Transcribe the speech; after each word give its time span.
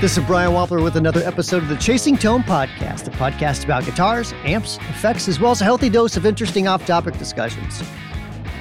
This 0.00 0.16
is 0.16 0.24
Brian 0.24 0.52
Wampler 0.52 0.82
with 0.82 0.96
another 0.96 1.20
episode 1.24 1.62
of 1.62 1.68
the 1.68 1.76
Chasing 1.76 2.16
Tone 2.16 2.42
Podcast, 2.42 3.06
a 3.06 3.10
podcast 3.10 3.64
about 3.64 3.84
guitars, 3.84 4.32
amps, 4.44 4.78
effects, 4.88 5.28
as 5.28 5.38
well 5.38 5.50
as 5.50 5.60
a 5.60 5.64
healthy 5.64 5.90
dose 5.90 6.16
of 6.16 6.24
interesting 6.24 6.66
off 6.66 6.86
topic 6.86 7.18
discussions. 7.18 7.82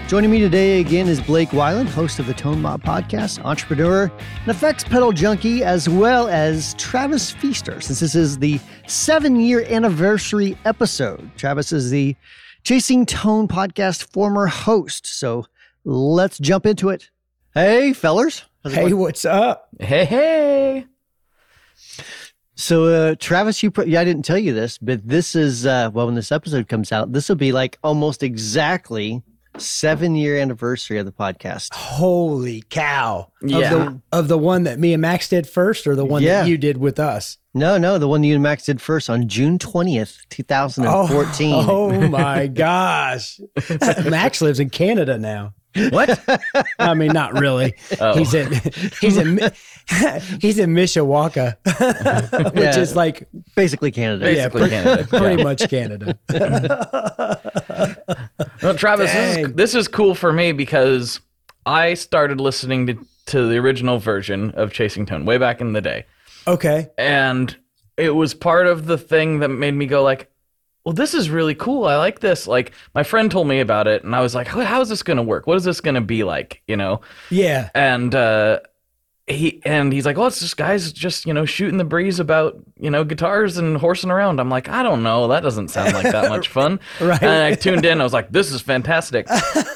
Joining 0.10 0.32
me 0.32 0.40
today 0.42 0.82
again 0.82 1.08
is 1.08 1.22
Blake 1.22 1.52
Weiland, 1.52 1.88
host 1.88 2.20
of 2.20 2.28
the 2.28 2.34
Tone 2.34 2.62
Mob 2.62 2.84
Podcast, 2.84 3.42
entrepreneur, 3.46 4.12
and 4.42 4.48
effects 4.50 4.84
pedal 4.84 5.14
junkie, 5.14 5.64
as 5.64 5.88
well 5.88 6.28
as 6.28 6.74
Travis 6.74 7.32
Feaster, 7.32 7.80
since 7.80 8.02
this 8.02 8.16
is 8.16 8.40
the 8.40 8.60
seven 8.86 9.40
year 9.40 9.64
anniversary 9.70 10.58
episode. 10.66 11.32
Travis 11.38 11.72
is 11.72 11.90
the 11.90 12.18
Chasing 12.66 13.06
Tone 13.06 13.48
Podcast 13.48 14.12
former 14.12 14.48
host. 14.48 15.08
So 15.08 15.46
let's 15.86 16.38
jump 16.38 16.66
into 16.66 16.90
it. 16.90 17.10
Hey, 17.54 17.94
fellers. 17.94 18.44
Hey, 18.66 18.76
going? 18.76 18.98
what's 18.98 19.24
up? 19.24 19.70
Hey, 19.80 20.04
hey. 20.04 20.86
So, 22.60 22.86
uh, 22.88 23.16
Travis, 23.20 23.64
you, 23.64 23.72
pr- 23.72 23.84
yeah, 23.84 24.02
I 24.02 24.04
didn't 24.04 24.24
tell 24.26 24.38
you 24.38 24.54
this, 24.54 24.78
but 24.78 25.08
this 25.08 25.34
is, 25.34 25.66
uh, 25.66 25.92
well, 25.94 26.08
when 26.08 26.16
this 26.16 26.30
episode 26.30 26.68
comes 26.68 26.92
out, 26.92 27.14
this 27.14 27.30
will 27.30 27.38
be 27.38 27.54
like 27.54 27.80
almost 27.86 28.22
exactly 28.22 29.24
seven 29.58 30.14
year 30.14 30.38
anniversary 30.38 30.98
of 30.98 31.06
the 31.06 31.14
podcast. 31.14 31.74
Holy 31.74 32.62
cow. 32.70 33.32
Yeah. 33.42 33.58
Of 33.58 33.72
the, 33.72 34.02
of 34.12 34.28
the 34.28 34.38
one 34.38 34.64
that 34.64 34.78
me 34.78 34.92
and 34.92 35.02
Max 35.02 35.30
did 35.30 35.48
first 35.48 35.88
or 35.88 35.96
the 35.96 36.04
one 36.04 36.22
Yeah. 36.22 36.42
that 36.42 36.50
you 36.50 36.58
did 36.58 36.76
with 36.76 37.00
us? 37.00 37.38
No, 37.54 37.78
no, 37.78 37.98
the 37.98 38.10
one 38.10 38.24
you 38.24 38.34
and 38.34 38.44
Max 38.44 38.66
did 38.66 38.82
first 38.82 39.10
on 39.10 39.30
June 39.30 39.58
20th, 39.58 40.28
2014. 40.30 41.54
Oh, 41.56 41.92
oh 41.94 42.08
my 42.10 42.48
gosh. 42.54 43.40
Max 44.06 44.42
lives 44.42 44.60
in 44.60 44.70
Canada 44.70 45.18
now. 45.18 45.54
What? 45.92 46.20
I 46.80 46.94
mean, 46.94 47.14
not 47.14 47.40
really. 47.40 47.76
Oh. 48.02 48.18
He's 48.18 48.34
in 48.34 48.52
he's 49.00 49.18
in 49.18 49.36
Mi- 49.36 49.50
he's 50.42 50.60
in 50.60 50.72
Mishawaka, 50.74 51.56
which 52.54 52.64
Yeah. 52.64 52.80
is 52.80 52.96
like 52.96 53.28
Basically 53.56 53.92
Canada. 53.92 54.26
Basically 54.26 54.62
pre- 54.62 54.70
Canada, 54.70 55.04
pretty 55.10 55.38
yeah. 55.38 55.44
much 55.44 55.70
Canada. 55.70 56.20
No, 58.62 58.74
Travis, 58.74 59.12
this 59.12 59.38
is, 59.38 59.54
this 59.54 59.76
is 59.76 59.88
cool 59.88 60.16
for 60.16 60.32
me 60.34 60.52
because 60.52 61.20
I 61.66 61.94
started 61.94 62.40
listening 62.42 62.88
to, 62.88 62.98
to 63.28 63.48
the 63.48 63.58
original 63.58 64.00
version 64.00 64.52
of 64.52 64.72
Chasing 64.74 65.06
Tone 65.06 65.26
way 65.26 65.38
back 65.38 65.62
in 65.62 65.74
the 65.74 65.82
day. 65.82 66.06
Okay. 66.48 66.90
And 66.98 67.56
it 67.98 68.12
was 68.12 68.34
part 68.34 68.68
of 68.68 68.86
the 68.86 68.98
thing 68.98 69.40
that 69.40 69.50
made 69.50 69.74
me 69.74 69.86
go 69.86 70.04
like, 70.04 70.30
well, 70.86 70.94
this 70.94 71.14
is 71.14 71.30
really 71.30 71.56
cool. 71.56 71.86
I 71.86 71.98
like 71.98 72.20
this. 72.20 72.48
Like 72.48 72.72
my 72.96 73.04
friend 73.04 73.30
told 73.30 73.48
me 73.48 73.60
about 73.60 73.88
it 73.88 74.04
and 74.04 74.16
I 74.16 74.22
was 74.22 74.34
like, 74.34 74.48
"How- 74.48 74.62
how 74.62 74.82
is 74.82 74.90
this 74.90 75.04
going 75.04 75.18
to 75.18 75.24
work? 75.24 75.46
What 75.46 75.58
is 75.58 75.64
this 75.64 75.82
going 75.82 75.96
to 75.96 76.02
be 76.02 76.24
like? 76.24 76.62
You 76.68 76.78
know? 76.78 77.02
Yeah. 77.30 77.70
and 77.76 78.14
uh 78.16 78.60
he 79.30 79.62
and 79.64 79.94
he's 79.94 80.06
like, 80.06 80.18
"Well, 80.18 80.28
it's 80.28 80.40
just 80.40 80.58
guys 80.58 80.92
just 80.92 81.26
you 81.26 81.34
know 81.34 81.46
shooting 81.46 81.78
the 81.78 81.84
breeze 81.84 82.20
about 82.20 82.58
you 82.80 82.90
know 82.90 83.04
guitars 83.04 83.58
and 83.58 83.78
horsing 83.78 84.10
around." 84.12 84.40
I'm 84.40 84.50
like, 84.50 84.68
"I 84.70 84.84
don't 84.84 85.04
know, 85.04 85.28
that 85.28 85.42
doesn't 85.42 85.70
sound 85.70 85.94
like 85.94 86.12
that 86.12 86.30
much 86.30 86.48
fun." 86.58 86.80
Right. 87.00 87.22
And 87.22 87.44
I 87.44 87.56
tuned 87.56 87.86
in. 87.86 88.02
I 88.02 88.04
was 88.04 88.14
like, 88.14 88.32
"This 88.32 88.52
is 88.52 88.62
fantastic." 88.62 89.28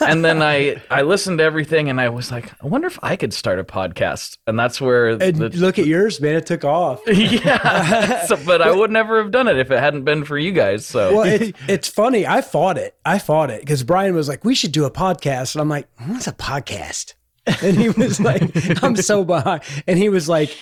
and 0.01 0.25
then 0.25 0.41
I 0.41 0.81
I 0.89 1.03
listened 1.03 1.37
to 1.37 1.43
everything, 1.43 1.89
and 1.89 2.01
I 2.01 2.09
was 2.09 2.31
like, 2.31 2.51
"I 2.63 2.67
wonder 2.67 2.87
if 2.87 2.97
I 3.03 3.15
could 3.15 3.33
start 3.33 3.59
a 3.59 3.63
podcast." 3.63 4.37
And 4.47 4.57
that's 4.57 4.81
where 4.81 5.09
And 5.09 5.37
the, 5.37 5.49
look 5.49 5.77
at 5.79 5.85
yours, 5.85 6.19
man. 6.19 6.35
It 6.35 6.45
took 6.45 6.65
off. 6.65 7.01
yeah. 7.07 8.21
So, 8.23 8.38
but 8.45 8.61
I 8.61 8.71
would 8.71 8.89
never 8.91 9.21
have 9.21 9.31
done 9.31 9.47
it 9.47 9.57
if 9.57 9.69
it 9.69 9.79
hadn't 9.79 10.03
been 10.03 10.23
for 10.23 10.38
you 10.38 10.51
guys. 10.51 10.85
So 10.85 11.17
Well, 11.17 11.23
it's, 11.23 11.57
it's 11.67 11.88
funny. 11.88 12.25
I 12.25 12.41
fought 12.41 12.77
it. 12.77 12.95
I 13.05 13.19
fought 13.19 13.49
it 13.49 13.59
because 13.59 13.83
Brian 13.83 14.15
was 14.15 14.29
like, 14.29 14.45
"We 14.45 14.55
should 14.55 14.71
do 14.71 14.85
a 14.85 14.91
podcast," 14.91 15.55
and 15.55 15.61
I'm 15.61 15.69
like, 15.69 15.88
"What's 16.07 16.27
a 16.27 16.31
podcast?" 16.33 17.13
And 17.45 17.78
he 17.78 17.90
was 17.90 18.19
like, 18.19 18.84
"I'm 18.84 18.95
so 18.95 19.23
behind," 19.25 19.63
and 19.88 19.97
he 19.97 20.09
was 20.09 20.29
like, 20.29 20.56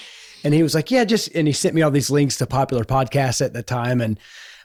and 0.44 0.54
he 0.54 0.64
was 0.64 0.74
like, 0.74 0.90
"Yeah, 0.90 1.04
just," 1.04 1.30
and 1.36 1.48
he 1.48 1.54
sent 1.54 1.76
me 1.76 1.82
all 1.82 1.92
these 1.92 2.10
links 2.10 2.38
to 2.38 2.48
popular 2.48 2.84
podcasts 2.84 3.44
at 3.44 3.54
the 3.54 3.64
time, 3.64 4.02
and 4.02 4.20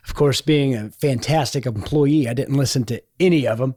of 0.07 0.15
course, 0.15 0.41
being 0.41 0.75
a 0.75 0.89
fantastic 0.89 1.65
employee, 1.65 2.27
I 2.27 2.33
didn't 2.33 2.55
listen 2.55 2.85
to 2.85 3.01
any 3.19 3.45
of 3.47 3.57
them. 3.57 3.75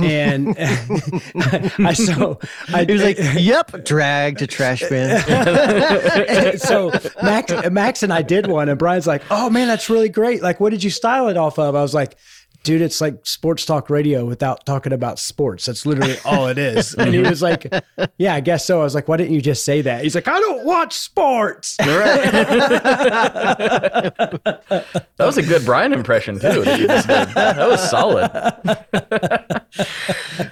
and 0.00 0.56
I 0.58 1.92
so 1.94 2.38
I 2.74 2.84
He 2.84 2.92
was 2.92 3.02
like, 3.02 3.16
yep, 3.34 3.84
drag 3.84 4.38
to 4.38 4.46
trash 4.46 4.80
bin. 4.88 5.20
so 6.58 6.90
Max, 7.22 7.52
Max 7.70 8.02
and 8.02 8.12
I 8.12 8.22
did 8.22 8.48
one, 8.48 8.68
and 8.68 8.78
Brian's 8.78 9.06
like, 9.06 9.22
"Oh 9.30 9.48
man, 9.50 9.68
that's 9.68 9.88
really 9.88 10.08
great! 10.08 10.42
Like, 10.42 10.58
what 10.58 10.70
did 10.70 10.82
you 10.82 10.90
style 10.90 11.28
it 11.28 11.36
off 11.36 11.58
of?" 11.58 11.74
I 11.74 11.82
was 11.82 11.94
like, 11.94 12.16
"Dude, 12.62 12.80
it's 12.82 13.00
like 13.00 13.24
sports 13.24 13.64
talk 13.64 13.88
radio 13.90 14.24
without 14.24 14.66
talking 14.66 14.92
about 14.92 15.18
sports. 15.18 15.66
That's 15.66 15.86
literally 15.86 16.16
all 16.24 16.48
it 16.48 16.58
is." 16.58 16.94
And 16.94 17.14
he 17.14 17.20
was 17.20 17.42
like, 17.42 17.72
"Yeah, 18.18 18.34
I 18.34 18.40
guess 18.40 18.64
so." 18.64 18.80
I 18.80 18.84
was 18.84 18.94
like, 18.94 19.08
"Why 19.08 19.16
didn't 19.16 19.34
you 19.34 19.40
just 19.40 19.64
say 19.64 19.80
that?" 19.82 20.02
He's 20.02 20.14
like, 20.14 20.28
"I 20.28 20.38
don't 20.40 20.64
watch 20.64 20.94
sports." 20.94 21.76
that 21.78 21.94
was 25.18 25.38
a 25.38 25.42
good 25.42 25.64
Brian 25.64 25.92
impression 25.92 26.38
too. 26.38 26.62
That, 26.64 26.80
you 26.80 26.86
just 26.86 27.08
did. 27.08 27.28
that 27.30 27.68
was 27.68 27.90
solid. 27.90 28.30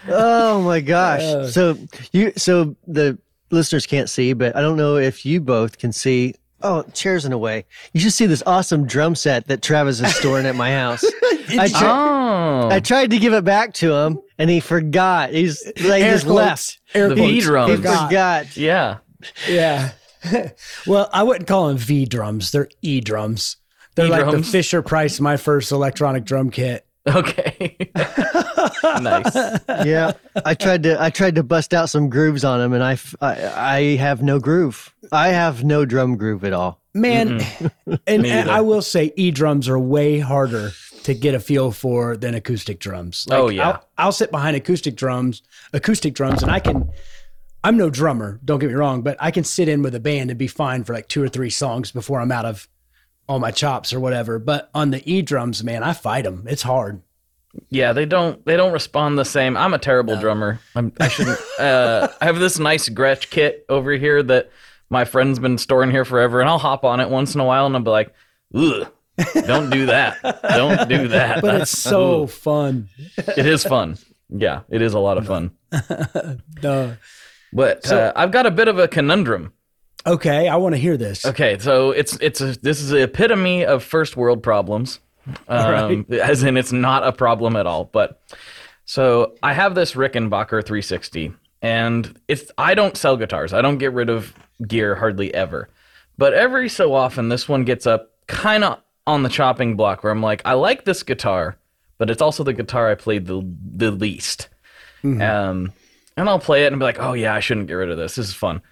oh 0.09 0.63
my 0.63 0.81
gosh. 0.81 1.23
Uh. 1.23 1.49
So 1.49 1.79
you 2.13 2.33
so 2.37 2.77
the 2.87 3.19
listeners 3.51 3.87
can't 3.87 4.09
see, 4.11 4.33
but 4.33 4.57
I 4.57 4.61
don't 4.61 4.77
know 4.77 4.97
if 4.97 5.25
you 5.25 5.41
both 5.41 5.79
can 5.79 5.93
see. 5.93 6.35
Oh, 6.69 6.83
chairs 6.93 7.25
in 7.25 7.33
a 7.33 7.39
way. 7.39 7.65
You 7.93 8.01
should 8.01 8.13
see 8.13 8.27
this 8.27 8.43
awesome 8.47 8.87
drum 8.87 9.15
set 9.15 9.47
that 9.49 9.63
Travis 9.63 10.01
is 10.01 10.15
storing 10.17 10.47
at 10.47 10.57
my 10.57 10.73
house. 10.73 11.05
I, 11.51 11.69
tri- 11.69 11.81
Oh, 11.85 12.69
I 12.71 12.81
tried 12.81 13.11
to 13.11 13.19
give 13.19 13.33
it 13.33 13.45
back 13.45 13.75
to 13.75 13.93
him 13.93 14.19
and 14.39 14.51
he 14.51 14.61
forgot. 14.61 15.31
He's 15.31 15.65
like 15.83 16.03
Air 16.03 16.13
just 16.15 16.25
quotes. 16.25 16.37
left. 16.37 16.79
Air 16.95 17.09
The. 17.11 17.15
V 17.15 17.41
drums. 17.41 17.71
He 17.71 17.77
Forgot. 17.77 18.07
forgot. 18.09 18.57
yeah. 18.57 18.99
Yeah. 19.49 19.93
well, 20.87 21.09
I 21.13 21.23
wouldn't 21.23 21.47
call 21.49 21.69
them 21.69 21.77
V 21.77 22.05
drums. 22.07 22.51
They're 22.51 22.69
E 22.83 23.01
drums. 23.01 23.57
They're 23.95 24.09
like 24.09 24.31
the 24.31 24.43
Fisher 24.43 24.83
Price, 24.83 25.21
my 25.21 25.37
first 25.37 25.73
electronic 25.73 26.25
drum 26.25 26.51
kit. 26.51 26.86
Okay. 27.07 27.77
nice. 29.01 29.35
Yeah. 29.85 30.13
I 30.45 30.55
tried 30.55 30.83
to 30.85 31.01
I 31.01 31.11
tried 31.11 31.37
to 31.37 31.43
bust 31.43 31.73
out 31.73 31.89
some 31.89 32.09
grooves 32.09 32.45
on 32.45 32.61
him 32.61 32.73
and 32.73 32.83
I, 32.83 32.99
I, 33.21 33.75
I 33.75 33.81
have 33.97 34.23
no 34.23 34.39
groove. 34.39 34.95
I 35.13 35.29
have 35.29 35.65
no 35.65 35.85
drum 35.85 36.17
groove 36.17 36.45
at 36.45 36.53
all. 36.53 36.81
Man, 36.95 37.41
mm-hmm. 37.41 37.95
and, 38.07 38.23
Me 38.23 38.31
and 38.31 38.49
either. 38.49 38.51
I 38.51 38.61
will 38.63 38.83
say 38.83 39.13
e 39.17 39.31
drums 39.31 39.69
are 39.69 39.79
way 39.79 40.19
harder 40.19 40.73
to 41.05 41.15
get 41.15 41.35
a 41.35 41.41
feel 41.41 41.71
for 41.71 42.17
than 42.17 42.35
acoustic 42.35 42.81
drums. 42.81 43.29
Oh, 43.31 43.49
yeah. 43.49 43.69
I'll, 43.69 43.89
I'll 43.99 44.13
sit 44.13 44.33
behind 44.33 44.57
acoustic 44.57 44.97
drums, 44.97 45.43
acoustic 45.73 46.15
drums, 46.15 46.43
and 46.43 46.51
I 46.51 46.59
can. 46.59 46.91
I'm 47.63 47.77
no 47.77 47.91
drummer, 47.91 48.41
don't 48.45 48.61
get 48.61 48.69
me 48.69 48.75
wrong, 48.75 49.03
but 49.03 49.17
I 49.19 49.33
can 49.33 49.43
sit 49.43 49.69
in 49.69 49.83
with 49.83 49.95
a 49.95 50.01
band 50.01 50.31
and 50.31 50.39
be 50.39 50.47
fine 50.47 50.85
for 50.85 50.93
like 50.93 51.09
two 51.09 51.23
or 51.23 51.29
three 51.29 51.51
songs 51.51 51.91
before 51.91 52.21
I'm 52.21 52.31
out 52.31 52.45
of 52.45 52.69
all 53.29 53.39
my 53.39 53.51
chops 53.51 53.93
or 53.93 54.01
whatever. 54.01 54.39
But 54.39 54.71
on 54.75 54.91
the 54.91 55.03
e 55.11 55.23
drums, 55.23 55.63
man, 55.65 55.83
I 55.83 55.93
fight 55.93 56.25
them. 56.25 56.45
It's 56.49 56.63
hard. 56.63 57.03
Yeah, 57.71 57.93
they 57.95 58.05
don't 58.05 58.45
they 58.45 58.57
don't 58.57 58.73
respond 58.73 59.19
the 59.19 59.25
same. 59.25 59.57
I'm 59.57 59.73
a 59.75 59.79
terrible 59.79 60.19
drummer. 60.19 60.61
I'm, 60.75 60.93
I 61.01 61.09
shouldn't. 61.09 61.39
Uh, 61.59 62.09
I 62.21 62.27
have 62.27 62.39
this 62.39 62.59
nice 62.59 62.89
Gretsch 62.91 63.31
kit 63.31 63.65
over 63.71 63.93
here 63.93 64.23
that 64.23 64.51
my 64.91 65.05
friend's 65.07 65.39
been 65.39 65.57
storing 65.57 65.91
here 65.91 66.05
forever, 66.05 66.41
and 66.41 66.51
I'll 66.51 66.59
hop 66.59 66.85
on 66.85 67.01
it 67.01 67.09
once 67.09 67.35
in 67.35 67.41
a 67.41 67.45
while, 67.47 67.65
and 67.65 67.75
I'll 67.75 67.83
be 67.83 67.91
like, 67.91 68.13
"Ugh, 68.55 68.87
don't 69.47 69.71
do 69.71 69.87
that. 69.87 70.21
Don't 70.43 70.87
do 70.89 71.09
that." 71.09 71.37
But 71.41 71.47
That's- 71.53 71.73
it's 71.73 71.79
so 71.83 72.25
ugh. 72.25 72.31
fun. 72.31 72.89
it 73.17 73.47
is 73.47 73.65
fun. 73.65 73.97
Yeah, 74.29 74.61
it 74.69 74.83
is 74.83 74.93
a 74.93 74.99
lot 74.99 75.17
of 75.17 75.27
fun. 75.27 75.53
Duh. 76.61 76.93
But 77.55 77.91
uh, 77.91 78.13
I've 78.15 78.33
got 78.33 78.45
a 78.45 78.51
bit 78.51 78.69
of 78.69 78.79
a 78.79 78.87
conundrum. 78.87 79.53
Okay, 80.07 80.49
I 80.49 80.57
want 80.57 80.75
to 80.75 80.81
hear 80.81 80.97
this. 80.97 81.27
Okay, 81.27 81.59
so 81.59 81.91
it's 81.91 82.17
it's 82.21 82.41
a, 82.41 82.59
this 82.61 82.81
is 82.81 82.91
the 82.91 83.03
epitome 83.03 83.65
of 83.65 83.83
first 83.83 84.17
world 84.17 84.43
problems, 84.43 85.01
um, 85.49 86.07
as 86.11 86.43
in 86.45 86.57
it's 86.57 86.73
not 86.73 87.05
a 87.07 87.13
problem 87.13 87.57
at 87.57 87.67
all. 87.67 87.85
But 87.87 88.21
so 88.85 89.35
I 89.43 89.53
have 89.53 89.75
this 89.75 89.95
Rickenbacker 89.95 90.65
360, 90.65 91.33
and 91.61 92.19
it's 92.29 92.51
I 92.57 92.75
don't 92.75 92.97
sell 92.97 93.17
guitars. 93.17 93.53
I 93.53 93.63
don't 93.63 93.79
get 93.79 93.93
rid 93.93 94.09
of 94.09 94.33
gear 94.67 94.95
hardly 94.95 95.35
ever, 95.35 95.69
but 96.17 96.33
every 96.35 96.69
so 96.69 96.95
often 96.95 97.29
this 97.29 97.49
one 97.49 97.65
gets 97.65 97.87
up 97.87 98.13
kind 98.29 98.63
of 98.63 98.81
on 99.09 99.25
the 99.25 99.29
chopping 99.29 99.77
block 99.77 100.05
where 100.05 100.13
I'm 100.13 100.23
like, 100.23 100.43
I 100.45 100.53
like 100.55 100.85
this 100.85 101.03
guitar, 101.03 101.57
but 101.99 102.11
it's 102.11 102.23
also 102.23 102.45
the 102.45 102.53
guitar 102.53 102.89
I 102.91 102.95
played 102.95 103.27
the 103.27 103.43
the 103.75 103.91
least. 103.91 104.49
Um, 105.21 105.73
and 106.17 106.29
I'll 106.29 106.39
play 106.39 106.65
it 106.65 106.73
and 106.73 106.79
be 106.79 106.85
like, 106.85 107.01
oh 107.01 107.13
yeah, 107.13 107.35
I 107.35 107.41
shouldn't 107.41 107.67
get 107.67 107.75
rid 107.75 107.91
of 107.91 107.97
this. 107.99 108.15
This 108.15 108.29
is 108.29 108.35
fun. 108.35 108.63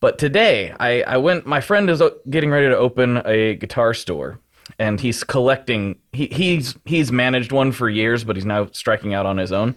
But 0.00 0.18
today, 0.18 0.74
I, 0.78 1.02
I 1.02 1.16
went. 1.16 1.46
My 1.46 1.60
friend 1.60 1.90
is 1.90 2.02
getting 2.30 2.50
ready 2.50 2.68
to 2.68 2.76
open 2.76 3.20
a 3.24 3.54
guitar 3.56 3.94
store, 3.94 4.38
and 4.78 5.00
he's 5.00 5.24
collecting. 5.24 5.98
He, 6.12 6.26
he's 6.26 6.76
he's 6.84 7.10
managed 7.10 7.50
one 7.50 7.72
for 7.72 7.88
years, 7.88 8.22
but 8.22 8.36
he's 8.36 8.46
now 8.46 8.68
striking 8.72 9.12
out 9.12 9.26
on 9.26 9.38
his 9.38 9.50
own. 9.50 9.74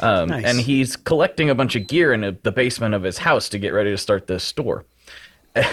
Um, 0.00 0.30
Nice. 0.30 0.44
And 0.44 0.58
he's 0.58 0.96
collecting 0.96 1.48
a 1.50 1.54
bunch 1.54 1.76
of 1.76 1.86
gear 1.86 2.12
in 2.12 2.24
a, 2.24 2.32
the 2.32 2.50
basement 2.50 2.94
of 2.94 3.02
his 3.02 3.18
house 3.18 3.48
to 3.50 3.58
get 3.58 3.72
ready 3.72 3.90
to 3.90 3.98
start 3.98 4.26
this 4.26 4.44
store. 4.44 4.84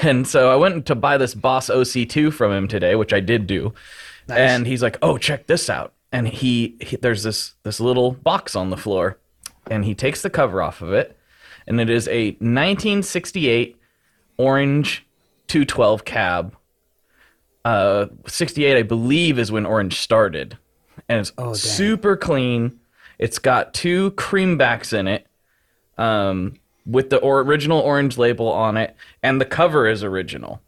And 0.04 0.28
so 0.28 0.52
I 0.52 0.58
went 0.58 0.86
to 0.88 0.96
buy 0.96 1.18
this 1.18 1.34
Boss 1.34 1.70
OC2 1.70 2.34
from 2.34 2.52
him 2.52 2.68
today, 2.68 2.96
which 2.96 3.14
I 3.14 3.22
did 3.22 3.48
do. 3.48 3.74
Nice. 4.28 4.38
And 4.38 4.68
he's 4.68 4.84
like, 4.84 4.98
"Oh, 5.02 5.18
check 5.18 5.48
this 5.48 5.70
out!" 5.70 5.94
And 6.12 6.28
he, 6.28 6.76
he 6.82 6.98
there's 6.98 7.24
this 7.24 7.54
this 7.64 7.80
little 7.80 8.12
box 8.12 8.58
on 8.58 8.72
the 8.72 8.78
floor, 8.78 9.20
and 9.72 9.86
he 9.86 9.96
takes 9.96 10.22
the 10.22 10.30
cover 10.30 10.62
off 10.62 10.82
of 10.82 10.92
it, 10.92 11.18
and 11.66 11.80
it 11.80 11.90
is 11.90 12.10
a 12.10 12.32
1968 12.42 13.78
orange 14.40 15.06
212 15.48 16.06
cab. 16.06 16.56
Uh, 17.66 18.08
68, 18.26 18.78
I 18.78 18.82
believe, 18.84 19.38
is 19.38 19.52
when 19.52 19.66
Orange 19.66 20.00
started, 20.00 20.58
and 21.10 21.20
it's 21.20 21.32
Oh, 21.38 21.54
super 21.54 22.16
clean. 22.16 22.80
It's 23.20 23.38
got 23.38 23.74
two 23.74 24.12
cream 24.12 24.58
backs 24.58 24.94
in 24.94 25.08
it, 25.08 25.28
um, 25.98 26.54
with 26.86 27.10
the 27.10 27.18
or- 27.18 27.42
original 27.42 27.80
orange 27.80 28.18
label 28.18 28.48
on 28.48 28.78
it, 28.78 28.96
and 29.22 29.40
the 29.42 29.46
cover 29.46 29.88
is 29.88 30.04
original. 30.04 30.62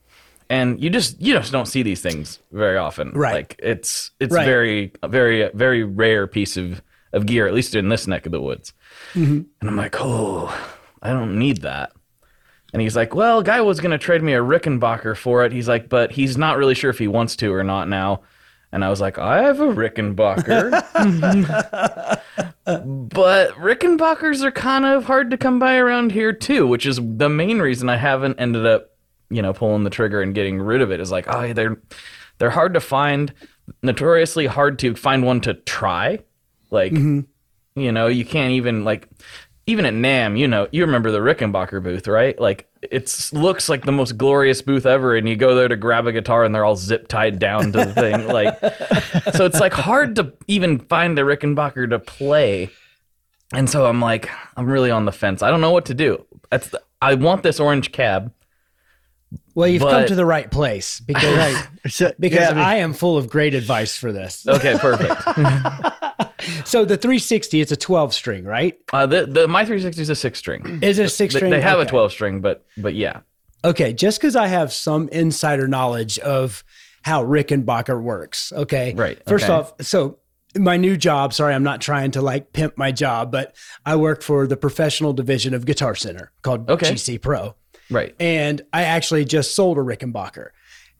And 0.49 0.83
you 0.83 0.89
just 0.89 1.19
you 1.21 1.33
just 1.33 1.53
don't 1.53 1.65
see 1.65 1.81
these 1.81 2.01
things 2.01 2.39
very 2.51 2.77
often. 2.77 3.11
Right. 3.13 3.35
Like 3.35 3.55
it's 3.63 4.11
it's 4.19 4.33
Right. 4.35 4.45
very 4.45 4.91
a 5.01 5.07
very 5.07 5.49
very 5.53 5.83
rare 5.83 6.27
piece 6.27 6.57
of 6.57 6.81
of 7.13 7.25
gear, 7.25 7.47
at 7.47 7.53
least 7.53 7.73
in 7.73 7.87
this 7.87 8.05
neck 8.05 8.25
of 8.25 8.33
the 8.33 8.41
woods. 8.41 8.73
Mm-hmm. 9.13 9.41
And 9.61 9.69
I'm 9.69 9.77
like, 9.77 9.95
oh, 9.97 10.53
I 11.01 11.11
don't 11.11 11.39
need 11.39 11.61
that. 11.61 11.93
And 12.73 12.81
he's 12.81 12.95
like, 12.95 13.13
well, 13.13 13.41
guy 13.41 13.61
was 13.61 13.79
going 13.79 13.91
to 13.91 13.97
trade 13.97 14.23
me 14.23 14.33
a 14.33 14.41
Rickenbacker 14.41 15.17
for 15.17 15.43
it. 15.43 15.51
He's 15.51 15.67
like, 15.67 15.89
but 15.89 16.11
he's 16.11 16.37
not 16.37 16.57
really 16.57 16.75
sure 16.75 16.89
if 16.89 16.99
he 16.99 17.07
wants 17.07 17.35
to 17.37 17.53
or 17.53 17.63
not 17.63 17.89
now. 17.89 18.21
And 18.71 18.85
I 18.85 18.89
was 18.89 19.01
like, 19.01 19.17
I 19.17 19.43
have 19.43 19.59
a 19.59 19.67
Rickenbacker. 19.67 20.71
but 23.09 23.51
Rickenbackers 23.55 24.43
are 24.43 24.51
kind 24.51 24.85
of 24.85 25.03
hard 25.05 25.31
to 25.31 25.37
come 25.37 25.59
by 25.59 25.75
around 25.75 26.13
here 26.13 26.31
too, 26.31 26.65
which 26.65 26.85
is 26.85 26.99
the 27.03 27.27
main 27.27 27.59
reason 27.59 27.89
I 27.89 27.97
haven't 27.97 28.39
ended 28.39 28.65
up, 28.65 28.91
you 29.29 29.41
know, 29.41 29.51
pulling 29.51 29.83
the 29.83 29.89
trigger 29.89 30.21
and 30.21 30.33
getting 30.33 30.61
rid 30.61 30.81
of 30.81 30.91
it. 30.91 31.01
Is 31.01 31.11
like, 31.11 31.25
oh, 31.27 31.51
they're 31.51 31.81
they're 32.37 32.49
hard 32.49 32.73
to 32.75 32.79
find, 32.79 33.33
notoriously 33.83 34.45
hard 34.45 34.79
to 34.79 34.95
find 34.95 35.25
one 35.25 35.41
to 35.41 35.53
try. 35.53 36.19
Like, 36.69 36.93
mm-hmm. 36.93 37.79
you 37.79 37.91
know, 37.91 38.07
you 38.07 38.23
can't 38.23 38.53
even 38.53 38.85
like 38.85 39.09
even 39.67 39.85
at 39.85 39.93
NAMM, 39.93 40.37
you 40.37 40.47
know, 40.47 40.67
you 40.71 40.83
remember 40.85 41.11
the 41.11 41.19
Rickenbacker 41.19 41.81
booth, 41.83 42.07
right? 42.07 42.37
Like 42.39 42.67
it 42.81 43.29
looks 43.31 43.69
like 43.69 43.85
the 43.85 43.91
most 43.91 44.17
glorious 44.17 44.61
booth 44.61 44.85
ever, 44.85 45.15
and 45.15 45.29
you 45.29 45.35
go 45.35 45.53
there 45.55 45.67
to 45.67 45.75
grab 45.75 46.07
a 46.07 46.11
guitar, 46.11 46.43
and 46.43 46.53
they're 46.53 46.65
all 46.65 46.75
zip 46.75 47.07
tied 47.07 47.39
down 47.39 47.71
to 47.73 47.85
the 47.85 47.93
thing. 47.93 48.27
Like, 48.31 48.59
so 49.35 49.45
it's 49.45 49.59
like 49.59 49.73
hard 49.73 50.15
to 50.15 50.33
even 50.47 50.79
find 50.79 51.17
a 51.19 51.21
Rickenbacker 51.21 51.89
to 51.89 51.99
play. 51.99 52.69
And 53.53 53.69
so 53.69 53.85
I'm 53.85 53.99
like, 54.01 54.29
I'm 54.55 54.65
really 54.67 54.91
on 54.91 55.05
the 55.05 55.11
fence. 55.11 55.43
I 55.43 55.49
don't 55.51 55.61
know 55.61 55.71
what 55.71 55.85
to 55.85 55.93
do. 55.93 56.25
That's 56.49 56.69
the, 56.69 56.81
I 57.01 57.15
want 57.15 57.43
this 57.43 57.59
orange 57.59 57.91
cab. 57.91 58.31
Well, 59.53 59.67
you've 59.67 59.81
come 59.81 60.05
to 60.07 60.15
the 60.15 60.25
right 60.25 60.49
place 60.49 60.99
because 61.01 61.57
So, 61.87 62.11
because 62.19 62.39
yeah, 62.39 62.49
I 62.49 62.53
mean- 62.53 62.63
I 62.63 62.75
am 62.77 62.93
full 62.93 63.17
of 63.17 63.29
great 63.29 63.53
advice 63.53 63.97
for 63.97 64.11
this. 64.11 64.47
Okay, 64.47 64.77
perfect. 64.79 65.21
So 66.65 66.85
the 66.85 66.97
360, 66.97 67.61
it's 67.61 67.71
a 67.71 67.75
12 67.75 68.13
string, 68.13 68.43
right? 68.45 68.77
uh, 68.93 69.05
the 69.05 69.25
the 69.25 69.47
my 69.47 69.63
360 69.65 70.01
is 70.01 70.09
a 70.09 70.15
six 70.15 70.39
string. 70.39 70.79
Is 70.81 70.99
it 70.99 71.05
a 71.05 71.09
six 71.09 71.35
string? 71.35 71.51
they 71.51 71.61
have 71.61 71.79
a 71.79 71.85
12 71.85 72.11
string, 72.11 72.41
but 72.41 72.65
but 72.77 72.93
yeah. 72.95 73.21
Okay, 73.63 73.93
just 73.93 74.19
because 74.19 74.35
I 74.35 74.47
have 74.47 74.73
some 74.73 75.07
insider 75.09 75.67
knowledge 75.67 76.17
of 76.19 76.63
how 77.03 77.23
Rickenbacker 77.23 78.01
works. 78.01 78.51
Okay. 78.51 78.93
Right, 78.95 79.21
First 79.27 79.45
okay. 79.45 79.53
off, 79.53 79.73
so 79.81 80.17
my 80.57 80.77
new 80.77 80.97
job, 80.97 81.33
sorry, 81.33 81.53
I'm 81.53 81.63
not 81.63 81.79
trying 81.81 82.11
to 82.11 82.21
like 82.21 82.53
pimp 82.53 82.77
my 82.77 82.91
job, 82.91 83.31
but 83.31 83.55
I 83.85 83.95
work 83.95 84.21
for 84.23 84.47
the 84.47 84.57
professional 84.57 85.13
division 85.13 85.53
of 85.53 85.65
Guitar 85.65 85.95
Center 85.95 86.31
called 86.41 86.69
Okay. 86.69 86.91
GC 86.91 87.21
Pro. 87.21 87.55
Right. 87.89 88.15
And 88.19 88.61
I 88.73 88.83
actually 88.83 89.25
just 89.25 89.55
sold 89.55 89.77
a 89.77 89.81
Rickenbacker. 89.81 90.49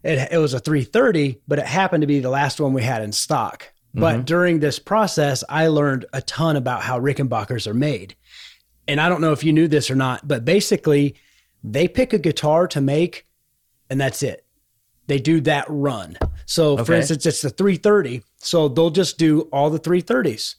It, 0.03 0.31
it 0.31 0.38
was 0.38 0.53
a 0.53 0.59
330, 0.59 1.41
but 1.47 1.59
it 1.59 1.65
happened 1.65 2.01
to 2.01 2.07
be 2.07 2.19
the 2.19 2.29
last 2.29 2.59
one 2.59 2.73
we 2.73 2.83
had 2.83 3.01
in 3.01 3.11
stock. 3.11 3.70
But 3.93 4.15
mm-hmm. 4.15 4.23
during 4.23 4.59
this 4.59 4.79
process, 4.79 5.43
I 5.49 5.67
learned 5.67 6.05
a 6.13 6.21
ton 6.21 6.55
about 6.55 6.81
how 6.81 6.99
Rickenbackers 6.99 7.67
are 7.67 7.73
made. 7.73 8.15
And 8.88 9.01
I 9.01 9.09
don't 9.09 9.21
know 9.21 9.33
if 9.33 9.43
you 9.43 9.53
knew 9.53 9.67
this 9.67 9.91
or 9.91 9.95
not, 9.95 10.27
but 10.27 10.45
basically, 10.45 11.15
they 11.63 11.88
pick 11.88 12.13
a 12.13 12.17
guitar 12.17 12.67
to 12.69 12.81
make, 12.81 13.27
and 13.89 13.99
that's 13.99 14.23
it. 14.23 14.45
They 15.07 15.19
do 15.19 15.41
that 15.41 15.65
run. 15.67 16.17
So, 16.45 16.77
for 16.83 16.93
instance, 16.93 17.25
it's 17.25 17.41
the 17.41 17.49
330. 17.49 18.23
So 18.38 18.67
they'll 18.67 18.89
just 18.89 19.17
do 19.17 19.41
all 19.53 19.69
the 19.69 19.79
330s, 19.79 20.55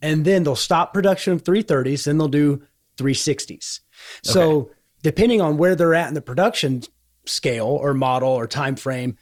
and 0.00 0.24
then 0.24 0.44
they'll 0.44 0.56
stop 0.56 0.94
production 0.94 1.32
of 1.32 1.44
330s. 1.44 2.04
Then 2.04 2.18
they'll 2.18 2.28
do 2.28 2.62
360s. 2.96 3.80
So 4.22 4.70
depending 5.02 5.40
on 5.40 5.56
where 5.56 5.76
they're 5.76 5.94
at 5.94 6.08
in 6.08 6.14
the 6.14 6.22
production 6.22 6.82
scale 7.26 7.66
or 7.66 7.94
model 7.94 8.30
or 8.30 8.46
time 8.46 8.76
frame, 8.76 9.16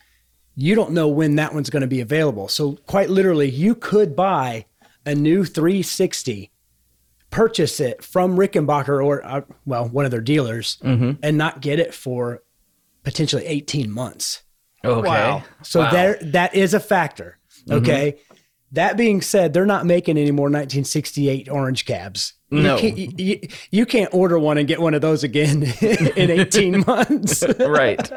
you 0.57 0.75
don't 0.75 0.93
know 0.93 1.09
when 1.09 1.37
that 1.37 1.53
one's 1.55 1.71
going 1.71 1.81
to 1.83 1.87
be 1.87 2.01
available. 2.01 2.49
So 2.49 2.73
quite 2.87 3.11
literally, 3.11 3.51
you 3.51 3.75
could 3.75 4.15
buy 4.15 4.67
a 5.07 5.15
new 5.15 5.45
360 5.45 6.51
purchase 7.31 7.81
it 7.81 8.05
from 8.05 8.37
Rickenbacker 8.37 9.05
or 9.05 9.25
uh, 9.27 9.41
well, 9.67 9.89
one 9.89 10.05
of 10.05 10.13
their 10.13 10.21
dealers, 10.21 10.79
and 10.83 11.37
not 11.37 11.61
get 11.61 11.81
it 11.81 11.93
for 11.93 12.43
potentially 13.03 13.45
eighteen 13.45 13.91
months. 13.91 14.43
Okay. 14.85 15.09
Wow. 15.09 15.43
So 15.63 15.81
Wow. 15.81 15.91
there, 15.91 16.19
that 16.23 16.55
is 16.55 16.75
a 16.75 16.81
factor. 16.81 17.39
Okay. 17.71 18.19
That 18.75 18.97
being 18.97 19.23
said, 19.23 19.53
they're 19.53 19.67
not 19.67 19.87
making 19.87 20.19
any 20.19 20.33
more 20.33 20.47
1968 20.47 21.49
orange 21.49 21.85
cabs. 21.87 22.35
No. 22.51 22.77
You 22.77 22.81
can't, 22.81 23.21
you, 23.21 23.41
you, 23.71 23.87
can't 23.87 24.13
order 24.13 24.39
one 24.39 24.59
and 24.59 24.67
get 24.67 24.81
one 24.81 24.95
of 24.95 25.01
those 25.01 25.23
again 25.25 25.63
in 25.81 26.31
18 26.31 26.85
months. 26.87 27.45
right. 27.59 28.11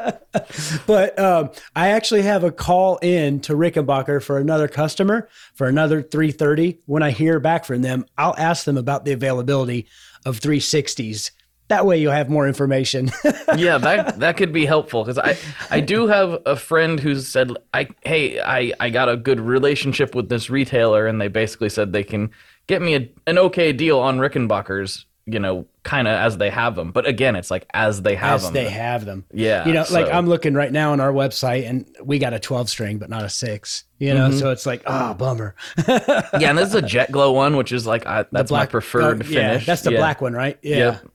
But 0.86 1.18
um, 1.18 1.50
I 1.74 1.88
actually 1.88 2.22
have 2.22 2.44
a 2.44 2.52
call 2.52 2.98
in 2.98 3.40
to 3.40 3.54
Rickenbacker 3.54 4.22
for 4.22 4.38
another 4.38 4.68
customer 4.68 5.28
for 5.54 5.66
another 5.68 6.02
330. 6.02 6.80
When 6.86 7.02
I 7.02 7.10
hear 7.10 7.40
back 7.40 7.64
from 7.64 7.82
them, 7.82 8.04
I'll 8.16 8.36
ask 8.36 8.64
them 8.64 8.76
about 8.76 9.04
the 9.04 9.12
availability 9.12 9.86
of 10.24 10.40
360s. 10.40 11.30
That 11.68 11.84
way 11.86 11.98
you'll 11.98 12.12
have 12.12 12.28
more 12.30 12.46
information. 12.46 13.10
yeah, 13.56 13.78
that 13.78 14.18
that 14.20 14.36
could 14.36 14.52
be 14.52 14.64
helpful 14.66 15.04
because 15.04 15.18
I 15.18 15.36
I 15.70 15.80
do 15.80 16.06
have 16.06 16.40
a 16.46 16.56
friend 16.56 16.98
who 16.98 17.14
said 17.16 17.52
I 17.74 17.88
hey 18.02 18.40
I 18.40 18.72
I 18.80 18.90
got 18.90 19.08
a 19.08 19.16
good 19.16 19.38
relationship 19.40 20.14
with 20.14 20.28
this 20.28 20.48
retailer 20.50 21.06
and 21.06 21.20
they 21.20 21.28
basically 21.28 21.68
said 21.68 21.92
they 21.92 22.04
can 22.04 22.30
get 22.66 22.80
me 22.82 22.94
a, 22.94 23.10
an 23.26 23.38
okay 23.38 23.72
deal 23.72 23.98
on 23.98 24.18
Rickenbackers 24.18 25.04
you 25.26 25.38
know 25.38 25.66
kind 25.82 26.08
of 26.08 26.14
as 26.14 26.38
they 26.38 26.48
have 26.48 26.74
them 26.74 26.90
but 26.90 27.06
again 27.06 27.36
it's 27.36 27.50
like 27.50 27.66
as 27.74 28.00
they 28.00 28.14
have 28.14 28.36
as 28.36 28.44
them 28.44 28.54
they 28.54 28.68
have 28.68 29.04
them. 29.04 29.24
Yeah, 29.30 29.66
You 29.66 29.74
know, 29.74 29.84
like 29.90 30.10
I'm 30.10 30.26
looking 30.26 30.54
right 30.54 30.72
now 30.72 30.92
on 30.92 31.00
our 31.00 31.12
website 31.12 31.68
and 31.68 31.86
we 32.02 32.18
got 32.18 32.32
a 32.32 32.38
12 32.38 32.70
string, 32.70 32.96
but 32.98 33.10
not 33.10 33.24
a 33.24 33.28
six, 33.28 33.84
you 33.98 34.14
know? 34.14 34.28
Mm-hmm. 34.28 34.38
So 34.38 34.50
it's 34.52 34.64
like, 34.64 34.82
oh, 34.86 35.12
bummer. 35.14 35.54
yeah 35.86 36.22
and 36.32 36.56
this 36.56 36.68
is 36.70 36.74
a 36.74 36.82
jet 36.94 37.12
glow 37.12 37.32
one 37.32 37.56
which 37.58 37.72
is 37.72 37.86
like 37.86 38.06
I, 38.06 38.24
that's 38.32 38.50
my 38.50 38.64
preferred 38.64 39.22
oh, 39.22 39.28
yeah, 39.28 39.48
finish 39.48 39.66
that's 39.66 39.82
the 39.82 39.92
Yeah. 39.92 39.98
black 39.98 40.22
one, 40.22 40.32
right? 40.32 40.58
Yeah. 40.62 40.76
Yep. 40.76 41.08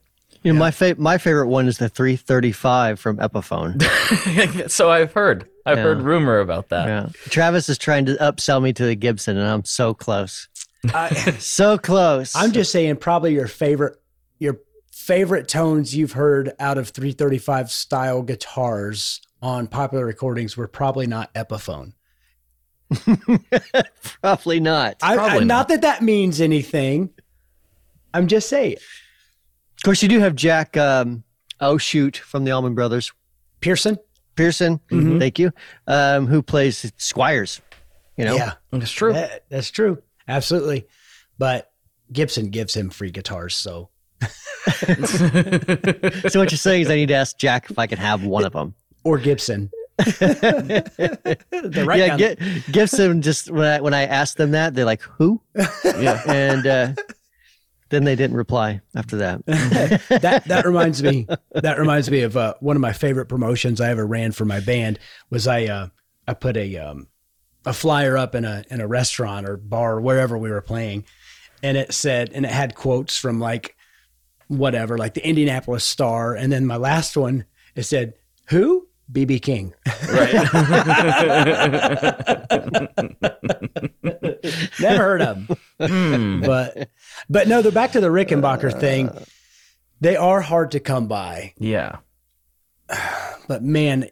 You 0.44 0.54
know, 0.54 0.60
my 0.60 0.72
fa- 0.72 0.96
my 0.98 1.18
favorite 1.18 1.48
one 1.48 1.68
is 1.68 1.78
the 1.78 1.90
335 1.90 3.00
from 3.00 3.18
Epiphone. 3.18 3.82
so 4.70 4.90
I've 4.92 5.14
heard 5.14 5.48
I've 5.66 5.78
Yeah. 5.78 5.84
heard 5.84 6.02
rumor 6.02 6.40
about 6.40 6.70
that 6.70 6.88
Yeah. 6.88 7.10
Travis 7.30 7.70
is 7.70 7.78
trying 7.78 8.06
to 8.06 8.16
upsell 8.16 8.62
me 8.62 8.74
to 8.74 8.86
the 8.86 8.96
Gibson, 8.96 9.38
and 9.38 9.48
I'm 9.48 9.64
so 9.66 9.94
close. 9.94 10.48
so 11.40 11.78
close. 11.78 12.36
I'm 12.36 12.52
just 12.52 12.72
saying, 12.72 12.98
probably 12.98 13.34
your 13.34 13.48
favorite, 13.48 13.98
your 14.40 14.60
favorite 14.92 15.48
tones 15.48 15.96
you've 15.96 16.12
heard 16.14 16.52
out 16.60 16.78
of 16.78 16.90
335 16.90 17.72
style 17.72 18.22
guitars 18.22 19.22
on 19.42 19.68
popular 19.68 20.06
recordings 20.06 20.56
were 20.58 20.68
probably 20.68 21.08
not 21.08 21.34
Epiphone. 21.34 21.94
probably 24.22 24.60
not. 24.60 24.98
I, 25.02 25.14
I, 25.14 25.16
Probably 25.16 25.40
not 25.40 25.46
not. 25.46 25.68
that 25.70 25.82
that 25.82 26.02
means 26.02 26.40
anything. 26.42 27.10
I'm 28.14 28.28
just 28.28 28.50
saying. 28.50 28.78
Of 29.77 29.84
course, 29.84 30.01
you 30.03 30.10
do 30.10 30.20
have 30.20 30.36
Jack. 30.36 30.77
Um, 30.77 31.24
oh 31.60 31.77
shoot, 31.77 32.18
from 32.18 32.44
the 32.46 32.51
Allman 32.51 32.75
Brothers, 32.75 33.12
Pearson? 33.60 33.98
Pearson. 34.36 34.80
Mm-hmm. 34.92 35.20
Thank 35.20 35.39
you. 35.39 35.51
Um, 35.88 36.27
who 36.27 36.42
plays 36.42 36.92
Squires? 36.98 37.62
You 38.18 38.25
know. 38.25 38.36
Yeah. 38.36 38.53
it's 38.72 38.92
true 38.92 39.13
That- 39.13 39.46
that's 39.50 39.72
true. 39.72 40.01
Absolutely. 40.27 40.88
But 41.38 41.72
Gibson 42.12 42.50
gives 42.50 42.75
him 42.75 42.89
free 42.89 43.12
guitars. 43.12 43.56
So 43.56 43.89
So 46.30 46.39
what 46.39 46.51
you're 46.51 46.58
saying 46.58 46.84
is 46.84 46.89
I 46.89 46.96
need 46.96 47.10
to 47.10 47.15
ask 47.15 47.38
Jack 47.38 47.70
if 47.70 47.77
I 47.77 47.88
can 47.88 47.98
have 47.98 48.24
one 48.24 48.46
of 48.46 48.53
them. 48.53 48.75
or 49.03 49.18
Gibson. 49.18 49.70
Right 50.06 52.00
yeah, 52.00 52.08
down- 52.08 52.18
Gi- 52.18 52.63
Gibson. 52.72 53.22
Just 53.22 53.51
when 53.51 53.68
I, 53.68 53.82
when 53.82 53.94
I 53.94 54.03
asked 54.06 54.38
them 54.38 54.51
that, 54.51 54.74
they're 54.74 54.86
like, 54.86 55.01
"Who?" 55.01 55.42
yeah 55.86 56.22
And 56.27 56.65
uh, 56.68 56.94
then 57.94 58.04
they 58.04 58.16
didn't 58.16 58.36
reply 58.36 58.82
after 58.96 59.18
that. 59.18 59.46
that 59.46 60.44
that 60.48 60.66
reminds 60.66 61.04
me 61.04 61.28
that 61.52 61.78
reminds 61.78 62.10
me 62.10 62.22
of 62.22 62.36
uh, 62.36 62.56
one 62.60 62.76
of 62.76 62.82
my 62.82 62.94
favorite 62.94 63.28
promotions 63.28 63.80
I 63.80 63.90
ever 63.92 64.06
ran 64.06 64.32
for 64.32 64.46
my 64.46 64.60
band 64.60 65.00
was 65.30 65.48
I 65.48 65.66
uh, 65.66 65.88
I 66.28 66.34
put 66.34 66.58
a 66.58 66.78
um, 66.78 67.08
a 67.66 67.74
flyer 67.74 68.18
up 68.18 68.36
in 68.36 68.46
a 68.46 68.64
in 68.70 68.82
a 68.82 68.88
restaurant 68.88 69.48
or 69.48 69.58
bar 69.58 69.98
or 69.98 70.02
wherever 70.02 70.38
we 70.38 70.50
were 70.50 70.62
playing 70.62 71.06
and 71.62 71.78
it 71.78 71.94
said 71.94 72.32
and 72.34 72.46
it 72.46 72.52
had 72.52 72.76
quotes 72.76 73.18
from 73.18 73.40
like 73.40 73.76
whatever 74.48 74.98
like 74.98 75.14
the 75.14 75.26
Indianapolis 75.26 75.86
Star 75.86 76.36
and 76.36 76.52
then 76.52 76.66
my 76.66 76.76
last 76.76 77.16
one 77.16 77.46
it 77.76 77.84
said 77.84 78.14
who 78.48 78.88
BB 79.13 79.41
King 79.41 79.74
right 80.10 80.34
never 84.79 84.98
heard 84.98 85.22
of 85.22 85.48
them 85.48 85.58
Hmm. 85.79 86.41
but 86.41 86.89
but 87.29 87.48
no 87.48 87.62
they're 87.62 87.72
back 87.72 87.91
to 87.93 88.01
the 88.01 88.08
Rickenbacker 88.08 88.77
thing 88.79 89.10
they 90.01 90.15
are 90.15 90.41
hard 90.41 90.72
to 90.72 90.79
come 90.79 91.08
by 91.08 91.53
yeah 91.58 91.98
but 93.48 93.63
man, 93.63 94.08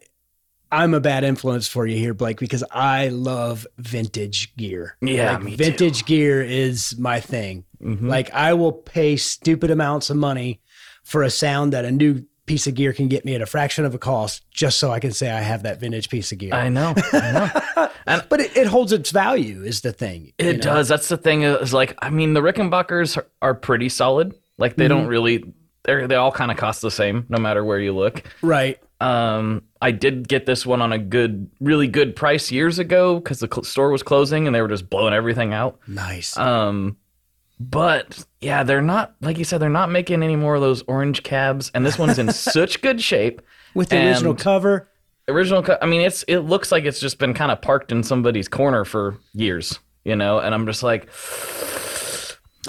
I'm 0.70 0.94
a 0.94 1.00
bad 1.00 1.24
influence 1.24 1.68
for 1.68 1.86
you 1.86 1.98
here, 1.98 2.14
Blake, 2.14 2.40
because 2.40 2.64
I 2.72 3.08
love 3.08 3.66
vintage 3.76 4.56
gear. 4.56 4.96
Yeah, 5.02 5.32
Like, 5.34 5.42
me 5.42 5.50
too. 5.50 5.56
vintage 5.64 6.06
gear 6.06 6.42
is 6.42 6.96
my 6.98 7.20
thing. 7.20 7.64
Mhm. 7.82 8.08
Like 8.08 8.32
I 8.32 8.54
will 8.54 8.72
pay 8.72 9.16
stupid 9.16 9.70
amounts 9.70 10.08
of 10.08 10.16
money 10.16 10.62
for 11.04 11.22
a 11.22 11.28
sound 11.30 11.74
that 11.74 11.84
a 11.84 11.92
new 11.92 12.24
piece 12.46 12.66
of 12.66 12.74
gear 12.74 12.92
can 12.92 13.08
get 13.08 13.24
me 13.24 13.34
at 13.34 13.40
a 13.42 13.46
fraction 13.46 13.84
of 13.84 13.94
a 13.94 13.98
cost, 13.98 14.42
just 14.50 14.78
so 14.78 14.90
I 14.90 14.98
can 15.00 15.12
say 15.12 15.30
I 15.30 15.40
have 15.40 15.62
that 15.62 15.78
vintage 15.80 16.08
piece 16.10 16.32
of 16.32 16.38
gear. 16.38 16.52
I 16.54 16.68
know. 16.68 16.94
I 17.12 17.32
know. 18.06 18.20
but 18.28 18.40
it, 18.40 18.56
it 18.56 18.66
holds 18.66 18.92
its 18.92 19.10
value, 19.10 19.62
is 19.62 19.80
the 19.82 19.92
thing. 19.92 20.32
It 20.38 20.46
you 20.46 20.52
know? 20.54 20.58
does. 20.58 20.88
That's 20.88 21.08
the 21.08 21.16
thing. 21.16 21.42
Is 21.42 21.72
like, 21.72 21.96
I 22.02 22.10
mean, 22.10 22.34
the 22.34 22.40
Rickenbackers 22.40 23.16
are, 23.16 23.26
are 23.40 23.54
pretty 23.54 23.88
solid. 23.88 24.34
Like, 24.58 24.76
they 24.76 24.84
Mm-hmm. 24.88 24.98
don't 24.98 25.06
really. 25.06 25.44
They 25.84 26.06
they 26.06 26.14
all 26.14 26.30
kind 26.30 26.50
of 26.52 26.56
cost 26.56 26.80
the 26.82 26.90
same, 26.92 27.26
no 27.28 27.38
matter 27.38 27.64
where 27.64 27.78
you 27.80 27.92
look. 27.92 28.22
right. 28.42 28.78
Um, 29.00 29.64
I 29.80 29.90
did 29.90 30.28
get 30.28 30.46
this 30.46 30.64
one 30.64 30.80
on 30.80 30.92
a 30.92 30.98
good, 30.98 31.50
really 31.58 31.88
good 31.88 32.14
price 32.14 32.52
years 32.52 32.78
ago 32.78 33.18
because 33.18 33.40
the 33.40 33.48
cl- 33.52 33.64
store 33.64 33.90
was 33.90 34.04
closing 34.04 34.46
and 34.46 34.54
they 34.54 34.62
were 34.62 34.68
just 34.68 34.88
blowing 34.88 35.12
everything 35.12 35.52
out. 35.52 35.80
Nice. 35.88 36.36
Um, 36.36 36.96
but 37.70 38.24
yeah, 38.40 38.62
they're 38.64 38.82
not 38.82 39.14
like 39.20 39.38
you 39.38 39.44
said. 39.44 39.58
They're 39.60 39.68
not 39.70 39.90
making 39.90 40.22
any 40.22 40.36
more 40.36 40.54
of 40.54 40.60
those 40.60 40.82
orange 40.82 41.22
cabs, 41.22 41.70
and 41.74 41.84
this 41.86 41.98
one's 41.98 42.18
in 42.18 42.32
such 42.32 42.80
good 42.82 43.00
shape. 43.00 43.42
With 43.74 43.88
the 43.88 44.06
original 44.06 44.34
cover. 44.34 44.88
original 45.28 45.62
co- 45.62 45.78
i 45.80 45.86
mean 45.86 46.00
it's 46.02 46.24
it 46.24 46.40
looks 46.40 46.70
like 46.72 46.84
it's 46.84 47.00
just 47.00 47.18
been 47.18 47.32
kind 47.32 47.50
of 47.52 47.62
parked 47.62 47.90
in 47.92 48.02
somebody's 48.02 48.48
corner 48.48 48.84
for 48.84 49.16
years 49.32 49.78
you 50.04 50.14
know 50.16 50.40
and 50.40 50.52
i'm 50.54 50.66
just 50.66 50.82
like 50.82 51.08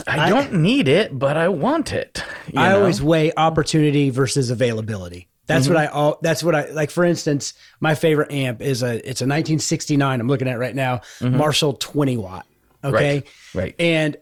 i, 0.08 0.20
I- 0.28 0.30
don't 0.30 0.54
need 0.54 0.88
it 0.88 1.18
but 1.18 1.36
i 1.36 1.50
want 1.50 1.92
it 1.92 2.24
I 2.56 2.70
know? 2.70 2.80
always 2.80 3.02
weigh 3.02 3.32
opportunity 3.36 4.10
versus 4.12 4.50
availability. 4.50 5.28
That's 5.48 5.66
Mm-hmm. 5.66 5.74
what 5.74 5.84
I 5.84 5.88
all 5.88 6.20
that's 6.22 6.42
what 6.44 6.56
I 6.56 6.70
like 6.72 6.90
for 6.90 7.04
instance, 7.04 7.54
my 7.82 7.96
favorite 7.96 8.32
amp 8.32 8.62
is 8.62 8.82
a 8.84 8.96
it's 8.98 9.20
a 9.22 9.26
1969 9.28 10.20
I'm 10.22 10.28
looking 10.28 10.48
at 10.48 10.58
right 10.60 10.76
now, 10.76 11.02
Marshall 11.22 11.74
20 11.74 12.16
watt. 12.18 12.46
Okay? 12.84 13.24
Mm-hmm. 13.26 13.58
Right, 13.58 13.64
right. 13.66 13.76
And 13.80 14.18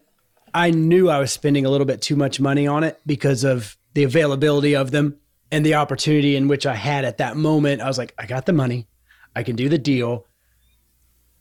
I 0.54 0.70
knew 0.70 1.08
I 1.08 1.18
was 1.18 1.30
spending 1.32 1.64
a 1.66 1.70
little 1.70 1.86
bit 1.86 2.02
too 2.02 2.16
much 2.16 2.40
money 2.40 2.66
on 2.66 2.84
it 2.84 3.00
because 3.06 3.44
of 3.44 3.76
the 3.94 4.04
availability 4.04 4.74
of 4.76 4.90
them 4.90 5.16
and 5.50 5.64
the 5.64 5.74
opportunity 5.74 6.36
in 6.36 6.48
which 6.48 6.66
I 6.66 6.74
had 6.74 7.04
at 7.04 7.18
that 7.18 7.36
moment. 7.36 7.80
I 7.82 7.86
was 7.86 7.98
like, 7.98 8.14
I 8.18 8.26
got 8.26 8.46
the 8.46 8.52
money. 8.52 8.86
I 9.34 9.42
can 9.42 9.56
do 9.56 9.68
the 9.68 9.78
deal. 9.78 10.26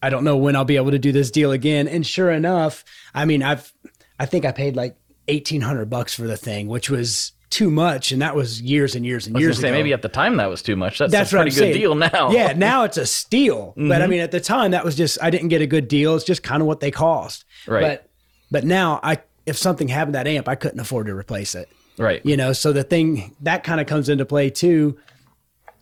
I 0.01 0.09
don't 0.09 0.23
know 0.23 0.37
when 0.37 0.55
I'll 0.55 0.65
be 0.65 0.77
able 0.77 0.91
to 0.91 0.99
do 0.99 1.11
this 1.11 1.29
deal 1.31 1.51
again. 1.51 1.87
And 1.87 2.05
sure 2.05 2.31
enough, 2.31 2.83
I 3.13 3.25
mean, 3.25 3.43
I've, 3.43 3.71
I 4.19 4.25
think 4.25 4.45
I 4.45 4.51
paid 4.51 4.75
like 4.75 4.95
eighteen 5.27 5.61
hundred 5.61 5.89
bucks 5.89 6.13
for 6.13 6.23
the 6.23 6.37
thing, 6.37 6.67
which 6.67 6.89
was 6.89 7.33
too 7.49 7.69
much, 7.69 8.11
and 8.11 8.21
that 8.21 8.33
was 8.35 8.61
years 8.61 8.95
and 8.95 9.05
years 9.05 9.27
and 9.27 9.37
years 9.39 9.59
say 9.59 9.67
ago. 9.67 9.77
maybe 9.77 9.91
at 9.93 10.01
the 10.01 10.09
time 10.09 10.37
that 10.37 10.49
was 10.49 10.61
too 10.61 10.75
much 10.77 10.97
that's, 10.99 11.11
That's 11.11 11.33
a 11.33 11.35
pretty 11.35 11.51
good 11.51 11.57
saying. 11.57 11.73
deal 11.73 11.95
now 11.95 12.31
yeah, 12.31 12.53
now 12.53 12.83
it's 12.85 12.97
a 12.97 13.05
steal. 13.05 13.73
But 13.75 13.83
Mm-hmm. 13.83 14.01
I 14.01 14.07
mean, 14.07 14.19
at 14.21 14.31
the 14.31 14.39
time, 14.39 14.71
that 14.71 14.85
was 14.85 14.95
just 14.95 15.21
I 15.21 15.29
didn't 15.29 15.49
get 15.49 15.61
a 15.61 15.67
good 15.67 15.87
deal. 15.87 16.15
It's 16.15 16.23
just 16.25 16.43
kind 16.43 16.61
of 16.61 16.67
what 16.67 16.79
they 16.79 16.91
cost. 16.91 17.45
Right. 17.67 17.81
But 17.81 18.09
but 18.51 18.63
now 18.63 18.99
I, 19.01 19.19
if 19.45 19.57
something 19.57 19.87
happened 19.87 20.13
to 20.13 20.17
that 20.19 20.27
amp, 20.27 20.47
I 20.47 20.55
couldn't 20.55 20.79
afford 20.79 21.07
to 21.07 21.15
replace 21.15 21.55
it. 21.55 21.69
Right. 21.97 22.21
You 22.25 22.37
know 22.37 22.53
so 22.53 22.71
the 22.71 22.83
thing 22.83 23.35
that 23.41 23.63
kind 23.63 23.81
of 23.81 23.87
comes 23.87 24.09
into 24.09 24.25
play 24.25 24.49
too 24.49 24.97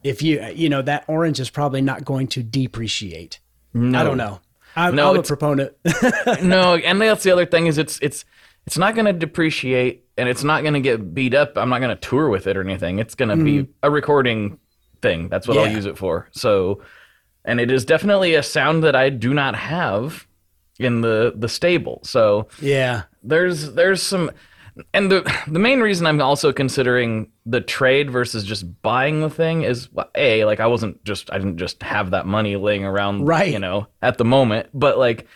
if 0.04 0.22
you 0.22 0.42
you 0.56 0.70
know 0.70 0.82
that 0.82 1.04
orange 1.08 1.40
is 1.40 1.50
probably 1.50 1.82
not 1.82 2.06
going 2.06 2.28
to 2.30 2.44
depreciate. 2.44 3.40
No. 3.74 4.00
i 4.00 4.04
don't 4.04 4.18
know. 4.18 4.40
I'm, 4.76 4.96
No, 4.96 5.12
I'm 5.12 5.18
a 5.18 5.24
proponent. 5.24 5.74
No 6.44 6.76
and 6.76 7.02
that's 7.02 7.24
the 7.24 7.32
other 7.32 7.46
thing 7.46 7.68
is 7.68 7.78
it's 7.78 8.00
it's 8.02 8.26
it's 8.66 8.78
not 8.78 8.96
going 8.96 9.06
to 9.06 9.14
depreciate 9.14 10.06
and 10.18 10.28
it's 10.30 10.44
not 10.44 10.62
going 10.62 10.74
to 10.74 10.82
get 10.82 11.14
beat 11.14 11.34
up. 11.34 11.58
I'm 11.58 11.70
not 11.70 11.80
going 11.80 11.96
to 11.96 12.02
tour 12.10 12.30
with 12.30 12.48
it 12.48 12.58
or 12.58 12.62
anything. 12.62 13.00
It's 13.00 13.16
going 13.16 13.30
to 13.38 13.44
be 13.44 13.68
a 13.82 13.90
recording 13.90 14.60
thing. 15.02 15.30
That's 15.30 15.48
what 15.48 15.58
i'll 15.58 15.66
Mm-hmm. 15.66 15.76
Use 15.76 15.86
it 15.86 15.98
for. 15.98 16.28
So 16.32 16.82
and 17.46 17.60
it 17.60 17.72
is 17.72 17.86
definitely 17.86 18.36
a 18.36 18.44
sound 18.44 18.84
that 18.84 18.96
i 18.96 19.10
do 19.10 19.34
not 19.34 19.56
have 19.56 20.28
in 20.80 21.02
the 21.02 21.34
the 21.36 21.50
stable. 21.50 22.00
So 22.04 22.48
yeah. 22.62 23.04
there's 23.22 23.74
there's 23.74 24.02
some 24.02 24.32
and 24.94 25.12
the 25.12 25.22
the 25.48 25.60
main 25.60 25.82
reason 25.82 26.08
I'm 26.08 26.22
also 26.22 26.54
considering 26.54 27.32
the 27.46 27.60
trade 27.62 28.10
versus 28.10 28.46
just 28.46 28.82
buying 28.82 29.20
the 29.22 29.30
thing 29.30 29.64
is 29.64 29.92
well, 29.92 30.10
a 30.16 30.46
like 30.46 30.60
I 30.62 30.68
wasn't 30.68 31.04
just 31.04 31.32
I 31.34 31.38
didn't 31.38 31.58
just 31.58 31.84
have 31.84 32.12
that 32.12 32.26
money 32.26 32.56
laying 32.56 32.86
around 32.86 33.26
Right. 33.26 33.52
you 33.52 33.60
know 33.60 33.88
at 34.02 34.18
the 34.18 34.26
moment. 34.26 34.70
But 34.74 34.98
like 34.98 35.28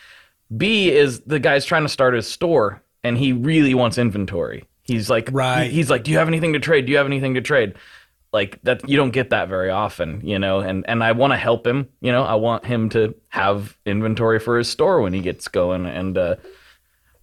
B 0.56 0.90
is 0.92 1.20
the 1.22 1.40
guy's 1.40 1.66
trying 1.66 1.84
to 1.84 1.90
start 1.90 2.14
his 2.14 2.28
store 2.28 2.82
and 3.04 3.18
he 3.18 3.34
really 3.34 3.74
wants 3.74 3.98
inventory. 3.98 4.64
He's 4.84 5.10
like 5.10 5.30
Right. 5.32 5.66
he- 5.66 5.72
he's 5.76 5.90
like 5.90 6.04
do 6.04 6.12
you 6.12 6.18
have 6.20 6.28
anything 6.30 6.54
to 6.54 6.60
trade? 6.60 6.86
Do 6.86 6.92
you 6.94 6.98
have 6.98 7.08
anything 7.08 7.34
to 7.34 7.42
trade 7.42 7.74
like 8.34 8.60
that 8.64 8.90
you 8.90 8.98
don't 8.98 9.12
get 9.12 9.30
that 9.30 9.48
very 9.48 9.70
often 9.70 10.20
you 10.26 10.40
know 10.40 10.60
and 10.60 10.84
and 10.90 11.04
I 11.04 11.12
want 11.14 11.32
to 11.32 11.38
help 11.38 11.66
him 11.66 11.88
you 12.02 12.12
know 12.12 12.24
I 12.24 12.36
want 12.36 12.66
him 12.66 12.90
to 12.90 13.16
have 13.30 13.78
inventory 13.86 14.40
for 14.40 14.58
his 14.58 14.68
store 14.68 15.02
when 15.02 15.14
he 15.14 15.22
gets 15.22 15.48
going 15.48 15.86
and 15.86 16.18
uh 16.18 16.36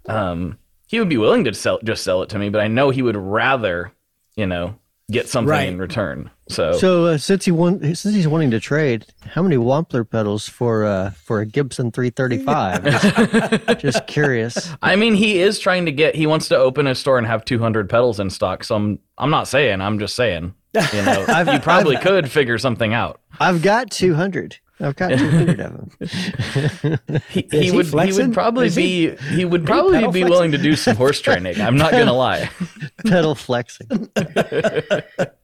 um 0.06 0.56
he 0.86 0.98
would 0.98 1.08
be 1.08 1.18
willing 1.18 1.44
to 1.44 1.52
sell 1.52 1.80
just 1.84 2.04
sell 2.04 2.22
it 2.22 2.30
to 2.30 2.38
me 2.38 2.48
but 2.48 2.60
I 2.62 2.68
know 2.68 2.90
he 2.90 3.02
would 3.02 3.16
rather 3.16 3.92
you 4.36 4.46
know 4.46 4.78
get 5.10 5.28
something 5.28 5.50
Right. 5.50 5.68
in 5.68 5.78
return 5.78 6.30
so, 6.48 6.72
So 6.72 7.04
uh, 7.06 7.18
since 7.18 7.44
he 7.44 7.50
want, 7.52 7.82
since 7.96 8.12
he's 8.14 8.26
wanting 8.26 8.50
to 8.50 8.58
trade, 8.58 9.06
how 9.24 9.40
many 9.42 9.56
Wampler 9.56 10.08
pedals 10.08 10.48
for 10.48 10.84
uh, 10.84 11.10
for 11.10 11.40
a 11.40 11.46
Gibson 11.46 11.92
335? 11.92 12.84
just, 13.64 13.78
just 13.80 14.06
curious. 14.06 14.70
I 14.82 14.96
mean 14.96 15.14
he 15.14 15.40
is 15.40 15.58
trying 15.58 15.86
to 15.86 15.92
get 15.92 16.14
he 16.14 16.26
wants 16.26 16.48
to 16.48 16.56
open 16.56 16.86
a 16.86 16.94
store 16.94 17.18
and 17.18 17.26
have 17.26 17.44
200 17.44 17.88
pedals 17.88 18.18
in 18.20 18.30
stock 18.30 18.64
so 18.64 18.74
I'm 18.76 18.98
I'm 19.18 19.30
not 19.30 19.46
saying 19.48 19.80
I'm 19.80 19.98
just 19.98 20.16
saying 20.16 20.54
you 20.74 21.02
know 21.02 21.24
I've- 21.28 21.52
you 21.52 21.58
probably 21.60 21.96
could 21.98 22.30
figure 22.30 22.58
something 22.58 22.92
out 22.94 23.20
I've 23.38 23.62
got 23.62 23.90
200. 23.90 24.58
I've 24.82 24.96
got 24.96 25.10
200 25.10 25.60
of 25.60 25.72
them. 25.98 26.98
he, 27.28 27.46
he 27.50 27.60
he 27.64 27.70
would 27.70 27.86
he 27.86 28.12
would 28.12 28.32
probably 28.32 28.66
Is 28.68 28.74
he- 28.76 29.08
be 29.10 29.16
he 29.34 29.44
would 29.44 29.66
probably 29.66 29.94
pedal 29.98 30.10
be 30.12 30.20
flexing? 30.20 30.30
willing 30.30 30.52
to 30.52 30.58
do 30.58 30.74
some 30.76 30.96
horse 30.96 31.20
training. 31.20 31.60
I'm 31.60 31.76
not 31.76 31.90
gonna 31.92 32.12
lie. 32.12 32.48
Pedal 33.06 33.34
flexing. 33.34 34.08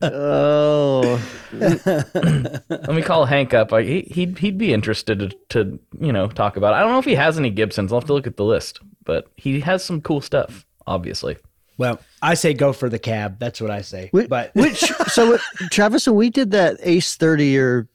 oh, 0.02 1.20
let 1.52 2.94
me 2.94 3.02
call 3.02 3.24
Hank 3.26 3.54
up. 3.54 3.72
I, 3.72 3.82
he, 3.82 4.00
he'd 4.02 4.38
he'd 4.38 4.58
be 4.58 4.72
interested 4.72 5.18
to, 5.18 5.28
to 5.50 5.78
you 6.00 6.12
know 6.12 6.28
talk 6.28 6.56
about 6.56 6.72
it. 6.72 6.76
I 6.76 6.80
don't 6.80 6.92
know 6.92 6.98
if 6.98 7.04
he 7.04 7.14
has 7.14 7.38
any 7.38 7.50
Gibsons. 7.50 7.92
I'll 7.92 8.00
have 8.00 8.06
to 8.06 8.14
look 8.14 8.26
at 8.26 8.36
the 8.36 8.44
list. 8.44 8.80
But 9.04 9.28
he 9.36 9.60
has 9.60 9.84
some 9.84 10.00
cool 10.00 10.20
stuff 10.20 10.64
obviously. 10.86 11.36
Well 11.78 12.00
i 12.22 12.34
say 12.34 12.54
go 12.54 12.72
for 12.72 12.88
the 12.88 12.98
cab. 12.98 13.38
That's 13.38 13.60
what 13.60 13.70
i 13.70 13.82
say. 13.82 14.08
Whi- 14.12 14.26
but 14.28 14.54
which 14.54 14.78
so 15.08 15.38
Travis, 15.70 16.06
when 16.06 16.16
we 16.16 16.30
did 16.30 16.50
that 16.52 16.78
Ace 16.82 17.16
30 17.16 17.58
or 17.58 17.88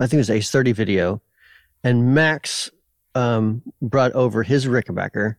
I 0.00 0.04
think 0.06 0.14
it 0.14 0.18
was 0.18 0.30
Ace 0.30 0.50
30 0.50 0.72
video, 0.72 1.20
and 1.84 2.14
Max 2.14 2.70
um, 3.14 3.62
brought 3.82 4.12
over 4.12 4.42
his 4.42 4.66
Rickenbacker. 4.66 5.36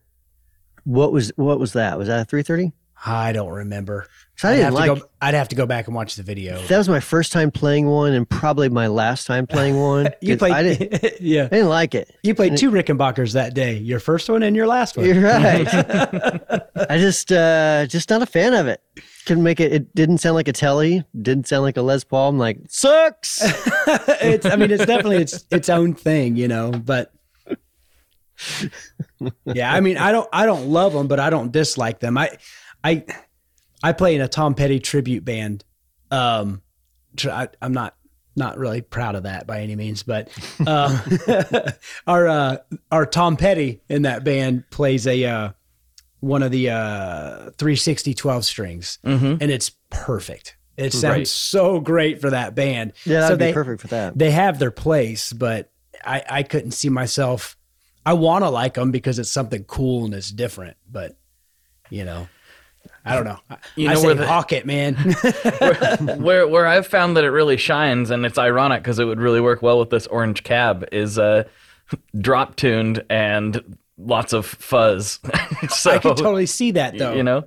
What 0.84 1.12
was 1.12 1.32
what 1.36 1.60
was 1.60 1.74
that? 1.74 1.98
Was 1.98 2.08
that 2.08 2.22
a 2.22 2.26
330? 2.26 2.74
i 3.04 3.32
don't 3.32 3.50
remember. 3.52 4.06
I 4.44 4.50
I'd 4.50 4.52
didn't 4.54 4.66
have, 4.66 4.74
like. 4.76 4.94
to 4.94 5.00
go, 5.02 5.08
I'd 5.22 5.34
have 5.34 5.48
to 5.50 5.56
go 5.56 5.66
back 5.66 5.88
and 5.88 5.96
watch 5.96 6.16
the 6.16 6.22
video 6.24 6.62
That 6.68 6.78
was 6.78 6.88
my 6.88 7.00
first 7.00 7.32
time 7.32 7.50
playing 7.50 7.88
one, 7.88 8.14
and 8.14 8.30
probably 8.30 8.70
my 8.70 8.88
last 8.88 9.26
time 9.26 9.48
playing 9.48 9.80
one. 9.80 10.10
you 10.22 10.38
'cause 10.38 10.50
I 10.52 10.62
played 10.62 10.78
didn't, 10.92 11.14
yeah 11.22 11.46
I 11.46 11.48
didn't 11.48 11.70
like 11.70 11.96
it. 11.96 12.16
you 12.24 12.36
played 12.36 12.58
two 12.58 12.70
rickenbackers 12.70 13.34
that 13.34 13.56
day 13.56 13.78
your 13.78 14.00
first 14.00 14.30
one 14.30 14.44
and 14.44 14.56
your 14.56 14.68
last 14.68 14.98
one 14.98 15.08
You're 15.08 15.22
right. 15.24 15.68
I 16.90 16.98
just 17.00 17.32
uh 17.32 17.86
just 17.88 18.10
not 18.12 18.22
a 18.22 18.28
fan 18.28 18.54
of 18.54 18.68
it. 18.68 18.82
Couldn't 19.26 19.44
make 19.44 19.60
it. 19.60 19.72
It 19.72 19.96
didn't 19.96 20.20
sound 20.20 20.36
like 20.36 20.48
a 20.48 20.54
Telly. 20.54 21.04
Didn't 21.20 21.48
sound 21.48 21.64
like 21.64 21.78
a 21.78 21.82
Les 21.82 22.04
Paul. 22.04 22.30
I'm 22.30 22.38
like 22.38 22.60
sucks. 22.68 23.42
it's 24.22 24.46
I 24.46 24.56
mean 24.56 24.72
it's 24.72 24.86
definitely 24.86 25.18
its 25.18 25.46
its 25.52 25.70
own 25.70 25.94
thing, 25.94 26.36
you 26.36 26.48
know, 26.48 26.72
but 26.72 27.14
yeah, 29.46 29.74
I 29.74 29.80
mean 29.80 29.98
I 29.98 30.12
don't 30.12 30.28
I 30.34 30.46
don't 30.46 30.68
love 30.68 30.94
them, 30.94 31.08
but 31.08 31.20
I 31.20 31.30
don't 31.30 31.52
dislike 31.52 32.00
them. 32.00 32.18
I 32.18 32.38
I 32.84 33.06
I 33.84 33.94
play 33.94 34.16
in 34.16 34.22
a 34.22 34.28
Tom 34.28 34.56
Petty 34.56 34.80
tribute 34.80 35.24
band. 35.24 35.64
Um 36.10 36.62
I, 37.26 37.50
I'm 37.62 37.74
not 37.74 37.96
not 38.36 38.58
really 38.58 38.82
proud 38.82 39.16
of 39.16 39.24
that 39.24 39.46
by 39.46 39.62
any 39.62 39.76
means, 39.76 40.04
but 40.04 40.30
um, 40.66 41.00
our 42.08 42.28
uh, 42.28 42.58
our 42.92 43.06
Tom 43.06 43.38
Petty 43.38 43.82
in 43.90 44.04
that 44.04 44.24
band 44.24 44.70
plays 44.70 45.06
a 45.08 45.26
uh, 45.26 45.52
one 46.22 46.42
of 46.44 46.52
the 46.52 46.70
uh, 46.70 47.52
360 47.58 48.14
12 48.14 48.46
strings, 48.46 48.98
Mhm. 49.06 49.38
and 49.42 49.52
it's 49.52 49.72
perfect. 49.90 50.56
It 50.78 50.94
sounds 50.94 51.04
Right. 51.18 51.28
so 51.28 51.80
great 51.80 52.22
for 52.22 52.30
that 52.30 52.56
band. 52.56 52.94
Yeah, 53.06 53.20
that'd 53.22 53.34
so 53.36 53.38
be 53.38 53.46
they, 53.46 53.54
perfect 53.54 53.82
for 53.82 53.88
that. 53.90 54.18
They 54.18 54.32
have 54.32 54.58
their 54.58 54.72
place, 54.72 55.34
but 55.34 55.70
I, 56.06 56.24
I 56.30 56.44
couldn't 56.44 56.72
see 56.72 56.90
myself. 56.90 57.58
I 58.06 58.14
want 58.14 58.44
to 58.44 58.50
like 58.50 58.76
them 58.76 58.90
because 58.90 59.20
it's 59.20 59.30
something 59.32 59.64
cool 59.66 60.06
and 60.06 60.14
it's 60.16 60.32
different, 60.32 60.78
but 60.90 61.18
you 61.90 62.06
know, 62.06 62.28
I 63.06 63.14
don't 63.16 63.26
know. 63.26 63.38
I- 63.50 63.58
You 63.76 63.90
I 63.90 63.94
know 63.94 64.00
say 64.00 64.06
where 64.08 64.16
the- 64.16 64.28
hawk 64.28 64.54
it, 64.54 64.66
man. 64.66 64.96
where 66.20 66.48
where 66.48 66.66
I've 66.68 66.88
found 66.88 67.18
that 67.18 67.24
it 67.24 67.30
really 67.30 67.58
shines, 67.58 68.10
and 68.10 68.26
it's 68.26 68.38
ironic 68.38 68.82
because 68.82 68.98
it 69.00 69.06
would 69.06 69.20
really 69.20 69.42
work 69.42 69.62
well 69.62 69.80
with 69.80 69.90
this 69.90 70.08
orange 70.08 70.44
cab, 70.44 70.86
is 70.92 71.20
uh, 71.20 71.44
drop 72.20 72.56
tuned 72.56 73.04
and 73.10 73.78
lots 74.06 74.34
of 74.34 74.46
fuzz. 74.46 75.20
so 75.70 75.92
I 75.92 76.00
could 76.00 76.18
totally 76.18 76.46
see 76.46 76.72
that 76.72 76.98
though. 76.98 77.14
you 77.14 77.24
know, 77.24 77.46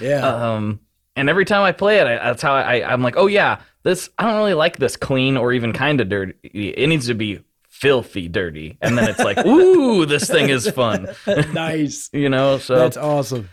yeah. 0.00 0.54
um, 0.54 0.80
and 1.16 1.28
every 1.28 1.44
time 1.44 1.62
I 1.62 1.72
play 1.72 1.98
it, 1.98 2.06
I, 2.06 2.16
that's 2.16 2.42
how 2.42 2.54
I, 2.54 2.90
I'm 2.90 3.02
like, 3.02 3.16
oh 3.16 3.26
yeah, 3.26 3.60
this 3.82 4.10
I 4.18 4.24
don't 4.24 4.36
really 4.36 4.54
like 4.54 4.76
this 4.76 4.96
clean 4.96 5.36
or 5.36 5.52
even 5.52 5.72
kind 5.72 6.00
of 6.00 6.08
dirty. 6.08 6.34
It 6.42 6.88
needs 6.88 7.06
to 7.06 7.14
be 7.14 7.40
filthy 7.68 8.28
dirty, 8.28 8.76
and 8.80 8.96
then 8.96 9.08
it's 9.08 9.18
like, 9.18 9.38
ooh, 9.46 10.06
this 10.06 10.28
thing 10.28 10.50
is 10.50 10.68
fun. 10.70 11.08
nice. 11.52 12.10
you 12.12 12.28
know, 12.28 12.58
so 12.58 12.76
That's 12.76 12.96
awesome. 12.96 13.48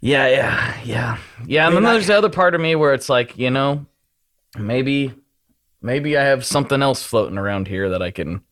yeah, 0.00 0.28
yeah, 0.28 0.76
yeah, 0.84 1.18
yeah. 1.46 1.66
And 1.66 1.76
then 1.76 1.84
there's 1.84 2.06
the 2.06 2.16
other 2.16 2.30
part 2.30 2.54
of 2.54 2.60
me 2.60 2.74
where 2.74 2.94
it's 2.94 3.08
like, 3.08 3.36
you 3.36 3.50
know, 3.50 3.86
maybe, 4.56 5.14
maybe 5.82 6.16
I 6.16 6.24
have 6.24 6.44
something 6.44 6.80
else 6.82 7.02
floating 7.02 7.38
around 7.38 7.68
here 7.68 7.90
that 7.90 8.02
I 8.02 8.10
can. 8.10 8.42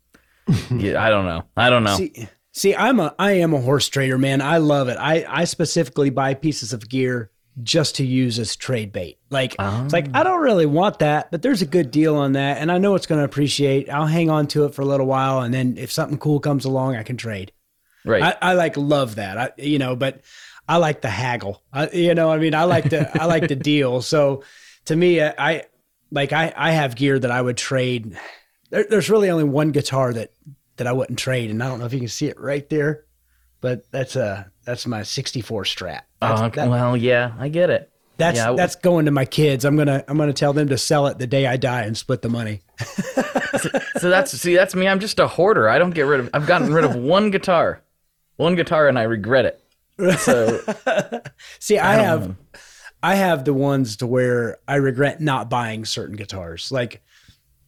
yeah, 0.71 1.03
I 1.03 1.09
don't 1.09 1.25
know. 1.25 1.45
I 1.57 1.71
don't 1.71 1.85
know. 1.85 1.97
See, 1.97 2.29
see, 2.55 2.75
I'm 2.75 2.99
a 3.01 3.15
I 3.19 3.33
am 3.33 3.53
a 3.53 3.61
horse 3.61 3.89
trader, 3.89 4.17
man. 4.17 4.41
I 4.41 4.57
love 4.59 4.89
it. 4.89 4.97
I 4.99 5.27
I 5.29 5.45
specifically 5.45 6.09
buy 6.11 6.33
pieces 6.35 6.73
of 6.73 6.89
gear 6.89 7.31
just 7.63 7.97
to 7.97 8.05
use 8.05 8.39
as 8.39 8.57
trade 8.57 8.93
bait. 8.93 9.19
Like 9.31 9.55
it's 9.85 9.93
like 9.93 10.09
I 10.15 10.23
don't 10.23 10.41
really 10.41 10.67
want 10.67 11.01
that, 11.01 11.31
but 11.31 11.43
there's 11.43 11.63
a 11.63 11.67
good 11.67 11.91
deal 11.91 12.17
on 12.17 12.33
that, 12.33 12.59
and 12.59 12.73
I 12.73 12.79
know 12.79 12.95
it's 12.95 13.07
going 13.07 13.21
to 13.21 13.25
appreciate. 13.25 13.91
I'll 13.91 14.07
hang 14.07 14.31
on 14.31 14.47
to 14.49 14.65
it 14.65 14.75
for 14.75 14.83
a 14.83 14.87
little 14.87 15.07
while, 15.07 15.41
and 15.41 15.53
then 15.53 15.77
if 15.77 15.93
something 15.93 16.19
cool 16.19 16.41
comes 16.41 16.65
along, 16.65 16.97
I 16.97 17.03
can 17.03 17.17
trade. 17.17 17.53
right. 18.05 18.23
I, 18.23 18.51
I 18.51 18.53
like 18.55 18.77
love 18.77 19.17
that. 19.17 19.39
I 19.39 19.53
you 19.59 19.79
know, 19.79 19.95
but 19.95 20.23
I 20.69 20.79
like 20.79 21.03
the 21.03 21.11
haggle. 21.11 21.63
I, 21.73 21.91
you 21.91 22.15
know, 22.15 22.31
I 22.31 22.39
mean, 22.39 22.55
I 22.55 22.65
like 22.65 22.91
the 22.91 23.21
I 23.21 23.27
like 23.27 23.49
the 23.49 23.57
deal. 23.57 24.03
So 24.15 24.43
to 24.87 24.97
me, 24.97 25.21
I, 25.21 25.35
I 25.39 25.63
like 26.11 26.33
I 26.33 26.53
I 26.57 26.71
have 26.73 26.97
gear 26.97 27.19
that 27.19 27.31
I 27.31 27.41
would 27.41 27.57
trade. 27.57 28.17
There, 28.71 28.85
there's 28.89 29.11
really 29.11 29.31
only 29.31 29.45
one 29.45 29.71
guitar 29.71 30.13
that 30.13 30.33
that 30.77 30.87
I 30.87 30.93
wouldn't 30.93 31.19
trade, 31.19 31.51
and 31.51 31.63
I 31.63 31.69
don't 31.69 31.79
know 31.79 31.87
if 31.87 31.93
you 31.93 31.99
can 32.01 32.09
see 32.09 32.27
it 32.27 32.39
right 32.41 32.69
there, 32.69 33.05
but 33.61 33.91
that's 33.91 34.17
a 34.17 34.51
that's 34.65 34.87
my 34.87 35.03
'64 35.03 35.65
Strat. 35.65 36.01
That's, 36.21 36.41
Oh, 36.41 36.49
that- 36.49 36.69
well, 36.69 36.97
yeah, 36.97 37.33
I 37.39 37.49
get 37.49 37.71
it. 37.71 37.91
that's 38.17 38.39
yeah, 38.39 38.51
I- 38.53 38.57
that's 38.57 38.77
going 38.77 39.05
to 39.07 39.11
my 39.11 39.25
kids. 39.25 39.65
I'm 39.65 39.77
gonna 39.77 40.05
I'm 40.09 40.17
gonna 40.19 40.33
tell 40.33 40.53
them 40.53 40.69
to 40.69 40.79
sell 40.79 41.07
it 41.07 41.19
the 41.19 41.27
day 41.27 41.47
I 41.47 41.57
die 41.57 41.83
and 41.83 41.97
split 41.97 42.23
the 42.23 42.29
money. 42.31 42.61
So 43.99 44.11
that's 44.11 44.33
see, 44.33 44.55
that's 44.55 44.75
me. 44.75 44.87
I'm 44.89 45.01
just 45.01 45.19
a 45.21 45.27
hoarder. 45.29 45.69
I 45.69 45.79
don't 45.79 45.93
get 45.95 46.03
rid 46.03 46.21
of. 46.21 46.29
I've 46.35 46.47
gotten 46.47 46.73
rid 46.75 46.85
of 46.85 46.97
one 46.97 47.31
guitar, 47.31 47.83
one 48.37 48.57
guitar, 48.57 48.89
and 48.89 48.99
I 48.99 49.05
regret 49.05 49.45
it. 49.47 50.19
So 50.19 50.59
See, 51.61 51.79
I, 51.79 51.97
don't 51.97 52.05
have 52.05 52.29
know. 52.29 52.37
I 53.03 53.15
have 53.15 53.45
the 53.45 53.55
ones 53.55 53.97
to 53.99 54.07
where 54.07 54.59
I 54.67 54.75
regret 54.77 55.21
not 55.21 55.49
buying 55.49 55.85
certain 55.85 56.17
guitars. 56.17 56.71
Like 56.73 57.01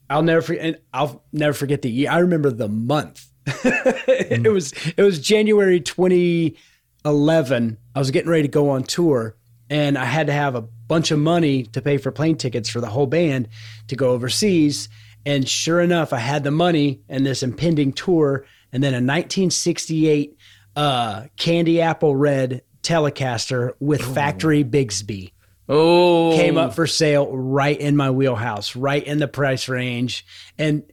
I'll 0.09 0.23
never 0.23 0.43
forget 0.43 0.65
and 0.65 0.79
I'll 0.93 1.25
never 1.33 1.53
forget 1.53 1.83
the 1.83 1.91
year. 1.91 2.11
I 2.11 2.19
remember 2.19 2.51
the 2.51 2.69
month. 2.69 3.27
it 3.47 4.51
was 4.51 4.73
it 4.97 5.03
was 5.03 5.21
January 5.21 5.81
2011. 5.81 7.79
I 7.95 7.99
was 7.99 8.11
getting 8.11 8.31
ready 8.31 8.43
to 8.43 8.49
go 8.49 8.71
on 8.71 8.85
tour 8.85 9.37
and 9.71 9.97
I 9.99 10.05
had 10.05 10.27
to 10.29 10.33
have 10.33 10.55
a 10.55 10.63
bunch 10.63 11.11
of 11.11 11.19
money 11.19 11.65
to 11.65 11.83
pay 11.83 11.99
for 11.99 12.13
plane 12.13 12.37
tickets 12.37 12.69
for 12.69 12.81
the 12.81 12.89
whole 12.89 13.07
band 13.07 13.49
to 13.89 13.97
go 13.97 14.11
overseas. 14.11 14.89
And 15.25 15.49
sure 15.49 15.81
enough, 15.81 16.13
I 16.13 16.19
had 16.19 16.45
the 16.45 16.53
money 16.53 17.01
and 17.09 17.27
this 17.27 17.43
impending 17.43 17.93
tour 17.93 18.47
and 18.73 18.83
then 18.83 18.93
a 18.95 18.99
1968 18.99 20.37
uh, 20.77 21.25
candy 21.37 21.81
apple 21.81 22.15
red 22.15 22.63
Telecaster 22.83 23.73
with 23.81 24.01
factory 24.15 24.63
Bigsby 24.63 25.33
oh, 25.69 26.33
came 26.37 26.57
up 26.57 26.75
for 26.75 26.87
sale 26.87 27.35
right 27.37 27.79
in 27.79 27.97
my 27.97 28.11
wheelhouse, 28.11 28.77
right 28.77 29.03
in 29.03 29.19
the 29.19 29.29
price 29.29 29.69
range. 29.69 30.27
And 30.59 30.85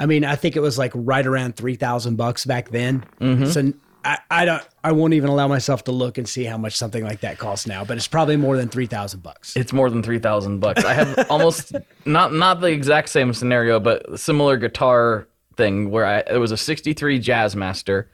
I 0.00 0.06
mean, 0.06 0.24
I 0.24 0.36
think 0.36 0.56
it 0.56 0.60
was 0.60 0.78
like 0.78 0.92
right 0.94 1.26
around 1.26 1.56
3000 1.56 2.16
bucks 2.16 2.44
back 2.44 2.70
then. 2.70 3.04
Mm-hmm. 3.20 3.46
So 3.46 3.72
I, 4.04 4.18
I 4.30 4.44
don't, 4.44 4.62
I 4.84 4.92
won't 4.92 5.14
even 5.14 5.28
allow 5.28 5.48
myself 5.48 5.84
to 5.84 5.92
look 5.92 6.18
and 6.18 6.28
see 6.28 6.44
how 6.44 6.56
much 6.56 6.76
something 6.76 7.02
like 7.02 7.20
that 7.20 7.38
costs 7.38 7.66
now, 7.66 7.84
but 7.84 7.96
it's 7.96 8.08
probably 8.08 8.36
more 8.36 8.56
than 8.56 8.68
3000 8.68 9.22
bucks. 9.22 9.56
It's 9.56 9.72
more 9.72 9.90
than 9.90 10.02
three 10.02 10.18
thousand 10.18 10.60
bucks. 10.60 10.84
I 10.84 10.94
have 10.94 11.26
almost 11.30 11.74
not 12.04 12.32
not 12.32 12.60
the 12.60 12.68
exact 12.68 13.08
same 13.08 13.34
scenario, 13.34 13.80
but 13.80 14.18
similar 14.18 14.56
guitar 14.56 15.28
thing 15.56 15.90
where 15.90 16.06
I 16.06 16.18
it 16.20 16.38
was 16.38 16.52
a 16.52 16.56
'63 16.56 17.20
Jazzmaster 17.20 18.06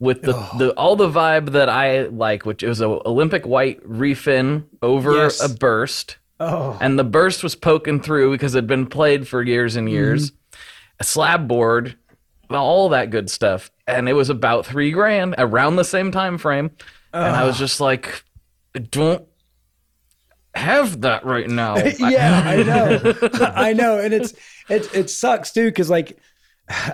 with 0.00 0.22
the, 0.22 0.32
the 0.58 0.72
all 0.72 0.96
the 0.96 1.08
vibe 1.08 1.52
that 1.52 1.68
I 1.68 2.04
like, 2.04 2.46
which 2.46 2.62
was 2.62 2.80
a 2.80 2.86
Olympic 2.86 3.46
white 3.46 3.82
refin 3.82 4.64
over 4.82 5.14
Yes. 5.14 5.42
a 5.42 5.48
burst, 5.48 6.18
Oh, 6.40 6.78
and 6.80 6.98
the 6.98 7.04
burst 7.04 7.42
was 7.42 7.56
poking 7.56 8.00
through 8.00 8.30
because 8.30 8.54
it 8.54 8.58
had 8.58 8.66
been 8.66 8.86
played 8.86 9.26
for 9.26 9.42
years 9.42 9.76
and 9.76 9.88
mm-hmm. 9.88 9.94
years. 9.94 10.32
A 11.00 11.04
slab 11.04 11.46
board, 11.46 11.96
all 12.50 12.88
that 12.90 13.10
good 13.10 13.30
stuff, 13.30 13.70
and 13.86 14.08
it 14.08 14.12
was 14.14 14.30
about 14.30 14.66
three 14.66 14.90
grand 14.90 15.34
around 15.38 15.76
the 15.76 15.84
same 15.84 16.10
time 16.10 16.38
frame, 16.38 16.70
and 17.12 17.36
I 17.36 17.44
was 17.44 17.58
just 17.58 17.80
like, 17.80 18.24
don't 18.90 19.24
have 20.54 21.00
that 21.02 21.24
right 21.24 21.48
now. 21.48 21.76
yeah, 21.98 22.42
I 22.44 22.62
know. 22.62 23.14
I 23.54 23.72
know. 23.72 23.98
And 23.98 24.12
it's, 24.12 24.34
it, 24.68 24.94
it 24.94 25.10
sucks 25.10 25.52
too. 25.52 25.70
Cause 25.72 25.88
like, 25.88 26.18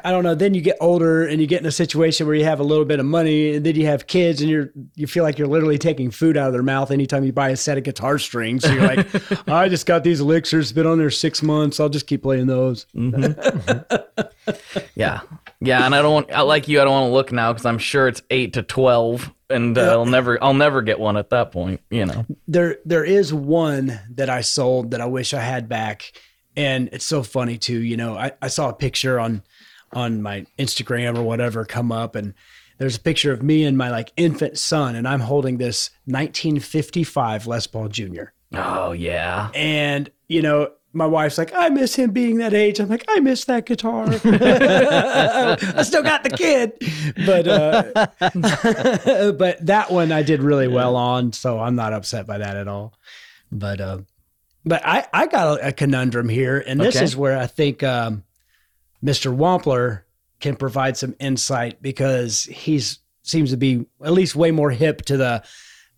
I 0.04 0.10
don't 0.10 0.22
know. 0.22 0.34
Then 0.34 0.54
you 0.54 0.60
get 0.60 0.76
older 0.80 1.26
and 1.26 1.40
you 1.40 1.46
get 1.46 1.60
in 1.60 1.66
a 1.66 1.72
situation 1.72 2.26
where 2.26 2.36
you 2.36 2.44
have 2.44 2.60
a 2.60 2.64
little 2.64 2.84
bit 2.84 3.00
of 3.00 3.06
money 3.06 3.56
and 3.56 3.66
then 3.66 3.74
you 3.74 3.86
have 3.86 4.06
kids 4.06 4.40
and 4.40 4.48
you're, 4.48 4.70
you 4.94 5.06
feel 5.06 5.24
like 5.24 5.36
you're 5.38 5.48
literally 5.48 5.78
taking 5.78 6.10
food 6.10 6.36
out 6.36 6.46
of 6.46 6.52
their 6.52 6.62
mouth 6.62 6.90
anytime 6.90 7.24
you 7.24 7.32
buy 7.32 7.48
a 7.48 7.56
set 7.56 7.76
of 7.76 7.84
guitar 7.84 8.18
strings. 8.18 8.62
So 8.62 8.72
you're 8.72 8.86
like, 8.86 9.48
I 9.48 9.68
just 9.68 9.86
got 9.86 10.04
these 10.04 10.20
elixirs, 10.20 10.72
been 10.72 10.86
on 10.86 10.98
there 10.98 11.10
six 11.10 11.42
months. 11.42 11.80
I'll 11.80 11.88
just 11.88 12.06
keep 12.06 12.22
playing 12.22 12.46
those. 12.46 12.86
Yeah, 14.94 15.20
yeah, 15.60 15.84
and 15.86 15.94
I 15.94 16.02
don't 16.02 16.12
want, 16.12 16.32
I 16.32 16.42
like 16.42 16.68
you. 16.68 16.80
I 16.80 16.84
don't 16.84 16.92
want 16.92 17.08
to 17.10 17.12
look 17.12 17.32
now 17.32 17.52
because 17.52 17.66
I'm 17.66 17.78
sure 17.78 18.06
it's 18.08 18.22
eight 18.30 18.52
to 18.54 18.62
twelve, 18.62 19.32
and 19.50 19.76
uh, 19.76 19.90
I'll 19.90 20.06
never, 20.06 20.42
I'll 20.42 20.54
never 20.54 20.82
get 20.82 21.00
one 21.00 21.16
at 21.16 21.30
that 21.30 21.50
point. 21.52 21.80
You 21.90 22.06
know, 22.06 22.26
There, 22.46 22.78
there 22.84 23.04
is 23.04 23.32
one 23.32 23.98
that 24.10 24.28
I 24.28 24.42
sold 24.42 24.90
that 24.92 25.00
I 25.00 25.06
wish 25.06 25.32
I 25.34 25.40
had 25.40 25.68
back, 25.68 26.12
and 26.56 26.90
it's 26.92 27.04
so 27.04 27.22
funny 27.22 27.58
too. 27.58 27.78
You 27.80 27.96
know, 27.96 28.16
I, 28.16 28.32
I 28.42 28.48
saw 28.48 28.68
a 28.68 28.74
picture 28.74 29.18
on 29.18 29.42
on 29.94 30.20
my 30.22 30.46
Instagram 30.58 31.16
or 31.16 31.22
whatever 31.22 31.64
come 31.64 31.90
up, 31.92 32.14
and 32.16 32.34
there's 32.78 32.96
a 32.96 33.00
picture 33.00 33.32
of 33.32 33.42
me 33.42 33.64
and 33.64 33.78
my 33.78 33.90
like 33.90 34.12
infant 34.16 34.58
son, 34.58 34.96
and 34.96 35.06
I'm 35.06 35.20
holding 35.20 35.58
this 35.58 35.90
1955 36.06 37.46
Les 37.46 37.66
Paul 37.66 37.88
Jr. 37.88 38.24
oh 38.54 38.92
yeah, 38.92 39.50
And 39.54 40.10
you 40.28 40.42
know, 40.42 40.70
my 40.92 41.06
wife's 41.06 41.38
like, 41.38 41.52
I 41.54 41.68
miss 41.70 41.96
him 41.96 42.12
being 42.12 42.36
that 42.38 42.54
age. 42.54 42.78
I'm 42.78 42.88
like, 42.88 43.04
I 43.08 43.18
miss 43.20 43.44
that 43.46 43.66
guitar. 43.66 44.04
I 44.24 45.82
still 45.82 46.02
got 46.04 46.22
the 46.22 46.30
kid, 46.30 46.72
but 47.26 47.48
uh, 47.48 49.32
but 49.32 49.64
that 49.66 49.90
one 49.90 50.12
I 50.12 50.22
did 50.22 50.42
really 50.42 50.68
well 50.68 50.96
on, 50.96 51.32
so 51.32 51.58
I'm 51.58 51.74
not 51.74 51.92
upset 51.92 52.26
by 52.26 52.38
that 52.38 52.56
at 52.56 52.68
all. 52.68 52.94
But 53.50 53.80
uh, 53.80 53.98
but 54.64 54.82
I 54.84 55.06
I 55.12 55.26
got 55.26 55.58
a, 55.60 55.68
a 55.68 55.72
conundrum 55.72 56.28
here, 56.28 56.62
and 56.66 56.80
this 56.80 56.96
Okay. 56.96 57.04
is 57.04 57.16
where 57.16 57.38
I 57.38 57.46
think 57.46 57.82
um, 57.82 58.22
Mr. 59.04 59.36
Wampler 59.36 60.02
can 60.40 60.56
provide 60.56 60.96
some 60.96 61.14
insight 61.20 61.80
because 61.82 62.44
he's 62.44 63.00
seems 63.22 63.50
to 63.50 63.56
be 63.56 63.86
at 64.04 64.12
least 64.12 64.36
way 64.36 64.50
more 64.50 64.70
hip 64.70 65.02
to 65.02 65.16
the 65.16 65.42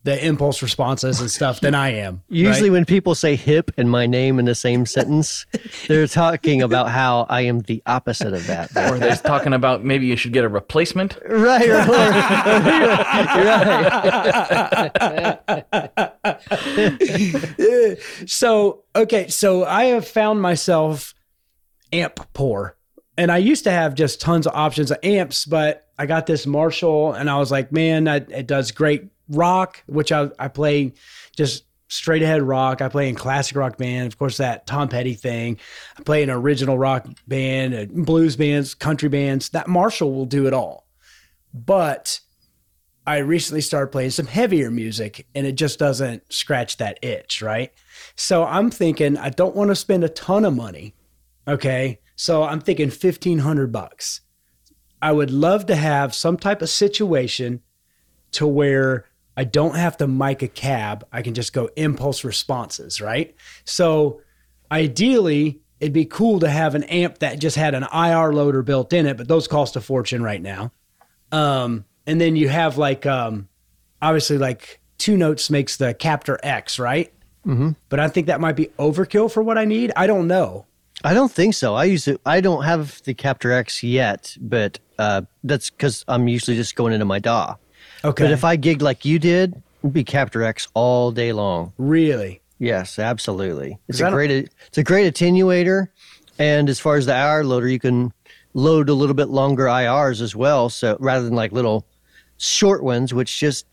the 0.04 0.24
impulse 0.24 0.62
responses 0.62 1.20
and 1.20 1.28
stuff 1.28 1.58
than 1.60 1.74
I 1.74 1.94
am. 1.94 2.22
Usually, 2.28 2.70
right? 2.70 2.76
when 2.76 2.84
people 2.84 3.16
say 3.16 3.34
hip 3.34 3.72
and 3.76 3.90
my 3.90 4.06
name 4.06 4.38
in 4.38 4.44
the 4.44 4.54
same 4.54 4.86
sentence, 4.86 5.46
they're 5.88 6.06
talking 6.06 6.62
about 6.62 6.90
how 6.90 7.26
I 7.28 7.40
am 7.40 7.62
the 7.62 7.82
opposite 7.86 8.32
of 8.32 8.46
that. 8.46 8.70
or 8.76 9.00
they're 9.00 9.16
talking 9.16 9.52
about 9.52 9.84
maybe 9.84 10.06
you 10.06 10.14
should 10.14 10.32
get 10.32 10.44
a 10.44 10.48
replacement. 10.48 11.18
right, 11.28 11.68
Or, 11.68 11.78
right. 11.78 13.16
so 18.26 18.84
okay, 18.94 19.26
so 19.26 19.64
I 19.64 19.86
have 19.86 20.06
found 20.06 20.40
myself 20.40 21.14
amp 21.92 22.32
poor, 22.32 22.75
and 23.16 23.32
I 23.32 23.38
used 23.38 23.64
to 23.64 23.70
have 23.70 23.94
just 23.94 24.20
tons 24.20 24.46
of 24.46 24.54
options 24.54 24.90
of 24.90 24.98
amps, 25.02 25.44
but 25.44 25.88
I 25.98 26.06
got 26.06 26.26
this 26.26 26.46
Marshall, 26.46 27.12
and 27.12 27.30
I 27.30 27.38
was 27.38 27.50
like, 27.50 27.72
man, 27.72 28.04
that, 28.04 28.30
it 28.30 28.46
does 28.46 28.70
great 28.70 29.04
rock, 29.28 29.82
which 29.86 30.12
I 30.12 30.30
I 30.38 30.48
play 30.48 30.92
just 31.36 31.64
straight 31.88 32.22
ahead 32.22 32.42
rock. 32.42 32.82
I 32.82 32.88
play 32.88 33.08
in 33.08 33.14
classic 33.14 33.56
rock 33.56 33.78
band, 33.78 34.06
of 34.06 34.18
course, 34.18 34.38
that 34.38 34.66
Tom 34.66 34.88
Petty 34.88 35.14
thing. 35.14 35.58
I 35.98 36.02
play 36.02 36.22
in 36.22 36.30
original 36.30 36.78
rock 36.78 37.06
band, 37.26 37.74
uh, 37.74 37.86
blues 37.90 38.36
bands, 38.36 38.74
country 38.74 39.08
bands. 39.08 39.50
That 39.50 39.68
Marshall 39.68 40.12
will 40.12 40.26
do 40.26 40.46
it 40.46 40.52
all, 40.52 40.86
but 41.54 42.20
I 43.06 43.18
recently 43.18 43.60
started 43.60 43.92
playing 43.92 44.10
some 44.10 44.26
heavier 44.26 44.70
music 44.70 45.26
and 45.34 45.46
it 45.46 45.52
just 45.52 45.78
doesn't 45.78 46.32
scratch 46.32 46.78
that 46.78 46.98
itch, 47.02 47.40
right? 47.40 47.72
So 48.16 48.44
I'm 48.44 48.70
thinking 48.70 49.16
I 49.16 49.30
don't 49.30 49.54
want 49.54 49.70
to 49.70 49.76
spend 49.76 50.02
a 50.02 50.08
ton 50.08 50.44
of 50.44 50.56
money. 50.56 50.94
Okay. 51.46 52.00
So 52.16 52.42
I'm 52.42 52.60
thinking 52.60 52.88
1500 52.88 53.70
bucks. 53.70 54.22
I 55.00 55.12
would 55.12 55.30
love 55.30 55.66
to 55.66 55.76
have 55.76 56.14
some 56.14 56.36
type 56.36 56.62
of 56.62 56.70
situation 56.70 57.60
to 58.32 58.46
where 58.46 59.04
I 59.36 59.44
don't 59.44 59.76
have 59.76 59.98
to 59.98 60.06
mic 60.08 60.42
a 60.42 60.48
cab. 60.48 61.06
I 61.12 61.22
can 61.22 61.34
just 61.34 61.52
go 61.52 61.68
impulse 61.76 62.24
responses, 62.24 63.00
right? 63.00 63.34
So 63.64 64.22
ideally, 64.72 65.60
it'd 65.78 65.92
be 65.92 66.06
cool 66.06 66.40
to 66.40 66.48
have 66.48 66.74
an 66.74 66.84
amp 66.84 67.18
that 67.18 67.38
just 67.38 67.56
had 67.56 67.74
an 67.74 67.86
IR 67.92 68.32
loader 68.32 68.62
built 68.62 68.92
in 68.94 69.06
it, 69.06 69.18
but 69.18 69.28
those 69.28 69.46
cost 69.46 69.76
a 69.76 69.80
fortune 69.80 70.22
right 70.22 70.40
now. 70.40 70.72
Um, 71.32 71.84
and 72.06 72.18
then 72.20 72.34
you 72.36 72.48
have 72.48 72.78
like 72.78 73.04
um, 73.04 73.48
obviously 74.00 74.38
like 74.38 74.80
two 74.96 75.16
notes 75.18 75.50
makes 75.50 75.76
the 75.76 75.92
Captor 75.92 76.40
X, 76.42 76.78
right? 76.78 77.12
but 77.90 78.00
I 78.00 78.08
think 78.08 78.26
that 78.28 78.40
might 78.40 78.56
be 78.56 78.66
overkill 78.78 79.30
for 79.30 79.42
what 79.42 79.58
I 79.58 79.66
need. 79.66 79.92
I 79.94 80.06
don't 80.06 80.26
know. 80.26 80.66
I 81.06 81.14
don't 81.14 81.30
think 81.30 81.54
so. 81.54 81.76
I 81.76 81.84
use 81.84 82.08
it. 82.08 82.20
I 82.26 82.40
don't 82.40 82.64
have 82.64 83.00
the 83.04 83.14
Captor 83.14 83.52
X 83.52 83.84
yet, 83.84 84.36
but 84.40 84.80
uh, 84.98 85.22
that's 85.44 85.70
because 85.70 86.04
I'm 86.08 86.26
usually 86.26 86.56
just 86.56 86.74
going 86.74 86.92
into 86.92 87.04
my 87.04 87.20
DAW. 87.20 87.54
Okay. 88.04 88.24
But 88.24 88.32
if 88.32 88.42
I 88.42 88.56
gig 88.56 88.82
like 88.82 89.04
you 89.04 89.20
did, 89.20 89.62
it'd 89.82 89.92
be 89.92 90.02
Captor 90.02 90.42
X 90.42 90.66
all 90.74 91.12
day 91.12 91.32
long. 91.32 91.72
really, 91.78 92.40
Yes, 92.58 92.98
absolutely. 92.98 93.78
It's 93.86 94.00
a 94.00 94.10
great 94.10 94.30
it's 94.32 94.78
a 94.78 94.82
great 94.82 95.14
attenuator, 95.14 95.88
and 96.40 96.68
as 96.68 96.80
far 96.80 96.96
as 96.96 97.06
the 97.06 97.14
IR 97.16 97.44
loader, 97.44 97.68
you 97.68 97.78
can 97.78 98.12
load 98.54 98.88
a 98.88 98.94
little 98.94 99.14
bit 99.14 99.28
longer 99.28 99.66
IRs 99.66 100.20
as 100.20 100.34
well. 100.34 100.70
So 100.70 100.96
rather 100.98 101.24
than 101.24 101.34
like 101.34 101.52
little 101.52 101.86
short 102.38 102.82
ones, 102.82 103.14
which 103.14 103.38
just 103.38 103.64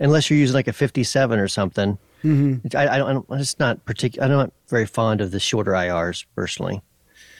unless 0.00 0.28
you're 0.28 0.40
using 0.40 0.54
like 0.54 0.66
a 0.66 0.72
57 0.72 1.38
or 1.38 1.46
something, 1.46 1.98
Mm-hmm. 2.24 2.76
I, 2.76 2.88
I 2.88 2.98
don't. 2.98 3.08
I 3.08 3.12
don't 3.12 3.40
it's 3.40 3.58
not 3.58 3.84
particular. 3.84 4.24
I'm 4.26 4.32
not 4.32 4.52
very 4.68 4.86
fond 4.86 5.20
of 5.20 5.30
the 5.30 5.38
shorter 5.40 5.72
IRs 5.72 6.24
personally. 6.34 6.82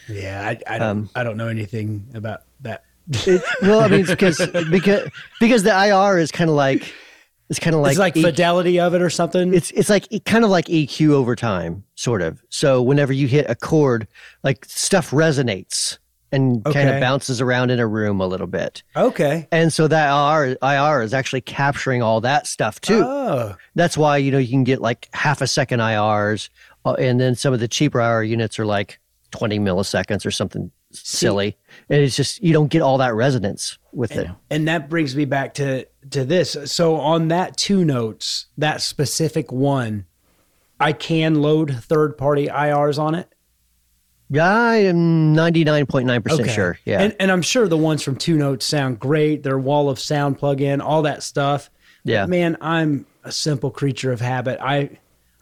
yeah, 0.07 0.41
I, 0.47 0.75
I 0.75 0.77
don't. 0.77 1.09
I 1.15 1.23
don't 1.23 1.37
know 1.37 1.47
anything 1.47 2.07
about 2.13 2.41
that. 2.61 2.83
It, 3.11 3.41
well, 3.61 3.81
I 3.81 3.87
mean, 3.87 4.01
it's 4.01 4.09
because 4.09 4.37
because 4.71 5.09
because 5.39 5.63
the 5.63 5.71
IR 5.71 6.17
is 6.19 6.31
kind 6.31 6.49
of 6.49 6.55
like 6.55 6.93
it's 7.49 7.59
kind 7.59 7.75
of 7.75 7.81
like 7.81 7.91
it's 7.91 7.99
like 7.99 8.15
E- 8.17 8.21
fidelity 8.23 8.79
of 8.79 8.93
it 8.93 9.01
or 9.01 9.09
something. 9.09 9.53
it's 9.53 9.71
it's 9.71 9.89
like 9.89 10.07
kind 10.25 10.43
of 10.43 10.49
like 10.49 10.65
EQ 10.65 11.09
over 11.11 11.35
time, 11.35 11.83
sort 11.95 12.21
of. 12.21 12.41
So 12.49 12.81
whenever 12.81 13.13
you 13.13 13.27
hit 13.27 13.45
a 13.49 13.55
chord, 13.55 14.07
like 14.43 14.65
stuff 14.65 15.11
resonates 15.11 15.97
and 16.35 16.63
kind 16.65 16.89
of 16.89 16.99
bounces 16.99 17.41
around 17.41 17.71
in 17.71 17.79
a 17.79 17.87
room 17.87 18.19
a 18.21 18.27
little 18.27 18.47
bit. 18.47 18.83
okay. 18.95 19.47
And 19.51 19.71
so 19.73 19.87
that 19.87 20.09
IR, 20.09 20.57
IR 20.61 21.01
is 21.01 21.13
actually 21.13 21.41
capturing 21.41 22.01
all 22.01 22.21
that 22.21 22.45
stuff 22.47 22.79
too. 22.81 23.01
Oh, 23.03 23.55
That's 23.75 23.97
why 23.97 24.17
you 24.17 24.31
know 24.31 24.37
you 24.37 24.49
can 24.49 24.63
get 24.63 24.81
like 24.81 25.09
half 25.13 25.41
a 25.41 25.47
second 25.47 25.79
IRs, 25.79 26.49
uh, 26.85 26.93
and 26.93 27.19
then 27.19 27.35
some 27.35 27.53
of 27.53 27.59
the 27.59 27.67
cheaper 27.67 27.99
IR 27.99 28.23
units 28.23 28.59
are 28.59 28.65
like 28.65 28.99
20 29.31 29.59
milliseconds 29.59 30.25
or 30.25 30.31
something 30.31 30.71
silly. 30.91 31.57
And 31.89 32.01
it's 32.01 32.15
just 32.15 32.41
you 32.41 32.53
don't 32.53 32.69
get 32.69 32.81
all 32.81 32.97
that 32.99 33.13
resonance 33.15 33.77
with 33.91 34.11
it. 34.15 34.29
and 34.49 34.67
that 34.67 34.89
brings 34.89 35.15
me 35.15 35.25
back 35.25 35.53
to 35.55 35.85
to 36.11 36.23
this. 36.25 36.55
So 36.65 36.95
on 36.97 37.29
that 37.29 37.57
two 37.57 37.83
notes, 37.85 38.47
that 38.57 38.81
specific 38.81 39.51
one, 39.51 40.05
I 40.79 40.93
can 40.93 41.41
load 41.41 41.75
third 41.83 42.17
party 42.17 42.47
IRs 42.47 42.99
on 42.99 43.15
it. 43.15 43.33
Yeah, 44.29 44.51
I 44.51 44.75
am 44.77 45.35
99.9% 45.35 46.49
sure. 46.49 46.79
Yeah. 46.85 47.01
And, 47.01 47.15
and 47.19 47.31
I'm 47.31 47.41
sure 47.41 47.67
the 47.67 47.77
ones 47.77 48.01
from 48.01 48.15
Two 48.15 48.37
Notes 48.37 48.65
sound 48.65 48.99
great. 48.99 49.43
Their 49.43 49.59
wall 49.59 49.89
of 49.89 49.99
sound 49.99 50.39
plug-in, 50.39 50.81
all 50.81 51.03
that 51.03 51.21
stuff. 51.23 51.69
Yeah. 52.03 52.23
But 52.23 52.29
man, 52.29 52.57
I'm 52.61 53.05
a 53.23 53.31
simple 53.31 53.69
creature 53.71 54.11
of 54.11 54.21
habit. 54.21 54.59
I, 54.61 54.97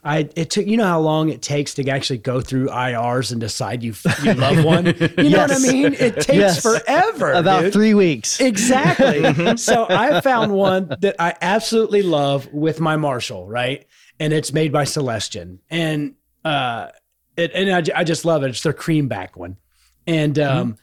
I, 0.06 0.30
it 0.36 0.50
took 0.50 0.66
you 0.68 0.76
know 0.76 0.86
how 0.86 1.00
long 1.00 1.30
it 1.30 1.42
takes 1.42 1.74
to 1.76 1.90
actually 1.90 2.18
go 2.20 2.42
through 2.42 2.68
IRs 2.68 3.32
and 3.32 3.40
decide 3.40 3.84
you 3.84 3.94
you 4.22 4.34
love 4.34 4.64
one. 4.66 4.88
You 4.88 5.30
know 5.30 5.38
what 5.40 5.52
I 5.52 5.60
mean? 5.60 5.94
It 5.94 6.16
takes 6.16 6.28
Yes. 6.28 6.62
forever. 6.62 7.32
About 7.32 7.62
dude. 7.62 7.74
three 7.74 7.94
weeks. 7.94 8.42
Exactly. 8.42 9.56
so 9.58 9.86
I 9.90 10.20
found 10.20 10.52
one 10.52 10.94
that 11.00 11.16
I 11.20 11.36
absolutely 11.42 12.02
love 12.02 12.52
with 12.52 12.82
my 12.82 12.98
Marshall, 12.98 13.48
right? 13.48 13.86
And 14.20 14.34
it's 14.34 14.52
made 14.52 14.74
by 14.74 14.84
Celestion. 14.84 15.60
And 15.70 16.16
uh 16.44 16.90
it, 17.38 17.52
and 17.54 17.70
I, 17.70 18.00
I 18.00 18.04
just 18.04 18.26
love 18.26 18.44
it. 18.44 18.50
It's 18.50 18.62
their 18.64 18.74
cream 18.74 19.08
back 19.08 19.36
one. 19.38 19.58
And 20.06 20.38
um 20.40 20.78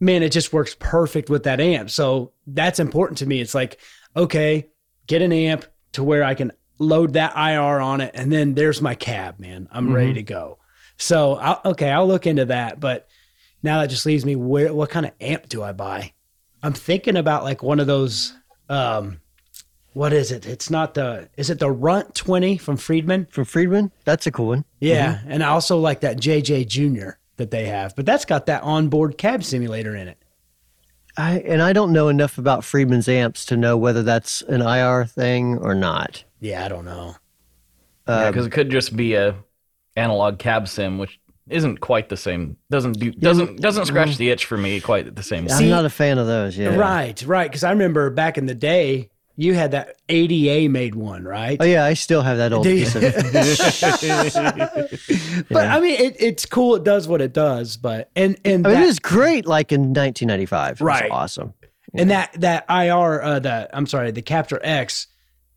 man, 0.00 0.22
it 0.22 0.30
just 0.30 0.52
works 0.52 0.76
perfect 0.78 1.28
with 1.28 1.44
that 1.44 1.60
amp. 1.60 1.90
So 1.90 2.32
that's 2.46 2.78
important 2.78 3.18
to 3.18 3.26
me. 3.26 3.40
It's 3.40 3.54
like, 3.54 3.80
okay, 4.14 4.68
get 5.06 5.22
an 5.22 5.32
amp 5.32 5.64
to 5.92 6.04
where 6.04 6.22
I 6.22 6.34
can 6.34 6.52
load 6.78 7.14
that 7.14 7.34
IR 7.36 7.80
on 7.80 8.00
it 8.00 8.12
and 8.14 8.30
then 8.30 8.54
there's 8.54 8.80
my 8.80 8.94
cab, 8.94 9.40
man. 9.40 9.68
I'm 9.72 9.92
ready 9.92 10.14
to 10.14 10.22
go. 10.22 10.58
So, 10.96 11.34
I'll, 11.34 11.60
okay, 11.64 11.90
I'll 11.90 12.06
look 12.06 12.26
into 12.26 12.44
that, 12.46 12.78
but 12.80 13.08
now 13.62 13.80
that 13.80 13.88
just 13.90 14.06
leaves 14.06 14.24
me 14.24 14.36
where 14.36 14.72
what 14.72 14.90
kind 14.90 15.06
of 15.06 15.12
amp 15.20 15.48
do 15.48 15.62
I 15.62 15.72
buy? 15.72 16.12
I'm 16.62 16.72
thinking 16.72 17.16
about 17.16 17.44
like 17.44 17.62
one 17.62 17.80
of 17.80 17.86
those 17.86 18.34
um 18.68 19.20
what 19.92 20.12
is 20.12 20.30
it? 20.30 20.46
It's 20.46 20.70
not 20.70 20.94
the 20.94 21.28
is 21.36 21.50
it 21.50 21.58
the 21.58 21.70
Runt 21.70 22.14
20 22.14 22.58
from 22.58 22.76
Friedman? 22.76 23.26
From 23.30 23.44
Friedman? 23.44 23.90
That's 24.04 24.26
a 24.26 24.30
cool 24.30 24.48
one. 24.48 24.64
Yeah, 24.80 25.20
and 25.26 25.42
I 25.42 25.48
also 25.48 25.78
like 25.78 26.00
that 26.00 26.18
JJ 26.18 26.68
Junior 26.68 27.18
that 27.36 27.50
they 27.50 27.66
have, 27.66 27.94
but 27.96 28.06
that's 28.06 28.24
got 28.24 28.46
that 28.46 28.62
onboard 28.62 29.18
cab 29.18 29.44
simulator 29.44 29.94
in 29.96 30.08
it. 30.08 30.18
I 31.16 31.38
and 31.40 31.60
I 31.60 31.72
don't 31.72 31.92
know 31.92 32.08
enough 32.08 32.38
about 32.38 32.64
Friedman's 32.64 33.08
amps 33.08 33.44
to 33.46 33.56
know 33.56 33.76
whether 33.76 34.02
that's 34.02 34.42
an 34.42 34.62
IR 34.62 35.04
thing 35.04 35.58
or 35.58 35.74
not. 35.74 36.24
Yeah, 36.40 36.64
I 36.64 36.68
don't 36.68 36.84
know. 36.84 37.16
Um, 38.06 38.32
because 38.32 38.46
it 38.46 38.50
could 38.50 38.70
just 38.70 38.96
be 38.96 39.14
a 39.14 39.34
analog 39.96 40.38
cab 40.38 40.68
sim, 40.68 40.98
which 40.98 41.18
isn't 41.50 41.80
quite 41.80 42.08
the 42.08 42.16
same. 42.16 42.56
Doesn't 42.70 42.92
do 42.92 43.10
doesn't 43.10 43.60
doesn't 43.60 43.86
scratch 43.86 44.16
the 44.16 44.30
itch 44.30 44.46
for 44.46 44.56
me 44.56 44.80
quite 44.80 45.14
the 45.14 45.22
same. 45.22 45.46
way. 45.46 45.52
I'm 45.52 45.68
not 45.68 45.84
a 45.84 45.90
fan 45.90 46.18
of 46.18 46.26
those. 46.26 46.56
Yeah. 46.56 46.76
Right, 46.76 47.20
right. 47.22 47.50
Because 47.50 47.64
I 47.64 47.70
remember 47.70 48.10
back 48.10 48.38
in 48.38 48.46
the 48.46 48.54
day, 48.54 49.10
you 49.40 49.54
had 49.54 49.70
that 49.70 49.94
ADA 50.08 50.68
made 50.68 50.96
one, 50.96 51.22
right? 51.24 51.56
Oh 51.60 51.64
yeah, 51.64 51.84
I 51.84 51.94
still 51.94 52.22
have 52.22 52.38
that 52.38 52.52
old 52.52 52.64
piece 52.64 52.94
of. 52.96 53.02
it. 53.04 53.14
But 55.48 55.66
I 55.68 55.80
mean, 55.80 55.94
it, 56.00 56.16
it's 56.18 56.44
cool. 56.44 56.74
It 56.74 56.84
does 56.84 57.06
what 57.08 57.20
it 57.20 57.32
does. 57.32 57.76
But 57.76 58.10
and 58.16 58.38
and 58.44 58.66
I 58.66 58.70
mean, 58.70 58.78
that, 58.78 58.82
it 58.82 58.86
was 58.86 58.98
great. 58.98 59.46
Like 59.46 59.72
in 59.72 59.80
1995, 59.94 60.68
it 60.68 60.72
was 60.72 60.80
Right. 60.86 61.10
awesome. 61.10 61.54
and 61.94 62.10
that 62.10 62.32
that 62.40 62.64
IR, 62.68 63.22
uh, 63.22 63.38
the 63.38 63.68
I'm 63.72 63.86
sorry, 63.86 64.10
the 64.10 64.22
Captor 64.22 64.60
X, 64.62 65.06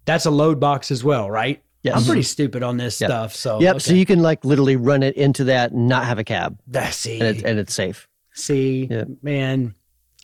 that's 0.06 0.26
a 0.26 0.32
load 0.32 0.60
box 0.60 0.92
as 0.92 1.04
well, 1.04 1.30
right? 1.30 1.62
Yes. 1.84 1.98
I'm 1.98 2.04
pretty 2.06 2.22
stupid 2.22 2.62
on 2.62 2.78
this 2.78 2.96
stuff. 2.98 3.34
So 3.36 3.60
Yep. 3.60 3.76
okay. 3.78 3.80
So 3.80 3.94
you 3.94 4.06
can 4.06 4.22
like 4.22 4.46
literally 4.46 4.76
run 4.76 5.02
it 5.02 5.16
into 5.16 5.46
that 5.46 5.72
and 5.72 5.88
not 5.88 6.06
have 6.06 6.20
a 6.20 6.24
cab, 6.24 6.60
That- 6.68 6.94
see, 6.94 7.20
and 7.20 7.30
it's 7.30 7.44
and 7.44 7.60
it's 7.60 7.74
safe. 7.74 8.08
see, 8.34 8.88
Yeah. 8.90 9.06
man, 9.24 9.74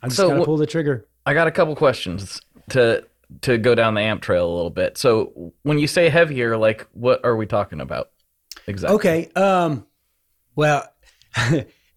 I 0.03 0.07
just 0.07 0.17
So 0.17 0.29
gotta 0.29 0.45
pull 0.45 0.57
the 0.57 0.67
trigger. 0.67 1.07
I 1.25 1.33
got 1.33 1.47
a 1.47 1.51
couple 1.51 1.75
questions 1.75 2.39
to 2.69 3.03
to 3.41 3.57
go 3.57 3.75
down 3.75 3.93
the 3.93 4.01
amp 4.01 4.21
trail 4.21 4.49
a 4.49 4.55
little 4.55 4.69
bit. 4.69 4.97
So 4.97 5.53
when 5.63 5.79
you 5.79 5.87
say 5.87 6.09
heavier, 6.09 6.57
like 6.57 6.87
what 6.93 7.23
are 7.25 7.35
we 7.35 7.45
talking 7.45 7.81
about 7.81 8.09
exactly? 8.67 8.95
Okay. 8.95 9.29
Um. 9.35 9.85
Well, 10.55 10.87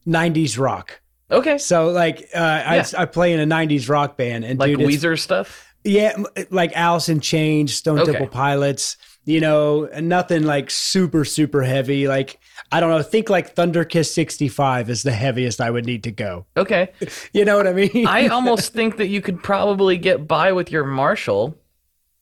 90s 0.07 0.59
rock. 0.59 1.01
Okay. 1.31 1.59
So 1.59 1.91
like, 1.91 2.21
uh, 2.35 2.39
Yeah. 2.39 2.85
I 2.97 3.03
I 3.03 3.05
play 3.07 3.33
in 3.33 3.41
a 3.41 3.47
90s 3.47 3.89
rock 3.89 4.17
band, 4.17 4.45
and 4.45 4.59
Like 4.59 4.77
dude, 4.77 4.81
Weezer 4.81 5.19
stuff. 5.19 5.67
Yeah, 5.85 6.15
like 6.51 6.77
Alice 6.77 7.09
in 7.09 7.21
Chains, 7.21 7.75
Stone 7.75 8.01
Okay. 8.01 8.13
Temple 8.13 8.29
Pilots, 8.29 8.97
you 9.25 9.41
know, 9.41 9.89
nothing 10.01 10.45
like 10.45 10.71
super, 10.71 11.25
super 11.25 11.63
heavy. 11.63 12.09
Like, 12.09 12.39
I 12.73 12.81
don't 12.81 12.91
know, 12.91 13.03
think 13.03 13.29
like 13.31 13.55
Thunder 13.55 13.85
Kiss 13.85 14.13
65 14.15 14.89
is 14.91 15.03
the 15.03 15.13
heaviest 15.13 15.61
I 15.61 15.71
would 15.71 15.85
need 15.87 16.03
to 16.05 16.11
go. 16.11 16.47
Okay. 16.57 16.91
You 17.33 17.45
know 17.45 17.57
what 17.57 17.67
I 17.67 17.73
mean? 17.73 18.07
I 18.07 18.27
almost 18.37 18.73
think 18.73 18.97
that 18.97 19.07
you 19.09 19.21
could 19.21 19.43
probably 19.43 19.97
get 19.99 20.27
by 20.27 20.53
with 20.53 20.71
your 20.73 20.85
Marshall. 20.85 21.57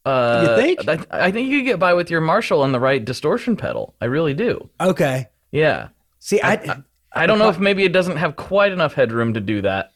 Uh, 0.05 0.47
You 0.57 0.63
think? 0.63 0.89
I, 0.89 1.27
I 1.27 1.31
think 1.31 1.49
you 1.51 1.59
could 1.61 1.67
get 1.67 1.79
by 1.79 1.95
with 1.95 2.11
your 2.11 2.21
Marshall 2.21 2.65
and 2.65 2.75
the 2.75 2.81
right 2.81 3.05
distortion 3.05 3.57
pedal. 3.57 3.95
I 4.01 4.07
really 4.07 4.35
do. 4.35 4.69
okay. 4.81 5.29
Yeah. 5.51 5.89
See, 6.19 6.41
I, 6.43 6.83
I 7.13 7.27
don't 7.27 7.39
know 7.39 7.49
if 7.49 7.59
maybe 7.59 7.85
it 7.85 7.93
doesn't 7.93 8.17
have 8.19 8.37
quite 8.37 8.71
enough 8.73 8.93
headroom 8.93 9.35
to 9.35 9.41
do 9.41 9.63
that. 9.63 9.93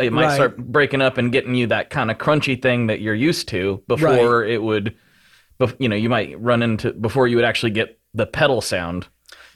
It 0.00 0.12
might 0.12 0.24
Right. 0.26 0.34
start 0.34 0.56
breaking 0.58 1.00
up 1.02 1.18
and 1.18 1.30
getting 1.32 1.54
you 1.54 1.66
that 1.68 1.88
kind 1.90 2.10
of 2.10 2.18
crunchy 2.18 2.60
thing 2.60 2.88
that 2.88 3.00
you're 3.00 3.14
used 3.14 3.48
to 3.48 3.82
before 3.88 4.44
it 4.44 4.62
would, 4.62 4.94
you 5.78 5.88
know, 5.88 5.96
you 5.96 6.08
might 6.08 6.38
run 6.40 6.62
into 6.62 6.92
before 6.92 7.28
you 7.28 7.36
would 7.36 7.44
actually 7.44 7.70
get 7.70 7.98
the 8.14 8.26
pedal 8.26 8.60
sound. 8.60 9.08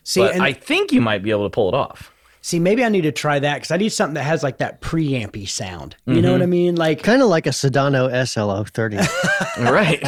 see, 0.02 0.22
I 0.22 0.52
think 0.52 0.92
you 0.92 1.00
might 1.00 1.22
be 1.22 1.30
able 1.30 1.44
to 1.44 1.50
pull 1.50 1.68
it 1.68 1.74
off. 1.74 2.12
See, 2.46 2.60
maybe 2.60 2.84
I 2.84 2.88
need 2.90 3.00
to 3.00 3.10
try 3.10 3.40
that 3.40 3.54
because 3.56 3.72
I 3.72 3.76
need 3.76 3.88
something 3.88 4.14
that 4.14 4.22
has 4.22 4.44
like 4.44 4.58
that 4.58 4.80
preampy 4.80 5.48
sound. 5.48 5.96
You 6.06 6.22
know 6.22 6.30
what 6.30 6.36
Mm-hmm. 6.42 6.44
I 6.44 6.46
mean? 6.46 6.76
Like, 6.76 7.02
Kind 7.02 7.20
of 7.20 7.26
like 7.28 7.48
a 7.48 7.50
Soldano 7.50 8.08
SLO 8.24 8.62
30. 8.62 8.98
right. 9.68 10.00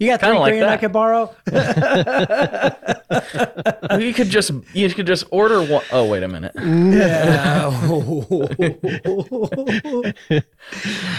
you 0.00 0.08
got 0.08 0.18
Kinda 0.18 0.20
three 0.20 0.38
like 0.40 0.52
grand 0.54 0.64
I 0.64 0.76
that. 0.76 0.80
could 0.80 0.92
borrow? 0.92 1.32
you 4.00 4.12
could 4.12 4.30
just 4.30 4.50
you 4.74 4.90
could 4.90 5.06
just 5.06 5.22
order 5.30 5.62
one 5.62 5.84
oh 5.92 6.06
wait 6.06 6.24
a 6.24 6.28
minute. 6.28 6.54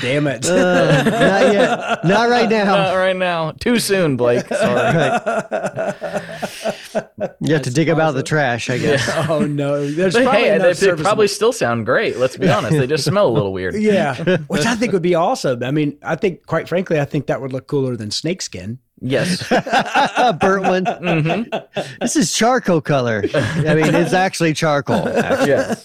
Damn 0.02 0.28
it. 0.28 0.46
Uh, 0.50 1.04
not 1.04 1.54
yet. 1.54 2.04
Not 2.06 2.30
right 2.30 2.50
now. 2.50 2.66
Not 2.66 2.96
right 2.96 3.16
now. 3.16 3.52
Too 3.52 3.80
soon, 3.80 4.18
Blake. 4.18 4.48
Sorry. 4.48 4.94
You 7.40 7.54
have 7.54 7.62
to 7.64 7.70
dig 7.72 7.88
them 7.88 8.00
out 8.00 8.12
the 8.12 8.24
trash, 8.24 8.70
I 8.70 8.78
guess. 8.78 9.10
oh, 9.30 9.46
no. 9.46 9.90
There's 9.90 10.14
But 10.14 10.24
probably 10.24 10.41
hey, 10.44 10.56
enough 10.56 10.78
they, 10.78 10.92
they 10.92 11.02
probably 11.04 11.28
still 11.28 11.52
sound 11.54 11.86
great. 11.86 12.18
Let's 12.18 12.38
be 12.38 12.50
honest. 12.50 12.78
They 12.78 12.88
just 12.88 13.06
smell 13.06 13.28
a 13.28 13.30
little 13.34 13.54
weird. 13.54 13.76
Yeah, 13.82 14.38
which 14.48 14.66
I 14.66 14.76
think 14.76 14.94
would 14.94 15.02
be 15.02 15.16
awesome. 15.16 15.64
I 15.64 15.72
mean, 15.72 15.98
I 16.04 16.16
think, 16.16 16.46
quite 16.46 16.68
frankly, 16.70 17.00
I 17.00 17.06
think 17.06 17.28
that 17.28 17.42
would 17.42 17.52
look 17.52 17.68
cooler 17.68 17.96
than 17.96 18.12
snakeskin. 18.12 18.80
Yes. 19.04 19.50
A 19.52 20.32
burnt 20.40 20.64
one. 20.64 20.86
Mm-hmm. 20.86 21.82
This 22.00 22.16
is 22.16 22.32
charcoal 22.32 22.82
color. 22.82 23.24
I 23.34 23.74
mean, 23.74 23.96
it's 23.96 24.14
actually 24.14 24.54
charcoal. 24.54 25.06
yes. 25.06 25.84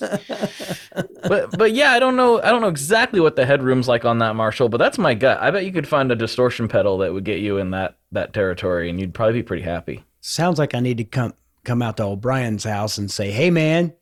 But 1.23 1.57
but 1.57 1.73
yeah, 1.73 1.93
I 1.93 1.99
don't 1.99 2.17
know. 2.17 2.43
I 2.43 2.51
don't 2.51 2.61
know 2.61 2.69
exactly 2.69 3.21
what 3.21 3.37
the 3.37 3.47
headroom's 3.47 3.89
like 3.89 4.05
on 4.05 4.19
that 4.19 4.37
Marshall, 4.37 4.69
but 4.69 4.77
that's 4.77 4.99
my 4.99 5.15
gut. 5.15 5.41
I 5.41 5.51
bet 5.51 5.65
you 5.65 5.73
could 5.73 5.89
find 5.89 6.13
a 6.13 6.17
distortion 6.17 6.69
pedal 6.69 6.99
that 6.99 7.13
would 7.15 7.25
get 7.25 7.41
you 7.41 7.57
in 7.57 7.71
that 7.71 7.97
that 8.13 8.33
territory, 8.35 8.91
and 8.91 9.01
you'd 9.01 9.15
probably 9.15 9.35
be 9.35 9.43
pretty 9.43 9.63
happy. 9.63 10.05
sounds 10.21 10.59
like 10.59 10.75
I 10.75 10.81
need 10.81 10.99
to 10.99 11.05
come 11.05 11.33
come 11.65 11.81
out 11.83 11.97
to 11.97 12.03
old 12.05 12.21
Brian's 12.21 12.65
house 12.65 12.99
and 12.99 13.11
say, 13.11 13.31
"Hey, 13.31 13.51
man, 13.51 13.95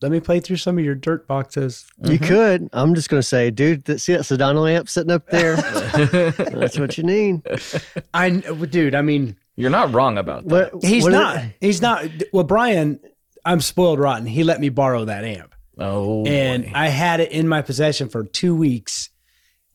let 0.00 0.12
me 0.12 0.20
play 0.20 0.40
through 0.40 0.56
some 0.56 0.78
of 0.78 0.84
your 0.84 0.94
dirt 0.94 1.26
boxes." 1.26 1.86
You 2.02 2.18
mm-hmm. 2.18 2.24
could. 2.24 2.68
I'm 2.72 2.94
just 2.94 3.08
going 3.08 3.20
to 3.20 3.26
say, 3.26 3.50
dude, 3.50 3.84
that, 3.84 4.00
see 4.00 4.12
that 4.12 4.22
Soldano 4.22 4.70
amp 4.70 4.88
sitting 4.88 5.10
up 5.10 5.26
there? 5.28 5.56
That's 6.36 6.78
what 6.78 6.96
you 6.98 7.04
need. 7.04 7.42
I, 8.14 8.30
dude, 8.30 8.94
I 8.94 9.02
mean, 9.02 9.36
You're 9.56 9.70
not 9.70 9.92
wrong 9.92 10.18
about 10.18 10.46
that. 10.48 10.74
What, 10.74 10.84
he's 10.84 11.04
what 11.04 11.14
are- 11.14 11.34
not. 11.34 11.44
He's 11.60 11.82
not. 11.82 12.04
Well, 12.32 12.44
Brian, 12.44 13.00
I'm 13.44 13.60
spoiled 13.60 13.98
rotten. 13.98 14.26
He 14.26 14.44
let 14.44 14.60
me 14.60 14.68
borrow 14.68 15.04
that 15.04 15.24
amp. 15.24 15.54
Oh, 15.78 16.24
and 16.26 16.64
boy. 16.64 16.72
I 16.74 16.88
had 16.88 17.20
it 17.20 17.30
in 17.32 17.46
my 17.48 17.62
possession 17.62 18.08
for 18.08 18.24
two 18.24 18.54
weeks. 18.54 19.10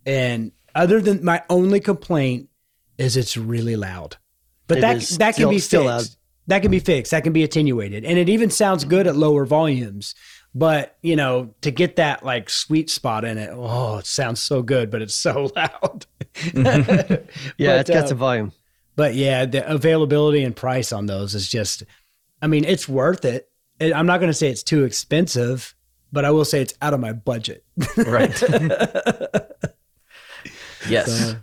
And 0.05 0.51
other 0.75 0.99
than 0.99 1.23
my 1.23 1.43
only 1.49 1.79
complaint 1.79 2.49
is 2.97 3.15
it's 3.15 3.37
really 3.37 3.75
loud, 3.75 4.17
but 4.67 4.79
It 4.79 4.81
that 4.81 4.95
is 4.97 5.17
that 5.17 5.35
can 5.35 5.43
still- 5.43 5.49
be 5.49 5.59
still 5.59 5.97
fixed. 5.99 6.17
That 6.47 6.61
can 6.61 6.71
be 6.71 6.79
fixed. 6.79 7.11
That 7.11 7.23
can 7.23 7.33
be 7.33 7.43
attenuated, 7.43 8.03
and 8.05 8.17
it 8.19 8.29
even 8.29 8.49
sounds 8.49 8.83
good 8.83 9.07
at 9.07 9.15
lower 9.15 9.45
volumes. 9.45 10.13
But 10.55 10.97
you 11.01 11.15
know, 11.15 11.55
to 11.61 11.71
get 11.71 11.95
that 11.95 12.23
like 12.23 12.49
sweet 12.49 12.89
spot 12.89 13.25
in 13.25 13.37
it, 13.37 13.49
oh, 13.53 13.97
it 13.97 14.05
sounds 14.05 14.41
so 14.41 14.61
good, 14.61 14.91
but 14.91 15.01
it's 15.01 15.15
so 15.15 15.49
loud. 15.55 16.05
Yeah, 16.53 16.53
But, 16.53 17.27
it's 17.57 17.89
got 17.89 18.03
uh, 18.03 18.07
some 18.07 18.17
volume. 18.17 18.51
but 18.95 19.15
yeah, 19.15 19.45
the 19.45 19.67
availability 19.71 20.43
and 20.43 20.55
price 20.55 20.91
on 20.91 21.05
those 21.05 21.33
is 21.33 21.49
just, 21.49 21.83
I 22.41 22.47
mean, 22.47 22.65
it's 22.65 22.87
worth 22.89 23.23
it. 23.25 23.49
It- 23.79 23.93
I'm 23.95 24.05
not 24.05 24.19
going 24.19 24.29
to 24.29 24.33
say 24.37 24.49
it's 24.49 24.63
too 24.63 24.83
expensive, 24.83 25.73
but 26.11 26.25
I 26.25 26.31
will 26.31 26.45
say 26.45 26.61
it's 26.61 26.73
out 26.81 26.93
of 26.93 26.99
my 26.99 27.13
budget. 27.13 27.63
right. 27.97 28.41
yes. 30.89 31.35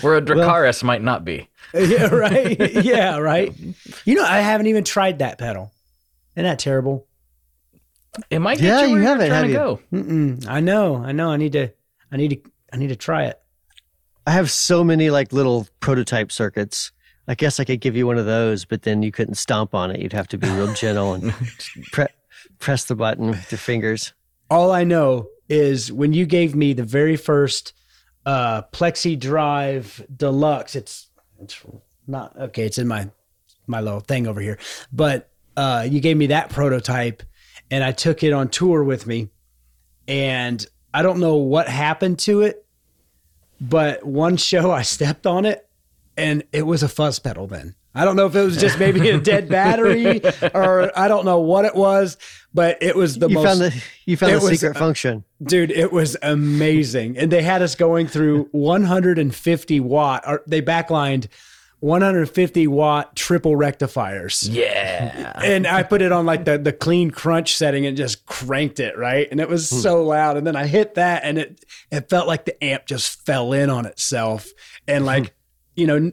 Where 0.00 0.16
a 0.16 0.22
Dracarys 0.22 0.82
might 0.82 1.02
not 1.02 1.24
be. 1.24 1.48
yeah, 1.88 2.06
right. 2.06 2.58
Yeah, 2.84 3.18
right. 3.18 3.52
You 4.04 4.14
know, 4.14 4.24
I 4.24 4.40
haven't 4.40 4.68
even 4.68 4.84
tried 4.84 5.18
that 5.18 5.38
pedal. 5.38 5.72
Isn't 6.36 6.44
that 6.44 6.58
terrible? 6.58 7.06
It 8.30 8.38
might 8.38 8.60
Yeah, 8.60 8.80
get 8.80 8.80
you 8.82 8.86
you 8.86 8.92
where 8.92 9.02
you 9.02 9.08
haven't, 9.08 9.26
are 9.26 9.28
trying 9.28 9.48
to 9.52 9.58
have 9.58 9.62
go. 9.62 9.80
Mm-mm. 9.92 10.46
I 10.48 10.60
know. 10.60 10.96
I 10.96 11.12
know. 11.12 11.30
I 11.30 11.36
need 11.36 11.52
to. 11.52 11.70
I 12.12 12.16
need 12.16 12.30
to. 12.30 12.50
I 12.72 12.76
need 12.76 12.88
to 12.88 12.96
try 12.96 13.24
it. 13.24 13.40
I 14.26 14.30
have 14.30 14.50
so 14.50 14.82
many 14.84 15.10
like 15.10 15.32
little 15.32 15.66
prototype 15.80 16.30
circuits. 16.32 16.92
I 17.26 17.34
guess 17.34 17.58
I 17.58 17.64
could 17.64 17.80
give 17.80 17.96
you 17.96 18.06
one 18.06 18.18
of 18.18 18.26
those, 18.26 18.64
but 18.64 18.82
then 18.82 19.02
you 19.02 19.10
couldn't 19.10 19.34
stomp 19.36 19.74
on 19.74 19.90
it. 19.90 20.00
You'd 20.00 20.12
have 20.12 20.28
to 20.28 20.38
be 20.38 20.48
real 20.50 20.72
gentle 20.74 21.14
and 21.14 21.32
pre- 21.92 22.06
press 22.58 22.84
the 22.84 22.94
button 22.94 23.28
with 23.30 23.50
your 23.50 23.58
fingers. 23.58 24.12
All 24.50 24.70
I 24.72 24.84
know 24.84 25.28
is 25.48 25.90
when 25.92 26.12
you 26.12 26.26
gave 26.26 26.54
me 26.54 26.72
the 26.72 26.84
very 26.84 27.16
first 27.16 27.72
uh, 28.26 28.62
Plexi 28.72 29.18
Drive 29.18 30.04
Deluxe. 30.14 30.76
It's 30.76 31.03
not 32.06 32.36
okay. 32.38 32.66
It's 32.66 32.78
in 32.78 32.88
my 32.88 33.10
my 33.66 33.80
little 33.80 34.00
thing 34.00 34.26
over 34.26 34.40
here, 34.40 34.58
but 34.92 35.30
uh, 35.56 35.86
you 35.88 36.00
gave 36.00 36.16
me 36.16 36.26
that 36.28 36.50
prototype, 36.50 37.22
and 37.70 37.82
I 37.82 37.92
took 37.92 38.22
it 38.22 38.32
on 38.32 38.48
tour 38.48 38.84
with 38.84 39.06
me, 39.06 39.30
and 40.06 40.64
I 40.92 41.02
don't 41.02 41.20
know 41.20 41.36
what 41.36 41.68
happened 41.68 42.18
to 42.20 42.42
it, 42.42 42.64
but 43.60 44.04
one 44.04 44.36
show 44.36 44.70
I 44.70 44.82
stepped 44.96 45.26
on 45.26 45.44
it, 45.44 45.68
and 46.16 46.44
it 46.52 46.62
was 46.62 46.82
a 46.82 46.88
fuzz 46.88 47.18
pedal. 47.18 47.46
Then 47.46 47.74
I 47.94 48.04
don't 48.04 48.16
know 48.16 48.26
if 48.26 48.34
it 48.34 48.42
was 48.42 48.56
just 48.56 48.78
maybe 48.78 49.08
a 49.08 49.20
dead 49.20 49.48
battery 49.48 50.20
or 50.54 50.96
I 50.98 51.06
don't 51.06 51.24
know 51.24 51.38
what 51.38 51.64
it 51.64 51.76
was, 51.76 52.16
but 52.52 52.82
it 52.82 52.96
was 52.96 53.18
the 53.18 53.28
you 53.28 53.34
most 53.36 53.44
found 53.46 53.60
the 53.60 53.84
you 54.04 54.16
found 54.16 54.32
the 54.32 54.40
was, 54.40 54.60
secret 54.60 54.76
function. 54.76 55.24
dude 55.42 55.70
it 55.70 55.92
was 55.92 56.16
amazing. 56.22 57.16
And 57.16 57.30
they 57.30 57.42
had 57.42 57.62
us 57.62 57.74
going 57.74 58.08
through 58.08 58.48
150 58.52 59.80
watt 59.80 60.24
or 60.26 60.42
they 60.46 60.60
backlined 60.60 61.28
150 61.80 62.66
watt 62.66 63.14
triple 63.14 63.54
rectifiers. 63.54 64.48
Yeah. 64.48 65.32
and 65.44 65.66
i 65.66 65.82
put 65.82 66.02
it 66.02 66.10
on 66.10 66.26
like 66.26 66.46
the, 66.46 66.58
the 66.58 66.72
clean 66.72 67.10
crunch 67.10 67.56
setting 67.56 67.86
and 67.86 67.96
just 67.96 68.26
cranked 68.26 68.80
it 68.80 68.98
right? 68.98 69.28
And 69.30 69.38
it 69.38 69.48
was 69.48 69.70
hmm. 69.70 69.76
so 69.76 70.02
loud. 70.02 70.36
And 70.36 70.44
then 70.44 70.56
i 70.56 70.66
hit 70.66 70.94
that 70.94 71.22
and 71.22 71.38
it 71.38 71.64
it 71.92 72.08
felt 72.08 72.26
like 72.26 72.44
the 72.44 72.64
amp 72.64 72.86
just 72.86 73.24
fell 73.24 73.52
in 73.52 73.70
on 73.70 73.86
itself. 73.86 74.48
And 74.88 75.06
like 75.06 75.32
you 75.76 75.86
know 75.86 76.10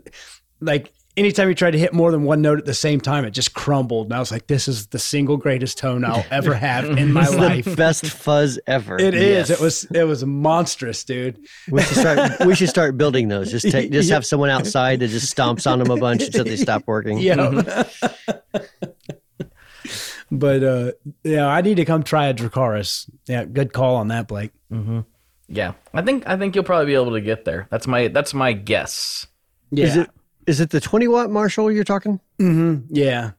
like 0.60 0.94
anytime 1.22 1.48
you 1.48 1.56
tried 1.56 1.72
to 1.72 1.80
hit 1.80 1.94
more 1.94 2.12
than 2.12 2.24
one 2.24 2.42
note 2.42 2.58
at 2.58 2.66
the 2.66 2.74
same 2.74 3.00
time 3.00 3.24
it 3.26 3.32
just 3.32 3.54
crumbled 3.54 4.08
and 4.08 4.16
i 4.16 4.20
was 4.20 4.32
like 4.32 4.48
this 4.48 4.68
is 4.68 4.88
the 4.88 5.00
single 5.00 5.38
greatest 5.38 5.78
tone 5.78 6.04
i'll 6.04 6.26
ever 6.32 6.54
have 6.54 6.86
in 6.98 7.14
my 7.14 7.22
It's 7.24 7.36
life 7.36 7.66
the 7.66 7.76
best 7.76 8.06
fuzz 8.08 8.60
ever. 8.68 8.98
it 9.00 9.14
is. 9.14 9.50
Yes. 9.50 9.52
It 9.52 9.60
was. 9.64 9.84
It 9.86 10.04
was 10.04 10.26
monstrous, 10.26 11.04
dude. 11.04 11.40
We 11.70 11.82
should 11.84 11.98
start. 11.98 12.32
we 12.46 12.56
should 12.56 12.70
start 12.70 12.98
building 12.98 13.28
those. 13.28 13.52
Just 13.52 13.70
take. 13.72 13.92
Just 13.92 14.10
have 14.10 14.26
someone 14.26 14.50
outside 14.50 15.00
that 15.00 15.10
just 15.10 15.36
stomps 15.36 15.70
on 15.72 15.80
them 15.80 15.92
a 15.92 15.98
bunch 15.98 16.24
until 16.24 16.44
they 16.44 16.58
stop 16.58 16.84
working. 16.88 17.20
Yeah. 17.20 17.84
but 20.32 20.64
uh, 20.64 20.92
yeah, 21.24 21.48
I 21.48 21.62
need 21.62 21.76
to 21.76 21.86
come 21.86 22.04
try 22.04 22.28
a 22.28 22.34
Dracarys. 22.34 23.10
Yeah, 23.28 23.46
good 23.46 23.74
call 23.74 23.96
on 23.98 24.08
that, 24.10 24.28
Blake. 24.28 24.52
Yeah. 25.48 25.74
I 25.94 26.02
think 26.02 26.28
I 26.28 26.38
think 26.38 26.56
you'll 26.56 26.64
probably 26.64 26.88
be 26.88 26.96
able 26.96 27.12
to 27.12 27.22
get 27.22 27.46
there. 27.46 27.68
That's 27.70 27.88
my 27.88 28.08
that's 28.08 28.34
my 28.34 28.54
guess. 28.54 29.28
Yeah. 29.72 29.86
Is 29.86 29.98
it 29.98 30.10
is 30.48 30.60
it 30.60 30.70
the 30.70 30.80
twenty 30.80 31.08
watt 31.08 31.30
Marshall 31.30 31.72
you're 31.72 31.84
talking? 31.84 32.20
Mm-hmm. 32.40 32.94
Yeah. 32.94 33.32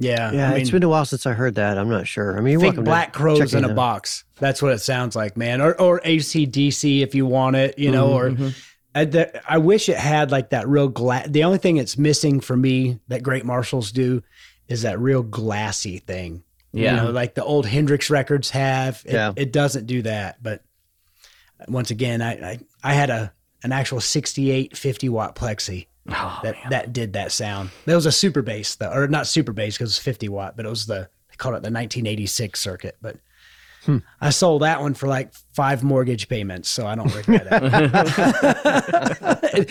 Yeah. 0.00 0.30
Yeah, 0.32 0.46
I 0.48 0.52
mean, 0.52 0.60
it's 0.60 0.70
been 0.70 0.84
a 0.84 0.88
while 0.88 1.04
since 1.04 1.26
I 1.26 1.32
heard 1.32 1.56
that. 1.56 1.76
I'm 1.76 1.88
not 1.88 2.06
sure. 2.06 2.38
I 2.38 2.40
mean, 2.40 2.52
you're 2.52 2.60
think 2.72 2.84
Black 2.84 3.12
Crowes 3.12 3.52
in 3.52 3.64
a 3.64 3.70
out. 3.70 3.74
box. 3.76 4.24
That's 4.36 4.62
what 4.62 4.72
it 4.72 4.78
sounds 4.78 5.16
like, 5.16 5.36
man. 5.36 5.60
Or 5.60 5.78
or 5.80 6.00
ACDC 6.00 7.02
if 7.02 7.14
you 7.16 7.26
want 7.26 7.56
it, 7.56 7.78
you 7.78 7.90
know. 7.90 8.10
Mm-hmm, 8.10 8.44
Or 8.44 8.50
I, 8.94 9.04
the, 9.04 9.50
I 9.52 9.58
wish 9.58 9.88
it 9.88 9.96
had 9.96 10.30
like 10.30 10.50
that 10.50 10.68
real 10.68 10.88
glass. 10.88 11.26
The 11.28 11.44
only 11.44 11.58
thing 11.58 11.76
it's 11.78 11.98
missing 11.98 12.40
for 12.40 12.56
me 12.56 13.00
that 13.08 13.22
Great 13.22 13.44
Marshalls 13.44 13.90
do 13.92 14.22
is 14.68 14.82
that 14.82 14.98
real 15.00 15.22
glassy 15.22 15.98
thing. 15.98 16.44
Yeah. 16.72 16.90
You 16.94 17.02
know, 17.02 17.10
like 17.10 17.34
the 17.34 17.44
old 17.44 17.66
Hendrix 17.66 18.08
records 18.08 18.50
have. 18.50 19.02
It, 19.04 19.14
Yeah. 19.14 19.32
it 19.36 19.52
doesn't 19.52 19.86
do 19.86 20.02
that. 20.02 20.42
But 20.42 20.62
once 21.66 21.90
again, 21.90 22.22
I, 22.22 22.32
I, 22.52 22.58
I 22.84 22.94
had 22.94 23.10
a 23.10 23.32
an 23.62 23.72
actual 23.72 24.00
68 24.00 24.76
50 24.76 25.08
watt 25.08 25.34
plexi 25.34 25.86
Oh, 26.10 26.40
that, 26.42 26.56
that 26.70 26.92
did 26.94 27.12
that 27.12 27.32
sound. 27.32 27.68
That 27.84 27.94
was 27.94 28.06
a 28.06 28.12
super 28.12 28.40
bass, 28.40 28.76
though, 28.76 28.90
or 28.90 29.06
not 29.08 29.26
super 29.26 29.52
bass 29.52 29.76
because 29.76 29.90
it's 29.90 29.98
50 29.98 30.30
watt, 30.30 30.56
but 30.56 30.64
it 30.64 30.70
was 30.70 30.86
the, 30.86 31.10
they 31.28 31.36
called 31.36 31.52
it 31.54 31.60
the 31.62 31.70
1986 31.70 32.58
circuit. 32.58 32.96
But 33.02 33.16
Hmm. 33.84 33.98
I 34.20 34.30
sold 34.30 34.62
that 34.62 34.80
one 34.80 34.94
for 34.94 35.06
like 35.06 35.32
five 35.54 35.84
mortgage 35.84 36.28
payments, 36.28 36.68
so 36.68 36.84
I 36.86 36.94
don't 36.96 37.14
regret 37.14 37.46
it. 37.50 37.92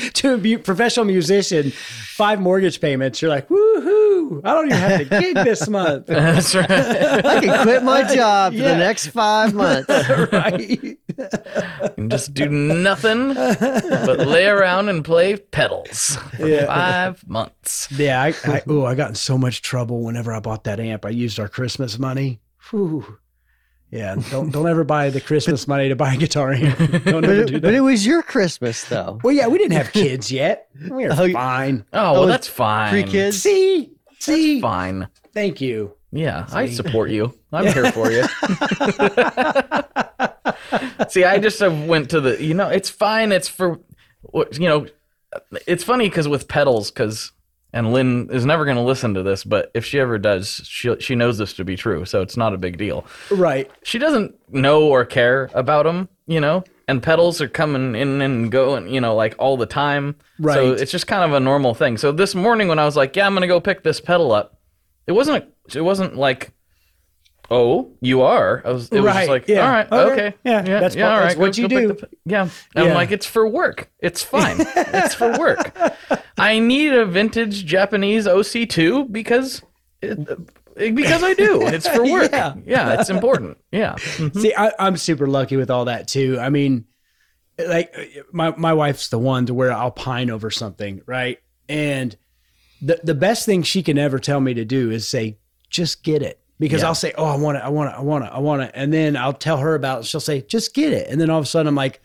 to 0.16 0.34
a 0.34 0.38
mu- 0.38 0.58
professional 0.60 1.06
musician, 1.06 1.72
five 1.72 2.40
mortgage 2.40 2.80
payments, 2.82 3.22
you're 3.22 3.30
like, 3.30 3.48
woohoo! 3.50 4.42
I 4.44 4.54
don't 4.54 4.68
even 4.68 4.78
have 4.78 5.00
to 5.00 5.06
gig 5.22 5.36
this 5.36 5.68
month. 5.68 6.06
That's 6.08 6.56
right. 6.56 6.70
I 6.72 7.40
can 7.42 7.64
quit 7.64 7.84
my 7.84 8.04
job 8.16 8.54
for 8.54 8.60
Yeah. 8.60 8.72
the 8.74 8.78
next 8.78 9.08
five 9.08 9.54
months. 9.54 9.90
right? 10.32 10.98
And 11.98 12.12
just 12.12 12.34
do 12.34 12.48
nothing 12.50 13.34
but 13.34 14.20
lay 14.28 14.46
around 14.46 14.90
and 14.90 15.04
play 15.04 15.38
pedals 15.38 16.18
for 16.38 16.48
Yeah. 16.48 16.66
five 16.66 17.28
months. 17.28 17.88
Yeah, 17.92 18.22
I, 18.22 18.28
I 18.46 18.62
oh, 18.68 18.86
I 18.86 18.96
got 18.96 19.10
in 19.10 19.16
so 19.16 19.38
much 19.38 19.62
trouble 19.62 20.04
whenever 20.04 20.34
I 20.34 20.40
bought 20.40 20.64
that 20.66 20.80
amp. 20.80 21.06
I 21.06 21.10
used 21.10 21.40
our 21.40 21.48
Christmas 21.48 21.98
money. 22.00 22.40
Whew. 22.70 23.18
Yeah, 23.90 24.16
don't 24.32 24.52
don't 24.52 24.68
ever 24.68 24.84
buy 24.84 25.10
the 25.10 25.22
Christmas 25.22 25.66
money 25.68 25.88
to 25.90 25.96
buy 25.96 26.14
a 26.14 26.18
guitar 26.18 26.52
amp. 26.52 26.78
Don't 26.78 27.04
But 27.22 27.24
ever 27.24 27.34
it, 27.44 27.48
do 27.48 27.62
but 27.62 27.74
it 27.74 27.80
was 27.82 28.06
your 28.06 28.22
Christmas 28.22 28.84
though. 28.84 29.20
Well, 29.24 29.34
yeah, 29.34 29.48
we 29.48 29.58
didn't 29.58 29.78
have 29.78 29.94
kids 29.94 30.30
yet. 30.32 30.68
We 30.82 31.06
were 31.08 31.14
Oh, 31.18 31.24
you- 31.24 31.34
fine. 31.34 31.86
Oh, 31.94 32.12
well, 32.14 32.24
Oh, 32.24 32.26
that's 32.28 32.48
fine. 32.48 32.92
Three 32.92 33.04
kids. 33.04 33.42
See, 33.42 33.94
see, 34.20 34.60
Fine. 34.60 35.08
thank 35.34 35.62
you. 35.62 35.94
Yeah, 36.12 36.46
I 36.52 36.70
support 36.70 37.10
you. 37.10 37.34
I'm 37.52 37.66
here 37.66 37.92
for 37.92 38.12
you. 38.12 38.24
See, 41.10 41.24
I 41.24 41.40
just 41.40 41.62
uh, 41.62 41.72
went 41.72 42.10
to 42.12 42.22
the. 42.22 42.44
You 42.44 42.54
know, 42.54 42.70
it's 42.70 42.90
fine. 42.90 43.32
It's 43.32 43.48
for, 43.48 43.80
you 44.34 44.68
know, 44.68 44.88
it's 45.66 45.84
funny 45.84 46.10
because 46.10 46.28
with 46.28 46.48
pedals, 46.48 46.92
because 46.92 47.32
and 47.74 47.94
Lynn 47.94 48.30
is 48.32 48.46
never 48.46 48.66
going 48.66 48.78
to 48.78 48.84
listen 48.84 49.14
to 49.14 49.24
this, 49.24 49.44
but 49.44 49.72
if 49.74 49.86
she 49.86 50.00
ever 50.00 50.18
does, 50.18 50.62
she 50.66 50.96
she 51.00 51.16
knows 51.16 51.38
this 51.38 51.54
to 51.54 51.66
be 51.66 51.76
true, 51.76 52.06
so 52.06 52.22
it's 52.22 52.38
not 52.38 52.54
a 52.54 52.58
big 52.58 52.78
deal. 52.78 53.06
Right. 53.30 53.70
She 53.84 54.00
doesn't 54.00 54.36
know 54.52 54.88
or 54.88 55.06
care 55.06 55.50
about 55.54 55.84
them, 55.84 56.10
you 56.26 56.40
know. 56.40 56.64
And 56.88 57.04
pedals 57.04 57.42
are 57.42 57.50
coming 57.50 57.96
in 57.96 58.22
and 58.22 58.50
going, 58.50 58.88
you 58.88 59.02
know, 59.02 59.14
like 59.14 59.36
all 59.38 59.58
the 59.58 59.66
time. 59.66 60.16
Right. 60.40 60.56
So 60.56 60.72
it's 60.72 60.92
just 60.92 61.06
kind 61.06 61.24
of 61.24 61.34
a 61.34 61.40
normal 61.40 61.74
thing. 61.74 61.98
So 61.98 62.14
this 62.14 62.34
morning 62.34 62.70
when 62.70 62.80
I 62.80 62.86
was 62.86 62.96
like, 62.96 63.16
"Yeah, 63.16 63.26
I'm 63.26 63.34
gonna 63.34 63.48
go 63.48 63.60
pick 63.60 63.84
this 63.84 64.00
pedal 64.00 64.32
up," 64.32 64.57
it 65.08 65.12
wasn't. 65.14 65.46
It 65.74 65.82
wasn't 65.82 66.16
like, 66.16 66.52
"Oh, 67.50 67.94
you 68.02 68.22
are." 68.22 68.62
I 68.66 68.72
was. 68.72 68.90
It 68.90 68.96
was 69.00 69.06
Right, 69.06 69.16
just 69.22 69.30
like, 69.30 69.48
yeah. 69.48 69.66
"All 69.66 69.72
right, 69.72 69.92
Okay, 69.92 70.12
okay, 70.28 70.36
yeah, 70.44 70.62
that's 70.62 70.96
yeah, 70.96 71.10
all 71.10 71.20
that's 71.20 71.36
right, 71.36 71.40
what 71.42 71.56
go- 71.56 71.62
you 71.62 71.68
go 71.70 71.76
pick 71.76 71.88
do. 71.88 71.94
the 72.08 72.10
yeah, 72.26 72.42
And 72.44 72.52
Yeah. 72.76 72.84
I'm 72.92 72.94
like, 72.94 73.12
it's 73.12 73.26
for 73.26 73.48
work. 73.48 73.90
It's 74.00 74.22
fine. 74.36 74.58
it's 74.60 75.16
for 75.16 75.38
work. 75.40 75.76
I 76.38 76.60
need 76.60 76.94
a 76.94 77.06
vintage 77.06 77.66
Japanese 77.66 78.28
OC2 78.28 79.12
because. 79.12 79.62
It, 80.02 80.28
because 80.94 81.24
I 81.24 81.34
do. 81.34 81.64
It's 81.64 81.88
for 81.88 82.04
work. 82.12 82.32
Yeah. 82.32 82.54
yeah 82.64 83.00
it's 83.00 83.10
important. 83.10 83.58
Yeah. 83.72 83.94
Mhm. 83.96 84.40
See, 84.40 84.54
I, 84.56 84.72
I'm 84.78 84.96
super 84.96 85.26
lucky 85.26 85.56
with 85.58 85.72
all 85.72 85.86
that 85.86 86.08
too. 86.08 86.38
I 86.40 86.50
mean, 86.50 86.86
like 87.58 87.96
my 88.32 88.54
my 88.56 88.74
wife's 88.74 89.08
the 89.10 89.18
one 89.18 89.48
to 89.48 89.56
where 89.56 89.74
I'll 89.74 89.90
pine 89.90 90.30
over 90.30 90.52
something, 90.52 91.02
right? 91.08 91.40
And 91.68 92.16
the 92.82 93.00
the 93.04 93.16
best 93.16 93.46
thing 93.46 93.64
she 93.64 93.82
can 93.84 93.98
ever 93.98 94.20
tell 94.20 94.40
me 94.40 94.54
to 94.54 94.66
do 94.66 94.92
is 94.92 95.08
say, 95.08 95.38
just 95.70 96.04
get 96.04 96.22
it. 96.22 96.40
Because 96.60 96.82
Yeah. 96.82 96.88
I'll 96.88 96.96
say, 96.96 97.14
Oh, 97.18 97.26
I 97.26 97.36
want 97.36 97.58
it, 97.58 97.64
I 97.64 97.70
want 97.70 97.92
it, 97.92 97.96
I 97.98 98.02
want 98.02 98.24
it, 98.26 98.32
I 98.34 98.40
want 98.40 98.62
it. 98.64 98.72
And 98.74 98.92
then 98.94 99.16
I'll 99.16 99.34
tell 99.34 99.58
her 99.58 99.76
about 99.76 100.00
it. 100.02 100.06
She'll 100.06 100.20
say, 100.20 100.42
just 100.42 100.74
get 100.74 100.92
it. 100.94 101.08
And 101.10 101.20
then 101.22 101.30
all 101.30 101.38
of 101.40 101.44
a 101.44 101.48
sudden 101.48 101.68
I'm 101.68 101.76
like, 101.76 102.02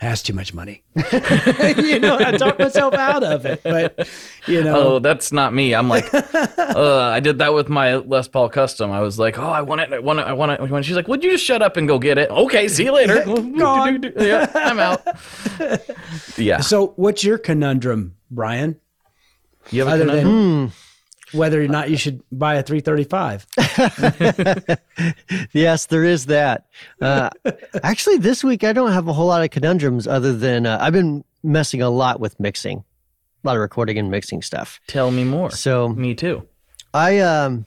that's 0.00 0.22
too 0.22 0.32
much 0.32 0.52
money. 0.52 0.82
you 0.96 2.00
know, 2.00 2.16
I 2.18 2.32
talk 2.36 2.58
myself 2.58 2.92
out 2.94 3.22
of 3.22 3.46
it. 3.46 3.62
But 3.62 4.08
you 4.48 4.64
know, 4.64 4.94
Oh, 4.94 4.98
that's 4.98 5.30
not 5.30 5.52
me. 5.54 5.74
I'm 5.74 5.88
like, 5.88 6.12
uh, 6.14 7.10
I 7.12 7.20
did 7.20 7.38
that 7.38 7.54
with 7.54 7.68
my 7.68 7.96
Les 7.96 8.26
Paul 8.26 8.48
Custom. 8.48 8.90
I 8.90 9.00
was 9.00 9.18
like, 9.18 9.38
oh, 9.38 9.42
I 9.46 9.60
want 9.60 9.80
it, 9.82 9.92
I 9.92 9.98
want 10.00 10.18
it, 10.18 10.26
I 10.26 10.32
want 10.32 10.52
it. 10.52 10.60
It. 10.60 10.84
She's 10.84 10.96
like, 10.96 11.06
would 11.06 11.22
you 11.22 11.30
just 11.30 11.44
shut 11.44 11.62
up 11.62 11.76
and 11.76 11.86
go 11.86 11.98
get 12.00 12.18
it? 12.18 12.30
Okay, 12.30 12.66
see 12.68 12.84
you 12.84 12.92
later. 12.92 13.22
Yeah, 14.18 14.50
I'm 14.54 14.78
out. 14.80 15.02
Yeah. 16.36 16.60
so 16.60 16.94
what's 16.96 17.22
your 17.22 17.38
conundrum, 17.38 18.16
Brian? 18.30 18.80
You 19.70 19.80
have 19.84 19.88
Other 19.94 20.04
conundrum? 20.06 20.32
than 20.32 20.72
whether 21.32 21.62
or 21.62 21.68
not 21.68 21.88
you 21.90 21.96
should 21.96 22.22
buy 22.30 22.56
a 22.56 22.62
335. 22.62 23.46
Yes, 25.52 25.86
there 25.86 26.04
is 26.04 26.26
that. 26.26 26.66
Uh, 27.00 27.30
actually, 27.82 28.18
this 28.18 28.44
week 28.44 28.64
I 28.64 28.72
don't 28.72 28.92
have 28.92 29.08
a 29.08 29.12
whole 29.12 29.26
lot 29.26 29.42
of 29.42 29.50
conundrums 29.50 30.06
other 30.06 30.32
than 30.34 30.66
uh, 30.66 30.78
I've 30.80 30.92
been 30.92 31.24
messing 31.42 31.80
a 31.82 31.90
lot 31.90 32.20
with 32.20 32.38
mixing, 32.38 32.78
a 32.78 33.46
lot 33.46 33.56
of 33.56 33.60
recording 33.62 33.98
and 33.98 34.10
mixing 34.10 34.42
stuff. 34.42 34.80
Tell 34.86 35.10
me 35.10 35.24
more. 35.24 35.50
So 35.50 35.88
Me 35.90 36.14
too. 36.14 36.46
I 36.94 37.18
um, 37.20 37.66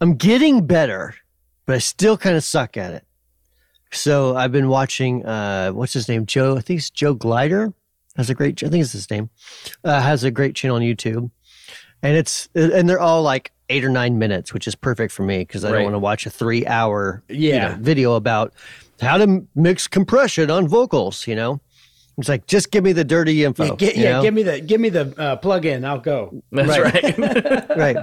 I'm 0.00 0.14
getting 0.16 0.66
better, 0.66 1.14
but 1.66 1.76
I 1.76 1.78
still 1.78 2.16
kind 2.16 2.36
of 2.36 2.42
suck 2.44 2.76
at 2.76 2.92
it. 2.92 3.04
So 3.92 4.36
I've 4.36 4.52
been 4.52 4.68
watching. 4.68 5.24
Uh, 5.24 5.70
what's 5.70 5.92
his 5.92 6.08
name? 6.08 6.26
Joe. 6.26 6.56
I 6.56 6.60
think 6.60 6.78
it's 6.78 6.90
Joe 6.90 7.14
Gilder. 7.14 7.72
Has 8.16 8.28
a 8.30 8.34
great. 8.34 8.62
I 8.62 8.68
think 8.68 8.82
it's 8.82 8.92
his 8.92 9.10
name. 9.10 9.30
Uh, 9.84 10.00
has 10.00 10.24
a 10.24 10.30
great 10.30 10.54
channel 10.54 10.76
on 10.76 10.82
YouTube, 10.82 11.30
and 12.02 12.16
it's 12.16 12.48
and 12.54 12.88
they're 12.88 13.00
all 13.00 13.22
like 13.22 13.52
eight 13.68 13.84
or 13.84 13.88
nine 13.88 14.18
minutes, 14.18 14.52
which 14.52 14.66
is 14.66 14.74
perfect 14.74 15.12
for 15.12 15.22
me 15.22 15.38
because 15.38 15.64
I 15.64 15.68
Right. 15.70 15.74
don't 15.76 15.84
want 15.84 15.94
to 15.94 15.98
watch 16.00 16.26
a 16.26 16.30
three 16.30 16.66
hour 16.66 17.22
you 17.28 17.50
Yeah. 17.50 17.68
know, 17.68 17.76
video 17.80 18.14
about 18.14 18.52
how 19.00 19.16
to 19.16 19.46
mix 19.54 19.86
compression 19.86 20.50
on 20.50 20.66
vocals. 20.66 21.26
You 21.28 21.36
know, 21.36 21.60
it's 22.18 22.28
like 22.28 22.48
just 22.48 22.72
give 22.72 22.82
me 22.82 22.92
the 22.92 23.04
dirty 23.04 23.44
info. 23.44 23.64
Yeah, 23.64 23.74
get, 23.76 23.96
yeah 23.96 24.20
give 24.20 24.34
me 24.34 24.42
the 24.42 24.60
give 24.60 24.80
me 24.80 24.88
the 24.88 25.14
uh, 25.16 25.36
plug 25.36 25.64
in. 25.64 25.84
I'll 25.84 26.00
go. 26.00 26.42
That's 26.50 26.78
right. 26.78 27.76
right. 27.76 27.96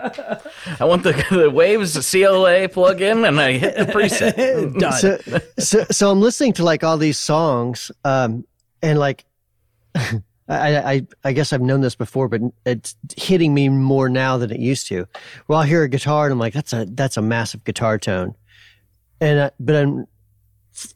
I 0.79 0.85
want 0.85 1.03
the, 1.03 1.11
the 1.29 1.51
Waves 1.51 1.93
CLA 2.09 2.69
plug-in, 2.69 3.25
and 3.25 3.39
I 3.41 3.51
hit 3.57 3.75
the 3.75 3.85
preset. 3.85 4.79
Done. 4.79 4.93
so, 4.93 5.39
so 5.59 5.85
so 5.91 6.11
I'm 6.11 6.21
listening 6.21 6.53
to 6.53 6.63
like 6.63 6.85
all 6.85 6.97
these 6.97 7.17
songs, 7.17 7.91
um, 8.05 8.45
and 8.81 8.97
like 8.97 9.25
I, 10.49 10.77
I 10.93 11.07
I 11.25 11.33
guess 11.33 11.51
I've 11.51 11.61
known 11.61 11.81
this 11.81 11.95
before, 11.95 12.27
but 12.29 12.41
it's 12.65 12.95
hitting 13.17 13.53
me 13.53 13.67
more 13.69 14.07
now 14.09 14.37
than 14.37 14.51
it 14.51 14.59
used 14.59 14.87
to. 14.87 15.05
Well, 15.47 15.59
I'll 15.59 15.65
hear 15.65 15.83
a 15.83 15.89
guitar 15.89 16.25
and 16.25 16.33
I'm 16.33 16.39
like, 16.39 16.53
that's 16.53 16.71
a 16.73 16.85
that's 16.89 17.17
a 17.17 17.21
massive 17.21 17.63
guitar 17.65 17.97
tone, 17.97 18.33
and 19.19 19.39
uh, 19.39 19.49
but 19.59 19.75
I'm 19.75 20.07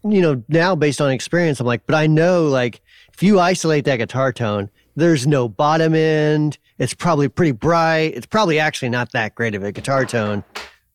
you 0.04 0.22
know 0.22 0.44
now 0.48 0.76
based 0.76 1.02
on 1.02 1.12
experience, 1.12 1.60
I'm 1.60 1.66
like, 1.68 1.86
but 1.86 1.96
I 1.96 2.08
know 2.08 2.46
like 2.48 2.82
if 3.14 3.22
you 3.24 3.40
isolate 3.40 3.84
that 3.86 3.98
guitar 3.98 4.32
tone, 4.32 4.70
there's 4.96 5.28
no 5.28 5.50
bottom 5.50 5.96
end. 5.96 6.58
It's 6.78 6.94
probably 6.94 7.28
pretty 7.28 7.52
bright. 7.52 8.14
It's 8.16 8.26
probably 8.26 8.58
actually 8.60 8.90
not 8.90 9.12
that 9.12 9.36
great 9.36 9.54
of 9.56 9.64
a 9.64 9.72
guitar 9.72 10.06
tone 10.06 10.44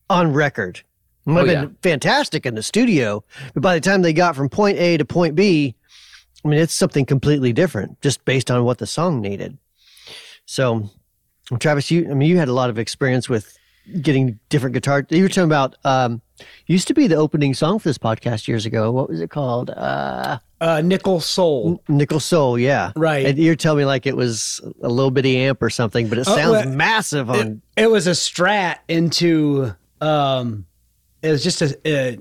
on 0.09 0.33
record. 0.33 0.81
It 1.25 1.29
might 1.29 1.41
Oh, 1.41 1.45
have 1.45 1.53
yeah. 1.53 1.65
been 1.65 1.77
fantastic 1.83 2.45
in 2.45 2.55
the 2.55 2.63
studio, 2.63 3.23
but 3.53 3.61
by 3.61 3.75
the 3.75 3.81
time 3.81 4.01
they 4.01 4.13
got 4.13 4.35
from 4.35 4.49
point 4.49 4.77
A 4.79 4.97
to 4.97 5.05
point 5.05 5.35
B, 5.35 5.75
I 6.45 6.47
mean, 6.47 6.59
it's 6.59 6.73
something 6.73 7.05
completely 7.05 7.53
different 7.53 7.99
just 8.01 8.23
based 8.25 8.49
on 8.51 8.63
what 8.63 8.77
the 8.77 8.87
song 8.87 9.21
needed. 9.21 9.57
So, 10.45 10.89
Travis, 11.59 11.91
you, 11.91 12.09
I 12.09 12.13
mean, 12.13 12.29
you 12.29 12.37
had 12.37 12.47
a 12.47 12.53
lot 12.53 12.69
of 12.69 12.77
experience 12.79 13.27
with 13.27 13.57
getting 14.01 14.39
different 14.49 14.73
guitar. 14.73 15.05
You 15.09 15.23
were 15.23 15.29
talking 15.29 15.43
about, 15.43 15.75
um, 15.83 16.21
used 16.67 16.87
to 16.89 16.93
be 16.93 17.07
the 17.07 17.15
opening 17.15 17.53
song 17.53 17.79
for 17.79 17.89
this 17.89 17.97
podcast 17.97 18.47
years 18.47 18.65
ago. 18.65 18.91
What 18.91 19.09
was 19.09 19.21
it 19.21 19.29
called? 19.29 19.69
Uh, 19.71 20.39
Uh, 20.61 20.81
Nickel 20.81 21.19
Soul. 21.19 21.81
Nickel 21.87 22.19
Soul. 22.19 22.59
Yeah. 22.59 22.91
Right. 22.95 23.25
And 23.25 23.37
you're 23.37 23.55
telling 23.55 23.79
me 23.79 23.85
like 23.85 24.05
it 24.05 24.15
was 24.15 24.59
a 24.81 24.89
little 24.89 25.11
bitty 25.11 25.37
amp 25.37 25.61
or 25.61 25.69
something, 25.69 26.07
but 26.09 26.17
it 26.17 26.27
Oh, 26.27 26.35
sounds 26.35 26.51
well, 26.51 26.69
massive 26.69 27.29
on. 27.29 27.61
It 27.75 27.89
was 27.89 28.07
a 28.07 28.11
Strat 28.11 28.77
into 28.87 29.73
um, 30.01 30.65
it 31.21 31.31
was 31.31 31.43
just 31.43 31.61
a, 31.61 31.77
a 31.85 32.19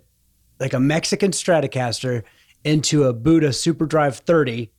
like 0.59 0.73
a 0.73 0.81
Mexican 0.81 1.31
Stratocaster 1.33 2.23
into 2.67 3.05
a 3.05 3.15
Budda 3.15 3.55
Super 3.55 3.87
Drive 3.87 4.19
30 4.19 4.71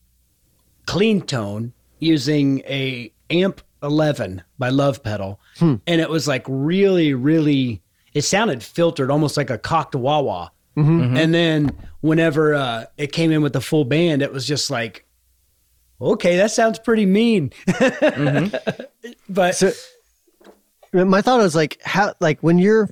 clean 0.86 1.22
tone 1.22 1.74
using 2.00 2.60
a 2.62 3.12
amp 3.30 3.62
11 3.82 4.44
by 4.60 4.70
Lovepedal, 4.70 5.38
hmm. 5.58 5.76
and 5.88 6.02
it 6.02 6.10
was 6.10 6.28
like 6.28 6.44
really, 6.48 7.14
really. 7.14 7.82
It 8.14 8.24
sounded 8.24 8.64
filtered, 8.64 9.12
almost 9.12 9.38
like 9.38 9.50
a 9.50 9.58
cocked 9.58 9.94
wah 9.96 10.22
wah. 10.22 10.50
Mm-hmm. 10.76 11.02
Mm-hmm. 11.02 11.18
And 11.18 11.34
then 11.34 11.78
whenever 12.02 12.56
uh, 12.56 12.86
it 12.98 13.12
came 13.12 13.32
in 13.32 13.42
with 13.42 13.54
the 13.54 13.62
full 13.62 13.86
band, 13.86 14.22
it 14.22 14.32
was 14.32 14.46
just 14.46 14.72
like, 14.72 15.06
okay, 16.02 16.38
that 16.38 16.52
sounds 16.52 16.80
pretty 16.80 17.06
mean. 17.06 17.52
Mm-hmm. 17.68 18.82
but 19.30 19.56
So, 19.56 19.72
my 20.94 21.22
thought 21.22 21.40
was 21.40 21.56
like, 21.56 21.80
how, 21.84 22.14
like 22.20 22.42
when 22.42 22.58
you're, 22.58 22.90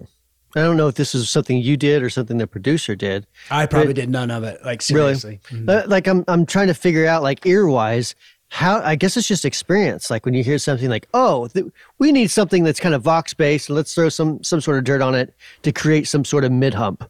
I 0.55 0.61
don't 0.61 0.77
know 0.77 0.87
if 0.87 0.95
this 0.95 1.13
is 1.13 1.29
something 1.29 1.57
you 1.57 1.75
did 1.75 2.01
or 2.01 2.09
something 2.09 2.37
the 2.37 2.47
producer 2.47 2.95
did. 2.95 3.27
I 3.51 3.65
probably 3.65 3.93
did 3.93 4.09
none 4.09 4.31
of 4.31 4.43
it. 4.43 4.63
Like 4.63 4.81
seriously. 4.81 5.41
Uh, 5.67 5.83
like 5.85 6.07
I'm 6.07 6.23
I'm 6.27 6.45
trying 6.45 6.67
to 6.67 6.73
figure 6.73 7.05
out 7.05 7.23
like 7.23 7.45
ear 7.45 7.67
wise 7.67 8.15
how 8.49 8.79
I 8.81 8.95
guess 8.95 9.17
it's 9.17 9.27
just 9.27 9.43
experience. 9.43 10.09
Like 10.09 10.25
when 10.25 10.33
you 10.33 10.43
hear 10.43 10.57
something 10.57 10.89
like 10.89 11.07
oh 11.13 11.47
th- 11.47 11.65
we 11.99 12.11
need 12.11 12.31
something 12.31 12.63
that's 12.63 12.79
kind 12.79 12.95
of 12.95 13.01
vox 13.01 13.33
based 13.33 13.69
and 13.69 13.75
let's 13.75 13.93
throw 13.93 14.09
some 14.09 14.41
some 14.43 14.61
sort 14.61 14.77
of 14.77 14.85
dirt 14.85 15.01
on 15.01 15.13
it 15.13 15.35
to 15.63 15.71
create 15.71 16.07
some 16.07 16.23
sort 16.23 16.45
of 16.45 16.51
mid 16.51 16.73
hump. 16.73 17.09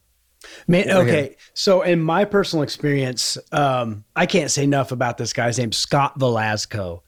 Man, 0.68 0.90
okay. 0.90 1.36
So 1.54 1.82
in 1.82 2.02
my 2.02 2.26
personal 2.26 2.64
experience, 2.64 3.38
um, 3.52 4.04
I 4.16 4.26
can't 4.26 4.52
say 4.52 4.64
enough 4.64 4.92
about 4.92 5.18
this 5.18 5.34
guy's 5.34 5.58
name, 5.58 5.72
Scott 5.72 6.20
Velasco. 6.20 7.04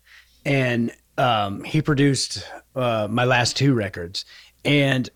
And 0.45 0.91
um, 1.17 1.63
he 1.63 1.81
produced 1.81 2.43
uh, 2.75 3.07
my 3.09 3.25
last 3.25 3.55
two 3.55 3.73
records. 3.73 4.25
And 4.65 5.09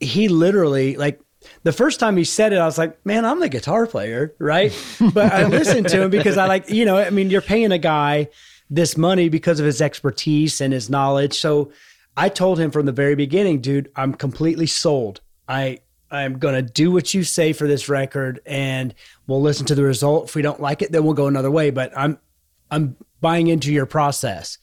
he 0.00 0.28
literally, 0.28 0.96
like, 0.96 1.20
the 1.62 1.72
first 1.72 2.00
time 2.00 2.16
he 2.16 2.24
said 2.24 2.52
it, 2.52 2.56
I 2.56 2.64
was 2.64 2.78
like, 2.78 3.04
man, 3.06 3.24
I'm 3.24 3.40
the 3.40 3.48
guitar 3.48 3.86
player, 3.86 4.34
right? 4.38 4.72
But 5.12 5.32
I 5.32 5.46
listened 5.46 5.88
to 5.88 6.02
him 6.02 6.10
because 6.10 6.36
I 6.36 6.46
like, 6.46 6.70
you 6.70 6.84
know, 6.84 6.96
I 6.98 7.10
mean, 7.10 7.30
you're 7.30 7.40
paying 7.40 7.72
a 7.72 7.78
guy 7.78 8.28
this 8.68 8.96
money 8.96 9.28
because 9.28 9.60
of 9.60 9.66
his 9.66 9.80
expertise 9.80 10.60
and 10.60 10.72
his 10.72 10.90
knowledge. 10.90 11.38
So 11.38 11.70
I 12.16 12.28
told 12.28 12.58
him 12.58 12.70
from 12.70 12.86
the 12.86 12.92
very 12.92 13.14
beginning, 13.14 13.60
dude, 13.60 13.90
I'm 13.94 14.14
completely 14.14 14.66
sold. 14.66 15.20
I 15.48 15.80
I'm 16.10 16.38
gonna 16.38 16.62
do 16.62 16.90
what 16.90 17.12
you 17.14 17.24
say 17.24 17.52
for 17.52 17.66
this 17.66 17.88
record, 17.88 18.40
and 18.46 18.94
we'll 19.26 19.42
listen 19.42 19.66
to 19.66 19.74
the 19.74 19.82
result. 19.82 20.28
If 20.28 20.34
we 20.34 20.42
don't 20.42 20.60
like 20.60 20.82
it, 20.82 20.92
then 20.92 21.04
we'll 21.04 21.14
go 21.14 21.26
another 21.26 21.50
way. 21.50 21.70
But 21.70 21.92
I'm 21.96 22.18
I'm 22.70 22.96
buying 23.20 23.48
into 23.48 23.72
your 23.72 23.86
process. 23.86 24.58